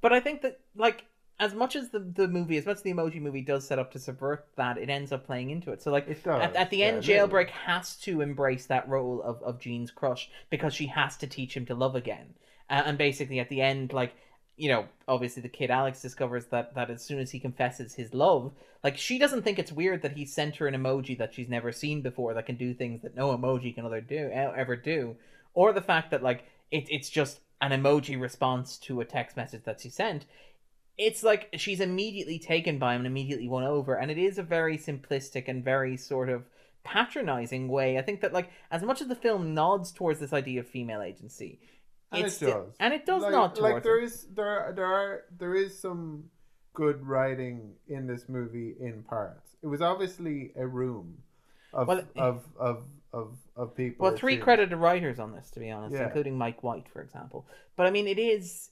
But 0.00 0.12
I 0.12 0.18
think 0.18 0.42
that 0.42 0.58
like 0.74 1.04
as 1.40 1.54
much 1.54 1.74
as 1.74 1.88
the 1.88 1.98
the 1.98 2.28
movie, 2.28 2.58
as 2.58 2.66
much 2.66 2.76
as 2.76 2.82
the 2.82 2.92
emoji 2.92 3.20
movie 3.20 3.40
does 3.40 3.66
set 3.66 3.78
up 3.78 3.90
to 3.92 3.98
subvert 3.98 4.46
that, 4.56 4.78
it 4.78 4.90
ends 4.90 5.10
up 5.10 5.26
playing 5.26 5.50
into 5.50 5.72
it. 5.72 5.82
So 5.82 5.90
like 5.90 6.06
It 6.08 6.22
does, 6.22 6.42
at, 6.42 6.54
at 6.54 6.70
the 6.70 6.78
yeah, 6.78 6.84
end. 6.86 7.02
Jailbreak 7.02 7.48
has 7.50 7.96
to 7.96 8.20
embrace 8.20 8.66
that 8.66 8.88
role 8.88 9.22
of 9.22 9.42
of 9.42 9.58
Gene's 9.58 9.90
crush 9.90 10.30
because 10.50 10.74
she 10.74 10.86
has 10.86 11.16
to 11.16 11.26
teach 11.26 11.56
him 11.56 11.66
to 11.66 11.74
love 11.74 11.96
again. 11.96 12.34
Uh, 12.68 12.82
and 12.86 12.98
basically, 12.98 13.40
at 13.40 13.48
the 13.48 13.62
end, 13.62 13.92
like 13.92 14.14
you 14.56 14.68
know, 14.68 14.84
obviously 15.08 15.40
the 15.40 15.48
kid 15.48 15.70
Alex 15.70 16.02
discovers 16.02 16.44
that 16.46 16.74
that 16.74 16.90
as 16.90 17.02
soon 17.02 17.18
as 17.18 17.30
he 17.30 17.40
confesses 17.40 17.94
his 17.94 18.12
love, 18.12 18.52
like 18.84 18.98
she 18.98 19.18
doesn't 19.18 19.42
think 19.42 19.58
it's 19.58 19.72
weird 19.72 20.02
that 20.02 20.16
he 20.16 20.26
sent 20.26 20.56
her 20.56 20.68
an 20.68 20.74
emoji 20.74 21.16
that 21.16 21.32
she's 21.32 21.48
never 21.48 21.72
seen 21.72 22.02
before 22.02 22.34
that 22.34 22.44
can 22.44 22.56
do 22.56 22.74
things 22.74 23.00
that 23.00 23.16
no 23.16 23.36
emoji 23.36 23.74
can 23.74 23.86
other 23.86 24.02
do 24.02 24.30
ever 24.30 24.76
do, 24.76 25.16
or 25.54 25.72
the 25.72 25.80
fact 25.80 26.10
that 26.10 26.22
like 26.22 26.44
it, 26.70 26.84
it's 26.90 27.08
just 27.08 27.40
an 27.62 27.72
emoji 27.72 28.20
response 28.20 28.76
to 28.78 29.00
a 29.00 29.04
text 29.04 29.36
message 29.36 29.64
that 29.64 29.80
she 29.80 29.88
sent. 29.88 30.26
It's 31.06 31.22
like 31.22 31.48
she's 31.56 31.80
immediately 31.80 32.38
taken 32.38 32.78
by 32.78 32.92
him 32.94 33.00
and 33.00 33.06
immediately 33.06 33.48
won 33.48 33.64
over, 33.64 33.94
and 33.94 34.10
it 34.10 34.18
is 34.18 34.36
a 34.38 34.42
very 34.42 34.76
simplistic 34.76 35.48
and 35.48 35.64
very 35.64 35.96
sort 35.96 36.28
of 36.28 36.44
patronizing 36.84 37.68
way. 37.68 37.98
I 37.98 38.02
think 38.02 38.20
that 38.20 38.32
like 38.32 38.50
as 38.70 38.82
much 38.82 39.00
as 39.00 39.08
the 39.08 39.14
film 39.14 39.54
nods 39.54 39.92
towards 39.92 40.20
this 40.20 40.32
idea 40.32 40.60
of 40.60 40.68
female 40.68 41.02
agency, 41.02 41.60
And 42.12 42.26
it's 42.26 42.40
it 42.42 42.46
does. 42.46 42.74
and 42.78 42.92
it 42.92 43.06
does 43.06 43.22
like, 43.22 43.32
nod 43.32 43.54
towards 43.54 43.74
like 43.74 43.82
there 43.82 44.00
is 44.00 44.26
there 44.34 44.72
there 44.76 44.86
are 44.86 45.24
there 45.38 45.54
is 45.54 45.78
some 45.78 46.24
good 46.74 46.98
writing 47.06 47.74
in 47.88 48.06
this 48.06 48.28
movie 48.28 48.74
in 48.80 49.02
parts. 49.02 49.56
It 49.62 49.66
was 49.68 49.80
obviously 49.80 50.52
a 50.56 50.66
room 50.66 51.18
of 51.72 51.88
Well, 51.88 52.02
of, 52.16 52.44
of 52.58 52.84
of 53.12 53.28
of 53.56 53.74
people. 53.76 54.04
Well, 54.04 54.16
three 54.16 54.36
credited 54.36 54.78
writers 54.78 55.18
on 55.18 55.32
this, 55.32 55.50
to 55.52 55.60
be 55.60 55.70
honest, 55.70 55.94
Yeah. 55.94 56.04
including 56.04 56.36
Mike 56.38 56.62
White, 56.62 56.88
for 56.92 57.00
example. 57.02 57.46
But 57.76 57.86
I 57.86 57.90
mean, 57.90 58.06
it 58.06 58.18
is, 58.18 58.70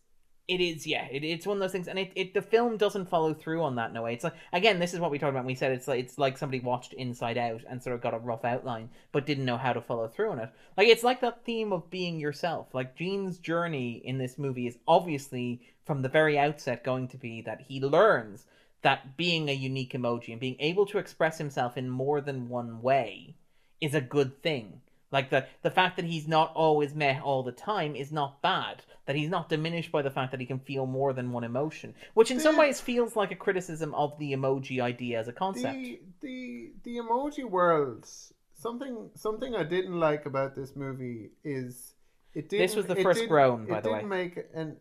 it 0.48 0.62
is, 0.62 0.86
yeah, 0.86 1.06
it, 1.10 1.22
it's 1.22 1.46
one 1.46 1.58
of 1.58 1.60
those 1.60 1.72
things, 1.72 1.88
and 1.88 1.98
it, 1.98 2.10
it 2.16 2.32
the 2.32 2.40
film 2.40 2.78
doesn't 2.78 3.10
follow 3.10 3.34
through 3.34 3.62
on 3.62 3.76
that 3.76 3.90
in 3.90 3.96
a 3.98 4.02
way. 4.02 4.14
It's 4.14 4.24
like 4.24 4.34
again, 4.54 4.78
this 4.78 4.94
is 4.94 5.00
what 5.00 5.10
we 5.10 5.18
talked 5.18 5.32
about. 5.32 5.44
We 5.44 5.54
said 5.54 5.72
it's 5.72 5.86
like 5.86 6.00
it's 6.00 6.16
like 6.16 6.38
somebody 6.38 6.60
watched 6.60 6.94
Inside 6.94 7.36
Out 7.36 7.60
and 7.68 7.82
sort 7.82 7.94
of 7.94 8.00
got 8.02 8.14
a 8.14 8.18
rough 8.18 8.46
outline, 8.46 8.88
but 9.12 9.26
didn't 9.26 9.44
know 9.44 9.58
how 9.58 9.74
to 9.74 9.82
follow 9.82 10.08
through 10.08 10.30
on 10.30 10.38
it. 10.38 10.48
Like 10.78 10.88
it's 10.88 11.04
like 11.04 11.20
that 11.20 11.44
theme 11.44 11.70
of 11.70 11.90
being 11.90 12.18
yourself. 12.18 12.68
Like 12.72 12.96
Gene's 12.96 13.36
journey 13.38 14.00
in 14.02 14.16
this 14.16 14.38
movie 14.38 14.66
is 14.66 14.78
obviously 14.88 15.60
from 15.84 16.00
the 16.00 16.08
very 16.08 16.38
outset 16.38 16.82
going 16.82 17.08
to 17.08 17.18
be 17.18 17.42
that 17.42 17.60
he 17.60 17.80
learns 17.80 18.46
that 18.80 19.18
being 19.18 19.50
a 19.50 19.52
unique 19.52 19.92
emoji 19.92 20.30
and 20.30 20.40
being 20.40 20.56
able 20.60 20.86
to 20.86 20.98
express 20.98 21.36
himself 21.36 21.76
in 21.76 21.90
more 21.90 22.22
than 22.22 22.48
one 22.48 22.80
way 22.80 23.34
is 23.80 23.94
a 23.94 24.00
good 24.00 24.42
thing 24.42 24.80
Like 25.10 25.30
the 25.30 25.46
the 25.62 25.70
fact 25.70 25.96
that 25.96 26.04
he's 26.04 26.28
not 26.28 26.52
always 26.54 26.94
met 26.94 27.22
all 27.22 27.42
the 27.42 27.52
time 27.52 27.96
is 27.96 28.12
not 28.12 28.42
bad. 28.42 28.82
That 29.06 29.16
he's 29.16 29.30
not 29.30 29.48
diminished 29.48 29.90
by 29.90 30.02
the 30.02 30.10
fact 30.10 30.32
that 30.32 30.40
he 30.40 30.44
can 30.46 30.58
feel 30.58 30.84
more 30.84 31.14
than 31.14 31.32
one 31.32 31.44
emotion, 31.44 31.94
which 32.12 32.30
in 32.30 32.40
some 32.40 32.58
ways 32.58 32.78
feels 32.78 33.16
like 33.16 33.30
a 33.30 33.36
criticism 33.36 33.94
of 33.94 34.18
the 34.18 34.32
emoji 34.32 34.80
idea 34.80 35.18
as 35.18 35.28
a 35.28 35.32
concept. 35.32 35.74
the 35.74 36.00
the 36.20 36.72
the 36.84 36.96
emoji 36.98 37.48
world 37.48 38.06
something 38.52 39.08
something 39.14 39.54
I 39.54 39.62
didn't 39.62 39.98
like 39.98 40.26
about 40.26 40.54
this 40.54 40.76
movie 40.76 41.30
is 41.42 41.94
it 42.34 42.50
did 42.50 42.60
This 42.60 42.76
was 42.76 42.86
the 42.86 42.96
first 42.96 43.26
groan, 43.28 43.64
by 43.66 43.80
the 43.80 43.90
way. 43.90 43.98
didn't 44.00 44.10
make 44.10 44.38
and 44.54 44.76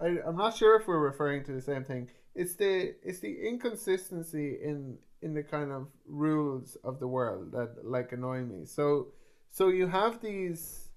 I, 0.00 0.18
I'm 0.24 0.36
not 0.36 0.56
sure 0.56 0.78
if 0.78 0.86
we're 0.86 0.98
referring 1.00 1.44
to 1.44 1.52
the 1.52 1.62
same 1.62 1.84
thing 1.84 2.08
it's 2.34 2.54
the 2.56 2.94
it's 3.02 3.20
the 3.20 3.48
inconsistency 3.48 4.58
in 4.62 4.98
in 5.22 5.34
the 5.34 5.42
kind 5.42 5.72
of 5.72 5.88
rules 6.06 6.76
of 6.84 7.00
the 7.00 7.08
world 7.08 7.52
that 7.52 7.84
like 7.84 8.12
annoy 8.12 8.42
me 8.42 8.64
so 8.64 9.08
so 9.54 9.68
you 9.68 9.86
have 9.86 10.20
these 10.20 10.88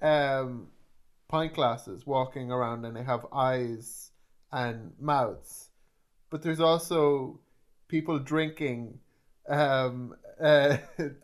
um 0.00 0.68
pint 1.28 1.52
glasses 1.54 2.06
walking 2.06 2.52
around 2.52 2.84
and 2.84 2.96
they 2.96 3.02
have 3.02 3.26
eyes 3.32 4.12
and 4.52 4.92
mouths 5.00 5.70
but 6.30 6.40
there's 6.40 6.60
also 6.60 7.40
people 7.88 8.18
drinking 8.20 9.00
um 9.48 10.14
uh 10.40 10.76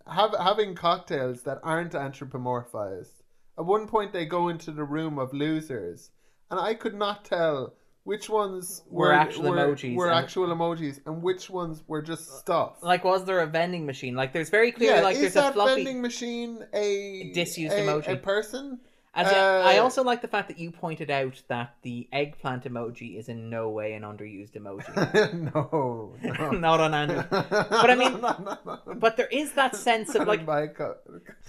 have, 0.06 0.34
having 0.40 0.74
cocktails 0.74 1.42
that 1.42 1.60
aren't 1.62 1.92
anthropomorphized. 1.92 3.22
At 3.58 3.66
one 3.66 3.86
point 3.86 4.12
they 4.12 4.24
go 4.24 4.48
into 4.48 4.72
the 4.72 4.84
room 4.84 5.18
of 5.18 5.32
losers 5.32 6.10
and 6.50 6.58
i 6.58 6.74
could 6.74 6.94
not 6.94 7.24
tell 7.24 7.74
which 8.04 8.28
ones 8.28 8.82
Were 8.90 9.06
were, 9.08 9.12
actual 9.12 9.50
were, 9.50 9.56
emojis 9.56 9.94
were 9.94 10.10
and- 10.10 10.18
actual 10.24 10.48
emojis 10.48 10.98
and 11.06 11.22
which 11.22 11.48
ones 11.48 11.82
were 11.86 12.02
just 12.02 12.28
uh, 12.30 12.34
stuff 12.34 12.72
Like, 12.82 13.04
was 13.04 13.24
there 13.24 13.40
a 13.40 13.46
vending 13.46 13.86
machine? 13.86 14.14
Like, 14.16 14.32
there's 14.32 14.50
very 14.50 14.72
clearly 14.72 15.02
like 15.02 15.14
is 15.16 15.20
there's 15.22 15.34
that 15.34 15.50
a 15.50 15.52
floppy. 15.52 15.74
vending 15.84 16.02
machine 16.02 16.64
a 16.74 17.30
Disused 17.32 17.74
a, 17.74 17.78
emoji. 17.80 18.08
a 18.12 18.16
person 18.16 18.80
As 19.14 19.30
in, 19.30 19.34
I 19.36 19.76
Uh, 19.76 19.82
also 19.82 20.02
like 20.02 20.22
the 20.22 20.28
fact 20.28 20.48
that 20.48 20.58
you 20.58 20.70
pointed 20.70 21.10
out 21.10 21.42
that 21.48 21.74
the 21.82 22.08
eggplant 22.12 22.64
emoji 22.64 23.18
is 23.18 23.28
in 23.28 23.50
no 23.50 23.68
way 23.68 23.92
an 23.92 24.02
underused 24.04 24.52
emoji. 24.52 24.88
no, 25.54 26.14
no. 26.22 26.50
Not 26.68 26.80
on 26.80 26.94
Andrew. 26.94 27.22
But 27.30 27.90
I 27.90 27.94
mean- 27.94 28.20
No, 28.22 28.58
no. 28.64 28.78
But 28.94 29.18
there 29.18 29.26
is 29.26 29.52
that 29.52 29.76
sense 29.76 30.14
of 30.14 30.26
like 30.26 30.46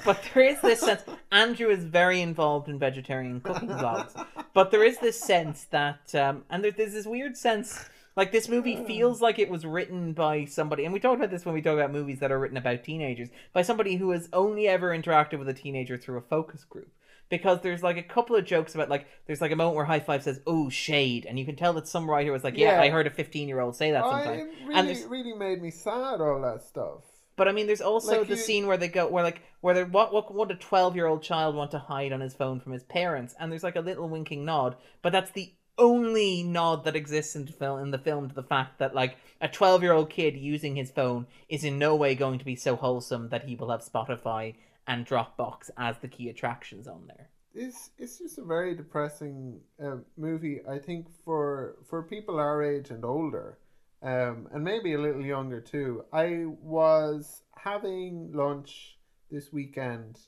But 0.03 0.21
there 0.33 0.43
is 0.43 0.59
this 0.61 0.81
sense. 0.81 1.03
Andrew 1.31 1.69
is 1.69 1.85
very 1.85 2.19
involved 2.21 2.67
in 2.67 2.79
vegetarian 2.79 3.39
cooking 3.39 3.69
vlogs. 3.69 4.13
But 4.53 4.71
there 4.71 4.83
is 4.83 4.97
this 4.99 5.19
sense 5.19 5.63
that, 5.71 6.13
um, 6.15 6.43
and 6.49 6.63
there, 6.63 6.71
there's 6.71 6.93
this 6.93 7.05
weird 7.05 7.37
sense, 7.37 7.85
like 8.17 8.31
this 8.33 8.49
movie 8.49 8.75
feels 8.85 9.21
like 9.21 9.39
it 9.39 9.49
was 9.49 9.65
written 9.65 10.11
by 10.13 10.45
somebody, 10.45 10.83
and 10.83 10.93
we 10.93 10.99
talked 10.99 11.15
about 11.15 11.31
this 11.31 11.45
when 11.45 11.55
we 11.55 11.61
talk 11.61 11.73
about 11.75 11.91
movies 11.91 12.19
that 12.19 12.31
are 12.31 12.39
written 12.39 12.57
about 12.57 12.83
teenagers, 12.83 13.29
by 13.53 13.61
somebody 13.61 13.95
who 13.95 14.11
has 14.11 14.27
only 14.33 14.67
ever 14.67 14.89
interacted 14.95 15.39
with 15.39 15.47
a 15.49 15.53
teenager 15.53 15.97
through 15.97 16.17
a 16.17 16.21
focus 16.21 16.63
group. 16.65 16.89
Because 17.33 17.61
there's 17.61 17.81
like 17.81 17.97
a 17.97 18.03
couple 18.03 18.35
of 18.35 18.45
jokes 18.45 18.75
about 18.75 18.89
like 18.89 19.07
there's 19.25 19.41
like 19.41 19.51
a 19.51 19.55
moment 19.55 19.75
where 19.75 19.85
High 19.85 20.01
Five 20.01 20.21
says 20.21 20.39
"Oh 20.45 20.69
shade," 20.69 21.25
and 21.25 21.39
you 21.39 21.45
can 21.45 21.55
tell 21.55 21.73
that 21.73 21.87
some 21.87 22.07
writer 22.07 22.31
was 22.31 22.43
like, 22.43 22.55
"Yeah, 22.55 22.73
Yeah. 22.75 22.81
I 22.81 22.89
heard 22.91 23.07
a 23.07 23.09
15 23.09 23.47
year 23.47 23.59
old 23.59 23.75
say 23.75 23.89
that 23.91 24.03
Oh, 24.05 24.11
sometime." 24.11 24.39
it 24.41 24.49
and 24.71 24.87
really, 24.87 25.05
really 25.07 25.33
made 25.33 25.59
me 25.59 25.71
sad. 25.71 26.21
All 26.21 26.39
that 26.43 26.61
stuff. 26.61 27.01
but 27.35 27.47
I 27.47 27.51
mean, 27.51 27.65
there's 27.65 27.81
also 27.81 28.19
Like 28.19 28.27
the 28.27 28.35
you- 28.35 28.41
scene 28.47 28.67
where 28.67 28.77
they 28.77 28.87
go, 28.87 29.07
where 29.07 29.23
like, 29.23 29.41
where 29.61 29.73
they 29.73 29.83
what 29.83 30.13
what 30.13 30.31
would 30.31 30.51
a 30.51 30.55
twelve 30.55 30.95
year 30.95 31.07
old 31.07 31.23
child 31.23 31.55
want 31.55 31.71
to 31.71 31.79
hide 31.79 32.13
on 32.13 32.21
his 32.21 32.35
phone 32.35 32.59
from 32.59 32.71
his 32.73 32.83
parents? 32.83 33.33
And 33.39 33.51
there's 33.51 33.63
like 33.63 33.75
a 33.77 33.81
little 33.89 34.07
winking 34.07 34.45
nod, 34.45 34.75
but 35.01 35.11
that's 35.11 35.31
the 35.31 35.51
only 35.79 36.43
nod 36.43 36.83
that 36.83 36.95
exists 36.95 37.35
in 37.35 37.45
the 37.45 37.51
film 37.51 37.79
in 37.81 37.89
the 37.89 37.97
film 37.97 38.29
to 38.29 38.35
the 38.35 38.43
fact 38.43 38.77
that 38.77 38.93
like 38.93 39.17
a 39.41 39.47
twelve 39.47 39.81
year 39.81 39.91
old 39.93 40.11
kid 40.11 40.37
using 40.37 40.75
his 40.75 40.91
phone 40.91 41.25
is 41.49 41.63
in 41.63 41.79
no 41.79 41.95
way 41.95 42.13
going 42.13 42.37
to 42.37 42.45
be 42.45 42.55
so 42.55 42.75
wholesome 42.75 43.29
that 43.29 43.45
he 43.45 43.55
will 43.55 43.71
have 43.71 43.81
Spotify 43.83 44.53
and 44.87 45.05
Dropbox 45.05 45.69
as 45.77 45.97
the 45.99 46.07
key 46.07 46.29
attractions 46.29 46.87
on 46.87 47.07
there. 47.07 47.29
It's 47.55 47.91
it's 47.97 48.17
just 48.17 48.39
a 48.39 48.43
very 48.43 48.75
depressing 48.75 49.59
uh, 49.83 49.97
movie. 50.17 50.61
I 50.67 50.79
think 50.79 51.07
for 51.23 51.77
for 51.87 52.03
people 52.03 52.39
our 52.39 52.63
age 52.63 52.89
and 52.89 53.05
older, 53.05 53.59
um, 54.01 54.47
and 54.51 54.63
maybe 54.63 54.93
a 54.93 55.01
little 55.01 55.25
younger 55.25 55.61
too. 55.61 56.03
I 56.11 56.45
was 56.47 57.43
having 57.55 58.31
lunch 58.33 58.97
this 59.29 59.53
weekend 59.53 60.19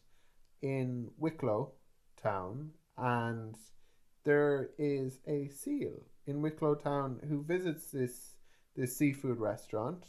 in 0.61 1.09
Wicklow 1.17 1.73
town, 2.21 2.71
and 2.97 3.55
there 4.23 4.69
is 4.77 5.19
a 5.27 5.47
seal 5.49 6.03
in 6.27 6.41
Wicklow 6.41 6.75
town 6.75 7.19
who 7.27 7.43
visits 7.43 7.91
this 7.91 8.35
this 8.75 8.95
seafood 8.97 9.39
restaurant, 9.39 10.05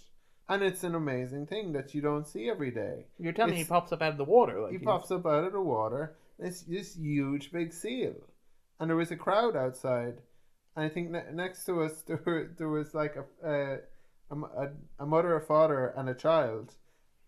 and 0.48 0.62
it's 0.62 0.84
an 0.84 0.94
amazing 0.94 1.46
thing 1.46 1.72
that 1.72 1.94
you 1.94 2.00
don't 2.00 2.26
see 2.26 2.48
every 2.50 2.70
day. 2.70 3.06
You're 3.18 3.32
telling 3.32 3.52
me 3.54 3.58
he 3.58 3.64
pops 3.64 3.92
up 3.92 4.02
out 4.02 4.12
of 4.12 4.18
the 4.18 4.24
water? 4.24 4.60
Like 4.60 4.72
He 4.72 4.78
he's- 4.78 4.84
pops 4.86 5.10
up 5.10 5.26
out 5.26 5.44
of 5.44 5.52
the 5.52 5.60
water. 5.60 6.16
It's 6.38 6.62
this 6.62 6.94
huge 6.96 7.50
big 7.52 7.72
seal, 7.72 8.14
and 8.78 8.90
there 8.90 8.96
was 8.96 9.10
a 9.10 9.16
crowd 9.16 9.56
outside. 9.56 10.16
And 10.76 10.84
I 10.84 10.88
think 10.90 11.10
ne- 11.10 11.32
next 11.32 11.64
to 11.64 11.82
us 11.82 12.02
there 12.06 12.20
were, 12.24 12.50
there 12.58 12.68
was 12.68 12.94
like 12.94 13.16
a 13.44 13.78
a 15.00 15.06
mother, 15.06 15.36
a 15.36 15.40
father, 15.40 15.94
and 15.96 16.08
a 16.08 16.14
child, 16.14 16.74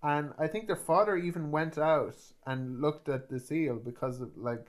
and 0.02 0.32
I 0.38 0.46
think 0.48 0.66
their 0.66 0.76
father 0.76 1.16
even 1.16 1.50
went 1.50 1.78
out 1.78 2.16
and 2.46 2.80
looked 2.80 3.08
at 3.08 3.30
the 3.30 3.38
seal 3.40 3.76
because 3.76 4.20
of 4.20 4.36
like 4.36 4.66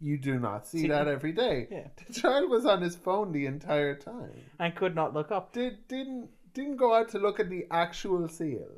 you 0.00 0.16
do 0.18 0.38
not 0.38 0.66
see 0.66 0.82
See- 0.82 0.88
that 0.88 1.08
every 1.08 1.32
day. 1.32 1.66
Yeah. 1.70 1.88
The 2.06 2.12
child 2.12 2.50
was 2.50 2.66
on 2.66 2.82
his 2.82 2.94
phone 2.96 3.32
the 3.32 3.46
entire 3.46 3.94
time. 3.96 4.32
I 4.60 4.70
could 4.70 4.94
not 4.94 5.14
look 5.14 5.30
up. 5.32 5.52
Did 5.52 5.88
didn't 5.88 6.28
didn't 6.54 6.76
go 6.76 6.94
out 6.94 7.08
to 7.10 7.18
look 7.18 7.40
at 7.40 7.48
the 7.50 7.66
actual 7.70 8.28
seal. 8.28 8.68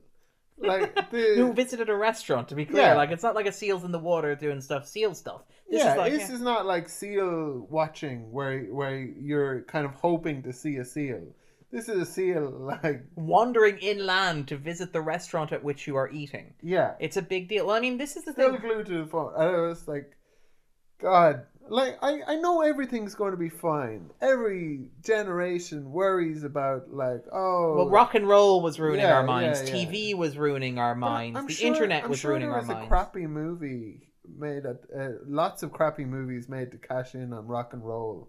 Like 0.59 0.95
the 1.11 1.35
Who 1.37 1.53
visited 1.53 1.89
a 1.89 1.95
restaurant? 1.97 2.49
To 2.49 2.55
be 2.55 2.67
clear, 2.67 2.83
Yeah. 2.83 2.95
like 2.95 3.11
it's 3.11 3.23
not 3.23 3.35
like 3.35 3.47
a 3.47 3.53
seal's 3.53 3.85
in 3.85 3.93
the 3.93 3.99
water 3.99 4.35
doing 4.35 4.61
stuff, 4.61 4.87
seal 4.87 5.15
stuff. 5.15 5.43
This 5.71 5.83
yeah, 5.85 5.93
is 5.93 5.99
like 5.99 6.13
this 6.13 6.31
is 6.31 6.41
not 6.41 6.67
like 6.67 6.89
seal 6.89 7.67
watching 7.71 8.31
where 8.33 8.63
where 8.65 8.99
you're 8.99 9.63
kind 9.63 9.87
of 9.87 9.93
hoping 9.95 10.43
to 10.43 10.53
see 10.53 10.77
a 10.77 10.85
seal. 10.85 11.23
This 11.73 11.89
is 11.89 12.01
a 12.03 12.05
seal 12.05 12.51
like 12.83 13.05
wandering 13.15 13.79
inland 13.79 14.49
to 14.49 14.57
visit 14.57 14.93
the 14.93 15.01
restaurant 15.01 15.53
at 15.53 15.63
which 15.63 15.87
you 15.87 15.95
are 15.97 16.11
eating. 16.11 16.53
yeah, 16.63 16.95
It's 16.99 17.17
a 17.17 17.23
big 17.23 17.49
deal. 17.49 17.67
Well, 17.67 17.77
I 17.77 17.81
mean, 17.81 17.97
this 17.97 18.17
is 18.17 18.25
the 18.25 18.33
still 18.33 18.53
thing. 18.53 18.61
glued 18.61 18.87
to 18.87 19.05
the 19.05 19.07
phone. 19.07 19.33
I 19.37 19.47
was 19.61 19.87
like, 19.87 20.17
God, 20.99 21.47
like 21.71 21.99
I 22.03 22.21
I 22.27 22.37
know 22.37 22.61
everything's 22.63 23.15
going 23.15 23.31
to 23.31 23.37
be 23.37 23.49
fine. 23.49 24.11
Every 24.21 24.89
generation 25.03 25.91
worries 25.93 26.45
about 26.45 26.93
like 26.93 27.25
oh 27.33 27.77
Well, 27.77 27.89
rock 27.89 28.15
and 28.15 28.29
roll 28.29 28.61
was 28.61 28.79
ruining 28.79 29.01
Yeah, 29.07 29.15
our 29.17 29.23
minds. 29.23 29.63
yeah, 29.69 29.77
yeah. 29.77 29.87
TV 29.87 30.15
was 30.15 30.37
ruining 30.37 30.79
our 30.79 30.95
minds. 30.95 31.39
I'm 31.39 31.47
the 31.47 31.53
sure- 31.55 31.67
internet 31.69 32.05
I'm 32.05 32.11
was 32.11 32.19
sure 32.21 32.31
ruining 32.33 32.49
there 32.49 32.55
our 32.57 32.61
was 32.61 32.69
minds. 32.69 32.85
a 32.85 32.89
crappy 32.89 33.27
movie 33.27 34.09
made 34.37 34.65
at 34.67 34.77
uh, 34.97 35.09
lots 35.27 35.63
of 35.63 35.73
crappy 35.73 36.05
movies 36.05 36.49
made 36.49 36.71
to 36.73 36.79
cash 36.79 37.15
in 37.15 37.33
on 37.33 37.47
rock 37.47 37.73
and 37.73 37.85
roll. 37.85 38.29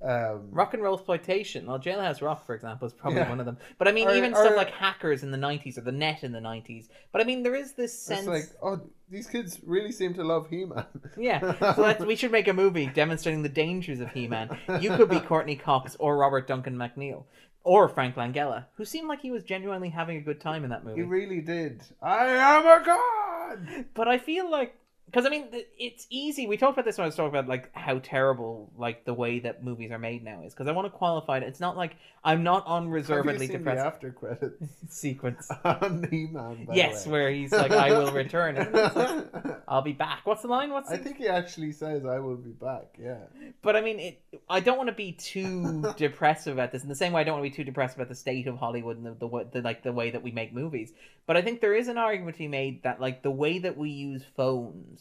Um, 0.00 0.50
Rock 0.52 0.74
and 0.74 0.82
roll 0.82 0.94
exploitation. 0.94 1.66
Well, 1.66 1.78
Jailhouse 1.80 2.22
Rock, 2.22 2.46
for 2.46 2.54
example, 2.54 2.86
is 2.86 2.92
probably 2.92 3.18
Yeah. 3.20 3.28
one 3.30 3.40
of 3.40 3.46
them. 3.46 3.58
But 3.78 3.88
I 3.88 3.92
mean, 3.92 4.06
Or- 4.08 4.14
even 4.14 4.32
stuff 4.34 4.54
like 4.56 4.70
Hackers 4.70 5.24
in 5.24 5.32
the 5.32 5.38
'90s 5.38 5.76
or 5.76 5.80
the 5.80 5.90
Net 5.92 6.22
in 6.22 6.30
the 6.32 6.40
'90s. 6.40 6.88
But 7.10 7.20
I 7.20 7.24
mean, 7.24 7.42
there 7.42 7.56
is 7.56 7.72
this 7.72 7.98
sense. 7.98 8.20
It's 8.20 8.28
like, 8.28 8.44
oh, 8.62 8.80
these 9.10 9.26
kids 9.26 9.60
really 9.66 9.90
seem 9.90 10.14
to 10.14 10.22
love 10.22 10.48
He-Man. 10.50 10.84
Yeah, 11.16 11.74
so 11.74 12.04
we 12.04 12.14
should 12.14 12.30
make 12.30 12.46
a 12.46 12.52
movie 12.52 12.86
demonstrating 12.86 13.42
the 13.42 13.48
dangers 13.48 13.98
of 14.00 14.10
He-Man. 14.12 14.56
You 14.80 14.94
could 14.96 15.08
be 15.10 15.18
Courteney 15.18 15.56
Cox 15.56 15.96
or 15.98 16.16
Robert 16.16 16.46
Duncan 16.46 16.76
McNeill 16.76 17.24
or 17.64 17.88
Frank 17.88 18.14
Langella, 18.14 18.66
who 18.76 18.84
seemed 18.84 19.08
like 19.08 19.20
he 19.20 19.30
was 19.32 19.42
genuinely 19.42 19.88
having 19.90 20.16
a 20.16 20.20
good 20.20 20.40
time 20.40 20.62
in 20.62 20.70
that 20.70 20.84
movie. 20.84 21.00
he 21.00 21.06
really 21.06 21.40
did. 21.40 21.82
I 22.00 22.26
am 22.28 22.66
a 22.66 22.84
god. 22.84 23.84
but 23.94 24.06
I 24.08 24.18
feel 24.18 24.48
like 24.50 24.74
because 25.10 25.24
I 25.24 25.30
mean 25.30 25.48
it's 25.78 26.06
easy. 26.10 26.46
We 26.46 26.56
talked 26.56 26.74
about 26.74 26.84
this 26.84 26.98
when 26.98 27.04
I 27.04 27.06
was 27.06 27.16
talking 27.16 27.30
about 27.30 27.48
like 27.48 27.74
how 27.74 27.98
terrible 27.98 28.70
like 28.76 29.04
the 29.04 29.14
way 29.14 29.38
that 29.40 29.64
movies 29.64 29.90
are 29.90 29.98
made 29.98 30.22
now 30.22 30.42
is. 30.42 30.52
Because 30.52 30.66
I 30.66 30.72
want 30.72 30.86
to 30.86 30.90
qualify 30.90 31.38
it. 31.38 31.44
It's 31.44 31.60
not 31.60 31.76
like 31.76 31.96
I'm 32.24 32.42
not 32.42 32.66
Have 32.66 32.82
you 32.82 32.88
unreservedly 32.88 33.46
seen 33.46 33.52
the 33.52 33.58
depressed. 33.58 33.86
after 33.86 34.10
credits 34.10 34.62
Sequence. 34.88 35.50
on 35.64 36.06
He-Man? 36.10 36.68
Yes, 36.72 37.04
the 37.04 37.10
where 37.10 37.30
he's 37.30 37.52
like, 37.52 37.70
"I 37.70 37.90
will 37.90 38.12
return." 38.12 38.56
isn't 38.56 38.74
it? 38.74 38.84
It's 38.84 38.96
like, 38.96 39.60
I'll 39.68 39.82
be 39.82 39.92
back. 39.92 40.20
What's 40.24 40.42
the 40.42 40.48
line? 40.48 40.70
What's 40.70 40.90
I 40.90 40.96
the... 40.96 41.04
think 41.04 41.18
he 41.18 41.28
actually 41.28 41.72
says, 41.72 42.04
"I 42.04 42.18
will 42.18 42.36
be 42.36 42.50
back." 42.50 42.96
Yeah. 43.00 43.18
But 43.62 43.76
I 43.76 43.80
mean, 43.80 43.98
it. 43.98 44.22
I 44.50 44.60
don't 44.60 44.76
want 44.76 44.88
to 44.88 44.94
be 44.94 45.12
too 45.12 45.84
depressive 45.96 46.52
about 46.52 46.72
this. 46.72 46.82
In 46.82 46.88
the 46.88 46.94
same 46.94 47.12
way, 47.12 47.22
I 47.22 47.24
don't 47.24 47.40
want 47.40 47.44
to 47.44 47.50
be 47.50 47.56
too 47.56 47.64
depressed 47.64 47.96
about 47.96 48.08
the 48.08 48.14
state 48.14 48.46
of 48.46 48.58
Hollywood 48.58 48.98
and 48.98 49.06
the, 49.06 49.14
the, 49.14 49.46
the 49.52 49.62
like 49.62 49.82
the 49.82 49.92
way 49.92 50.10
that 50.10 50.22
we 50.22 50.30
make 50.30 50.52
movies. 50.52 50.92
But 51.26 51.36
I 51.36 51.42
think 51.42 51.60
there 51.60 51.74
is 51.74 51.88
an 51.88 51.98
argument 51.98 52.36
to 52.36 52.40
be 52.40 52.48
made 52.48 52.82
that 52.82 53.00
like 53.00 53.22
the 53.22 53.30
way 53.30 53.58
that 53.60 53.76
we 53.76 53.90
use 53.90 54.22
phones 54.36 54.97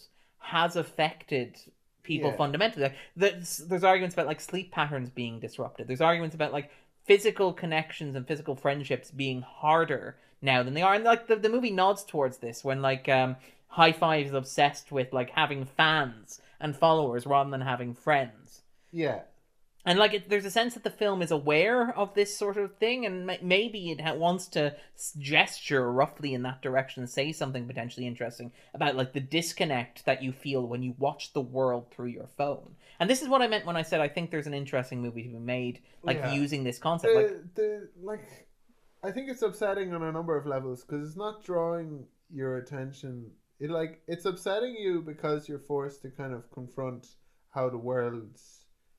has 0.48 0.76
affected 0.76 1.60
people 2.04 2.32
Yeah. 2.32 2.38
fundamentally. 2.38 2.84
Like 2.84 2.95
there's, 3.16 3.58
there's 3.58 3.84
arguments 3.84 4.14
about 4.16 4.28
like 4.28 4.39
sleep 4.41 4.72
patterns 4.72 5.10
being 5.10 5.39
disrupted. 5.39 5.88
There's 5.88 6.02
arguments 6.02 6.36
about 6.36 6.54
like 6.54 6.72
physical 7.06 7.54
connections 7.54 8.16
and 8.16 8.28
physical 8.28 8.56
friendships 8.56 9.12
being 9.12 9.41
harder 9.41 10.16
now 10.41 10.64
than 10.64 10.74
they 10.74 10.82
are. 10.82 10.93
And 10.93 11.04
like 11.04 11.28
the, 11.28 11.36
the 11.36 11.50
movie 11.50 11.72
nods 11.72 12.04
towards 12.04 12.38
this 12.38 12.64
when 12.64 12.82
like 12.82 13.10
um 13.10 13.36
High 13.68 13.91
Five 13.91 14.28
is 14.28 14.34
obsessed 14.34 14.91
with 14.91 15.12
like 15.12 15.32
having 15.32 15.66
fans 15.66 16.41
and 16.60 16.76
followers 16.76 17.26
rather 17.26 17.50
than 17.52 17.62
having 17.62 17.93
friends. 17.93 18.62
Yeah. 18.91 19.20
And 19.88 19.97
like 19.97 20.13
it, 20.13 20.29
there's 20.29 20.45
a 20.45 20.51
sense 20.51 20.75
that 20.75 20.83
the 20.83 20.91
film 20.91 21.21
is 21.23 21.31
aware 21.31 21.97
of 21.97 22.13
this 22.13 22.38
sort 22.38 22.57
of 22.57 22.75
thing 22.75 23.05
and 23.05 23.25
ma- 23.25 23.41
maybe 23.41 23.89
it 23.89 24.01
ha- 24.01 24.13
wants 24.13 24.45
to 24.49 24.75
gesture 25.17 25.91
roughly 25.91 26.33
in 26.33 26.43
that 26.43 26.61
direction 26.61 27.07
say 27.07 27.31
something 27.31 27.65
potentially 27.65 28.05
interesting 28.05 28.51
about 28.73 28.95
like 28.95 29.13
the 29.13 29.19
disconnect 29.19 30.05
that 30.05 30.21
you 30.21 30.31
feel 30.31 30.67
when 30.67 30.83
you 30.83 30.93
watch 30.99 31.33
the 31.33 31.41
world 31.41 31.85
through 31.91 32.07
your 32.07 32.27
phone 32.38 32.75
and 32.99 33.09
this 33.09 33.21
is 33.21 33.27
what 33.27 33.41
i 33.41 33.47
meant 33.47 33.65
when 33.65 33.75
i 33.77 33.81
said 33.81 33.99
i 34.01 34.07
think 34.07 34.29
there's 34.29 34.47
an 34.47 34.53
interesting 34.53 35.01
movie 35.01 35.23
to 35.23 35.29
be 35.29 35.39
made 35.39 35.79
like 36.03 36.17
Yeah. 36.17 36.33
using 36.33 36.63
this 36.63 36.77
concept 36.77 37.15
like 37.15 37.27
the, 37.55 37.61
the 37.61 37.89
like 38.03 38.47
I 39.03 39.11
think 39.11 39.29
it's 39.29 39.43
upsetting 39.43 39.93
on 39.93 40.01
a 40.01 40.11
number 40.11 40.35
of 40.35 40.47
levels 40.47 40.83
because 40.83 41.07
it's 41.07 41.15
not 41.15 41.43
drawing 41.45 42.05
your 42.33 42.57
attention. 42.57 43.29
It 43.59 43.69
like 43.69 44.01
it's 44.07 44.25
upsetting 44.25 44.75
you 44.75 45.01
because 45.03 45.47
you're 45.47 45.59
forced 45.59 46.01
to 46.01 46.09
kind 46.09 46.33
of 46.33 46.51
confront 46.51 47.05
how 47.51 47.69
the 47.69 47.77
world 47.77 48.38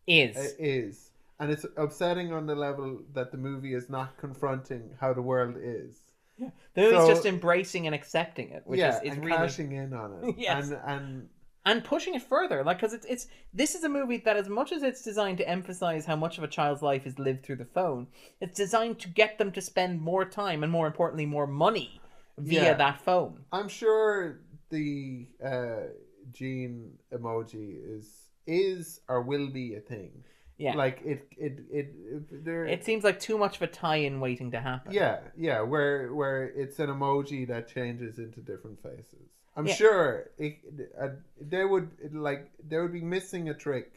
is 0.09 0.37
uh, 0.37 0.49
is, 0.59 1.11
and 1.39 1.51
it's 1.51 1.67
upsetting 1.77 2.33
on 2.33 2.47
the 2.47 2.55
level 2.55 3.01
that 3.15 3.31
the 3.33 3.39
movie 3.39 3.75
is 3.75 3.89
not 3.89 4.17
confronting 4.17 4.91
how 5.01 5.13
the 5.13 5.23
world 5.23 5.57
is. 5.59 6.01
Yeah. 6.39 6.51
the 6.75 6.83
movie's 6.83 6.99
so- 7.01 7.09
just 7.09 7.27
embracing 7.27 7.87
and 7.87 7.95
accepting 7.95 8.51
it 8.51 8.63
which 8.65 8.79
yeah, 8.79 8.99
is, 8.99 9.03
is 9.03 9.13
and 9.17 9.25
really 9.25 9.37
cashing 9.37 9.73
in 9.73 9.93
on 9.93 10.13
it. 10.23 10.35
Yes. 10.39 10.71
and 10.71 10.81
and 10.87 11.29
and 11.67 11.83
pushing 11.85 12.15
it 12.15 12.23
further 12.23 12.63
like 12.63 12.77
because 12.79 12.95
it's 12.95 13.05
it's 13.07 13.27
this 13.53 13.75
is 13.75 13.83
a 13.83 13.89
movie 13.89 14.19
that 14.19 14.37
as 14.37 14.49
much 14.49 14.71
as 14.71 14.85
it's 14.85 15.03
designed 15.03 15.39
to 15.39 15.49
emphasize 15.49 16.07
how 16.07 16.15
much 16.15 16.39
of 16.39 16.45
a 16.45 16.49
child's 16.49 16.81
life 16.81 17.07
is 17.09 17.19
lived 17.19 17.43
through 17.45 17.57
the 17.57 17.65
phone 17.65 18.07
it's 18.41 18.57
designed 18.57 19.01
to 19.01 19.09
get 19.09 19.37
them 19.39 19.51
to 19.51 19.61
spend 19.61 20.01
more 20.01 20.25
time 20.25 20.63
and 20.63 20.71
more 20.71 20.87
importantly 20.87 21.27
more 21.27 21.47
money 21.49 22.01
via 22.39 22.63
Yeah. 22.63 22.75
that 22.75 23.01
phone 23.01 23.41
I'm 23.53 23.69
sure 23.69 24.39
the 24.71 25.27
uh, 25.45 25.89
gene 26.31 26.93
emoji 27.13 27.69
is 27.99 28.28
is 28.49 29.01
or 29.09 29.23
will 29.23 29.49
be 29.49 29.75
a 29.75 29.81
thing. 29.81 30.25
yeah 30.59 30.75
Like 30.75 30.99
it, 31.05 31.21
it, 31.47 31.55
it, 31.81 31.87
it 32.15 32.45
there. 32.45 32.65
it 32.67 32.83
seems 32.85 33.05
like 33.05 33.19
too 33.21 33.39
much 33.39 33.55
of 33.57 33.63
a 33.63 33.67
tie-in 33.83 34.19
waiting 34.27 34.51
to 34.57 34.61
happen 34.61 34.91
yeah, 34.93 35.19
yeah. 35.37 35.61
Where 35.73 36.13
where 36.21 36.41
it's 36.63 36.79
an 36.85 36.89
emoji 36.97 37.47
that 37.53 37.69
changes 37.77 38.19
into 38.19 38.41
different 38.41 38.83
faces. 38.83 39.29
I'm 39.57 39.67
Yeah. 39.69 39.75
sure 39.83 40.31
it, 40.39 40.55
uh, 41.03 41.09
they 41.53 41.65
would 41.73 41.91
like 42.31 42.43
they 42.69 42.79
would 42.83 42.93
be 43.01 43.07
missing 43.17 43.49
a 43.49 43.55
trick 43.67 43.89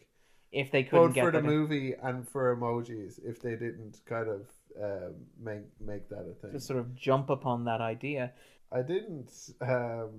if 0.51 0.69
they 0.71 0.83
couldn't 0.83 1.07
both 1.07 1.15
get 1.15 1.25
for 1.25 1.31
the 1.31 1.41
that- 1.41 1.47
movie 1.55 1.93
and 2.07 2.27
for 2.27 2.43
emojis 2.55 3.13
if 3.31 3.41
they 3.41 3.55
didn't 3.65 3.95
kind 4.13 4.29
of 4.37 4.41
um, 4.87 5.13
make 5.49 5.65
make 5.79 6.09
that 6.09 6.25
a 6.31 6.33
thing. 6.39 6.51
to 6.51 6.59
sort 6.59 6.79
of 6.79 6.87
jump 6.95 7.29
upon 7.37 7.65
that 7.65 7.81
idea 7.81 8.33
I 8.71 8.81
didn't 8.93 9.31
um, 9.61 10.13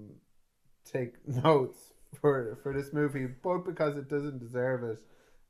take 0.84 1.12
notes 1.44 1.91
for 2.20 2.58
for 2.62 2.72
this 2.72 2.92
movie, 2.92 3.26
both 3.26 3.64
because 3.64 3.96
it 3.96 4.08
doesn't 4.08 4.38
deserve 4.38 4.84
it, 4.84 5.00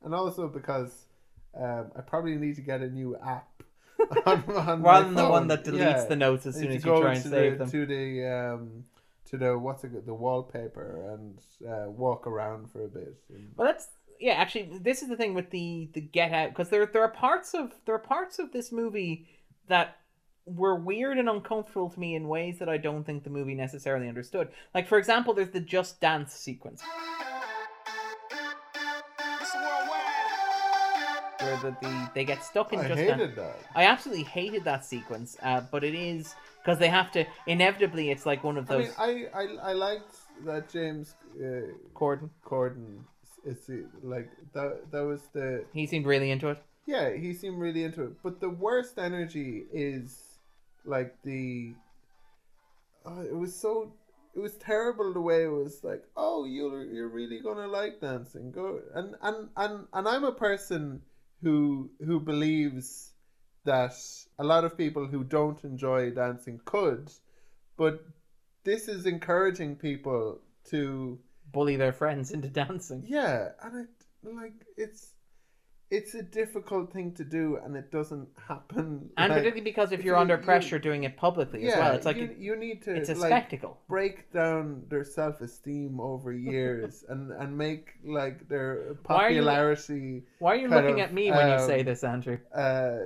and 0.03 0.13
also 0.13 0.47
because 0.47 1.05
um, 1.59 1.91
I 1.97 2.01
probably 2.01 2.35
need 2.35 2.55
to 2.55 2.61
get 2.61 2.81
a 2.81 2.89
new 2.89 3.15
app. 3.17 3.49
on, 4.25 4.43
on 4.49 4.81
rather 4.81 5.05
than 5.05 5.13
the 5.13 5.29
one 5.29 5.47
that 5.47 5.63
deletes 5.63 5.77
Yeah. 5.77 6.05
the 6.05 6.15
notes 6.15 6.45
as 6.47 6.55
soon 6.55 6.71
as 6.71 6.83
you 6.83 6.99
try 6.99 7.13
and 7.13 7.23
save 7.23 7.53
the, 7.53 7.57
them 7.59 7.71
to 7.71 7.85
the 7.85 8.25
um, 8.25 8.85
to 9.29 9.37
the 9.37 9.57
what's 9.57 9.83
it 9.83 10.05
the 10.05 10.13
wallpaper 10.13 11.13
and 11.13 11.39
uh, 11.67 11.89
walk 11.89 12.25
around 12.27 12.71
for 12.71 12.85
a 12.85 12.87
bit. 12.87 13.15
And, 13.29 13.51
Well, 13.55 13.67
that's 13.67 13.87
yeah. 14.19 14.33
Actually, 14.33 14.79
this 14.81 15.03
is 15.03 15.09
the 15.09 15.15
thing 15.15 15.35
with 15.35 15.51
the 15.51 15.89
the 15.93 16.01
Get 16.01 16.31
Out 16.31 16.49
because 16.49 16.69
there 16.69 16.85
there 16.87 17.03
are 17.03 17.09
parts 17.09 17.53
of 17.53 17.71
there 17.85 17.95
are 17.95 17.99
parts 17.99 18.39
of 18.39 18.51
this 18.51 18.71
movie 18.71 19.27
that 19.67 19.97
were 20.45 20.75
weird 20.75 21.17
and 21.17 21.29
uncomfortable 21.29 21.89
to 21.89 21.99
me 21.99 22.15
in 22.15 22.27
ways 22.27 22.59
that 22.59 22.69
I 22.69 22.77
don't 22.77 23.03
think 23.03 23.23
the 23.23 23.29
movie 23.29 23.55
necessarily 23.55 24.07
understood. 24.07 24.49
Like 24.73 24.87
for 24.87 24.97
example, 24.97 25.33
there's 25.33 25.51
the 25.51 25.59
Just 25.61 26.01
Dance 26.01 26.33
sequence 26.33 26.83
where 31.43 31.57
the, 31.57 31.77
the 31.81 32.09
they 32.13 32.25
get 32.25 32.43
stuck 32.43 32.73
in 32.73 32.79
I 32.79 32.87
Just 32.87 32.99
hated 32.99 33.17
Dance. 33.17 33.35
that. 33.35 33.59
I 33.75 33.85
absolutely 33.85 34.23
hated 34.23 34.63
that 34.63 34.85
sequence, 34.85 35.37
uh, 35.43 35.61
but 35.71 35.83
it 35.83 35.95
is 35.95 36.35
because 36.63 36.79
they 36.79 36.87
have 36.87 37.11
to 37.11 37.25
inevitably. 37.47 38.11
It's 38.11 38.25
like 38.25 38.43
one 38.43 38.57
of 38.57 38.67
those. 38.67 38.93
I 38.97 39.07
those 39.07 39.15
mean, 39.15 39.27
I, 39.33 39.39
I 39.41 39.69
I 39.69 39.73
liked 39.73 40.15
that 40.45 40.69
James 40.69 41.15
uh, 41.37 41.73
Corden. 41.93 42.29
Corden. 42.45 42.99
It's 43.45 43.69
like 44.01 44.29
that. 44.53 44.91
That 44.91 45.03
was 45.03 45.21
the 45.33 45.65
He 45.73 45.85
seemed 45.85 46.05
really 46.05 46.31
into 46.31 46.49
it. 46.49 46.63
Yeah, 46.85 47.13
he 47.15 47.33
seemed 47.33 47.59
really 47.59 47.83
into 47.83 48.03
it. 48.03 48.23
But 48.23 48.39
the 48.39 48.49
worst 48.49 48.97
energy 48.97 49.63
is 49.73 50.22
like 50.85 51.15
the. 51.23 51.73
Uh, 53.05 53.21
it 53.21 53.35
was 53.35 53.55
so. 53.55 53.93
It 54.35 54.39
was 54.39 54.55
terrible 54.55 55.13
the 55.13 55.21
way 55.21 55.43
it 55.43 55.51
was 55.51 55.83
like, 55.83 56.03
oh, 56.17 56.45
you're 56.45 56.83
you're 56.85 57.09
really 57.09 57.39
gonna 57.39 57.67
like 57.67 58.01
dancing, 58.01 58.51
go 58.51 58.81
and 58.95 59.15
and 59.21 59.49
and 59.55 59.85
and 59.93 60.07
I'm 60.07 60.23
a 60.23 60.31
person 60.31 61.01
who 61.43 61.91
who 62.03 62.19
believes 62.19 63.11
that 63.65 63.93
a 64.39 64.43
lot 64.43 64.65
of 64.65 64.77
people 64.77 65.05
who 65.07 65.23
don't 65.23 65.63
enjoy 65.63 66.09
dancing 66.11 66.59
could, 66.65 67.11
but 67.77 68.03
this 68.63 68.87
is 68.87 69.05
encouraging 69.05 69.75
people 69.75 70.39
to 70.69 71.19
Bully 71.51 71.75
their 71.75 71.93
friends 71.93 72.31
into 72.31 72.47
dancing. 72.63 73.03
yeah, 73.07 73.49
and 73.61 73.85
it 73.85 73.89
like 74.23 74.53
it's 74.77 75.12
it's 75.91 76.15
a 76.15 76.23
difficult 76.23 76.91
thing 76.91 77.13
to 77.13 77.23
do, 77.23 77.57
and 77.63 77.75
it 77.75 77.91
doesn't 77.91 78.27
happen. 78.47 79.09
And 79.17 79.29
like- 79.29 79.29
particularly 79.29 79.61
because 79.61 79.91
if 79.91 80.03
you're 80.03 80.15
you- 80.15 80.21
under 80.21 80.37
you- 80.37 80.41
pressure 80.43 80.79
doing 80.79 81.03
it 81.03 81.15
publicly 81.17 81.65
as 81.67 81.75
well, 81.77 81.93
it's 81.93 82.05
like 82.05 82.17
you, 82.17 82.35
you 82.39 82.55
need 82.55 82.81
to 82.83 82.95
it's 82.95 83.09
a 83.09 83.15
like, 83.15 83.29
spectacle. 83.29 83.79
break 83.87 84.31
down 84.31 84.83
their 84.89 85.03
self 85.03 85.41
esteem 85.41 85.99
over 85.99 86.31
years 86.53 87.03
and 87.09 87.31
and 87.31 87.55
make 87.57 87.93
like 88.03 88.47
their 88.49 88.95
Why 89.05 89.25
are 89.27 89.29
you- 89.29 89.41
popularity 89.41 90.23
Why 90.39 90.53
are 90.53 90.55
you 90.55 90.67
looking 90.67 90.99
of, 91.01 91.07
at 91.09 91.13
me 91.13 91.29
when 91.31 91.47
you 91.51 91.59
say 91.59 91.79
um, 91.81 91.85
this, 91.85 92.03
Andrew? 92.03 92.39
uh 92.55 92.97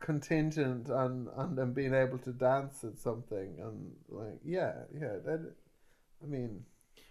contingent 0.00 0.90
on 0.90 1.28
on 1.36 1.56
them 1.56 1.72
being 1.72 1.92
able 1.92 2.18
to 2.18 2.32
dance 2.32 2.84
at 2.84 2.96
something 2.98 3.56
and 3.60 3.90
like 4.08 4.38
yeah 4.44 4.72
yeah 4.94 5.14
that 5.24 5.52
I 6.22 6.26
mean 6.26 6.64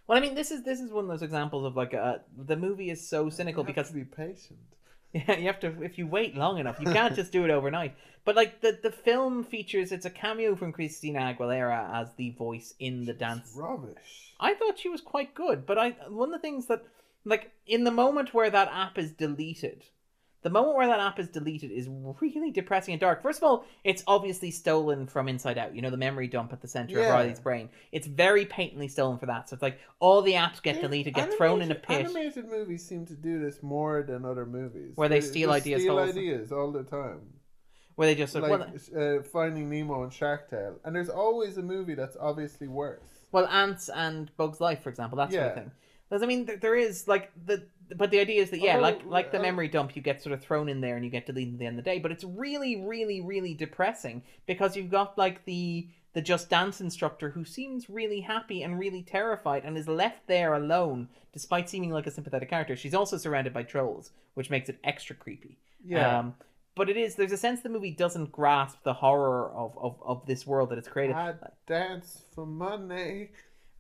Well, 0.07 0.18
I 0.18 0.22
mean, 0.22 0.36
this 0.36 0.51
is 0.51 0.63
this 0.63 0.80
is 0.80 0.89
one 0.91 1.03
of 1.03 1.09
those 1.09 1.22
examples 1.22 1.65
of 1.65 1.76
like 1.76 1.93
uh, 1.93 2.20
the 2.51 2.55
movie 2.55 2.89
is 2.89 3.05
so 3.05 3.30
cynical 3.30 3.63
you 3.63 3.68
have 3.68 3.76
because 3.76 3.89
to 3.89 3.93
be 3.95 4.05
patient. 4.05 4.59
Yeah, 5.13 5.37
you 5.37 5.47
have 5.47 5.59
to 5.61 5.81
if 5.81 5.97
you 5.97 6.05
wait 6.05 6.35
long 6.35 6.59
enough, 6.59 6.79
you 6.79 6.91
can't 6.91 7.15
just 7.15 7.31
do 7.31 7.45
it 7.45 7.49
overnight. 7.49 7.95
But 8.25 8.35
like 8.35 8.61
the 8.61 8.77
the 8.81 8.91
film 8.91 9.43
features, 9.43 9.91
it's 9.91 10.05
a 10.05 10.09
cameo 10.09 10.55
from 10.55 10.73
Christina 10.73 11.19
Aguilera 11.19 11.93
as 11.93 12.13
the 12.15 12.31
voice 12.31 12.73
in 12.79 13.05
the 13.05 13.13
dance. 13.13 13.47
It's 13.47 13.55
rubbish. 13.55 14.33
I 14.39 14.53
thought 14.53 14.79
she 14.79 14.89
was 14.89 15.01
quite 15.01 15.33
good, 15.33 15.65
but 15.65 15.77
I 15.77 15.91
one 16.09 16.33
of 16.33 16.41
the 16.41 16.47
things 16.47 16.67
that 16.67 16.83
like 17.23 17.51
in 17.65 17.83
the 17.83 17.91
moment 17.91 18.33
where 18.33 18.49
that 18.49 18.69
app 18.71 18.97
is 18.97 19.11
deleted, 19.11 19.83
the 20.47 20.53
moment 20.53 20.77
where 20.77 20.87
that 20.87 21.01
app 21.01 21.19
is 21.19 21.27
deleted 21.27 21.71
is 21.71 21.89
really 22.21 22.51
depressing 22.51 22.93
and 22.93 23.01
dark. 23.01 23.21
First 23.21 23.39
of 23.39 23.43
all, 23.43 23.65
it's 23.83 24.01
obviously 24.07 24.49
stolen 24.49 25.05
from 25.05 25.27
Inside 25.27 25.57
Out. 25.57 25.75
You 25.75 25.81
know 25.81 25.89
the 25.89 25.97
memory 25.97 26.27
dump 26.27 26.53
at 26.53 26.61
the 26.61 26.69
center 26.69 27.01
of 27.01 27.05
Riley's 27.05 27.41
brain. 27.41 27.69
It's 27.91 28.07
very 28.07 28.45
patently 28.45 28.87
stolen 28.87 29.17
for 29.17 29.25
that. 29.25 29.49
So 29.49 29.55
it's 29.55 29.61
like 29.61 29.79
all 29.99 30.21
the 30.21 30.33
apps 30.33 30.61
get 30.61 30.79
deleted, 30.79 31.15
get 31.15 31.33
thrown 31.33 31.61
in 31.61 31.69
a 31.69 31.75
pit. 31.75 32.05
Animated 32.05 32.47
movies 32.49 32.87
seem 32.87 33.05
to 33.07 33.13
do 33.13 33.41
this 33.43 33.61
more 33.61 34.03
than 34.03 34.23
other 34.23 34.45
movies, 34.45 34.93
Where 34.95 35.09
they 35.09 35.19
steal 35.19 35.49
just 35.49 35.63
ideas 35.65 35.81
steal 35.81 35.99
ideas 35.99 36.51
all 36.53 36.71
the 36.71 36.83
time. 36.83 37.19
Where 37.95 38.07
they 38.07 38.15
just 38.15 38.33
Like 38.33 38.49
well, 38.49 38.73
uh, 38.95 39.23
Finding 39.23 39.69
Nemo 39.69 40.03
and 40.03 40.13
Shark 40.13 40.49
Tale, 40.49 40.79
and 40.85 40.95
there's 40.95 41.09
always 41.09 41.57
a 41.57 41.61
movie 41.61 41.95
that's 41.95 42.15
obviously 42.17 42.69
worse. 42.69 43.01
Well, 43.33 43.47
ants 43.47 43.89
and 43.89 44.31
Bugs 44.37 44.61
Life, 44.61 44.81
for 44.81 44.89
example, 44.89 45.17
that 45.17 45.33
sort 45.33 45.43
of 45.43 45.55
thing. 45.55 45.71
Because 46.09 46.23
I 46.23 46.25
mean, 46.25 46.49
there 46.61 46.75
is 46.75 47.05
like 47.07 47.31
the, 47.45 47.65
but 47.95 48.11
the 48.11 48.19
idea 48.19 48.41
is 48.41 48.49
that 48.49 48.59
yeah, 48.59 48.75
Although, 48.75 48.81
like 48.81 49.05
like 49.05 49.31
the 49.31 49.39
uh, 49.39 49.41
memory 49.41 49.67
dump, 49.67 49.95
you 49.95 50.01
get 50.01 50.21
sort 50.21 50.33
of 50.33 50.41
thrown 50.41 50.69
in 50.69 50.81
there 50.81 50.95
and 50.95 51.05
you 51.05 51.11
get 51.11 51.25
deleted 51.25 51.53
at 51.53 51.59
the 51.59 51.65
end 51.65 51.79
of 51.79 51.85
the 51.85 51.89
day. 51.89 51.99
But 51.99 52.11
it's 52.11 52.23
really, 52.23 52.83
really, 52.83 53.21
really 53.21 53.53
depressing 53.53 54.23
because 54.45 54.75
you've 54.75 54.91
got 54.91 55.17
like 55.17 55.45
the 55.45 55.88
the 56.13 56.21
Just 56.21 56.49
Dance 56.49 56.81
instructor 56.81 57.29
who 57.29 57.45
seems 57.45 57.89
really 57.89 58.21
happy 58.21 58.63
and 58.63 58.79
really 58.79 59.03
terrified 59.03 59.63
and 59.63 59.77
is 59.77 59.88
left 59.88 60.25
there 60.27 60.55
alone, 60.55 61.09
despite 61.31 61.69
seeming 61.69 61.91
like 61.91 62.07
a 62.07 62.11
sympathetic 62.11 62.49
character. 62.49 62.75
She's 62.75 62.95
also 62.95 63.17
surrounded 63.17 63.53
by 63.53 63.63
trolls, 63.63 64.11
which 64.33 64.49
makes 64.49 64.67
it 64.67 64.79
extra 64.83 65.15
creepy. 65.15 65.59
Yeah. 65.85 66.19
Um, 66.19 66.33
but 66.75 66.89
it 66.89 66.97
is 66.97 67.15
there's 67.15 67.31
a 67.31 67.38
sense 67.38 67.61
the 67.61 67.69
movie 67.69 67.91
doesn't 67.91 68.31
grasp 68.31 68.77
the 68.84 68.93
horror 68.93 69.51
of, 69.51 69.77
of, 69.77 69.95
of 70.03 70.26
this 70.26 70.45
world 70.45 70.69
that 70.69 70.77
it's 70.77 70.88
created. 70.88 71.15
I 71.15 71.34
dance 71.65 72.23
for 72.34 72.45
money. 72.45 73.31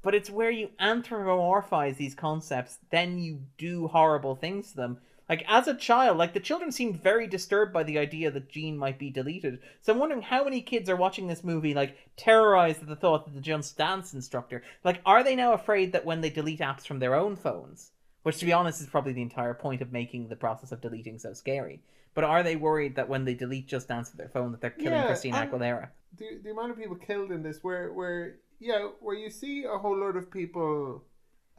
But 0.01 0.15
it's 0.15 0.29
where 0.29 0.51
you 0.51 0.69
anthropomorphize 0.79 1.97
these 1.97 2.15
concepts, 2.15 2.77
then 2.89 3.17
you 3.17 3.41
do 3.57 3.87
horrible 3.87 4.35
things 4.35 4.71
to 4.71 4.77
them. 4.77 4.97
Like 5.29 5.43
as 5.47 5.67
a 5.67 5.75
child, 5.75 6.17
like 6.17 6.33
the 6.33 6.39
children 6.39 6.71
seemed 6.71 7.03
very 7.03 7.27
disturbed 7.27 7.73
by 7.73 7.83
the 7.83 7.99
idea 7.99 8.31
that 8.31 8.49
Gene 8.49 8.77
might 8.77 8.97
be 8.97 9.09
deleted. 9.09 9.59
So 9.81 9.91
I'm 9.91 9.99
wondering 9.99 10.21
how 10.21 10.45
many 10.45 10.61
kids 10.61 10.89
are 10.89 10.95
watching 10.95 11.27
this 11.27 11.43
movie 11.43 11.73
like 11.73 11.97
terrorized 12.15 12.81
at 12.81 12.87
the 12.87 12.95
thought 12.95 13.25
that 13.25 13.33
the 13.33 13.41
Just 13.41 13.77
Dance 13.77 14.13
instructor, 14.13 14.63
like, 14.83 15.01
are 15.05 15.23
they 15.23 15.35
now 15.35 15.51
afraid 15.53 15.91
that 15.91 16.05
when 16.05 16.21
they 16.21 16.29
delete 16.29 16.59
apps 16.61 16.87
from 16.87 16.99
their 16.99 17.13
own 17.13 17.35
phones, 17.35 17.91
which 18.23 18.37
to 18.37 18.45
be 18.45 18.53
honest 18.53 18.79
is 18.79 18.87
probably 18.87 19.13
the 19.13 19.21
entire 19.21 19.53
point 19.53 19.81
of 19.81 19.91
making 19.91 20.29
the 20.29 20.35
process 20.37 20.71
of 20.71 20.79
deleting 20.79 21.19
so 21.19 21.33
scary, 21.33 21.81
but 22.13 22.23
are 22.23 22.41
they 22.41 22.55
worried 22.55 22.95
that 22.95 23.09
when 23.09 23.25
they 23.25 23.33
delete 23.33 23.67
Just 23.67 23.89
Dance 23.89 24.09
from 24.09 24.17
their 24.17 24.29
phone 24.29 24.51
that 24.51 24.61
they're 24.61 24.69
killing 24.69 24.93
Yeah, 24.93 25.07
Christina 25.07 25.45
Aguilera? 25.45 25.89
The 26.17 26.39
the 26.41 26.51
amount 26.51 26.71
of 26.71 26.77
people 26.77 26.95
killed 26.95 27.31
in 27.31 27.43
this, 27.43 27.61
where 27.61 27.91
where 27.91 28.37
yeah, 28.59 28.87
where 28.99 29.15
you 29.15 29.29
see 29.29 29.63
a 29.63 29.77
whole 29.77 29.97
lot 29.99 30.15
of 30.15 30.31
people, 30.31 31.03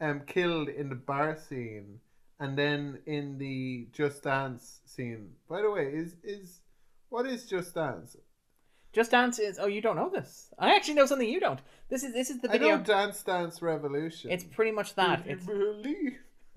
um, 0.01 0.21
killed 0.25 0.69
in 0.69 0.89
the 0.89 0.95
bar 0.95 1.37
scene, 1.37 1.99
and 2.39 2.57
then 2.57 2.99
in 3.05 3.37
the 3.37 3.87
Just 3.91 4.23
Dance 4.23 4.79
scene. 4.85 5.31
By 5.49 5.61
the 5.61 5.71
way, 5.71 5.91
is 5.93 6.15
is 6.23 6.59
what 7.09 7.25
is 7.25 7.45
Just 7.45 7.75
Dance? 7.75 8.15
Just 8.91 9.11
Dance 9.11 9.39
is. 9.39 9.59
Oh, 9.59 9.67
you 9.67 9.81
don't 9.81 9.95
know 9.95 10.09
this. 10.09 10.49
I 10.57 10.75
actually 10.75 10.95
know 10.95 11.05
something 11.05 11.29
you 11.29 11.39
don't. 11.39 11.59
This 11.89 12.03
is 12.03 12.13
this 12.13 12.29
is 12.29 12.41
the 12.41 12.47
video. 12.47 12.67
I 12.67 12.77
know 12.77 12.83
Dance 12.83 13.21
Dance 13.23 13.61
Revolution. 13.61 14.31
It's 14.31 14.43
pretty 14.43 14.71
much 14.71 14.95
that. 14.95 15.23
It's. 15.25 15.45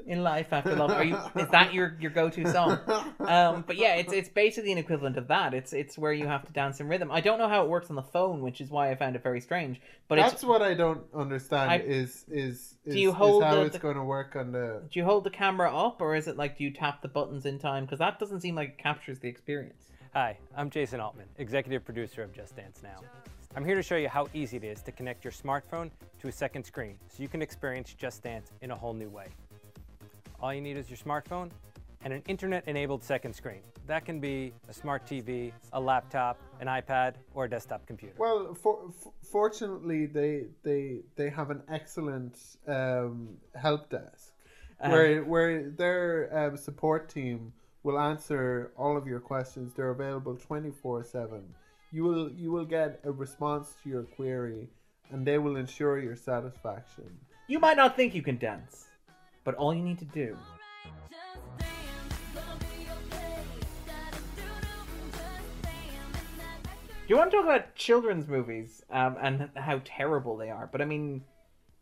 In 0.06 0.22
life 0.22 0.48
after 0.52 0.74
love. 0.74 0.90
Are 0.90 1.04
you? 1.04 1.16
Is 1.36 1.48
that 1.50 1.72
your 1.72 1.96
your 2.00 2.10
go 2.10 2.28
to 2.30 2.50
song? 2.50 2.78
Um, 3.22 3.62
but 3.66 3.76
yeah, 3.76 3.94
it's 3.94 4.12
it's 4.12 4.28
basically 4.28 4.72
an 4.72 4.78
equivalent 4.78 5.16
of 5.16 5.28
that. 5.28 5.54
It's 5.54 5.72
it's 5.72 5.96
where 5.96 6.12
you 6.12 6.26
have 6.26 6.44
to 6.44 6.52
dance 6.52 6.80
in 6.80 6.88
rhythm. 6.88 7.10
I 7.10 7.20
don't 7.20 7.38
know 7.38 7.48
how 7.48 7.62
it 7.64 7.68
works 7.70 7.88
on 7.88 7.94
the 7.96 8.02
phone, 8.02 8.42
which 8.42 8.60
is 8.60 8.68
why 8.68 8.90
I 8.90 8.96
found 8.96 9.14
it 9.14 9.22
very 9.22 9.40
strange. 9.40 9.80
But 10.08 10.16
That's 10.16 10.34
it's 10.34 10.44
what 10.44 10.60
I 10.60 10.74
don't 10.74 11.02
understand. 11.14 11.70
I- 11.70 11.76
is 11.78 12.24
is 12.28 12.74
is, 12.84 12.96
you 12.96 13.10
is 13.10 13.14
hold 13.14 13.44
how 13.44 13.54
the- 13.54 13.60
it's 13.62 13.74
the- 13.74 13.78
going 13.78 13.94
to 13.96 14.02
work 14.02 14.34
on 14.34 14.50
the? 14.52 14.82
do 14.90 14.98
you 14.98 15.04
hold 15.04 15.22
the 15.24 15.30
camera 15.30 15.74
up 15.74 16.00
or 16.00 16.16
is 16.16 16.26
it 16.26 16.36
like 16.36 16.58
do 16.58 16.64
you 16.64 16.72
tap 16.72 17.00
the 17.00 17.08
buttons 17.08 17.46
in 17.46 17.58
time? 17.60 17.84
Because 17.84 18.00
that 18.00 18.18
doesn't 18.18 18.40
seem 18.40 18.56
like 18.56 18.70
it 18.70 18.78
captures 18.78 19.20
the 19.20 19.28
experience. 19.28 19.84
Hi, 20.14 20.36
I'm 20.56 20.68
Jason 20.68 21.00
Altman, 21.00 21.26
executive 21.38 21.84
producer 21.84 22.22
of 22.24 22.32
Just 22.34 22.56
Dance 22.56 22.82
Now. 22.82 23.00
I'm 23.54 23.64
here 23.64 23.76
to 23.76 23.82
show 23.82 23.96
you 23.96 24.08
how 24.08 24.26
easy 24.34 24.56
it 24.56 24.64
is 24.64 24.82
to 24.82 24.92
connect 24.92 25.24
your 25.24 25.32
smartphone 25.32 25.90
to 26.20 26.28
a 26.28 26.32
second 26.32 26.64
screen 26.64 26.98
so 27.08 27.22
you 27.22 27.28
can 27.28 27.40
experience 27.40 27.94
Just 27.94 28.22
Dance 28.22 28.50
in 28.62 28.72
a 28.72 28.76
whole 28.76 28.94
new 28.94 29.08
way. 29.08 29.26
All 30.42 30.52
you 30.52 30.60
need 30.60 30.76
is 30.76 30.90
your 30.90 30.96
smartphone 30.96 31.50
and 32.04 32.12
an 32.12 32.22
internet 32.26 32.66
enabled 32.66 33.04
second 33.04 33.32
screen. 33.32 33.62
That 33.86 34.04
can 34.04 34.18
be 34.18 34.52
a 34.68 34.72
smart 34.72 35.06
TV, 35.06 35.52
a 35.72 35.80
laptop, 35.80 36.40
an 36.60 36.66
iPad, 36.66 37.14
or 37.32 37.44
a 37.44 37.50
desktop 37.50 37.86
computer. 37.86 38.14
Well, 38.18 38.54
for, 38.54 38.88
f- 38.88 39.12
fortunately, 39.22 40.06
they 40.06 40.46
they 40.64 41.02
they 41.14 41.30
have 41.30 41.50
an 41.50 41.62
excellent 41.68 42.36
um, 42.66 43.36
help 43.54 43.88
desk 43.90 44.32
where 44.80 45.22
where 45.22 45.70
their 45.70 46.28
um, 46.36 46.56
support 46.56 47.08
team 47.08 47.52
will 47.84 47.98
answer 47.98 48.72
all 48.76 48.96
of 48.96 49.06
your 49.06 49.20
questions. 49.20 49.72
They're 49.74 49.90
available 49.90 50.36
twenty 50.36 50.70
four 50.70 51.04
seven. 51.04 51.42
You 51.92 52.02
will 52.04 52.32
you 52.32 52.50
will 52.50 52.64
get 52.64 53.00
a 53.04 53.12
response 53.12 53.74
to 53.82 53.88
your 53.88 54.02
query, 54.02 54.68
and 55.10 55.24
they 55.24 55.38
will 55.38 55.56
ensure 55.56 56.00
your 56.00 56.16
satisfaction. 56.16 57.16
You 57.46 57.60
might 57.60 57.76
not 57.76 57.96
think 57.96 58.14
you 58.14 58.22
can 58.22 58.38
dance, 58.38 58.86
but 59.44 59.54
all 59.54 59.74
you 59.74 59.82
need 59.82 59.98
to 59.98 60.04
do 60.06 60.36
Do 67.02 67.14
you 67.14 67.18
want 67.18 67.32
to 67.32 67.36
talk 67.36 67.44
about 67.44 67.74
children's 67.74 68.28
movies 68.28 68.84
um, 68.88 69.16
and 69.20 69.50
how 69.56 69.82
terrible 69.84 70.36
they 70.36 70.50
are? 70.50 70.68
But 70.70 70.80
I 70.80 70.84
mean, 70.84 71.24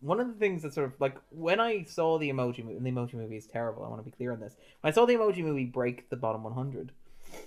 one 0.01 0.19
of 0.19 0.28
the 0.28 0.32
things 0.32 0.62
that 0.62 0.73
sort 0.73 0.87
of 0.87 0.99
like 0.99 1.15
when 1.31 1.61
I 1.61 1.85
saw 1.85 2.19
the 2.19 2.31
emoji 2.31 2.65
movie, 2.65 2.78
and 2.78 2.87
the 2.87 2.91
emoji 2.91 3.15
movie 3.15 3.37
is 3.37 3.47
terrible. 3.47 3.85
I 3.85 3.89
want 3.89 4.01
to 4.01 4.05
be 4.05 4.16
clear 4.16 4.32
on 4.32 4.41
this. 4.41 4.57
When 4.81 4.91
I 4.91 4.95
saw 4.95 5.05
the 5.05 5.15
emoji 5.15 5.45
movie 5.45 5.66
break 5.66 6.09
the 6.09 6.16
bottom 6.16 6.43
100, 6.43 6.93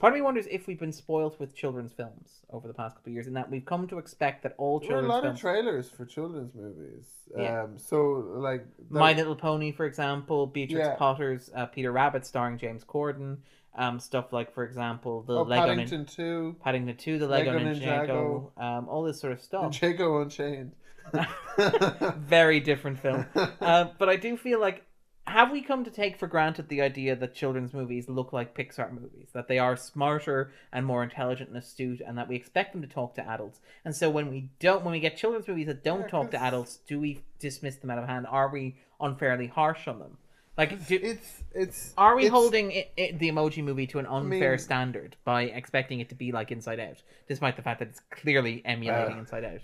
part 0.04 0.12
of 0.12 0.16
me 0.16 0.22
wonders 0.22 0.46
if 0.52 0.68
we've 0.68 0.82
been 0.82 0.92
spoiled 0.92 1.40
with 1.40 1.56
children's 1.56 1.94
films 1.94 2.42
over 2.50 2.68
the 2.68 2.74
past 2.74 2.94
couple 2.98 3.10
of 3.10 3.14
years, 3.14 3.26
and 3.26 3.38
that 3.38 3.50
we've 3.50 3.64
come 3.64 3.88
to 3.88 4.00
expect 4.00 4.44
that 4.44 4.54
all 4.58 4.82
children's. 4.82 5.04
There 5.04 5.08
are 5.08 5.12
a 5.12 5.14
lot 5.14 5.24
films. 5.24 5.38
of 5.38 5.42
trailers 5.42 5.90
for 5.90 6.06
children's 6.06 6.54
movies. 6.54 7.06
Yeah. 7.38 7.64
Um, 7.64 7.78
so 7.78 8.02
like 8.36 8.66
the- 8.90 9.00
My 9.00 9.14
Little 9.14 9.38
Pony, 9.38 9.72
for 9.72 9.86
example, 9.86 10.46
Beatrix 10.46 10.86
Yeah. 10.86 10.96
Potter's 10.96 11.50
uh, 11.56 11.68
Peter 11.68 11.90
Rabbit, 11.94 12.26
starring 12.26 12.58
James 12.58 12.84
Corden. 12.84 13.38
Um, 13.76 13.98
stuff 13.98 14.34
like, 14.34 14.54
for 14.54 14.66
example, 14.66 15.24
the 15.24 15.36
oh, 15.36 15.44
Lego 15.44 15.68
Paddington 15.68 16.00
Nin- 16.00 16.06
Two, 16.06 16.58
Paddington 16.62 16.98
Two, 16.98 17.18
the 17.18 17.26
Lego, 17.26 17.54
Lego 17.54 17.74
Ninjago, 17.74 18.62
um, 18.62 18.90
all 18.90 19.04
this 19.04 19.22
sort 19.22 19.32
of 19.32 19.42
stuff. 19.42 19.82
Jago 19.82 20.22
Unchained. 20.22 20.74
Very 22.18 22.60
different 22.60 23.00
film. 23.00 23.26
uh, 23.62 23.86
but 23.98 24.10
I 24.10 24.18
do 24.18 24.36
feel 24.36 24.60
like 24.60 24.86
have 25.26 25.52
we 25.52 25.62
come 25.62 25.84
to 25.86 25.92
take 25.92 26.18
for 26.18 26.28
granted 26.28 26.68
the 26.68 26.82
idea 26.82 27.16
that 27.16 27.34
children's 27.34 27.74
movies 27.74 28.10
look 28.10 28.34
like 28.34 28.56
Pixar 28.56 28.92
movies, 28.92 29.30
that 29.34 29.48
they 29.48 29.58
are 29.58 29.76
smarter 29.78 30.52
and 30.72 30.86
more 30.86 31.02
intelligent 31.04 31.50
and 31.50 31.58
astute, 31.58 32.02
and 32.06 32.18
that 32.18 32.28
we 32.28 32.36
expect 32.36 32.74
them 32.74 32.82
to 32.82 32.88
talk 32.88 33.16
to 33.16 33.28
adults? 33.28 33.60
And 33.86 33.96
so 33.96 34.10
when 34.10 34.30
we 34.30 34.50
don't, 34.60 34.84
when 34.84 34.92
we 34.92 35.00
get 35.00 35.16
children's 35.18 35.48
movies 35.48 35.68
that 35.68 35.84
don't 35.84 36.02
Yeah, 36.02 36.08
talk 36.08 36.32
to 36.32 36.42
adults, 36.42 36.80
do 36.88 37.00
we 37.00 37.24
dismiss 37.40 37.78
them 37.78 37.90
out 37.90 38.00
of 38.00 38.06
hand? 38.08 38.28
Are 38.30 38.50
we 38.50 38.76
unfairly 39.00 39.48
harsh 39.48 39.88
on 39.88 40.00
them? 40.00 40.18
Like, 40.58 40.88
do, 40.88 41.00
it's 41.02 41.42
it's. 41.56 41.94
are 41.98 42.16
we 42.16 42.24
it's- 42.26 42.32
holding 42.32 42.72
it, 42.72 42.92
it, 42.96 43.18
the 43.18 43.30
emoji 43.32 43.64
movie 43.64 43.88
to 43.88 44.00
an 44.00 44.06
unfair 44.06 44.52
mean- 44.52 44.60
standard 44.60 45.16
by 45.24 45.44
expecting 45.44 46.00
it 46.00 46.10
to 46.10 46.16
be 46.16 46.32
like 46.32 46.52
Inside 46.52 46.80
Out, 46.80 47.02
despite 47.28 47.56
the 47.56 47.64
fact 47.64 47.80
that 47.80 47.88
it's 47.88 48.02
clearly 48.12 48.62
emulating 48.66 49.16
Uh, 49.16 49.20
Inside 49.22 49.46
Out? 49.46 49.62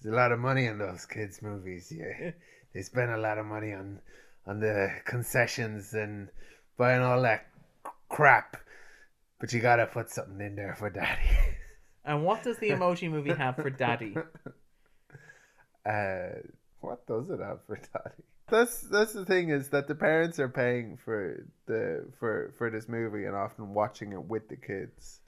There's 0.00 0.14
a 0.14 0.16
lot 0.16 0.32
of 0.32 0.40
money 0.40 0.66
in 0.66 0.78
those 0.78 1.06
kids' 1.06 1.42
movies. 1.42 1.92
Yeah, 1.96 2.32
they 2.74 2.82
spend 2.82 3.12
a 3.12 3.18
lot 3.18 3.38
of 3.38 3.46
money 3.46 3.72
on 3.72 4.00
on 4.46 4.60
the 4.60 4.90
concessions 5.04 5.94
and 5.94 6.28
buying 6.76 7.02
all 7.02 7.22
that 7.22 7.46
crap. 8.08 8.56
But 9.40 9.52
you 9.52 9.60
gotta 9.60 9.86
put 9.86 10.10
something 10.10 10.40
in 10.40 10.56
there 10.56 10.74
for 10.74 10.90
daddy. 10.90 11.22
And 12.04 12.24
what 12.24 12.42
does 12.42 12.58
the 12.58 12.70
emoji 12.70 13.08
movie 13.10 13.32
have 13.32 13.56
for 13.56 13.70
Daddy? 13.70 14.16
Uh, 15.84 16.38
what 16.80 17.04
does 17.08 17.28
it 17.28 17.40
have 17.40 17.58
for 17.66 17.74
daddy? 17.74 18.22
That's 18.48 18.82
that's 18.82 19.14
the 19.14 19.24
thing 19.24 19.48
is 19.48 19.70
that 19.70 19.88
the 19.88 19.96
parents 19.96 20.38
are 20.38 20.48
paying 20.48 20.96
for 20.96 21.44
the 21.66 22.06
for 22.20 22.54
for 22.56 22.70
this 22.70 22.88
movie 22.88 23.24
and 23.24 23.34
often 23.34 23.74
watching 23.74 24.12
it 24.12 24.22
with 24.22 24.48
the 24.48 24.54
kids. 24.54 25.20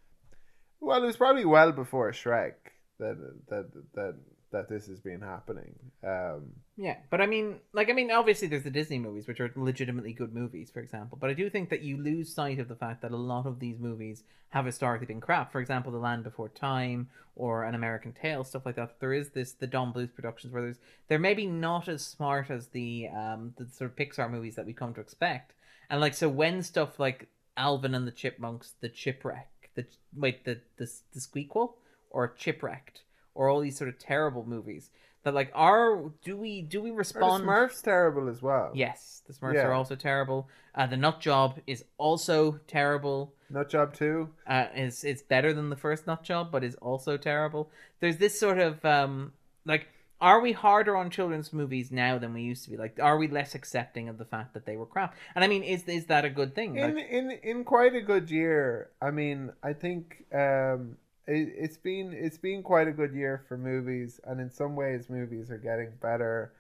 Well, 0.79 1.03
it 1.03 1.07
was 1.07 1.17
probably 1.17 1.45
well 1.45 1.73
before 1.73 2.13
Shrek 2.13 2.55
that 3.01 3.17
that 3.49 3.67
that 3.95 4.15
that 4.55 4.69
this 4.69 4.87
has 4.87 5.01
been 5.01 5.21
happening. 5.21 5.75
Um, 6.03 6.53
Yeah, 6.77 6.97
but 7.11 7.21
I 7.21 7.27
mean, 7.27 7.61
like, 7.73 7.91
I 7.91 7.93
mean, 7.93 8.11
obviously 8.11 8.49
there's 8.49 8.65
the 8.65 8.71
Disney 8.71 8.99
movies, 8.99 9.27
which 9.27 9.41
are 9.41 9.53
legitimately 9.55 10.13
good 10.13 10.35
movies, 10.35 10.71
for 10.71 10.81
example. 10.81 11.19
But 11.21 11.31
I 11.31 11.35
do 11.35 11.51
think 11.51 11.71
that 11.71 11.83
you 11.83 11.97
lose 11.97 12.33
sight 12.33 12.59
of 12.59 12.69
the 12.69 12.75
fact 12.75 13.03
that 13.03 13.13
a 13.13 13.17
lot 13.17 13.47
of 13.47 13.61
these 13.61 13.79
movies 13.79 14.23
have 14.51 14.67
historically 14.67 15.07
been 15.07 15.21
crap. 15.21 15.53
For 15.53 15.61
example, 15.61 15.93
The 15.93 15.99
Land 15.99 16.25
Before 16.25 16.49
Time 16.49 17.09
or 17.37 17.65
An 17.65 17.75
American 17.75 18.13
Tail, 18.13 18.45
stuff 18.45 18.65
like 18.65 18.77
that. 18.77 19.01
There 19.01 19.13
is 19.13 19.31
this 19.31 19.53
the 19.53 19.67
Don 19.67 19.93
Bluth 19.93 20.15
productions 20.15 20.53
where 20.53 20.63
there's 20.63 20.79
they're 21.09 21.19
maybe 21.19 21.47
not 21.47 21.89
as 21.89 22.07
smart 22.07 22.51
as 22.51 22.69
the 22.69 23.09
um 23.09 23.55
the 23.59 23.67
sort 23.69 23.91
of 23.91 23.97
Pixar 23.97 24.31
movies 24.31 24.55
that 24.55 24.67
we 24.67 24.73
come 24.73 24.95
to 24.95 25.01
expect. 25.01 25.53
And 25.91 26.01
like, 26.01 26.15
so 26.15 26.29
when 26.29 26.63
stuff 26.63 26.99
like 27.01 27.29
Alvin 27.57 27.95
and 27.95 28.07
the 28.07 28.13
Chipmunks, 28.13 28.75
The 28.81 28.89
Chipwreck, 28.89 29.47
the 29.75 29.87
wait 30.15 30.45
the 30.45 30.61
the 30.77 30.89
the 31.13 31.21
Squeakquel 31.21 31.75
or 32.11 32.29
Chipwrecked 32.29 33.04
or 33.35 33.49
all 33.49 33.61
these 33.61 33.77
sort 33.77 33.89
of 33.89 33.99
terrible 33.99 34.45
movies 34.47 34.91
that 35.23 35.35
like 35.35 35.51
are 35.55 36.11
do 36.23 36.37
we 36.37 36.61
do 36.63 36.83
we 36.83 36.91
or 36.91 36.95
the 36.95 36.99
respond 36.99 37.45
Smurfs 37.45 37.83
terrible 37.83 38.29
as 38.29 38.43
well. 38.43 38.71
yes 38.75 39.23
the 39.27 39.33
smurfs 39.33 39.55
Yeah. 39.55 39.67
are 39.67 39.73
also 39.73 39.97
terrible 39.97 40.49
uh, 40.75 40.87
the 40.87 40.97
nut 40.97 41.21
job 41.21 41.59
is 41.67 41.85
also 41.99 42.61
terrible 42.67 43.33
Nut 43.51 43.69
Job 43.71 43.95
too. 43.95 44.31
uh, 44.47 44.67
is 44.75 45.05
it's 45.05 45.23
better 45.23 45.53
than 45.53 45.71
the 45.71 45.77
first 45.77 46.07
nut 46.07 46.23
job 46.23 46.51
but 46.53 46.63
is 46.65 46.75
also 46.77 47.17
terrible 47.17 47.71
there's 48.01 48.19
this 48.19 48.39
sort 48.39 48.59
of 48.59 48.85
um 48.85 49.33
like 49.65 49.89
are 50.21 50.41
we 50.41 50.53
harder 50.53 50.97
on 50.97 51.11
children's 51.11 51.53
movies 51.53 51.91
now 51.91 52.19
than 52.19 52.33
we 52.35 52.43
used 52.43 52.65
to 52.65 52.71
be 52.71 52.77
like 52.77 52.99
are 53.01 53.17
we 53.19 53.29
less 53.29 53.55
accepting 53.55 54.09
of 54.09 54.17
the 54.19 54.25
fact 54.25 54.55
that 54.55 54.65
they 54.67 54.77
were 54.77 54.87
crap 54.87 55.15
and 55.35 55.45
i 55.45 55.47
mean 55.49 55.63
is 55.63 55.85
is 55.85 56.07
that 56.07 56.25
a 56.25 56.31
good 56.31 56.55
thing 56.55 56.77
in 56.77 56.95
like, 56.97 57.09
in 57.11 57.31
in 57.43 57.65
quite 57.65 57.95
a 57.95 58.01
good 58.01 58.31
year. 58.31 58.91
I 59.01 59.11
mean, 59.11 59.53
I 59.63 59.73
think 59.73 60.25
um, 60.35 60.97
it, 61.27 61.53
it's 61.57 61.77
been 61.77 62.13
it's 62.13 62.39
been 62.39 62.63
quite 62.63 62.89
a 62.89 62.93
good 62.93 63.15
year 63.15 63.45
for 63.49 63.57
movies, 63.57 64.21
and 64.25 64.41
in 64.41 64.51
some 64.51 64.77
ways, 64.77 65.09
movies 65.09 65.51
are 65.51 65.59
getting 65.59 65.93
better. 66.01 66.53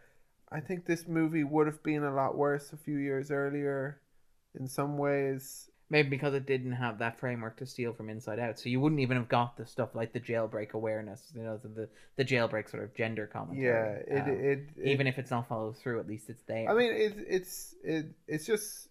I 0.51 0.61
think 0.61 0.86
this 0.86 1.09
movie 1.09 1.45
would 1.45 1.66
have 1.66 1.82
been 1.82 2.05
a 2.05 2.15
lot 2.15 2.36
worse 2.36 2.73
a 2.73 2.77
few 2.77 2.97
years 2.97 3.31
earlier. 3.31 4.01
In 4.59 4.69
some 4.69 4.99
ways, 4.99 5.69
maybe 5.91 6.09
because 6.09 6.32
it 6.35 6.47
didn't 6.47 6.73
have 6.73 6.99
that 6.99 7.19
framework 7.19 7.57
to 7.57 7.66
steal 7.66 7.93
from 7.93 8.09
inside 8.09 8.39
out 8.39 8.59
so 8.59 8.69
you 8.69 8.81
wouldn't 8.81 9.01
even 9.01 9.16
have 9.16 9.28
got 9.28 9.57
the 9.57 9.66
stuff 9.66 9.95
like 9.95 10.12
the 10.12 10.20
jailbreak 10.20 10.73
awareness 10.73 11.32
you 11.35 11.43
know 11.43 11.59
the 11.62 11.69
the, 11.69 11.89
the 12.16 12.24
jailbreak 12.24 12.70
sort 12.70 12.82
of 12.82 12.95
gender 12.95 13.27
commentary 13.27 14.03
yeah, 14.09 14.16
it, 14.16 14.23
Um, 14.23 14.28
it, 14.31 14.69
it 14.77 14.89
even 14.91 15.07
if 15.07 15.19
it's 15.19 15.31
not 15.31 15.49
followed 15.49 15.77
through 15.77 16.01
at 16.01 16.09
least 16.09 16.31
it's 16.31 16.43
there 16.45 16.69
I 16.69 16.74
mean, 16.74 16.93
it's 16.93 17.16
it's 17.28 17.74
it 17.85 18.07
it's 18.27 18.47
just 18.47 18.89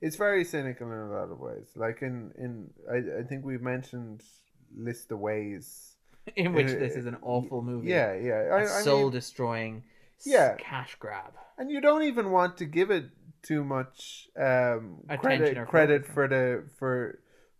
it's 0.00 0.16
very 0.16 0.44
cynical 0.44 0.86
in 0.92 0.98
a 0.98 1.10
lot 1.10 1.30
of 1.30 1.40
ways. 1.40 1.68
Like 1.74 2.02
in 2.02 2.32
in 2.38 2.70
I, 2.90 3.20
I 3.20 3.22
think 3.24 3.44
we've 3.44 3.62
mentioned 3.62 4.22
list 4.76 5.12
of 5.12 5.18
ways. 5.18 5.96
in 6.36 6.52
which 6.52 6.66
uh, 6.66 6.78
this 6.78 6.94
is 6.94 7.06
an 7.06 7.16
awful 7.22 7.62
movie 7.62 7.88
Yeah, 7.88 8.14
yeah. 8.14 8.48
I, 8.52 8.60
a 8.62 8.64
I 8.66 8.82
soul 8.82 9.04
mean, 9.04 9.12
destroying 9.12 9.82
Yeah. 10.24 10.56
cash 10.58 10.96
grab 10.96 11.32
and 11.58 11.70
you 11.70 11.80
don't 11.80 12.02
even 12.04 12.30
want 12.30 12.56
to 12.58 12.64
give 12.64 12.90
it 12.90 13.06
too 13.42 13.64
much 13.64 14.28
um, 14.36 14.98
credit 15.18 15.66
credit 15.66 16.06
for 16.06 16.26
the 16.28 16.64
for 16.78 17.18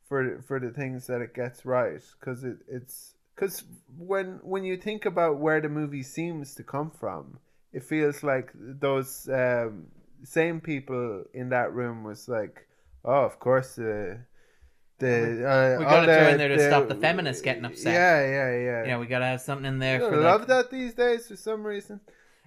for 0.08 0.42
for 0.42 0.58
the 0.58 0.70
things 0.70 1.06
that 1.06 1.20
it 1.20 1.34
gets 1.34 1.64
right 1.64 2.00
because 2.18 2.44
it, 2.44 2.58
it's 2.68 3.14
because 3.34 3.64
when 3.96 4.40
when 4.42 4.64
you 4.64 4.76
think 4.76 5.04
about 5.04 5.38
where 5.38 5.60
the 5.60 5.68
movie 5.68 6.02
seems 6.02 6.54
to 6.54 6.62
come 6.62 6.90
from 6.90 7.38
it 7.72 7.84
feels 7.84 8.22
like 8.22 8.50
those 8.54 9.28
um, 9.32 9.86
same 10.24 10.60
people 10.60 11.24
in 11.32 11.50
that 11.50 11.72
room 11.72 12.02
was 12.02 12.28
like 12.28 12.66
oh 13.04 13.24
of 13.24 13.38
course 13.38 13.76
the 13.76 14.18
the 14.98 15.48
uh, 15.48 15.78
We 15.78 15.84
gotta 15.84 16.06
throw 16.06 16.28
in 16.28 16.38
there 16.38 16.48
to 16.48 16.66
stop 16.66 16.88
the 16.88 16.94
feminists 16.94 17.42
getting 17.42 17.64
upset. 17.64 17.94
yeah 17.94 18.20
yeah 18.28 18.56
yeah 18.64 18.84
yeah 18.86 18.98
we 18.98 19.06
gotta 19.06 19.26
have 19.26 19.40
something 19.40 19.66
in 19.66 19.78
there 19.78 20.04
I 20.04 20.14
love 20.16 20.40
like, 20.42 20.48
that 20.48 20.70
these 20.70 20.94
days 20.94 21.26
for 21.28 21.36
some 21.36 21.64
reason 21.64 22.00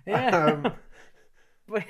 yeah 0.05 0.45
Um, 0.65 0.73
but 1.67 1.83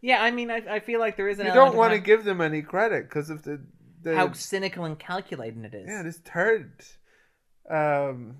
Yeah, 0.00 0.20
I 0.22 0.30
mean, 0.32 0.50
I, 0.50 0.56
I 0.68 0.80
feel 0.80 0.98
like 1.00 1.16
there 1.16 1.28
is 1.28 1.38
an. 1.38 1.46
You 1.46 1.54
don't 1.54 1.76
want 1.76 1.92
to 1.92 1.98
how- 1.98 2.04
give 2.04 2.24
them 2.24 2.40
any 2.40 2.60
credit 2.62 3.08
because 3.08 3.30
of 3.30 3.42
the, 3.44 3.60
the 4.02 4.16
how 4.16 4.32
cynical 4.32 4.84
and 4.84 4.98
calculating 4.98 5.64
it 5.64 5.74
is. 5.74 5.86
yeah 5.88 6.02
this 6.02 6.18
third. 6.18 6.72
Um, 7.70 8.36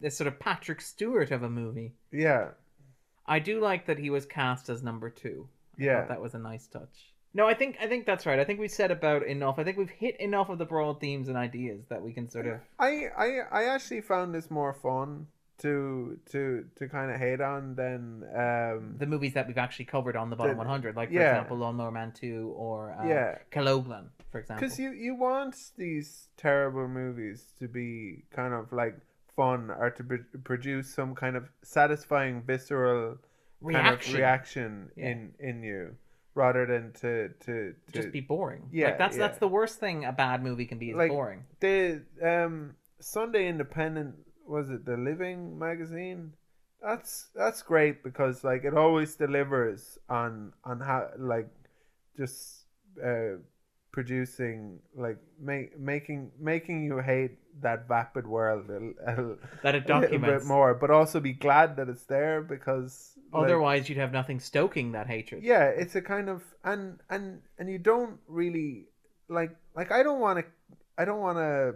This 0.00 0.16
sort 0.18 0.28
of 0.28 0.38
Patrick 0.38 0.80
Stewart 0.80 1.30
of 1.30 1.42
a 1.42 1.48
movie. 1.48 1.94
yeah, 2.12 2.50
I 3.26 3.38
do 3.38 3.60
like 3.60 3.86
that 3.86 3.98
he 3.98 4.10
was 4.10 4.26
cast 4.26 4.68
as 4.68 4.82
number 4.82 5.08
two. 5.10 5.48
I 5.80 5.82
Yeah. 5.84 5.98
thought 6.00 6.08
that 6.08 6.20
was 6.20 6.34
a 6.34 6.38
nice 6.38 6.66
touch. 6.66 7.12
No, 7.38 7.46
I 7.52 7.54
think 7.60 7.72
I 7.84 7.86
think 7.86 8.06
that's 8.06 8.24
right. 8.28 8.38
I 8.38 8.44
think 8.44 8.58
we've 8.64 8.70
said 8.82 8.90
about 8.90 9.22
enough. 9.36 9.56
I 9.60 9.64
think 9.64 9.76
we've 9.76 9.96
hit 10.04 10.16
enough 10.28 10.48
of 10.48 10.58
the 10.62 10.64
broad 10.74 11.00
themes 11.04 11.28
and 11.30 11.36
ideas 11.36 11.80
that 11.92 12.00
we 12.06 12.12
can 12.16 12.26
sort 12.36 12.46
of. 12.46 12.58
I, 12.78 12.90
I 13.26 13.28
I 13.60 13.62
actually 13.74 14.00
found 14.00 14.34
this 14.34 14.50
more 14.50 14.72
fun 14.72 15.26
to 15.58 16.18
to 16.32 16.40
to 16.78 16.82
kind 16.88 17.10
of 17.12 17.16
hate 17.26 17.40
on 17.52 17.74
than 17.82 18.00
um 18.44 18.80
the 18.98 19.06
movies 19.14 19.32
that 19.34 19.46
we've 19.48 19.62
actually 19.66 19.86
covered 19.96 20.16
on 20.22 20.26
the 20.30 20.36
bottom 20.36 20.56
The- 20.56 20.64
100, 20.64 20.96
like 20.96 21.08
for 21.08 21.14
yeah. 21.14 21.30
example, 21.30 21.56
Lawnmower 21.58 21.90
Man 21.98 22.12
2 22.12 22.52
or 22.56 22.78
uh, 22.98 23.06
Yeah. 23.06 23.38
Kiloglan, 23.52 24.06
for 24.32 24.38
example. 24.40 24.60
because 24.62 24.78
you 24.78 24.90
you 24.92 25.14
want 25.14 25.54
these 25.76 26.28
terrible 26.36 26.88
movies 26.88 27.40
to 27.60 27.68
be 27.68 28.24
kind 28.38 28.52
of 28.54 28.72
like 28.82 28.96
fun 29.34 29.70
or 29.70 29.90
to 29.90 30.02
pr- 30.04 30.38
produce 30.44 30.86
some 30.98 31.14
kind 31.14 31.36
of 31.36 31.44
satisfying 31.62 32.42
visceral 32.42 33.18
kind 33.62 33.76
of 33.76 33.82
Reaction. 33.84 34.14
reaction 34.16 34.90
Yeah. 34.96 35.08
in 35.10 35.18
in 35.48 35.62
you 35.62 35.96
rather 36.36 36.66
than 36.66 36.92
to 36.92 37.30
to, 37.46 37.74
to 37.86 37.92
just 37.92 38.12
be 38.12 38.20
boring. 38.20 38.68
Yeah, 38.70 38.88
like 38.88 38.98
that's 38.98 39.16
yeah. 39.16 39.26
that's 39.26 39.38
the 39.38 39.48
worst 39.48 39.80
thing 39.80 40.04
a 40.04 40.12
bad 40.12 40.42
movie 40.44 40.66
can 40.66 40.78
be 40.78 40.90
is 40.90 40.96
Like- 40.96 41.10
boring. 41.10 41.44
the 41.60 42.02
um 42.22 42.76
Sunday 43.00 43.48
Independent 43.48 44.14
was 44.46 44.70
it 44.70 44.84
the 44.84 44.96
Living 44.96 45.58
magazine? 45.58 46.34
That's 46.80 47.28
that's 47.34 47.62
great 47.62 48.04
because 48.04 48.44
like 48.44 48.64
it 48.64 48.74
always 48.76 49.16
delivers 49.16 49.98
on 50.08 50.52
on 50.62 50.80
how 50.80 51.08
like 51.18 51.48
just 52.16 52.66
uh 53.02 53.40
producing 53.96 54.78
like 54.94 55.16
make 55.40 55.78
making 55.80 56.30
making 56.38 56.84
you 56.84 56.98
hate 56.98 57.38
that 57.62 57.88
vapid 57.88 58.26
world 58.26 58.68
a, 58.68 58.80
a, 59.10 59.36
That 59.62 59.74
a 59.74 59.78
it 59.78 59.88
little 59.88 60.18
bit 60.18 60.44
more, 60.44 60.74
but 60.74 60.90
also 60.90 61.18
be 61.18 61.32
glad 61.32 61.76
that 61.76 61.88
it's 61.88 62.04
there 62.04 62.42
because 62.42 63.12
like, 63.32 63.44
Otherwise, 63.44 63.88
you'd 63.88 63.96
have 63.96 64.12
nothing 64.12 64.38
stoking 64.38 64.92
that 64.92 65.06
hatred. 65.06 65.42
yeah 65.42 65.64
it's 65.82 65.96
a 65.96 66.02
kind 66.02 66.28
of 66.28 66.42
and 66.62 67.00
and 67.08 67.40
and 67.58 67.70
you 67.70 67.78
don't 67.78 68.18
really 68.28 68.84
like 69.28 69.56
like 69.74 69.90
i 69.90 70.02
don't 70.02 70.20
want 70.20 70.38
to 70.40 70.44
i 71.00 71.04
don't 71.06 71.20
want 71.20 71.38
to 71.38 71.74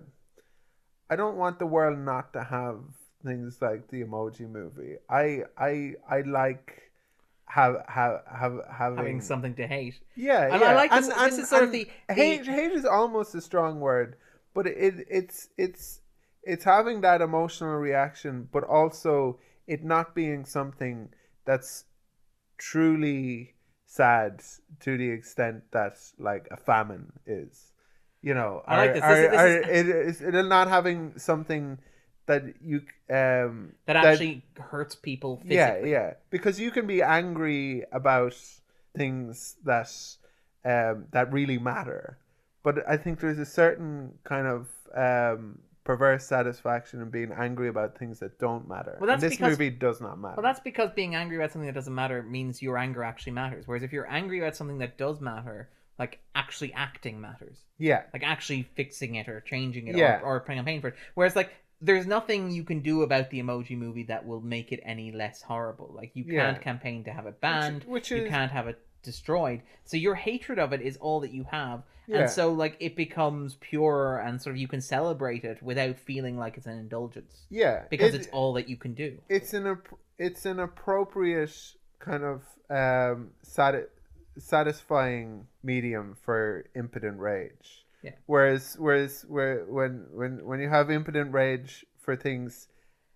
i 1.09 1.17
don't 1.17 1.39
want 1.39 1.59
the 1.59 1.67
world 1.77 1.99
not 1.99 2.35
to 2.35 2.43
have 2.45 2.79
things 3.25 3.59
like 3.63 3.89
the 3.89 4.03
emoji 4.05 4.47
movie 4.59 4.95
i 5.09 5.41
i 5.57 5.93
i 6.17 6.21
like 6.21 6.90
have 7.59 7.75
have 7.89 8.15
have 8.41 8.55
having, 8.81 8.97
Having 8.99 9.21
something 9.23 9.55
to 9.61 9.67
hate. 9.67 9.97
yeah, 10.15 10.53
And 10.53 10.61
yeah. 10.61 10.71
I 10.71 10.75
like 10.75 10.91
this- 10.93 11.09
this 11.09 11.39
is 11.39 11.49
sort 11.49 11.65
of 11.65 11.73
the- 11.73 11.89
the- 12.09 12.15
hate. 12.15 12.47
Hate 12.47 12.73
is 12.81 12.85
almost 12.85 13.35
a 13.35 13.41
strong 13.41 13.81
word, 13.81 14.11
but 14.55 14.67
it 14.67 14.95
it's 15.19 15.49
it's 15.65 16.01
it's 16.53 16.65
having 16.65 17.01
that 17.03 17.21
emotional 17.21 17.77
reaction, 17.89 18.49
but 18.53 18.63
also 18.65 19.39
it 19.67 19.83
not 19.85 20.15
being 20.15 20.45
something 20.45 20.97
that's 21.45 21.85
truly 22.59 23.55
sad 23.87 24.43
to 24.81 24.97
the 24.97 25.11
extent 25.11 25.65
that 25.73 25.95
like 26.19 26.47
a 26.51 26.57
famine 26.57 27.13
is. 27.27 27.73
You 28.23 28.35
know, 28.35 28.63
I 28.67 28.77
like 28.77 28.91
or- 28.91 28.95
this. 28.95 29.03
This 29.03 29.11
or- 29.11 29.31
this 29.31 29.41
or 29.41 29.47
is- 29.47 30.21
it 30.21 30.35
is 30.35 30.35
it 30.35 30.43
not 30.57 30.69
having 30.69 31.19
something 31.19 31.79
that 32.31 32.43
you 32.71 32.79
um 33.21 33.73
That 33.87 33.97
actually 33.97 34.43
hurts 34.71 34.95
people 34.95 35.33
physically. 35.37 35.57
yeah, 35.57 35.85
yeah. 35.97 36.09
Because 36.31 36.59
you 36.65 36.71
can 36.77 36.87
be 36.87 37.03
angry 37.03 37.85
about 37.93 38.37
things 38.97 39.57
that 39.65 39.91
um, 40.65 41.07
that 41.13 41.33
really 41.33 41.59
matter, 41.59 42.19
but 42.63 42.75
I 42.89 42.97
think 43.03 43.21
there's 43.21 43.39
a 43.39 43.47
certain 43.63 43.93
kind 44.25 44.47
of 44.47 44.61
um, 45.07 45.59
perverse 45.85 46.25
satisfaction 46.27 47.01
in 47.01 47.09
being 47.11 47.33
angry 47.47 47.69
about 47.69 47.97
things 47.99 48.19
that 48.21 48.39
don't 48.39 48.69
matter. 48.69 48.95
Well, 49.01 49.09
that's 49.09 49.23
and 49.23 49.31
this 49.33 49.39
because- 49.39 49.53
movie 49.59 49.71
does 49.71 50.01
not 50.01 50.19
matter. 50.19 50.35
Well, 50.37 50.45
that's 50.51 50.61
because 50.71 50.91
being 51.03 51.15
angry 51.15 51.37
about 51.39 51.51
something 51.53 51.67
that 51.67 51.75
doesn't 51.81 51.95
matter 51.95 52.23
means 52.23 52.61
your 52.61 52.77
anger 52.77 53.03
actually 53.03 53.33
matters. 53.33 53.67
Whereas 53.67 53.83
if 53.83 53.93
you're 53.93 54.11
angry 54.21 54.39
about 54.41 54.55
something 54.57 54.79
that 54.79 54.99
does 54.99 55.21
matter, 55.21 55.71
like 55.99 56.19
actually 56.35 56.73
acting 56.75 57.21
matters, 57.21 57.59
yeah, 57.79 58.03
like 58.13 58.23
actually 58.23 58.63
fixing 58.75 59.15
it 59.21 59.27
or 59.29 59.41
changing 59.41 59.89
it 59.89 59.97
Yeah. 59.97 60.21
or, 60.21 60.37
or 60.37 60.41
paying 60.41 60.59
a 60.59 60.65
pain 60.65 60.81
for 60.83 60.89
it. 60.89 60.97
Whereas 61.15 61.35
like 61.37 61.51
there's 61.81 62.07
nothing 62.07 62.51
you 62.51 62.63
can 62.65 62.81
do 62.81 63.03
about 63.03 63.31
the 63.31 63.41
emoji 63.43 63.77
movie 63.77 64.05
that 64.05 64.27
will 64.27 64.41
make 64.41 64.71
it 64.73 64.81
any 64.85 65.13
less 65.13 65.41
horrible. 65.43 65.93
Like 65.95 66.11
you 66.15 66.25
can't 66.25 66.61
campaign 66.61 67.05
to 67.05 67.11
have 67.13 67.27
it 67.27 67.41
banned, 67.41 67.85
which 67.85 68.11
you 68.11 68.19
is- 68.25 68.29
can't 68.29 68.53
have 68.53 68.69
it 68.69 68.79
destroyed. 69.03 69.63
So 69.85 69.97
your 69.97 70.15
hatred 70.15 70.59
of 70.59 70.73
it 70.75 70.83
is 70.83 70.97
all 70.99 71.21
that 71.21 71.33
you 71.33 71.45
have. 71.51 71.83
Yeah. 72.07 72.19
And 72.23 72.31
so 72.31 72.53
like 72.53 72.77
it 72.81 72.97
becomes 72.97 73.55
pure 73.61 74.19
and 74.19 74.43
sort 74.43 74.57
of 74.57 74.61
you 74.61 74.69
can 74.69 74.81
celebrate 74.81 75.45
it 75.45 75.63
without 75.63 75.99
feeling 75.99 76.37
like 76.37 76.57
it's 76.57 76.67
an 76.67 76.79
indulgence. 76.79 77.47
yeah, 77.49 77.85
Because 77.89 78.15
It- 78.15 78.23
it's 78.23 78.29
all 78.33 78.53
that 78.55 78.69
you 78.69 78.77
can 78.77 78.93
do. 78.95 79.19
it's 79.29 79.55
an 79.55 79.79
it's 80.19 80.45
an 80.45 80.59
appropriate 80.61 81.57
kind 81.99 82.25
of 82.25 82.43
um 82.69 83.31
sati- 83.43 83.87
satisfying 84.39 85.47
medium 85.63 86.17
for 86.25 86.67
impotent 86.75 87.19
rage. 87.19 87.80
Yeah. 88.03 88.13
Whereas 88.27 88.77
whereas 88.79 89.25
where 89.29 89.65
when 89.67 90.07
when 90.13 90.45
when 90.45 90.61
you 90.61 90.69
have 90.69 90.91
impotent 90.91 91.33
rage 91.33 91.85
for 91.99 92.17
things 92.17 92.69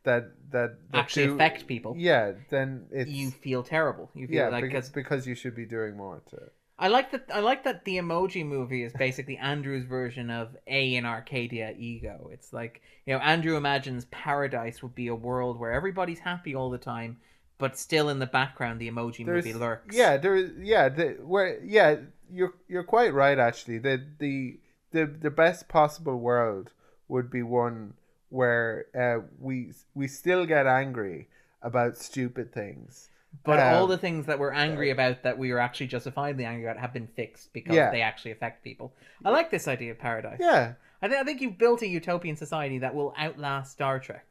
that 0.05 0.33
that, 0.51 0.77
that 0.91 0.99
Actually 0.99 1.27
do- 1.27 1.35
affect 1.35 1.67
people. 1.67 1.95
Yeah, 1.97 2.33
then 2.51 2.87
it's 2.91 3.11
You 3.11 3.31
feel 3.31 3.63
terrible. 3.63 4.11
You 4.15 4.27
feel 4.27 4.37
yeah 4.37 4.49
like 4.49 4.63
because 4.63 4.87
'cause 4.89 4.93
because 4.93 5.27
you 5.27 5.35
should 5.35 5.55
be 5.57 5.65
doing 5.65 5.97
more 5.97 6.21
to. 6.31 6.51
I 6.79 6.89
like 6.89 7.13
that. 7.13 7.31
I 7.33 7.39
like 7.41 7.63
that 7.65 7.85
the 7.85 7.97
emoji 7.99 8.45
movie 8.45 8.83
is 8.83 8.93
basically 8.93 9.37
Andrew's 9.39 9.85
version 9.85 10.29
of 10.29 10.57
Et 10.67 10.95
in 10.97 11.07
Arcadia 11.07 11.73
ego. 11.79 12.29
It's 12.33 12.53
like 12.53 12.83
you 13.07 13.15
know 13.15 13.21
Andrew 13.21 13.57
imagines 13.57 14.05
paradise 14.07 14.83
would 14.83 14.95
be 14.95 15.07
a 15.07 15.15
world 15.15 15.59
where 15.59 15.73
everybody's 15.73 16.19
happy 16.19 16.55
all 16.55 16.71
the 16.71 16.79
time, 16.79 17.17
but 17.59 17.79
still 17.79 18.09
in 18.11 18.19
the 18.19 18.27
background 18.27 18.81
the 18.81 18.91
emoji 18.91 19.25
There's 19.25 19.45
movie 19.47 19.57
lurks. 19.59 19.97
yeah 19.97 20.17
there 20.19 20.37
yeah 20.37 20.89
the, 20.91 21.07
where 21.25 21.63
yeah 21.65 21.97
you're 22.31 22.55
you're 22.69 22.83
quite 22.85 23.15
right 23.15 23.39
actually 23.39 23.79
the 23.79 24.05
the 24.19 24.59
the 24.95 25.05
the 25.27 25.31
best 25.45 25.61
possible 25.69 26.19
world 26.31 26.67
would 27.09 27.29
be 27.31 27.43
one 27.43 27.95
where 28.39 28.87
uh, 29.05 29.19
we 29.39 29.55
we 29.95 30.07
still 30.09 30.45
get 30.47 30.67
angry 30.67 31.29
about 31.71 31.97
stupid 31.97 32.53
things 32.53 33.11
but 33.45 33.59
all 33.59 33.85
Um, 33.85 33.91
the 33.95 33.99
things 34.07 34.27
that 34.27 34.39
we're 34.39 34.53
angry 34.67 34.91
about 34.97 35.17
that 35.25 35.37
we 35.43 35.51
are 35.55 35.59
actually 35.67 35.89
justifiably 35.89 36.45
angry 36.45 36.65
about 36.67 36.81
have 36.81 36.93
been 36.99 37.09
fixed 37.21 37.53
because 37.53 37.75
Yeah. 37.75 37.91
they 37.91 38.01
actually 38.11 38.31
affect 38.37 38.63
people. 38.63 38.95
I 39.27 39.31
like 39.31 39.51
this 39.51 39.67
idea 39.67 39.91
of 39.93 39.99
paradise. 39.99 40.39
yeah 40.41 40.75
I 41.03 41.09
think 41.09 41.21
I 41.21 41.25
think 41.25 41.41
you've 41.43 41.59
built 41.65 41.83
a 41.83 41.89
utopian 42.01 42.37
society 42.37 42.79
that 42.85 42.95
will 42.95 43.13
outlast 43.25 43.73
Star 43.73 43.97
Trek. 44.07 44.27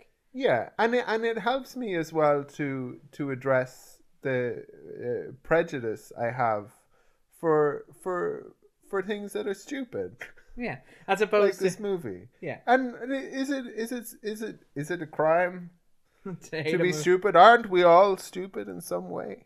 yeah 0.46 0.62
and 0.82 0.96
it, 0.96 1.04
and 1.12 1.22
it 1.32 1.38
helps 1.50 1.72
me 1.84 1.90
as 2.04 2.10
well 2.20 2.40
to 2.58 2.68
to 3.18 3.24
address 3.36 3.72
the 4.28 4.40
uh, 5.08 5.32
prejudice 5.50 6.04
I 6.28 6.30
have 6.44 6.66
for 7.40 7.58
for 8.04 8.20
for 8.90 9.00
things 9.02 9.34
that 9.34 9.48
are 9.52 9.60
stupid 9.68 10.12
Yeah, 10.56 10.78
as 11.08 11.20
like 11.20 11.58
to 11.58 11.60
this 11.64 11.80
movie 11.80 12.28
yeah. 12.42 12.60
and 12.68 12.94
is 13.12 13.50
it 13.50 13.66
is 13.68 13.92
it 13.92 14.06
is 14.22 14.42
it 14.42 14.60
is 14.76 14.92
it 14.92 15.02
a 15.02 15.08
crime 15.08 15.72
to 16.24 16.32
to 16.64 16.78
be 16.78 16.78
movie. 16.78 16.92
stupid. 16.94 17.36
Aren't 17.36 17.70
we 17.70 17.84
all 17.84 18.18
stupid 18.18 18.68
in 18.68 18.80
some 18.82 19.10
way? 19.10 19.46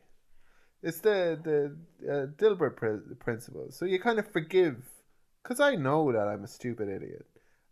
It's 0.84 1.00
the 1.00 1.40
the 1.42 1.76
uh, 2.12 2.26
Dilbert 2.38 2.76
pr- 2.76 3.14
principle. 3.20 3.68
So 3.72 3.86
you 3.86 4.00
kind 4.00 4.20
of 4.20 4.28
forgive, 4.32 4.84
because 5.44 5.60
I 5.60 5.76
know 5.76 6.12
that 6.12 6.28
I'm 6.28 6.44
a 6.44 6.48
stupid 6.48 6.88
idiot. 6.90 7.26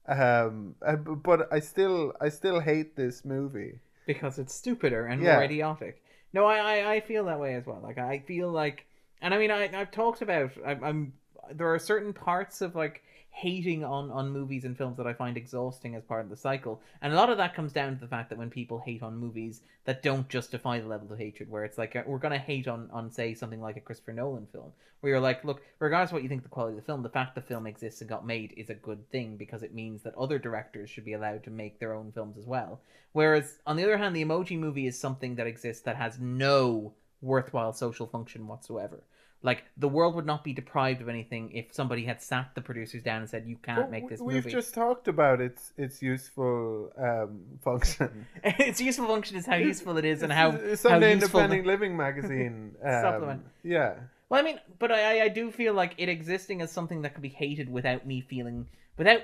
Um, 0.07 0.75
uh, 0.85 0.95
but 0.95 1.51
I 1.51 1.59
still 1.59 2.13
I 2.21 2.29
still 2.29 2.59
hate 2.59 2.95
this 2.95 3.25
movie. 3.25 3.79
because 4.07 4.37
it's 4.39 4.53
stupider 4.53 5.07
and 5.07 5.21
Yeah. 5.21 5.33
more 5.35 5.43
idiotic. 5.43 6.01
No, 6.33 6.45
I, 6.45 6.57
I 6.57 6.91
I 6.95 6.99
feel 7.01 7.25
that 7.25 7.39
way 7.39 7.55
as 7.55 7.65
well. 7.65 7.79
Like 7.81 7.97
I 7.97 8.19
feel 8.19 8.51
like, 8.51 8.85
and 9.21 9.33
I 9.33 9.37
mean, 9.37 9.51
I 9.51 9.69
I've 9.79 9.91
talked 9.91 10.21
about. 10.21 10.51
I, 10.65 10.71
I'm 10.71 11.13
there 11.51 11.71
are 11.73 11.79
certain 11.79 12.11
parts 12.13 12.61
of 12.61 12.75
like 12.75 13.03
hating 13.35 13.83
on 13.83 14.09
on 14.11 14.31
movies 14.31 14.63
and 14.63 14.77
films 14.77 14.95
that 14.95 15.05
I 15.05 15.13
find 15.13 15.35
exhausting 15.35 15.93
as 15.93 16.05
part 16.05 16.23
of 16.23 16.29
the 16.29 16.37
cycle, 16.37 16.81
and 17.01 17.11
a 17.11 17.17
lot 17.17 17.29
of 17.29 17.37
that 17.37 17.53
comes 17.53 17.73
down 17.73 17.93
to 17.93 17.99
the 17.99 18.07
fact 18.07 18.29
that 18.29 18.37
when 18.37 18.49
people 18.49 18.79
hate 18.79 19.03
on 19.03 19.17
movies 19.17 19.61
that 19.83 20.01
don't 20.01 20.29
justify 20.29 20.79
the 20.79 20.87
level 20.87 21.11
of 21.11 21.19
hatred, 21.19 21.49
where 21.49 21.65
it's 21.65 21.77
like 21.77 21.97
uh, 21.97 22.03
we're 22.07 22.17
gonna 22.17 22.37
hate 22.37 22.69
on 22.69 22.89
on 22.91 23.11
say 23.11 23.33
something 23.33 23.61
like 23.61 23.75
a 23.75 23.81
Christopher 23.81 24.13
Nolan 24.13 24.47
film, 24.53 24.71
where 25.01 25.11
you're 25.11 25.19
like, 25.19 25.43
look, 25.43 25.61
regardless 25.79 26.11
of 26.11 26.13
what 26.13 26.23
you 26.23 26.29
think 26.29 26.43
the 26.43 26.49
quality 26.49 26.77
of 26.77 26.81
the 26.81 26.85
film, 26.85 27.03
the 27.03 27.09
fact 27.09 27.35
the 27.35 27.41
film 27.41 27.67
exists 27.67 27.99
and 27.99 28.09
got 28.09 28.25
made 28.25 28.53
is 28.55 28.69
a 28.69 28.73
good 28.75 29.09
thing 29.11 29.35
because 29.35 29.63
it 29.63 29.73
means 29.73 30.01
that 30.03 30.15
other 30.15 30.39
directors 30.39 30.89
should 30.89 31.05
be 31.05 31.13
allowed 31.13 31.43
to 31.43 31.49
make 31.49 31.77
their 31.77 31.93
own 31.93 32.13
films 32.13 32.37
as 32.37 32.45
well. 32.45 32.79
Whereas 33.11 33.59
on 33.67 33.75
the 33.75 33.83
other 33.83 33.97
hand, 33.97 34.15
the 34.15 34.23
Emoji 34.23 34.57
Movie 34.57 34.87
is 34.87 34.97
something 34.97 35.35
that 35.35 35.45
exists 35.45 35.83
that 35.83 35.97
has 35.97 36.19
no 36.19 36.93
worthwhile 37.21 37.73
social 37.73 38.07
function 38.07 38.47
whatsoever. 38.47 39.03
Like 39.45 39.63
the 39.77 39.87
world 39.87 40.15
would 40.15 40.25
not 40.25 40.43
be 40.43 40.53
deprived 40.53 41.01
of 41.03 41.07
anything 41.09 41.51
if 41.51 41.65
somebody 41.71 42.03
had 42.05 42.19
sat 42.21 42.47
the 42.55 42.61
producers 42.61 43.03
down 43.03 43.21
and 43.21 43.29
said, 43.29 43.45
"You 43.45 43.57
can't 43.57 43.81
But 43.81 43.91
make 43.91 44.09
this 44.09 44.19
work 44.19 44.27
we've 44.27 44.35
movie." 44.45 44.51
just 44.51 44.73
talked 44.73 45.07
about 45.07 45.39
its 45.39 45.71
its 45.77 46.01
useful 46.01 46.91
um, 46.97 47.41
function. 47.63 48.25
its 48.43 48.81
useful 48.81 49.07
function 49.07 49.37
is 49.37 49.45
how 49.45 49.55
useful 49.55 49.97
it 49.97 50.05
is 50.05 50.23
and 50.23 50.33
how 50.33 50.49
it's 50.49 50.81
how 50.83 50.89
Sunday 50.89 51.13
useful. 51.13 51.39
Independent 51.41 51.67
Living 51.67 51.95
magazine 51.95 52.75
um, 52.83 53.01
Supplement. 53.03 53.45
Yeah, 53.63 53.93
Well, 54.29 54.39
I 54.41 54.43
mean, 54.43 54.59
but 54.79 54.91
I, 54.91 55.19
I- 55.19 55.23
I 55.25 55.27
do 55.29 55.51
feel 55.51 55.73
like 55.75 55.93
it 55.97 56.09
existing 56.09 56.61
as 56.63 56.71
something 56.71 57.03
that 57.03 57.13
could 57.13 57.21
be 57.23 57.29
hated 57.29 57.69
without 57.71 58.05
me 58.07 58.21
feeling, 58.21 58.67
without 58.97 59.21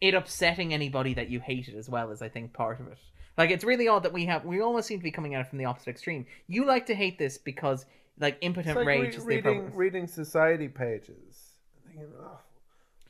it 0.00 0.14
upsetting 0.14 0.72
anybody 0.72 1.12
that 1.14 1.28
you 1.28 1.40
hated 1.40 1.74
as 1.76 1.88
well 1.90 2.10
is, 2.10 2.22
I 2.22 2.28
think, 2.30 2.52
part 2.54 2.80
of 2.80 2.86
it. 2.88 2.98
Like, 3.38 3.50
it's 3.50 3.64
really 3.64 3.86
odd 3.88 4.02
that 4.02 4.12
we 4.12 4.24
have, 4.26 4.44
we 4.44 4.60
almost 4.60 4.88
seem 4.88 4.98
to 4.98 5.04
be 5.04 5.10
coming 5.10 5.34
at 5.34 5.42
it 5.42 5.48
from 5.48 5.58
the 5.58 5.64
opposite 5.66 5.90
extreme. 5.90 6.26
You 6.48 6.64
like 6.64 6.86
to 6.86 6.94
hate 6.94 7.18
this 7.18 7.38
because, 7.38 7.86
like, 8.18 8.38
impotent 8.40 8.76
like 8.76 8.86
rage 8.86 9.00
re- 9.02 9.16
is 9.16 9.24
reading 9.24 9.46
appropriate. 9.58 9.76
reading 9.76 10.06
society 10.06 10.68
pages. 10.68 11.50
Thinking, 11.86 12.12
"Oh, 12.20 12.38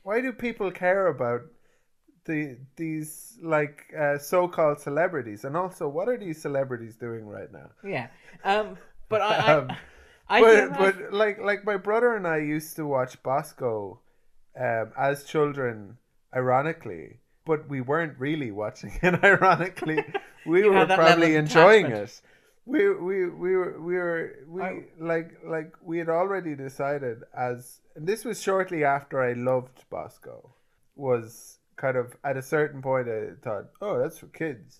why 0.03 0.21
do 0.21 0.31
people 0.33 0.71
care 0.71 1.07
about 1.07 1.41
the 2.25 2.57
these 2.75 3.37
like 3.41 3.85
uh, 3.97 4.17
so-called 4.17 4.79
celebrities? 4.79 5.43
And 5.45 5.55
also, 5.57 5.87
what 5.87 6.07
are 6.09 6.17
these 6.17 6.41
celebrities 6.41 6.95
doing 6.95 7.25
right 7.27 7.51
now? 7.51 7.69
Yeah. 7.83 8.07
Um, 8.43 8.77
but 9.09 9.21
I, 9.21 9.35
I, 9.35 9.53
Um, 9.57 9.69
I 10.29 10.41
but 10.41 10.55
feel 10.55 10.69
like- 10.69 10.79
but 10.79 11.13
like 11.13 11.39
like 11.41 11.65
my 11.65 11.77
brother 11.77 12.15
and 12.15 12.25
I 12.27 12.37
used 12.37 12.75
to 12.77 12.85
watch 12.85 13.21
Bosco 13.23 13.99
um, 14.59 14.91
as 14.97 15.23
children, 15.25 15.97
ironically, 16.35 17.19
but 17.45 17.67
we 17.69 17.81
weren't 17.81 18.17
really 18.19 18.51
watching 18.51 18.91
it. 19.01 19.23
Ironically, 19.23 20.03
we 20.45 20.63
were 20.67 20.73
had 20.75 20.89
that 20.89 20.97
level 20.99 21.05
probably 21.05 21.35
enjoying 21.35 21.87
it. 21.87 22.21
We 22.65 22.93
we 22.93 23.29
we 23.29 23.55
were 23.55 23.81
we 23.81 23.95
were 23.95 24.35
we 24.47 24.61
I- 24.61 24.85
like 24.99 25.37
like 25.45 25.73
we 25.81 25.97
had 25.97 26.09
already 26.09 26.55
decided 26.55 27.23
as 27.37 27.81
and 27.95 28.07
this 28.07 28.23
was 28.23 28.41
shortly 28.41 28.83
after 28.83 29.21
I 29.21 29.33
loved 29.33 29.83
Bosco 29.89 30.55
was 30.95 31.59
kind 31.75 31.97
of 31.97 32.15
at 32.23 32.37
a 32.37 32.41
certain 32.41 32.81
point 32.81 33.09
I 33.09 33.31
thought 33.43 33.65
oh 33.81 33.99
that's 33.99 34.19
for 34.19 34.27
kids 34.27 34.79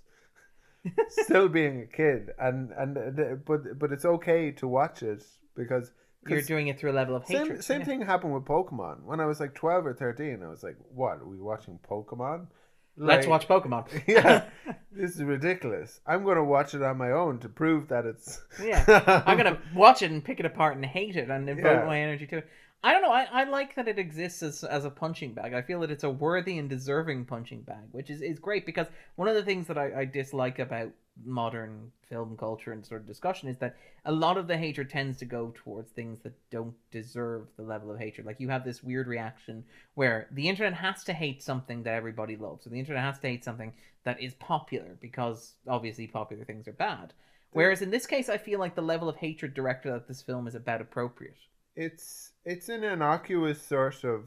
still 1.09 1.49
being 1.49 1.81
a 1.81 1.85
kid 1.85 2.29
and 2.39 2.71
and 2.71 2.97
uh, 2.97 3.35
but 3.45 3.77
but 3.79 3.91
it's 3.91 4.05
okay 4.05 4.51
to 4.51 4.67
watch 4.67 5.03
it 5.03 5.23
because 5.55 5.91
you're 6.27 6.41
doing 6.41 6.67
it 6.67 6.79
through 6.79 6.91
a 6.91 6.93
level 6.93 7.15
of 7.15 7.25
same 7.25 7.39
hatred. 7.39 7.63
same 7.63 7.79
yeah. 7.81 7.85
thing 7.85 8.01
happened 8.01 8.33
with 8.33 8.45
Pokemon 8.45 9.03
when 9.03 9.19
I 9.19 9.25
was 9.25 9.39
like 9.39 9.53
twelve 9.53 9.85
or 9.85 9.93
thirteen. 9.93 10.41
I 10.43 10.47
was 10.47 10.63
like, 10.63 10.77
"What 10.93 11.19
are 11.19 11.27
we 11.27 11.37
watching 11.37 11.79
Pokemon?" 11.89 12.47
Let's 12.95 13.25
Like, 13.27 13.47
watch 13.47 13.47
Pokemon. 13.47 13.87
yeah, 14.07 14.45
this 14.91 15.15
is 15.15 15.23
ridiculous. 15.23 15.99
I'm 16.05 16.23
gonna 16.23 16.43
watch 16.43 16.75
it 16.75 16.81
on 16.83 16.97
my 16.97 17.11
own 17.11 17.39
to 17.39 17.49
prove 17.49 17.87
that 17.87 18.05
it's. 18.05 18.41
Yeah, 18.61 19.23
I'm 19.25 19.37
gonna 19.37 19.57
watch 19.75 20.01
it 20.01 20.11
and 20.11 20.23
pick 20.23 20.39
it 20.39 20.45
apart 20.45 20.75
and 20.75 20.85
hate 20.85 21.15
it 21.15 21.29
and 21.29 21.47
devote 21.47 21.63
Yeah. 21.63 21.85
my 21.85 21.99
energy 21.99 22.27
to 22.27 22.37
it. 22.37 22.47
I 22.85 22.91
don't 22.91 23.01
know. 23.01 23.11
I, 23.13 23.27
I 23.31 23.43
like 23.45 23.75
that 23.75 23.87
it 23.87 23.97
exists 23.97 24.43
as, 24.43 24.63
as 24.65 24.83
a 24.83 24.89
punching 24.89 25.33
bag. 25.33 25.53
I 25.53 25.61
feel 25.61 25.79
that 25.79 25.89
it's 25.91 26.03
a 26.03 26.09
worthy 26.09 26.57
and 26.57 26.69
deserving 26.69 27.25
punching 27.25 27.61
bag, 27.61 27.85
which 27.93 28.09
is, 28.09 28.21
is 28.21 28.39
great 28.39 28.65
because 28.65 28.87
one 29.15 29.29
of 29.29 29.35
the 29.35 29.43
things 29.43 29.67
that 29.67 29.77
I, 29.77 30.01
I 30.01 30.05
dislike 30.05 30.59
about 30.59 30.91
modern 31.23 31.91
film 32.09 32.35
culture 32.37 32.71
and 32.71 32.85
sort 32.85 33.01
of 33.01 33.07
discussion 33.07 33.47
is 33.49 33.57
that 33.57 33.75
a 34.05 34.11
lot 34.11 34.37
of 34.37 34.47
the 34.47 34.57
hatred 34.57 34.89
tends 34.89 35.17
to 35.17 35.25
go 35.25 35.53
towards 35.55 35.91
things 35.91 36.19
that 36.21 36.33
don't 36.49 36.75
deserve 36.91 37.47
the 37.55 37.63
level 37.63 37.91
of 37.91 37.99
hatred. 37.99 38.25
Like 38.25 38.39
you 38.39 38.49
have 38.49 38.65
this 38.65 38.83
weird 38.83 39.07
reaction 39.07 39.63
where 39.93 40.27
the 40.31 40.49
internet 40.49 40.73
has 40.73 41.03
to 41.05 41.13
hate 41.13 41.43
something 41.43 41.83
that 41.83 41.93
everybody 41.93 42.35
loves, 42.35 42.65
or 42.65 42.69
the 42.71 42.79
internet 42.79 43.03
has 43.03 43.19
to 43.19 43.27
hate 43.27 43.43
something 43.43 43.73
that 44.03 44.21
is 44.21 44.33
popular 44.35 44.97
because 44.99 45.53
obviously 45.67 46.07
popular 46.07 46.43
things 46.45 46.67
are 46.67 46.73
bad. 46.73 47.13
Whereas 47.51 47.81
in 47.81 47.91
this 47.91 48.07
case, 48.07 48.29
I 48.29 48.37
feel 48.37 48.59
like 48.59 48.75
the 48.75 48.81
level 48.81 49.07
of 49.07 49.15
hatred 49.15 49.53
directed 49.53 49.93
at 49.93 50.07
this 50.07 50.21
film 50.21 50.47
is 50.47 50.55
about 50.55 50.81
appropriate. 50.81 51.37
it's 51.75 52.31
it's 52.45 52.69
an 52.69 52.83
innocuous 52.83 53.61
sort 53.61 54.03
of 54.03 54.25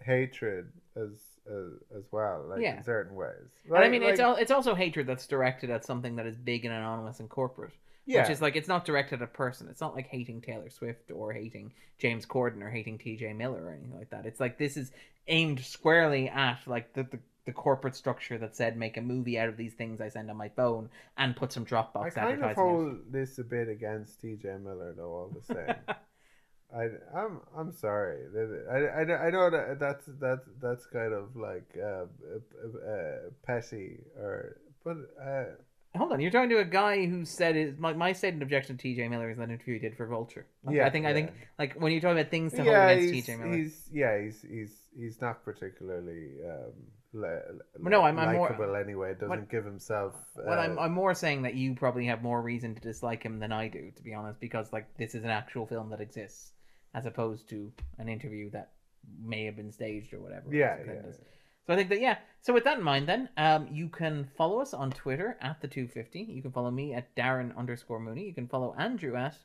hatred 0.00 0.70
as 0.96 1.35
as, 1.48 1.98
as 1.98 2.04
well, 2.10 2.44
like 2.48 2.60
Yeah. 2.60 2.78
in 2.78 2.84
certain 2.84 3.14
ways. 3.14 3.32
and 3.66 3.76
I 3.76 3.88
mean, 3.88 4.02
it's 4.02 4.18
like- 4.18 4.26
al- 4.26 4.36
it's 4.36 4.50
also 4.50 4.74
hatred 4.74 5.06
that's 5.06 5.26
directed 5.26 5.70
at 5.70 5.84
something 5.84 6.16
that 6.16 6.26
is 6.26 6.36
big 6.36 6.64
and 6.64 6.74
anonymous 6.74 7.20
and 7.20 7.28
corporate. 7.28 7.72
yeah, 8.06 8.22
Which 8.22 8.30
is 8.30 8.40
like 8.42 8.56
it's 8.56 8.68
not 8.68 8.84
directed 8.84 9.16
at 9.20 9.22
a 9.22 9.26
person. 9.32 9.68
It's 9.68 9.80
not 9.80 9.94
like 9.94 10.06
hating 10.06 10.40
Taylor 10.40 10.70
Swift 10.70 11.10
or 11.10 11.32
hating 11.32 11.72
James 11.98 12.24
Corden 12.26 12.62
or 12.62 12.70
hating 12.70 12.98
T.J. 12.98 13.32
Miller 13.32 13.64
or 13.64 13.70
anything 13.72 13.96
like 13.96 14.10
that. 14.10 14.26
It's 14.26 14.38
like 14.40 14.58
this 14.58 14.76
is 14.76 14.92
aimed 15.28 15.60
squarely 15.60 16.28
at 16.28 16.58
like 16.66 16.92
the 16.92 17.02
the, 17.04 17.18
the 17.46 17.52
corporate 17.52 17.94
structure 17.96 18.38
that 18.38 18.54
said 18.56 18.76
make 18.76 18.96
a 18.96 19.00
movie 19.00 19.38
out 19.38 19.48
of 19.48 19.56
these 19.56 19.72
things 19.74 20.00
I 20.00 20.08
send 20.08 20.30
on 20.30 20.36
my 20.36 20.48
phone 20.50 20.88
and 21.16 21.34
put 21.34 21.52
some 21.52 21.64
Dropbox 21.64 21.96
I 22.06 22.10
kind 22.10 22.32
advertising. 22.32 22.48
of 22.50 22.54
hold 22.56 22.96
this 23.12 23.38
a 23.38 23.44
bit 23.44 23.68
against 23.68 24.20
T.J. 24.20 24.56
Miller 24.62 24.92
though. 24.96 25.10
All 25.12 25.28
the 25.34 25.54
same. 25.54 25.74
I, 26.74 26.84
I'm 27.16 27.40
I'm 27.56 27.72
sorry. 27.72 28.18
I, 28.70 28.76
I, 29.02 29.26
I 29.26 29.30
know 29.30 29.50
that 29.50 29.78
that's 29.78 30.06
that's 30.20 30.48
that's 30.60 30.86
kind 30.86 31.12
of 31.12 31.36
like 31.36 31.66
uh, 31.78 32.04
uh, 32.06 32.90
uh, 32.90 33.16
petty 33.46 33.98
or 34.18 34.58
but 34.84 34.96
uh, 35.22 35.44
Hold 35.96 36.12
on, 36.12 36.20
you're 36.20 36.30
talking 36.30 36.50
to 36.50 36.58
a 36.58 36.64
guy 36.64 37.06
who 37.06 37.24
said 37.24 37.54
his 37.54 37.78
my, 37.78 37.92
my 37.94 38.12
stated 38.12 38.42
objection 38.42 38.76
to 38.76 38.88
TJ 38.88 39.08
Miller 39.08 39.30
is 39.30 39.38
that 39.38 39.44
interview 39.48 39.74
he 39.74 39.80
did 39.80 39.96
for 39.96 40.06
Vulture. 40.06 40.46
Like, 40.64 40.76
Yeah, 40.76 40.86
I 40.86 40.90
think 40.90 41.06
I 41.06 41.14
think 41.14 41.32
like 41.58 41.74
when 41.80 41.92
you 41.92 42.00
talk 42.00 42.12
about 42.12 42.30
things 42.30 42.52
to 42.52 42.58
hold 42.58 42.68
yeah, 42.68 42.88
against 42.88 43.14
he's, 43.14 43.26
TJ 43.26 43.38
Miller. 43.38 43.56
he's 43.56 43.88
yeah 43.92 44.20
he's 44.22 44.42
he's 44.42 44.72
he's 44.98 45.20
not 45.20 45.42
particularly 45.44 46.32
um, 46.44 46.72
li- 47.14 47.28
li- 47.52 47.60
No, 47.90 48.02
I'm- 48.02 48.18
I'm 48.18 48.34
more- 48.34 48.76
anyway. 48.76 49.12
Doesn't 49.14 49.28
what- 49.28 49.48
give 49.48 49.64
himself. 49.64 50.14
Uh, 50.38 50.42
Well, 50.46 50.58
I'm, 50.58 50.78
I'm 50.78 50.92
more 50.92 51.14
saying 51.14 51.42
that 51.42 51.54
you 51.54 51.74
probably 51.74 52.06
have 52.06 52.22
more 52.22 52.42
reason 52.42 52.74
to 52.74 52.80
dislike 52.80 53.22
him 53.22 53.38
than 53.38 53.52
I 53.52 53.68
do, 53.68 53.90
to 53.96 54.02
be 54.02 54.12
honest, 54.12 54.38
because 54.40 54.72
like 54.72 54.94
this 54.98 55.14
is 55.14 55.24
an 55.24 55.30
actual 55.30 55.66
film 55.66 55.90
that 55.90 56.00
exists, 56.00 56.52
as 56.96 57.06
opposed 57.06 57.48
to 57.50 57.70
an 57.98 58.08
interview 58.08 58.50
that 58.50 58.72
may 59.22 59.44
have 59.44 59.56
been 59.56 59.70
staged 59.70 60.12
or 60.12 60.20
whatever. 60.20 60.52
Yeah, 60.52 60.78
yeah. 60.84 61.02
does. 61.02 61.20
So 61.66 61.74
I 61.74 61.76
think 61.76 61.90
that 61.90 62.00
yeah. 62.00 62.16
So 62.40 62.52
with 62.52 62.64
that 62.64 62.78
in 62.78 62.84
mind, 62.84 63.08
then 63.08 63.28
um, 63.36 63.68
you 63.70 63.88
can 63.88 64.28
follow 64.36 64.60
us 64.60 64.72
on 64.72 64.90
Twitter 64.90 65.36
at 65.40 65.60
the 65.60 65.68
two 65.68 65.86
fifty. 65.86 66.20
You 66.20 66.42
can 66.42 66.52
follow 66.52 66.70
me 66.70 66.94
at 66.94 67.14
Darren 67.14 67.56
underscore 67.56 68.00
Mooney. 68.00 68.24
You 68.24 68.34
can 68.34 68.48
follow 68.48 68.74
Andrew 68.78 69.14
at 69.16 69.36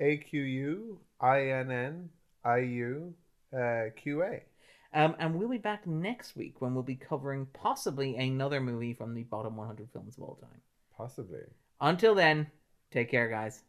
A 0.00 0.18
Q 0.18 0.42
U 0.42 1.00
I 1.20 1.48
N 1.48 1.70
N 1.70 2.08
I 2.44 2.58
U 2.58 3.14
uh, 3.52 3.84
Q 3.96 4.22
A. 4.22 4.42
Um, 4.94 5.16
and 5.18 5.34
we'll 5.34 5.48
be 5.48 5.58
back 5.58 5.86
next 5.86 6.36
week 6.36 6.60
when 6.60 6.74
we'll 6.74 6.82
be 6.82 6.96
covering 6.96 7.46
possibly 7.54 8.16
another 8.16 8.60
movie 8.60 8.92
from 8.92 9.14
the 9.14 9.22
bottom 9.22 9.56
100 9.56 9.88
films 9.90 10.18
of 10.18 10.22
all 10.22 10.34
time. 10.34 10.60
Possibly. 10.94 11.40
Until 11.80 12.14
then, 12.14 12.48
take 12.90 13.10
care, 13.10 13.30
guys. 13.30 13.62